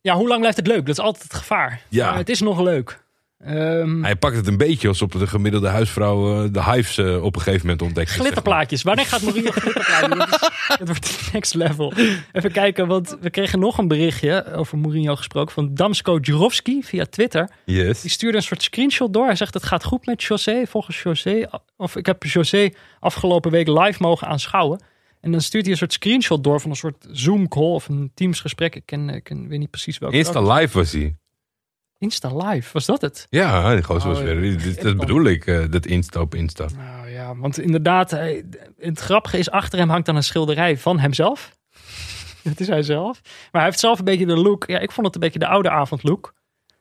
Ja, 0.00 0.14
hoe 0.14 0.28
lang 0.28 0.40
blijft 0.40 0.56
het 0.56 0.66
leuk? 0.66 0.86
Dat 0.86 0.98
is 0.98 1.04
altijd 1.04 1.22
het 1.22 1.34
gevaar. 1.34 1.80
Ja. 1.88 2.16
Het 2.16 2.28
is 2.28 2.40
nog 2.40 2.60
leuk. 2.60 3.01
Ehm, 3.44 4.02
hij 4.02 4.16
pakt 4.16 4.36
het 4.36 4.46
een 4.46 4.56
beetje 4.56 4.88
alsof 4.88 5.08
de 5.08 5.26
gemiddelde 5.26 5.68
huisvrouw 5.68 6.44
eh, 6.44 6.52
de 6.52 6.64
hives 6.64 6.98
eh, 6.98 7.24
op 7.24 7.34
een 7.34 7.40
gegeven 7.42 7.66
moment 7.66 7.82
ontdekt. 7.82 8.08
is, 8.08 8.14
zeg 8.14 8.22
maar. 8.22 8.32
glitterplaatjes. 8.32 8.82
Wanneer 8.82 9.06
gaat 9.06 9.22
Mourinho 9.22 9.50
glitterplaatjes? 9.50 10.50
Dat 10.78 10.88
wordt 10.88 11.30
next 11.32 11.54
level. 11.54 11.92
Even 12.32 12.52
kijken, 12.52 12.86
want 12.86 13.16
we 13.20 13.30
kregen 13.30 13.58
nog 13.58 13.78
een 13.78 13.88
berichtje 13.88 14.52
over 14.54 14.78
Mourinho 14.78 15.16
gesproken 15.16 15.54
van 15.54 15.74
Damsko 15.74 16.18
Jurovski 16.18 16.82
via 16.82 17.04
Twitter. 17.04 17.50
Yes. 17.64 18.00
Die 18.00 18.10
stuurde 18.10 18.36
een 18.36 18.42
soort 18.42 18.62
screenshot 18.62 19.12
door. 19.12 19.26
Hij 19.26 19.36
zegt 19.36 19.54
het 19.54 19.64
gaat 19.64 19.84
goed 19.84 20.06
met 20.06 20.22
José. 20.22 20.66
Volgens 20.66 21.02
José, 21.02 21.46
of 21.76 21.96
ik 21.96 22.06
heb 22.06 22.24
José 22.24 22.70
afgelopen 23.00 23.50
week 23.50 23.68
live 23.68 24.02
mogen 24.02 24.26
aanschouwen. 24.26 24.82
En 25.20 25.30
dan 25.30 25.40
stuurt 25.40 25.62
hij 25.62 25.72
een 25.72 25.78
soort 25.78 25.92
screenshot 25.92 26.44
door 26.44 26.60
van 26.60 26.70
een 26.70 26.76
soort 26.76 27.06
Zoom 27.10 27.48
call 27.48 27.72
of 27.72 27.88
een 27.88 28.10
Teams 28.14 28.40
gesprek. 28.40 28.74
Ik 28.74 28.82
ken, 28.86 29.08
ik 29.08 29.24
ken, 29.24 29.48
weet 29.48 29.58
niet 29.58 29.70
precies 29.70 29.98
welke. 29.98 30.16
Insta 30.16 30.42
live 30.42 30.78
was 30.78 30.92
hij. 30.92 31.16
Insta 32.02 32.36
live, 32.36 32.70
was 32.72 32.86
dat 32.86 33.00
het? 33.00 33.26
Ja, 33.30 33.74
die 33.74 33.82
gozer 33.82 34.08
was 34.08 34.18
Oh, 34.18 34.24
weer. 34.24 34.44
ja. 34.74 34.82
Dat 34.82 34.96
bedoel 34.96 35.24
ik, 35.24 35.46
eh, 35.46 35.64
dat 35.70 35.86
Insta 35.86 36.20
op 36.20 36.34
Insta. 36.34 36.66
Nou 36.76 37.08
ja, 37.08 37.36
want 37.36 37.58
inderdaad, 37.58 38.10
hij, 38.10 38.44
het 38.78 38.98
grappige 39.00 39.38
is, 39.38 39.50
achter 39.50 39.78
hem 39.78 39.88
hangt 39.88 40.06
dan 40.06 40.16
een 40.16 40.22
schilderij 40.22 40.78
van 40.78 40.98
hemzelf. 40.98 41.56
dat 42.44 42.60
is 42.60 42.66
hij 42.66 42.82
zelf. 42.82 43.20
Maar 43.22 43.60
hij 43.60 43.64
heeft 43.64 43.80
zelf 43.80 43.98
een 43.98 44.04
beetje 44.04 44.26
de 44.26 44.36
look. 44.36 44.66
Ja, 44.66 44.78
ik 44.78 44.92
vond 44.92 45.06
het 45.06 45.14
een 45.14 45.20
beetje 45.20 45.38
de 45.38 45.46
oude 45.46 45.70
avond 45.70 46.02
look. 46.02 46.34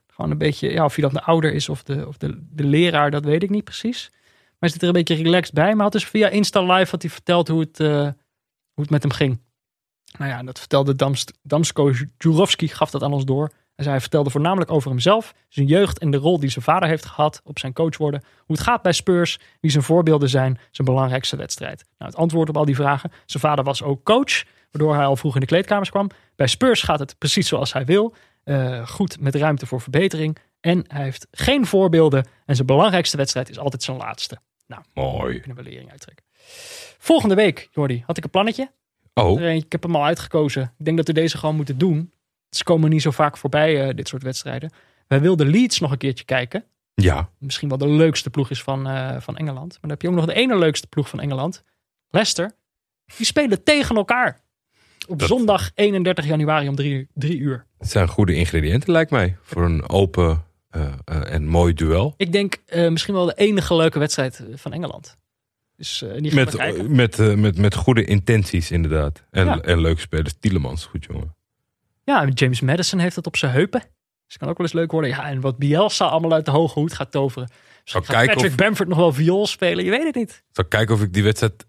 Gewoon 0.08 0.32
een 0.32 0.38
beetje, 0.38 0.72
ja, 0.72 0.86
of 0.86 0.96
hij 0.96 1.04
dan 1.04 1.14
de 1.14 1.22
ouder 1.24 1.54
is 1.54 1.70
of 1.70 1.84
de, 1.84 2.08
of 2.08 2.18
de, 2.18 2.44
de 2.50 2.64
leraar, 2.64 3.12
dat 3.12 3.26
weet 3.26 3.44
ik 3.44 3.50
niet 3.50 3.64
precies. 3.64 4.10
Maar 4.12 4.60
hij 4.60 4.70
zit 4.70 4.82
er 4.82 4.88
een 4.88 4.94
beetje 4.94 5.16
relaxed 5.16 5.54
bij. 5.54 5.74
Maar 5.74 5.84
had 5.84 5.92
dus 5.92 6.06
via 6.06 6.28
Insta 6.30 6.62
Live 6.62 6.92
had 6.92 7.02
hij 7.02 7.12
verteld 7.12 7.48
hoe 7.48 7.60
het, 7.60 7.80
eh, 7.80 8.02
hoe 8.74 8.84
het 8.84 8.90
met 8.90 9.02
hem 9.04 9.12
ging. 9.12 9.40
Nou 10.18 10.32
ja, 10.32 10.44
dat 10.44 10.60
vertelde 10.60 10.96
Damst, 10.96 11.34
Damsko 11.42 11.92
Jurovski, 12.18 12.68
gaf 12.68 12.90
dat 12.92 13.04
aan 13.04 13.14
ons 13.14 13.26
door. 13.26 13.52
En 13.86 13.90
hij 13.92 14.00
vertelde 14.02 14.30
voornamelijk 14.30 14.72
over 14.72 14.90
hemzelf, 14.90 15.34
zijn 15.50 15.68
jeugd 15.68 16.00
en 16.00 16.12
de 16.12 16.18
rol 16.18 16.40
die 16.40 16.50
zijn 16.50 16.64
vader 16.64 16.90
heeft 16.90 17.06
gehad 17.06 17.42
op 17.44 17.60
zijn 17.60 17.74
coach 17.74 17.98
worden. 17.98 18.24
Hoe 18.46 18.56
het 18.56 18.66
gaat 18.66 18.82
bij 18.82 18.92
Spurs, 18.92 19.40
wie 19.60 19.72
zijn 19.72 19.84
voorbeelden 19.84 20.30
zijn, 20.30 20.60
zijn 20.72 20.88
belangrijkste 20.88 21.36
wedstrijd. 21.36 21.86
Nou, 21.98 22.12
het 22.12 22.20
antwoord 22.20 22.50
op 22.50 22.58
al 22.58 22.66
die 22.66 22.76
vragen. 22.76 23.12
Zijn 23.26 23.44
vader 23.44 23.64
was 23.64 23.84
ook 23.84 24.04
coach, 24.04 24.44
waardoor 24.72 24.96
hij 24.96 25.06
al 25.06 25.16
vroeg 25.16 25.34
in 25.34 25.40
de 25.40 25.46
kleedkamers 25.46 25.90
kwam. 25.90 26.10
Bij 26.36 26.48
Spurs 26.48 26.82
gaat 26.82 27.00
het 27.00 27.18
precies 27.18 27.48
zoals 27.48 27.74
hij 27.74 27.86
wil. 27.86 28.16
Eh, 28.44 28.88
goed 28.88 29.20
met 29.20 29.36
ruimte 29.36 29.66
voor 29.66 29.82
verbetering. 29.82 30.38
En 30.60 30.86
hij 30.88 31.04
heeft 31.04 31.28
geen 31.32 31.66
voorbeelden. 31.66 32.28
En 32.46 32.56
zijn 32.56 32.68
belangrijkste 32.68 33.18
wedstrijd 33.18 33.50
is 33.50 33.60
altijd 33.60 33.84
zijn 33.84 33.98
laatste. 33.98 34.38
Nou, 34.68 34.82
Mooi. 34.94 35.40
kunnen 35.40 35.64
we 35.64 35.70
lering 35.70 35.92
uittrekken. 35.92 36.26
Volgende 36.98 37.36
week, 37.36 37.68
Jordi, 37.72 38.04
had 38.06 38.18
ik 38.18 38.24
een 38.24 38.30
plannetje. 38.30 38.72
Oh, 39.14 39.42
eentje, 39.42 39.66
Ik 39.66 39.72
heb 39.72 39.84
hem 39.84 39.96
al 39.96 40.06
uitgekozen. 40.06 40.74
Ik 40.78 40.86
denk 40.86 40.98
dat 40.98 41.08
we 41.08 41.14
deze 41.14 41.38
gewoon 41.38 41.56
moeten 41.56 41.78
doen. 41.78 42.12
Ze 42.56 42.64
komen 42.64 42.90
niet 42.90 43.02
zo 43.02 43.12
vaak 43.12 43.38
voorbij, 43.38 43.88
eh, 43.88 43.96
dit 43.96 44.08
soort 44.08 44.24
wedstrijden. 44.24 44.72
Wij 45.08 45.22
wilden 45.22 45.48
Leeds 45.48 45.80
nog 45.80 45.92
een 45.92 45.98
keertje 45.98 46.26
kijken. 46.26 46.64
ja. 46.94 47.30
Misschien 47.38 47.70
wel 47.70 47.78
de 47.78 47.88
leukste 47.88 48.30
ploeg 48.30 48.50
is 48.50 48.62
van, 48.64 48.88
eh, 48.88 49.16
van 49.20 49.38
Engeland. 49.38 49.70
Maar 49.72 49.80
dan 49.82 49.90
heb 49.90 50.02
je 50.02 50.08
ook 50.10 50.14
nog 50.16 50.26
de 50.26 50.34
ene 50.34 50.58
leukste 50.58 50.88
ploeg 50.88 51.10
van 51.10 51.20
Engeland. 51.20 51.64
Leicester. 52.10 52.52
Die 53.18 53.26
spelen 53.26 53.64
tegen 53.64 53.96
elkaar. 53.96 54.40
Op 55.08 55.20
Dat- 55.20 55.28
zondag 55.28 55.72
31 55.76 56.26
januari 56.26 56.68
om 56.68 56.76
drie, 56.76 57.08
drie 57.14 57.38
uur. 57.38 57.66
Het 57.78 57.90
zijn 57.92 58.08
goede 58.08 58.34
ingrediënten, 58.34 58.92
lijkt 58.92 59.12
mij. 59.12 59.38
Voor 59.42 59.64
een 59.66 59.90
open 59.90 60.44
eh, 60.70 60.94
en 61.06 61.46
mooi 61.48 61.74
duel. 61.74 62.14
Ik 62.18 62.32
denk 62.32 62.56
misschien 62.90 63.14
wel 63.14 63.26
de 63.26 63.34
enige 63.36 63.76
leuke 63.76 64.00
wedstrijd 64.00 64.44
van 64.56 64.74
Engeland. 64.74 65.18
Dus 65.78 66.04
Met, 66.34 66.88
met, 66.88 67.18
met, 67.38 67.58
met 67.58 67.76
goede 67.76 68.04
intenties, 68.06 68.72
inderdaad. 68.72 69.24
En, 69.32 69.46
Ja. 69.46 69.60
en 69.62 69.82
leuke 69.82 70.02
spelers. 70.02 70.34
Tielemans, 70.40 70.86
goed 70.86 71.06
jongen. 71.06 71.36
Ja, 72.12 72.28
James 72.34 72.62
Madison 72.62 73.00
heeft 73.00 73.16
het 73.16 73.28
op 73.28 73.38
zijn 73.38 73.52
heupen. 73.52 73.80
Dus 73.80 73.90
het 74.28 74.38
kan 74.38 74.50
ook 74.50 74.58
wel 74.58 74.66
eens 74.66 74.76
leuk 74.76 74.92
worden. 74.92 75.10
Ja, 75.10 75.26
en 75.30 75.42
wat 75.42 75.58
Bielsa 75.58 76.06
allemaal 76.06 76.32
uit 76.34 76.46
de 76.46 76.52
hoge 76.52 76.80
hoed 76.80 76.94
gaat 76.94 77.12
toveren. 77.12 77.50
Misschien 77.84 78.06
gaat 78.06 78.26
Patrick 78.26 78.52
of- 78.52 78.56
Bamford 78.58 78.90
nog 78.90 78.98
wel 78.98 79.14
viool 79.14 79.48
spelen. 79.48 79.84
Je 79.86 79.90
weet 79.90 80.04
het 80.04 80.16
niet. 80.16 80.44
Zal 80.52 80.64
ik 80.64 80.70
kijken 80.70 80.96
of 80.96 81.02
ik 81.02 81.14
die 81.14 81.24
wedstrijd 81.24 81.66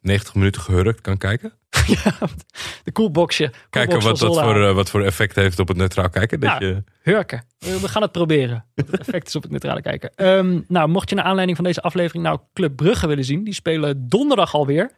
90 0.00 0.34
minuten 0.34 0.60
gehurkt 0.62 1.00
kan 1.00 1.16
kijken? 1.18 1.52
De 2.84 2.92
coolboxje. 2.92 3.52
Kijken 3.70 4.00
wat 4.00 4.18
dat 4.18 4.38
voor, 4.40 4.64
eh, 4.68 4.74
wat 4.74 4.90
voor 4.90 5.02
effect 5.02 5.36
heeft 5.36 5.58
op 5.58 5.68
het 5.68 5.76
neutraal 5.76 6.10
kijken. 6.10 6.40
Dat 6.40 6.50
Ja. 6.60 6.66
je, 6.66 6.84
Hurken. 7.02 7.44
We 7.58 7.88
gaan 7.88 8.02
het 8.02 8.12
proberen. 8.12 8.64
Wat 8.74 8.86
het 8.86 9.00
effect 9.00 9.26
is 9.26 9.36
op 9.36 9.42
het 9.42 9.50
neutrale 9.50 9.82
kijken. 9.82 10.14
Ehm, 10.14 10.60
nou, 10.68 10.88
mocht 10.88 11.08
je 11.08 11.14
naar 11.14 11.24
aanleiding 11.24 11.56
van 11.56 11.66
deze 11.66 11.80
aflevering 11.82 12.24
nou 12.24 12.38
Club 12.52 12.76
Brugge 12.76 13.06
willen 13.06 13.24
zien. 13.24 13.44
Die 13.44 13.54
spelen 13.54 14.08
donderdag 14.08 14.54
alweer. 14.54 14.90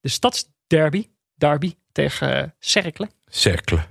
De 0.00 0.08
stadsderby. 0.08 1.08
Derby 1.34 1.74
tegen 1.92 2.36
uh, 2.36 2.42
Cercle. 2.58 3.08
cerkelen. 3.26 3.84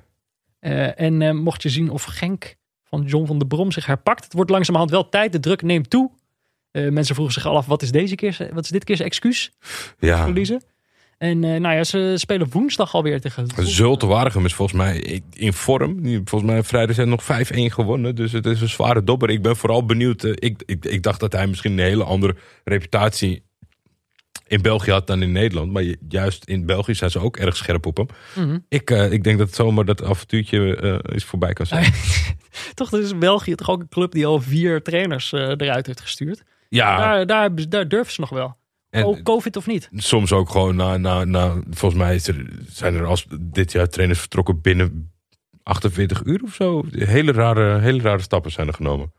Eh, 0.59 0.99
en 0.99 1.21
eh, 1.21 1.31
mocht 1.31 1.63
je 1.63 1.69
zien 1.69 1.89
of 1.89 2.03
Genk 2.03 2.55
van 2.83 3.03
John 3.03 3.25
van 3.25 3.37
der 3.37 3.47
Brom 3.47 3.71
zich 3.71 3.85
herpakt. 3.85 4.23
Het 4.23 4.33
wordt 4.33 4.49
langzamerhand 4.49 4.91
wel 4.91 5.09
tijd. 5.09 5.31
De 5.31 5.39
druk 5.39 5.61
neemt 5.61 5.89
toe. 5.89 6.11
Eh, 6.71 6.89
mensen 6.89 7.15
vroegen 7.15 7.35
zich 7.35 7.45
al 7.45 7.55
af, 7.55 7.65
wat 7.65 7.81
is, 7.81 7.91
deze 7.91 8.15
keer, 8.15 8.49
wat 8.53 8.63
is 8.63 8.69
dit 8.69 8.83
keer 8.83 8.95
zijn 8.95 9.07
excuus? 9.07 9.51
Ja. 9.99 10.23
Verliezen. 10.23 10.63
En 11.17 11.39
nou 11.39 11.75
ja, 11.75 11.83
ze 11.83 12.13
spelen 12.17 12.49
woensdag 12.51 12.93
alweer 12.93 13.21
tegen... 13.21 13.47
Zulte 13.57 14.05
Waregem 14.05 14.45
is 14.45 14.53
volgens 14.53 14.77
mij 14.77 15.21
in 15.33 15.53
vorm. 15.53 16.01
Volgens 16.03 16.51
mij 16.51 16.63
vrijdag 16.63 16.95
zijn 16.95 17.09
nog 17.09 17.23
5-1 17.23 17.25
gewonnen. 17.73 18.15
Dus 18.15 18.31
het 18.31 18.45
is 18.45 18.61
een 18.61 18.69
zware 18.69 19.03
dobber. 19.03 19.29
Ik 19.29 19.41
ben 19.41 19.55
vooral 19.55 19.85
benieuwd. 19.85 20.23
Ik, 20.23 20.63
ik, 20.65 20.85
ik 20.85 21.03
dacht 21.03 21.19
dat 21.19 21.33
hij 21.33 21.47
misschien 21.47 21.71
een 21.71 21.85
hele 21.85 22.03
andere 22.03 22.35
reputatie 22.63 23.46
in 24.47 24.61
België 24.61 24.91
had 24.91 25.07
dan 25.07 25.21
in 25.21 25.31
Nederland. 25.31 25.71
Maar 25.71 25.83
ju- 25.83 25.95
juist 26.09 26.45
in 26.45 26.65
België 26.65 26.95
zijn 26.95 27.11
ze 27.11 27.19
ook 27.19 27.37
erg 27.37 27.55
scherp 27.57 27.85
op 27.85 27.97
hem. 28.33 28.65
Ik, 28.69 28.89
eh, 28.91 29.11
ik 29.11 29.23
denk 29.23 29.37
dat 29.37 29.53
zomaar 29.53 29.85
dat 29.85 30.03
avontuurtje 30.03 30.75
eh 30.75 31.15
is 31.15 31.23
voorbij 31.23 31.53
kan 31.53 31.65
zijn. 31.65 31.93
Toch 32.73 32.93
is 32.93 33.17
België 33.17 33.55
toch 33.55 33.69
ook 33.69 33.79
een 33.81 33.89
club 33.89 34.11
die 34.11 34.25
al 34.25 34.41
vier 34.41 34.81
trainers 34.81 35.33
eh, 35.33 35.41
eruit 35.41 35.85
heeft 35.85 36.01
gestuurd. 36.01 36.43
Ja, 36.69 37.25
Daar, 37.25 37.49
daar, 37.69 37.87
durven 37.87 38.13
ze 38.13 38.19
nog 38.21 38.29
wel. 38.29 38.57
en 38.89 39.03
oh, 39.03 39.21
COVID 39.23 39.55
of 39.55 39.67
niet. 39.67 39.89
soms 39.93 40.31
ook 40.31 40.49
gewoon 40.49 40.75
na, 40.75 40.97
na, 40.97 41.23
na 41.23 41.61
volgens 41.69 42.01
mij 42.01 42.15
is 42.15 42.27
er, 42.27 42.45
zijn 42.69 42.95
er 42.95 43.05
als 43.05 43.25
dit 43.39 43.71
jaar 43.71 43.89
trainers 43.89 44.19
vertrokken 44.19 44.61
binnen 44.61 45.11
48 45.63 46.23
uur 46.23 46.41
of 46.43 46.53
zo. 46.53 46.83
Hele 46.91 47.31
rare, 47.31 47.79
hele 47.79 48.01
rare 48.01 48.21
stappen 48.21 48.51
zijn 48.51 48.67
er 48.67 48.73
genomen. 48.73 49.13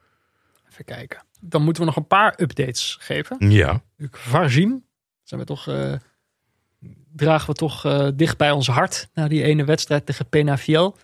Even 0.70 0.84
kijken. 0.84 1.22
Dan 1.40 1.62
moeten 1.62 1.82
we 1.82 1.88
nog 1.88 1.96
een 1.96 2.06
paar 2.06 2.34
updates 2.40 2.96
geven. 3.00 3.50
Ja. 3.50 3.82
Varzim. 4.10 4.84
Zijn 5.28 5.40
we 5.40 5.46
toch, 5.46 5.66
eh, 5.68 5.92
dragen 7.16 7.48
we 7.48 7.54
toch 7.54 7.84
eh, 7.84 8.08
dicht 8.14 8.36
bij 8.38 8.50
ons 8.50 8.66
hart. 8.68 9.08
Na 9.14 9.28
die 9.28 9.42
ene 9.42 9.64
wedstrijd 9.64 10.06
tegen 10.06 10.28
Penafiel. 10.28 10.96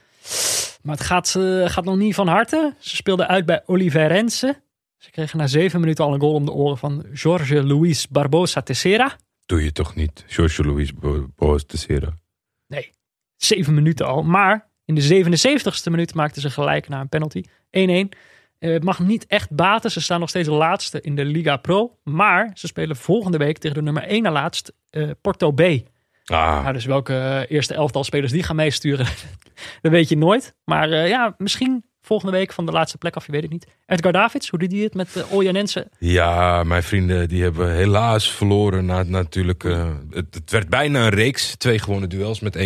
Maar 0.83 0.97
het 0.97 1.05
gaat, 1.05 1.35
eh, 1.37 1.69
gaat 1.69 1.85
nog 1.85 1.97
niet 1.97 2.15
van 2.15 2.29
harte. 2.29 2.75
Ze 2.79 2.97
speelden 2.97 3.29
uit 3.29 3.47
bij 3.47 3.63
Oliveirense. 3.67 4.63
Ze 4.97 5.11
kregen 5.11 5.39
na 5.39 5.47
zeven 5.47 5.81
minuten 5.81 6.05
al 6.05 6.15
een 6.15 6.21
goal 6.21 6.35
om 6.35 6.45
de 6.45 6.53
oren 6.53 6.79
van 6.79 7.07
Jorge 7.13 7.65
Luis 7.65 8.09
Barbosa 8.09 8.61
Teixeira. 8.63 9.17
Doe 9.47 9.65
je 9.65 9.73
toch 9.73 9.95
niet, 9.95 10.25
Jorge 10.27 10.65
Luis 10.65 10.95
Bo- 10.95 11.27
Boas 11.37 11.67
de 11.67 11.77
Sera? 11.77 12.19
Zeven 13.37 13.75
minuten 13.75 14.07
al. 14.07 14.23
Maar 14.23 14.69
in 14.85 14.95
de 14.95 15.03
77ste 15.03 15.91
minuut 15.91 16.15
maakten 16.15 16.43
ze 16.43 16.51
gelijk 16.51 16.89
na 16.89 17.01
een 17.01 17.09
penalty. 17.09 17.43
1-1. 17.71 18.09
Eh, 18.65 18.73
Het 18.73 18.85
mag 18.85 18.99
niet 18.99 19.27
echt 19.27 19.51
baten. 19.51 19.91
Ze 19.91 20.01
staan 20.01 20.21
nog 20.21 20.29
steeds 20.29 20.49
laatste 20.49 21.01
in 21.01 21.15
de 21.15 21.25
Liga 21.25 21.57
Pro. 21.57 21.99
Maar 22.03 22.51
ze 22.55 22.67
spelen 22.67 22.97
volgende 22.97 23.39
week 23.39 23.59
tegen 23.59 23.77
de 23.77 23.83
nummer 23.83 24.03
1 24.03 24.23
na 24.23 24.31
laatst 24.31 24.73
eh, 24.91 25.11
Porto 25.21 25.53
B. 25.53 25.61
Ah, 25.61 26.63
Nou, 26.63 26.73
dus 26.73 26.85
welke 26.85 27.15
eh, 27.15 27.57
eerste 27.57 27.75
elftal 27.75 28.05
spelers 28.05 28.33
die 28.33 28.43
gaan 28.43 28.57
meesturen, 28.57 29.07
dat 29.83 29.93
weet 29.93 30.09
je 30.09 30.17
nooit. 30.17 30.55
Maar 30.65 30.89
ja, 31.09 31.35
misschien 31.39 31.85
volgende 32.03 32.33
week 32.33 32.53
van 32.53 32.67
de 32.67 32.73
laatste 32.73 32.99
plek 32.99 33.17
af, 33.17 33.27
je 33.27 33.33
weet 33.33 33.43
het 33.43 33.51
niet. 33.51 33.67
Edgar 33.87 34.13
Davids, 34.13 34.49
hoe 34.49 34.59
doet 34.59 34.73
hij 34.73 34.81
het 34.81 34.95
met 34.95 35.15
uh, 35.17 35.33
Oljanense? 35.33 35.89
ja, 35.99 36.63
mijn 36.65 36.83
vrienden 36.83 37.29
die 37.29 37.43
hebben 37.43 37.75
helaas 37.75 38.31
verloren. 38.33 38.85
Na, 38.85 39.03
natuurlijk, 39.03 39.63
het, 40.11 40.35
het 40.35 40.51
werd 40.51 40.69
bijna 40.69 41.03
een 41.05 41.09
reeks. 41.15 41.57
Twee 41.57 41.79
gewonnen 41.79 42.09
duels 42.09 42.41
met 42.41 42.57
1-0. 42.57 42.61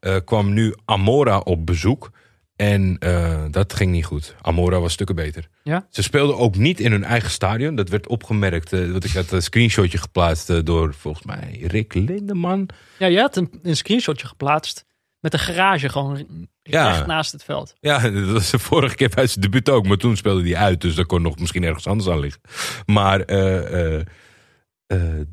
Eh, 0.00 0.16
kwam 0.24 0.52
nu 0.52 0.74
Amora 0.84 1.38
op 1.38 1.66
bezoek. 1.66 2.10
En 2.56 2.96
eh, 2.98 3.44
dat 3.50 3.72
ging 3.72 3.90
niet 3.90 4.04
goed. 4.04 4.34
Amora 4.40 4.80
was 4.80 4.92
stukken 4.92 5.16
beter. 5.16 5.48
Ja? 5.62 5.86
Ze 5.90 6.02
speelden 6.02 6.36
ook 6.38 6.56
niet 6.56 6.80
in 6.80 6.90
hun 6.90 7.04
eigen 7.04 7.30
stadion. 7.30 7.74
Dat 7.74 7.88
werd 7.88 8.08
opgemerkt. 8.08 8.70
want 8.70 9.04
ik 9.04 9.10
had 9.12 9.30
een 9.30 9.42
screenshotje 9.42 9.98
geplaatst 9.98 10.50
eh, 10.50 10.58
door 10.64 10.94
volgens 10.94 11.24
mij 11.26 11.60
Rick 11.66 11.94
Lindeman. 11.94 12.68
Ja, 12.98 13.06
je 13.06 13.18
had 13.18 13.36
een, 13.36 13.50
een 13.62 13.76
screenshotje 13.76 14.26
geplaatst 14.26 14.84
met 15.20 15.32
een 15.32 15.38
garage 15.38 15.88
gewoon 15.88 16.48
Ja. 16.62 16.86
recht 16.90 17.06
naast 17.06 17.32
het 17.32 17.44
veld. 17.44 17.74
Ja, 17.80 17.98
dat 18.10 18.30
was 18.30 18.50
de 18.50 18.58
vorige 18.58 18.94
keer 18.94 19.08
bij 19.14 19.26
zijn 19.26 19.40
debuut 19.40 19.70
ook. 19.70 19.86
Maar 19.86 19.96
toen 19.96 20.16
speelde 20.16 20.42
hij 20.42 20.56
uit. 20.56 20.80
Dus 20.80 20.94
dat 20.94 21.06
kon 21.06 21.22
nog 21.22 21.38
misschien 21.38 21.64
ergens 21.64 21.86
anders 21.86 22.08
aan 22.08 22.20
liggen. 22.20 22.40
Maar 22.86 23.24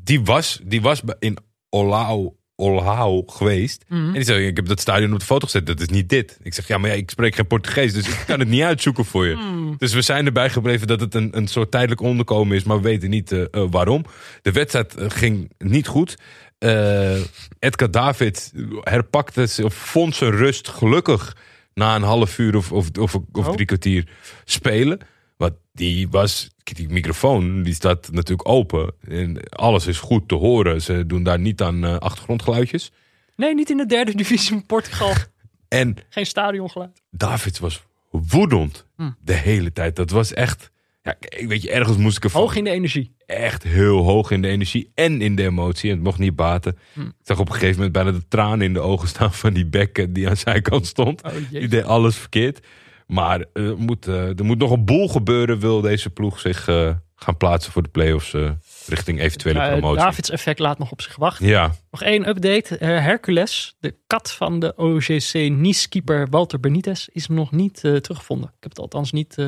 die, 0.04 0.20
was, 0.24 0.60
die 0.64 0.82
was 0.82 1.02
in 1.18 1.36
Olao, 1.68 2.36
Olao 2.56 3.22
geweest. 3.26 3.84
Mhm. 3.88 4.06
En 4.06 4.12
die 4.12 4.22
zei, 4.24 4.46
ik 4.46 4.56
heb 4.56 4.66
dat 4.66 4.80
stadion 4.80 5.12
op 5.12 5.18
de 5.18 5.24
foto 5.24 5.44
gezet. 5.44 5.66
Dat 5.66 5.80
is 5.80 5.88
niet 5.88 6.08
dit. 6.08 6.38
Ik 6.42 6.54
zeg, 6.54 6.68
ja, 6.68 6.78
maar 6.78 6.90
ja, 6.90 6.96
ik 6.96 7.10
spreek 7.10 7.34
geen 7.34 7.46
Portugees. 7.46 7.92
Dus 7.92 8.08
ik 8.08 8.24
kan 8.26 8.38
het 8.38 8.48
niet 8.48 8.62
uitzoeken 8.62 9.04
voor 9.04 9.26
je. 9.26 9.34
Hmm. 9.34 9.74
Dus 9.78 9.92
we 9.92 10.02
zijn 10.02 10.26
erbij 10.26 10.50
gebleven 10.50 10.86
dat 10.86 11.00
het 11.00 11.14
een, 11.14 11.36
een 11.36 11.46
soort 11.48 11.70
tijdelijk 11.70 12.00
onderkomen 12.00 12.56
is. 12.56 12.62
Maar 12.64 12.76
we 12.76 12.82
weten 12.82 13.10
niet 13.10 13.32
eh, 13.32 13.42
eh, 13.50 13.64
waarom. 13.70 14.04
De 14.42 14.52
wedstrijd 14.52 14.94
eh, 14.94 15.10
ging 15.10 15.50
niet 15.58 15.86
goed. 15.86 16.16
Eh 16.58 17.20
Edgar 17.58 17.90
David 17.90 18.52
herpakte, 18.80 19.48
of 19.62 19.74
vond 19.74 20.14
zijn 20.14 20.30
rust 20.30 20.68
gelukkig 20.68 21.36
na 21.74 21.94
een 21.94 22.02
half 22.02 22.38
uur 22.38 22.56
of, 22.56 22.72
of, 22.72 22.88
of, 22.98 23.14
of 23.14 23.46
Oh. 23.46 23.52
drie 23.52 23.66
kwartier 23.66 24.08
spelen. 24.44 24.98
Want 25.36 25.52
die 25.72 26.08
was, 26.08 26.50
die 26.64 26.88
microfoon 26.88 27.62
die 27.62 27.74
staat 27.74 28.08
natuurlijk 28.12 28.48
open. 28.48 28.92
En 29.08 29.40
alles 29.48 29.86
is 29.86 29.98
goed 29.98 30.28
te 30.28 30.34
horen. 30.34 30.82
Ze 30.82 31.06
doen 31.06 31.22
daar 31.22 31.38
niet 31.38 31.62
aan 31.62 31.84
eh, 31.84 31.96
achtergrondgeluidjes. 31.96 32.92
Nee, 33.36 33.54
niet 33.54 33.70
in 33.70 33.76
de 33.76 33.86
derde 33.86 34.14
divisie 34.14 34.48
van 34.48 34.66
Portugal. 34.66 35.12
En 35.68 35.96
Geen 36.08 36.26
stadiongeluid. 36.26 37.02
David 37.10 37.58
was 37.58 37.82
woedend 38.10 38.86
Hm. 38.96 39.10
de 39.24 39.32
hele 39.32 39.72
tijd. 39.72 39.96
Dat 39.96 40.10
was 40.10 40.32
echt, 40.34 40.70
ja, 41.02 41.14
ik 41.20 41.48
weet 41.48 41.62
je, 41.62 41.70
ergens 41.70 41.96
moest 41.96 42.16
ik 42.16 42.24
ervan 42.24 42.40
Hoog 42.40 42.56
in 42.56 42.64
de 42.64 42.70
energie. 42.70 43.14
echt 43.26 43.62
heel 43.62 44.02
hoog 44.04 44.30
in 44.30 44.42
de 44.42 44.48
energie 44.48 44.90
en 44.94 45.20
in 45.20 45.36
de 45.36 45.42
emotie. 45.44 45.90
En 45.90 45.96
het 45.96 46.04
mocht 46.04 46.18
niet 46.18 46.36
baten. 46.36 46.78
Hm. 46.92 47.00
Ik 47.00 47.12
zag 47.22 47.38
op 47.38 47.46
een 47.46 47.52
gegeven 47.54 47.74
moment 47.76 47.92
bijna 47.92 48.10
de 48.12 48.28
tranen 48.28 48.66
in 48.66 48.72
de 48.72 48.80
ogen 48.80 49.08
staan 49.08 49.32
van 49.32 49.52
die 49.52 49.66
bekken 49.66 50.12
die 50.12 50.28
aan 50.28 50.36
zijn 50.36 50.62
kant 50.62 50.86
stond. 50.86 51.22
Oh, 51.22 51.32
Die 51.50 51.68
deed 51.68 51.84
alles 51.84 52.16
verkeerd. 52.16 52.66
Maar 53.06 53.44
eh, 53.52 53.68
er, 53.68 53.78
moet, 53.78 54.06
eh, 54.06 54.38
er 54.38 54.44
moet 54.44 54.58
nog 54.58 54.70
een 54.70 54.84
boel 54.84 55.08
gebeuren. 55.08 55.58
Wil 55.58 55.80
deze 55.80 56.10
ploeg 56.10 56.40
zich 56.40 56.68
eh, 56.68 56.90
gaan 57.16 57.36
plaatsen 57.36 57.72
voor 57.72 57.82
de 57.82 57.88
play-offs 57.88 58.34
eh, 58.34 58.50
richting 58.86 59.20
eventuele 59.20 59.60
het 59.60 59.70
promotie. 59.70 60.04
Davids 60.04 60.30
effect 60.30 60.58
laat 60.58 60.78
nog 60.78 60.90
op 60.90 61.00
zich 61.02 61.16
wachten. 61.16 61.46
Ja, 61.46 61.70
Nog 61.90 62.02
één 62.02 62.28
update. 62.28 62.78
Eh, 62.78 62.88
Hercules, 62.88 63.76
de 63.80 63.94
kat 64.06 64.32
van 64.32 64.58
de 64.60 64.72
OGC 64.76 65.32
Nice-keeper 65.34 66.26
Walter 66.30 66.60
Benitez, 66.60 67.06
is 67.06 67.26
nog 67.28 67.50
niet 67.52 67.84
eh, 67.84 67.94
teruggevonden. 67.96 68.48
Ik 68.48 68.62
heb 68.62 68.70
het 68.70 68.80
althans 68.80 69.12
niet... 69.12 69.38
eh, 69.38 69.46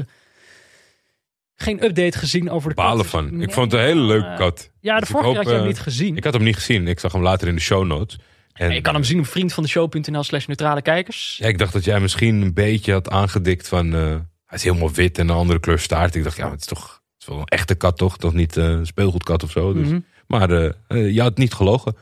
geen 1.57 1.85
update 1.85 2.19
gezien 2.19 2.51
over 2.51 2.69
de 2.69 2.75
kat. 2.75 2.85
balen 2.85 3.03
Dus 3.03 3.11
van. 3.11 3.37
nee, 3.37 3.47
Ik 3.47 3.53
vond 3.53 3.73
het 3.73 3.81
een 3.81 3.87
hele 3.87 4.01
leuke 4.01 4.27
eh, 4.27 4.37
kat. 4.37 4.71
Ja, 4.81 4.95
de 4.95 5.01
Dus 5.01 5.09
vorige 5.09 5.29
keer 5.29 5.37
had 5.39 5.47
je 5.47 5.53
hem 5.53 5.61
eh, 5.63 5.67
niet 5.67 5.81
gezien. 5.81 6.17
Ik 6.17 6.25
had 6.25 6.33
hem 6.35 6.43
niet 6.43 6.55
gezien. 6.57 6.89
Ik 6.89 7.01
zag 7.01 7.13
hem 7.13 7.23
later 7.23 7.49
in 7.49 7.55
de 7.55 7.61
show 7.61 7.85
notes. 7.87 8.19
En, 8.55 8.75
je 8.75 8.81
kan 8.81 8.95
hem 8.95 9.05
zien 9.05 9.19
op 9.19 9.27
vriendvandeshow.nl 9.27 10.23
slash 10.23 10.47
neutrale 10.47 10.83
kijkers. 10.83 11.37
Ja, 11.41 11.49
ik 11.49 11.59
dacht 11.59 11.73
dat 11.73 11.85
jij 11.85 12.01
misschien 12.01 12.43
een 12.43 12.55
beetje 12.55 12.93
had 12.93 13.11
aangedikt 13.11 13.69
van... 13.69 13.95
eh, 13.95 14.01
hij 14.45 14.59
is 14.59 14.63
helemaal 14.63 14.93
wit 14.93 15.19
en 15.19 15.29
een 15.29 15.37
andere 15.37 15.61
kleur 15.61 15.79
staart. 15.79 16.15
Ik 16.15 16.25
dacht, 16.25 16.37
ja, 16.37 16.51
het 16.51 16.61
is 16.61 16.67
toch 16.67 17.03
het 17.13 17.23
is 17.23 17.29
wel 17.29 17.39
een 17.39 17.45
echte 17.45 17.75
kat 17.75 17.97
toch? 17.97 18.19
Toch 18.19 18.33
niet 18.33 18.57
eh, 18.57 18.65
een 18.65 18.87
speelgoedkat 18.87 19.43
of 19.43 19.51
zo? 19.51 19.73
Dus. 19.73 19.89
Mhm. 19.89 20.01
Maar 20.27 20.51
eh, 20.51 21.15
je 21.15 21.21
had 21.21 21.37
niet 21.37 21.55
gelogen. 21.55 21.97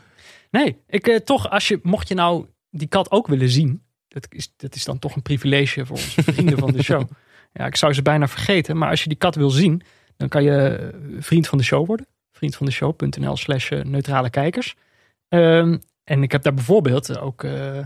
Nee, 0.51 0.77
ik 0.87 1.21
toch, 1.25 1.51
als 1.51 1.69
je, 1.69 1.81
mocht 1.83 2.09
je 2.09 2.15
nou 2.15 2.47
die 2.71 2.89
kat 2.89 3.11
ook 3.11 3.27
willen 3.27 3.49
zien, 3.49 3.83
dat 4.09 4.27
is, 4.31 4.53
dat 4.57 4.75
is 4.75 4.85
dan 4.85 4.99
toch 4.99 5.17
een 5.17 5.23
privilege 5.23 5.87
voor 5.87 5.97
onze 5.97 6.23
vrienden 6.33 6.59
van 6.59 6.73
de 6.73 6.83
show. 6.83 7.11
Ja, 7.53 7.67
ik 7.67 7.77
zou 7.77 7.93
ze 7.93 8.03
bijna 8.03 8.29
vergeten, 8.29 8.77
maar 8.77 8.91
als 8.91 9.03
je 9.03 9.09
die 9.09 9.19
kat 9.19 9.35
wil 9.35 9.51
zien, 9.51 9.83
dan 10.17 10.29
kan 10.29 10.43
je 10.43 10.91
vriend 11.19 11.49
van 11.49 11.59
de 11.59 11.65
show 11.65 11.87
worden. 11.87 12.07
Vriendvandeshow.nl 12.33 13.37
slash 13.37 13.71
neutrale 13.71 14.31
kijkers. 14.31 14.75
Ehm, 15.29 15.77
en 16.05 16.23
ik 16.23 16.33
heb 16.33 16.43
daar 16.43 16.55
bijvoorbeeld 16.55 17.19
ook 17.19 17.45
eh, 17.45 17.79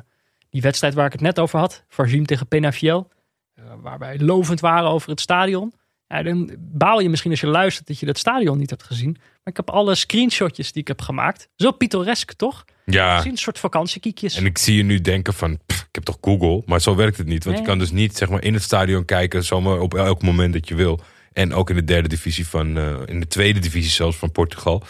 die 0.50 0.62
wedstrijd 0.62 0.94
waar 0.94 1.06
ik 1.06 1.12
het 1.12 1.20
net 1.20 1.38
over 1.38 1.58
had, 1.58 1.84
Varzim 1.88 2.26
tegen 2.26 2.46
Penafiel, 2.48 3.08
eh, 3.54 3.64
waar 3.80 3.98
wij 3.98 4.18
lovend 4.18 4.60
waren 4.60 4.90
over 4.90 5.10
het 5.10 5.20
stadion. 5.20 5.72
Ja, 6.08 6.22
dan 6.22 6.50
baal 6.58 7.00
je 7.00 7.08
misschien 7.08 7.30
als 7.30 7.40
je 7.40 7.46
luistert 7.46 7.86
dat 7.86 7.98
je 7.98 8.06
dat 8.06 8.18
stadion 8.18 8.58
niet 8.58 8.70
hebt 8.70 8.82
gezien. 8.82 9.10
Maar 9.12 9.54
ik 9.54 9.56
heb 9.56 9.70
alle 9.70 9.94
screenshotjes 9.94 10.72
die 10.72 10.82
ik 10.82 10.88
heb 10.88 11.00
gemaakt. 11.00 11.48
Zo 11.56 11.70
pittoresk, 11.70 12.32
toch? 12.32 12.64
Ja, 12.84 13.10
Misschien 13.12 13.32
een 13.32 13.38
soort 13.38 13.58
vakantiekiekjes. 13.58 14.36
en 14.36 14.44
ik 14.46 14.58
zie 14.58 14.76
je 14.76 14.82
nu 14.82 15.00
denken 15.00 15.34
van... 15.34 15.58
pff, 15.66 15.80
ik 15.80 15.88
heb 15.94 16.04
toch 16.04 16.18
Google? 16.20 16.62
Maar 16.66 16.80
zo 16.80 16.94
werkt 16.94 17.16
het 17.16 17.26
niet. 17.26 17.44
Want 17.44 17.56
Nee. 17.56 17.64
je 17.64 17.70
kan 17.70 17.78
dus 17.78 17.90
niet 17.90 18.16
zeg 18.16 18.28
maar, 18.28 18.42
in 18.42 18.54
het 18.54 18.62
stadion 18.62 19.04
kijken... 19.04 19.44
zomaar 19.44 19.78
op 19.78 19.94
elk 19.94 20.22
moment 20.22 20.52
dat 20.52 20.68
je 20.68 20.74
wil. 20.74 21.00
En 21.32 21.54
ook 21.54 21.70
in 21.70 21.76
de 21.76 21.84
derde 21.84 22.08
divisie 22.08 22.48
van... 22.48 22.76
eh, 22.78 22.96
in 23.06 23.20
de 23.20 23.26
tweede 23.26 23.58
divisie 23.60 23.90
zelfs 23.90 24.16
van 24.16 24.32
Portugal. 24.32 24.82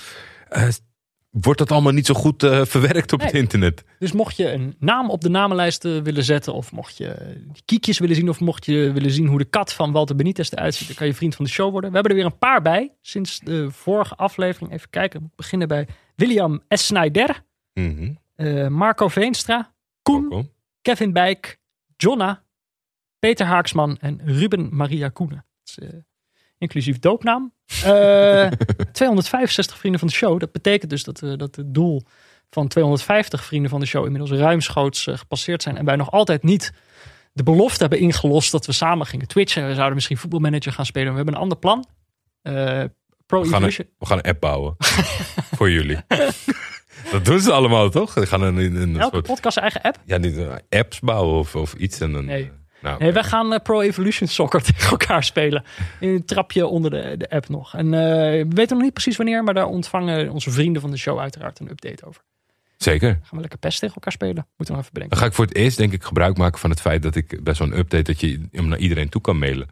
Eh, 0.48 0.68
wordt 1.40 1.58
dat 1.58 1.70
allemaal 1.72 1.92
niet 1.92 2.06
zo 2.06 2.14
goed 2.14 2.42
eh, 2.42 2.64
verwerkt 2.64 3.12
op 3.12 3.20
het 3.20 3.32
internet. 3.32 3.84
Dus 3.98 4.12
mocht 4.12 4.36
je 4.36 4.52
een 4.52 4.74
naam 4.78 5.10
op 5.10 5.20
de 5.20 5.28
namenlijst 5.28 5.84
eh, 5.84 5.98
willen 5.98 6.24
zetten, 6.24 6.54
of 6.54 6.72
mocht 6.72 6.96
je 6.96 7.36
kiekjes 7.64 7.98
willen 7.98 8.16
zien, 8.16 8.28
of 8.28 8.40
mocht 8.40 8.64
je 8.64 8.92
willen 8.92 9.10
zien 9.10 9.26
hoe 9.26 9.38
de 9.38 9.44
kat 9.44 9.72
van 9.72 9.92
Walter 9.92 10.16
Benitez 10.16 10.50
eruit 10.52 10.74
ziet, 10.74 10.86
dan 10.86 10.96
kan 10.96 11.06
je 11.06 11.14
vriend 11.14 11.34
van 11.34 11.44
de 11.44 11.50
show 11.50 11.70
worden. 11.70 11.88
We 11.90 11.94
hebben 11.96 12.12
er 12.16 12.22
weer 12.22 12.32
een 12.32 12.38
paar 12.38 12.62
bij 12.62 12.92
sinds 13.02 13.40
de 13.40 13.70
vorige 13.70 14.14
aflevering. 14.14 14.72
Even 14.72 14.90
kijken, 14.90 15.20
we 15.20 15.28
beginnen 15.36 15.68
bij 15.68 15.88
William 16.16 16.62
S. 16.68 16.86
Snyder, 16.86 17.44
Mhm. 17.72 18.12
eh, 18.34 18.68
Marco 18.68 19.08
Veenstra, 19.08 19.74
Koen, 20.02 20.20
Welkom. 20.28 20.50
Kevin 20.82 21.12
Bijk, 21.12 21.58
Jonna, 21.96 22.42
Peter 23.18 23.46
Haaksman 23.46 23.96
en 24.00 24.20
Ruben 24.24 24.68
Maria 24.76 25.08
Koenen. 25.08 25.44
Dat 25.64 25.84
is, 25.84 25.92
inclusief 26.58 26.98
doopnaam. 26.98 27.52
Eh, 27.84 28.46
265 28.92 29.78
vrienden 29.78 30.00
van 30.00 30.08
de 30.08 30.14
show. 30.14 30.40
Dat 30.40 30.52
betekent 30.52 30.90
dus 30.90 31.04
dat, 31.04 31.22
eh, 31.22 31.32
dat 31.36 31.56
het 31.56 31.74
doel 31.74 32.02
van 32.50 32.68
250 32.68 33.44
vrienden 33.44 33.70
van 33.70 33.80
de 33.80 33.86
show 33.86 34.04
inmiddels 34.04 34.40
ruimschoots 34.40 35.06
eh, 35.06 35.16
gepasseerd 35.16 35.62
zijn. 35.62 35.76
En 35.76 35.84
wij 35.84 35.96
nog 35.96 36.10
altijd 36.10 36.42
niet 36.42 36.72
de 37.32 37.42
belofte 37.42 37.80
hebben 37.80 37.98
ingelost 37.98 38.52
dat 38.52 38.66
we 38.66 38.72
samen 38.72 39.06
gingen 39.06 39.28
twitchen. 39.28 39.66
We 39.66 39.74
zouden 39.74 39.94
misschien 39.94 40.16
voetbalmanager 40.16 40.72
gaan 40.72 40.86
spelen. 40.86 41.10
We 41.10 41.16
hebben 41.16 41.34
een 41.34 41.40
ander 41.40 41.58
plan. 41.58 41.86
Eh, 42.42 42.84
Pro 43.26 43.42
We 43.42 43.48
gaan, 43.48 43.62
een, 43.62 43.88
we 43.98 44.06
gaan 44.06 44.18
een 44.18 44.24
app 44.24 44.40
bouwen. 44.40 44.76
voor 45.56 45.70
jullie. 45.70 45.98
dat 47.12 47.24
doen 47.24 47.40
ze 47.40 47.52
allemaal, 47.52 47.90
toch? 47.90 48.12
Ze 48.12 48.26
gaan 48.26 48.42
een, 48.42 48.56
een, 48.56 48.74
een 48.74 49.00
Elke 49.00 49.14
soort... 49.14 49.26
podcast 49.26 49.54
zijn 49.54 49.70
eigen 49.70 49.82
app. 49.90 50.00
Ja, 50.04 50.16
niet 50.16 50.36
eh, 50.36 50.54
apps 50.68 51.00
bouwen 51.00 51.38
of, 51.38 51.56
of 51.56 51.74
iets. 51.74 52.00
En 52.00 52.12
dan, 52.12 52.24
Nee. 52.24 52.50
Eh, 52.92 52.98
nou, 52.98 53.12
wij 53.12 53.22
gaan 53.24 53.52
eh, 53.52 53.60
Pro 53.62 53.80
Evolution 53.80 54.28
Soccer 54.28 54.62
tegen 54.72 54.90
elkaar 54.90 55.24
spelen. 55.24 55.64
In 56.00 56.08
een 56.08 56.24
trapje 56.24 56.66
onder 56.66 56.90
de, 56.90 57.14
de 57.18 57.30
app 57.30 57.48
nog. 57.48 57.74
En 57.74 57.94
eh, 57.94 58.00
we 58.00 58.46
weten 58.48 58.74
nog 58.76 58.84
niet 58.84 58.92
precies 58.92 59.16
wanneer, 59.16 59.44
maar 59.44 59.54
daar 59.54 59.66
ontvangen 59.66 60.30
onze 60.30 60.50
vrienden 60.50 60.82
van 60.82 60.90
de 60.90 60.96
show 60.96 61.18
uiteraard 61.18 61.58
een 61.60 61.70
update 61.70 62.06
over. 62.06 62.22
Zeker. 62.76 63.08
Gaan 63.08 63.30
we 63.30 63.40
lekker 63.40 63.58
pest 63.58 63.80
tegen 63.80 63.94
elkaar 63.94 64.12
spelen? 64.12 64.46
Moeten 64.56 64.66
we 64.66 64.72
nog 64.72 64.80
even 64.80 64.92
bedenken. 64.92 65.10
Dan 65.10 65.18
ga 65.18 65.26
ik 65.26 65.32
voor 65.32 65.44
het 65.44 65.56
eerst 65.56 65.76
denk 65.76 65.92
ik 65.92 66.02
gebruik 66.02 66.36
maken 66.36 66.58
van 66.58 66.70
het 66.70 66.80
feit 66.80 67.02
dat 67.02 67.14
ik 67.14 67.44
bij 67.44 67.54
zo'n 67.54 67.78
update 67.78 68.02
dat 68.02 68.20
je 68.20 68.48
hem 68.52 68.68
naar 68.68 68.78
iedereen 68.78 69.08
toe 69.08 69.20
kan 69.20 69.38
mailen. 69.38 69.68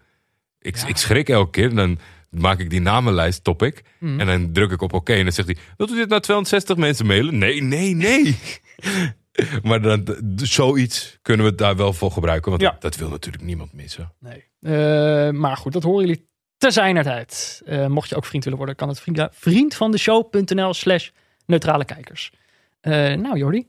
Ik, 0.61 0.77
Ja. 0.77 0.87
ik 0.87 0.97
schrik 0.97 1.29
elke 1.29 1.51
keer. 1.51 1.75
Dan 1.75 1.99
maak 2.31 2.59
ik 2.59 2.71
die 2.71 2.81
namenlijst 2.81 3.45
topic. 3.45 3.83
Mhm. 3.99 4.21
En 4.21 4.27
dan 4.27 4.53
druk 4.53 4.71
ik 4.71 4.83
op 4.83 4.93
oké. 4.93 5.13
en 5.13 5.23
dan 5.23 5.33
zegt 5.33 5.49
hij, 5.49 5.57
wilt 5.77 5.91
u 5.91 5.95
dit 5.95 6.09
naar 6.09 6.21
260 6.21 6.77
mensen 6.77 7.07
mailen? 7.07 7.39
Nee, 7.39 7.63
nee, 7.63 7.95
nee. 7.95 8.37
maar 9.63 9.81
dan, 9.83 10.19
zoiets 10.37 11.19
kunnen 11.23 11.47
we 11.47 11.55
daar 11.55 11.77
wel 11.77 11.93
voor 11.93 12.11
gebruiken. 12.11 12.51
Want 12.51 12.63
Ja. 12.63 12.71
dat, 12.71 12.81
dat 12.81 12.97
wil 12.97 13.09
natuurlijk 13.09 13.45
niemand 13.45 13.73
missen. 13.73 14.13
Nee. 14.19 14.45
Eh, 14.61 15.31
maar 15.31 15.57
goed, 15.57 15.73
dat 15.73 15.83
horen 15.83 16.07
jullie 16.07 16.29
te 16.57 16.71
zijner 16.71 17.03
tijd. 17.03 17.63
Eh, 17.67 17.87
mocht 17.87 18.09
je 18.09 18.17
ook 18.17 18.25
vriend 18.25 18.43
willen 18.45 18.59
worden, 18.59 18.77
kan 18.77 18.89
het 18.89 19.01
via 19.01 19.29
vriendvandeshow.nl 19.33 20.75
slash 20.75 21.09
neutrale 21.47 21.85
kijkers. 21.85 22.33
Eh, 22.81 22.93
nou 23.15 23.39
Jordi, 23.39 23.69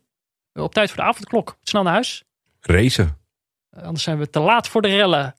op 0.53 0.73
tijd 0.73 0.89
voor 0.91 0.97
de 1.03 1.09
avondklok. 1.09 1.57
Snel 1.63 1.83
naar 1.83 1.93
huis. 1.93 2.23
Racen. 2.59 3.17
Anders 3.71 4.03
zijn 4.03 4.17
we 4.17 4.29
te 4.29 4.39
laat 4.39 4.67
voor 4.67 4.81
de 4.81 4.87
rellen. 4.87 5.35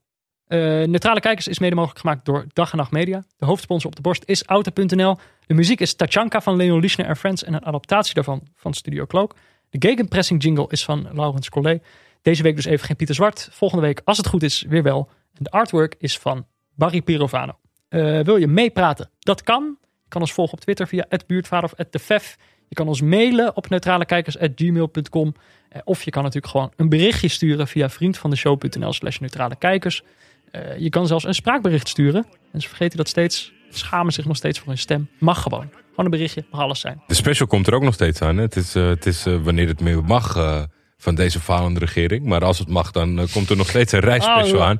Neutrale 0.89 1.20
Kijkers 1.20 1.48
is 1.48 1.59
mede 1.59 1.74
mogelijk 1.74 2.01
gemaakt 2.01 2.24
door 2.24 2.47
Dag 2.53 2.70
en 2.70 2.77
Nacht 2.77 2.90
Media. 2.90 3.24
De 3.36 3.47
hoofdsponsor 3.47 3.90
op 3.90 3.97
de 3.97 4.03
borst 4.03 4.23
is 4.27 4.44
Auto.nl. 4.44 5.19
De 5.47 5.55
muziek 5.55 5.81
is 5.81 5.94
Tachanka 5.94 6.40
van 6.40 6.57
Leon 6.57 6.81
Lischner 6.81 7.07
en 7.07 7.16
Friends 7.16 7.44
en 7.44 7.55
een 7.55 7.65
adaptatie 7.65 8.15
daarvan 8.15 8.48
van 8.55 8.74
Studio 8.74 9.07
Cloak. 9.07 9.35
De 9.71 9.89
gegenpressing 9.89 10.43
jingle 10.43 10.67
is 10.69 10.85
van 10.85 11.09
Laurens 11.13 11.49
Collet. 11.49 11.83
Deze 12.23 12.43
week 12.43 12.57
dus 12.57 12.65
even 12.65 12.87
geen 12.87 12.97
Pieter 12.97 13.15
Zwart. 13.15 13.49
Volgende 13.53 13.85
week, 13.85 14.01
als 14.05 14.17
het 14.17 14.27
goed 14.27 14.43
is, 14.43 14.65
weer 14.69 14.83
wel. 14.83 15.09
De 15.33 15.51
artwork 15.51 15.95
is 15.99 16.19
van 16.19 16.47
Barry 16.75 17.03
Pirovano. 17.03 17.59
Eh, 17.89 18.21
wil 18.21 18.37
je 18.37 18.47
meepraten? 18.47 19.11
Dat 19.19 19.43
kan. 19.43 19.77
Je 19.81 20.09
kan 20.09 20.21
ons 20.21 20.33
volgen 20.33 20.55
op 20.55 20.61
Twitter 20.61 20.87
via 20.89 21.07
@buurtvader 21.27 21.71
of 21.73 21.87
@defef. 21.91 22.37
Je 22.69 22.75
kan 22.75 22.89
ons 22.89 23.01
mailen 23.01 23.57
op 23.57 23.69
neutralekijkers@gmail.com. 23.69 25.35
Eh, 25.69 25.81
Of 25.85 26.03
je 26.03 26.11
kan 26.11 26.23
natuurlijk 26.23 26.53
gewoon 26.53 26.73
een 26.77 26.89
berichtje 26.89 27.29
sturen 27.29 27.69
via 27.69 27.89
vriendvandeshow.nl 27.91 28.93
slash 28.93 29.19
neutrale 29.19 29.57
kijkers. 29.57 30.03
Eh, 30.51 30.79
je 30.79 30.89
kan 30.89 31.07
zelfs 31.07 31.25
een 31.25 31.35
spraakbericht 31.35 31.89
sturen. 31.89 32.27
En 32.53 32.61
ze 32.61 32.69
vergeten 32.69 32.97
dat 32.97 33.09
steeds, 33.09 33.53
schamen 33.71 34.13
zich 34.13 34.25
nog 34.25 34.37
steeds 34.37 34.59
voor 34.59 34.69
hun 34.69 34.79
stem. 34.79 35.09
Mag 35.19 35.43
gewoon. 35.43 35.69
Gewoon 35.91 36.05
een 36.05 36.11
berichtje, 36.19 36.45
mag 36.51 36.61
alles 36.61 36.81
zijn. 36.81 37.03
De 37.07 37.15
special 37.15 37.49
komt 37.49 37.67
er 37.67 37.75
ook 37.75 37.83
nog 37.83 37.95
steeds 37.95 38.23
aan. 38.23 38.37
Hè? 38.37 38.43
Het 38.43 38.57
is, 38.57 38.75
eh, 38.75 38.87
het 38.89 39.07
is 39.07 39.27
eh, 39.27 39.37
wanneer 39.43 39.69
het 39.69 39.81
meer 39.81 40.05
mag 40.05 40.37
eh, 40.37 40.63
van 40.99 41.15
deze 41.15 41.41
falende 41.41 41.81
regering. 41.81 42.25
Maar 42.25 42.45
als 42.45 42.59
het 42.59 42.69
mag, 42.69 42.91
dan 42.91 43.27
komt 43.33 43.51
er 43.51 43.57
nog 43.57 43.69
steeds 43.69 43.93
een 43.93 44.01
reisspecial 44.01 44.59
Oh, 44.59 44.65
aan. 44.67 44.79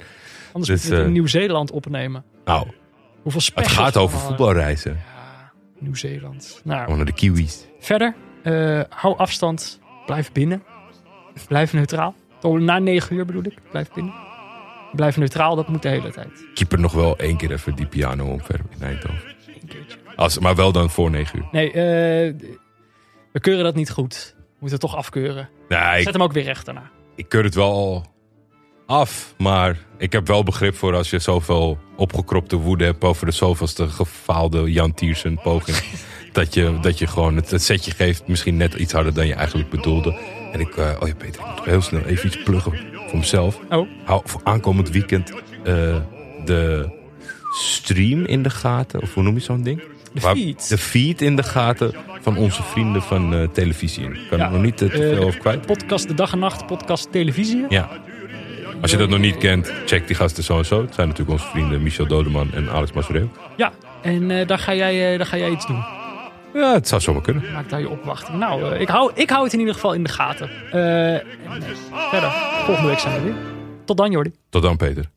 Anders 0.53 0.81
Dus, 0.83 0.91
in 0.91 1.05
eh, 1.05 1.07
Nieuw-Zeeland 1.11 1.71
opnemen. 1.71 2.25
Nou, 2.45 2.67
Hoeveel 3.23 3.41
het 3.55 3.69
gaat 3.69 3.97
over 3.97 4.19
al- 4.19 4.27
voetbalreizen. 4.27 4.93
Ja, 4.93 5.53
Nieuw-Zeeland. 5.79 6.61
Nou, 6.65 6.97
naar 6.97 7.05
de 7.05 7.13
Kiwis. 7.13 7.67
verder. 7.81 8.15
hou 8.89 9.17
afstand. 9.19 9.81
Blijf 10.07 10.33
binnen. 10.33 10.63
Blijf 11.49 11.73
neutraal. 11.73 12.15
Na 12.43 12.79
negen 12.79 13.17
uur 13.17 13.25
bedoel 13.27 13.45
ik. 13.45 13.55
Blijf 13.71 13.93
binnen. 13.93 14.15
Blijf 14.97 15.17
neutraal, 15.17 15.57
dat 15.57 15.69
moet 15.69 15.83
de 15.83 15.89
hele 15.89 16.11
tijd. 16.11 16.47
Keep 16.55 16.73
er 16.73 16.81
nog 16.81 16.93
wel 16.93 17.17
één 17.19 17.37
keer 17.37 17.53
even 17.53 17.75
die 17.75 17.87
piano 17.87 18.25
omver 18.27 18.61
in 18.79 18.83
Eindhoven. 18.87 19.35
Eén 19.63 19.69
keertje. 19.69 19.99
Als, 20.17 20.39
maar 20.39 20.55
wel 20.55 20.73
dan 20.73 20.91
voor 20.91 21.11
negen 21.11 21.39
uur. 21.39 21.49
Nee, 21.53 21.69
eh, 21.69 22.35
we 23.33 23.41
keuren 23.41 23.65
dat 23.65 23.75
niet 23.75 23.91
goed. 23.91 24.35
We 24.37 24.43
moeten 24.59 24.79
het 24.79 24.91
toch 24.91 24.97
afkeuren. 24.97 25.49
Nee, 25.69 25.99
Zet 25.99 26.07
ik, 26.07 26.13
hem 26.13 26.23
ook 26.23 26.33
weer 26.33 26.45
recht 26.45 26.65
daarna. 26.65 26.91
ik 27.15 27.29
keur 27.29 27.45
het 27.45 27.55
wel 27.55 28.07
af. 28.87 29.35
Maar 29.39 29.79
ik 29.99 30.13
heb 30.13 30.27
wel 30.27 30.43
begrip 30.43 30.77
voor 30.77 30.95
als 30.95 31.11
je 31.11 31.19
zoveel 31.19 31.79
opgekropte 31.97 32.57
woede 32.57 32.85
hebt 32.85 33.05
over 33.05 33.27
de 33.27 33.33
zoveelste 33.33 33.89
gefaalde 33.89 34.73
Jan 34.73 34.95
Tiersen 34.95 35.41
poging. 35.43 35.77
dat, 36.33 36.55
je, 36.55 36.79
dat 36.81 36.99
je 36.99 37.07
gewoon 37.07 37.37
het, 37.37 37.51
het 37.51 37.63
setje 37.63 37.91
geeft 37.91 38.29
misschien 38.29 38.57
net 38.57 38.75
iets 38.75 38.93
harder 38.93 39.15
dan 39.15 39.27
je 39.27 39.35
eigenlijk 39.35 39.71
bedoelde. 39.71 40.19
En 40.53 40.61
ik, 40.61 40.77
eh, 40.77 40.91
oh 41.01 41.09
ja 41.09 41.15
Peter, 41.15 41.41
ik 41.41 41.47
moet 41.47 41.57
nog 41.57 41.65
heel 41.65 41.83
snel 41.83 42.03
even 42.03 42.27
iets 42.27 42.43
pluggen 42.43 42.96
voor 43.23 43.41
mezelf. 43.41 43.61
Oh, 43.71 43.89
Hou 44.05 44.23
voor 44.25 44.41
aankomend 44.45 44.91
weekend 44.91 45.33
eh, 45.65 45.97
de 46.45 46.89
stream 47.51 48.25
in 48.25 48.43
de 48.43 48.51
gaten. 48.51 49.03
Of 49.03 49.15
hoe 49.15 49.23
noem 49.23 49.35
je 49.35 49.41
zo'n 49.41 49.63
ding? 49.63 49.83
de 50.13 50.21
feed. 50.21 50.69
De 50.69 50.79
feed 50.79 51.23
in 51.23 51.37
de 51.37 51.43
gaten 51.43 51.95
van 52.21 52.37
onze 52.37 52.63
vrienden 52.63 53.03
van 53.03 53.35
eh, 53.35 53.49
televisie. 53.49 54.05
Ik 54.05 54.21
kan 54.29 54.39
Ja, 54.39 54.45
er 54.45 54.53
nog 54.53 54.63
niet 54.63 54.83
eh, 54.83 54.91
te 54.91 54.97
veel 54.97 55.25
over 55.25 55.41
kwijt. 55.41 55.67
Podcast 55.67 56.09
De 56.09 56.15
Dag 56.15 56.33
en 56.33 56.39
Nacht, 56.39 56.67
podcast 56.67 57.13
Televisie. 57.13 57.65
Ja. 57.69 57.89
Als 58.81 58.91
je 58.91 58.97
dat 58.97 59.09
nog 59.09 59.19
niet 59.19 59.37
kent, 59.37 59.73
check 59.87 60.07
die 60.07 60.17
gasten 60.17 60.45
sowieso. 60.45 60.83
Het 60.83 60.95
zijn 60.95 61.09
natuurlijk 61.09 61.39
onze 61.39 61.51
vrienden 61.51 61.83
Michel 61.83 62.07
Dodeman 62.07 62.53
en 62.53 62.71
Alex 62.71 62.93
Masreel. 62.93 63.31
Ja, 63.57 63.73
en 64.03 64.47
daar, 64.47 64.59
ga 64.59 64.75
jij, 64.75 65.17
daar 65.17 65.27
ga 65.27 65.37
jij 65.37 65.51
iets 65.51 65.67
doen. 65.67 65.85
Ja, 66.57 66.73
het 66.73 66.89
zou 66.89 67.01
zomaar 67.01 67.23
kunnen. 67.23 67.53
Maak 67.53 67.69
daar 67.69 67.81
je 67.81 67.89
opwachting. 67.89 68.39
Nou, 68.39 68.73
eh, 68.73 68.81
ik, 68.81 68.89
hou, 68.89 69.11
ik 69.15 69.31
hou 69.31 69.45
het 69.45 69.53
in 69.53 69.59
ieder 69.59 69.75
geval 69.75 69.93
in 69.93 70.03
de 70.03 70.09
gaten. 70.11 70.51
En, 70.71 71.21
eh, 71.21 71.27
verder, 71.91 72.31
volgende 72.65 72.89
week 72.89 72.99
zijn 72.99 73.15
we 73.15 73.21
weer. 73.21 73.35
Tot 73.85 73.97
dan, 73.97 74.11
Jordi. 74.11 74.33
Tot 74.51 74.63
dan, 74.63 74.77
Peter. 74.77 75.11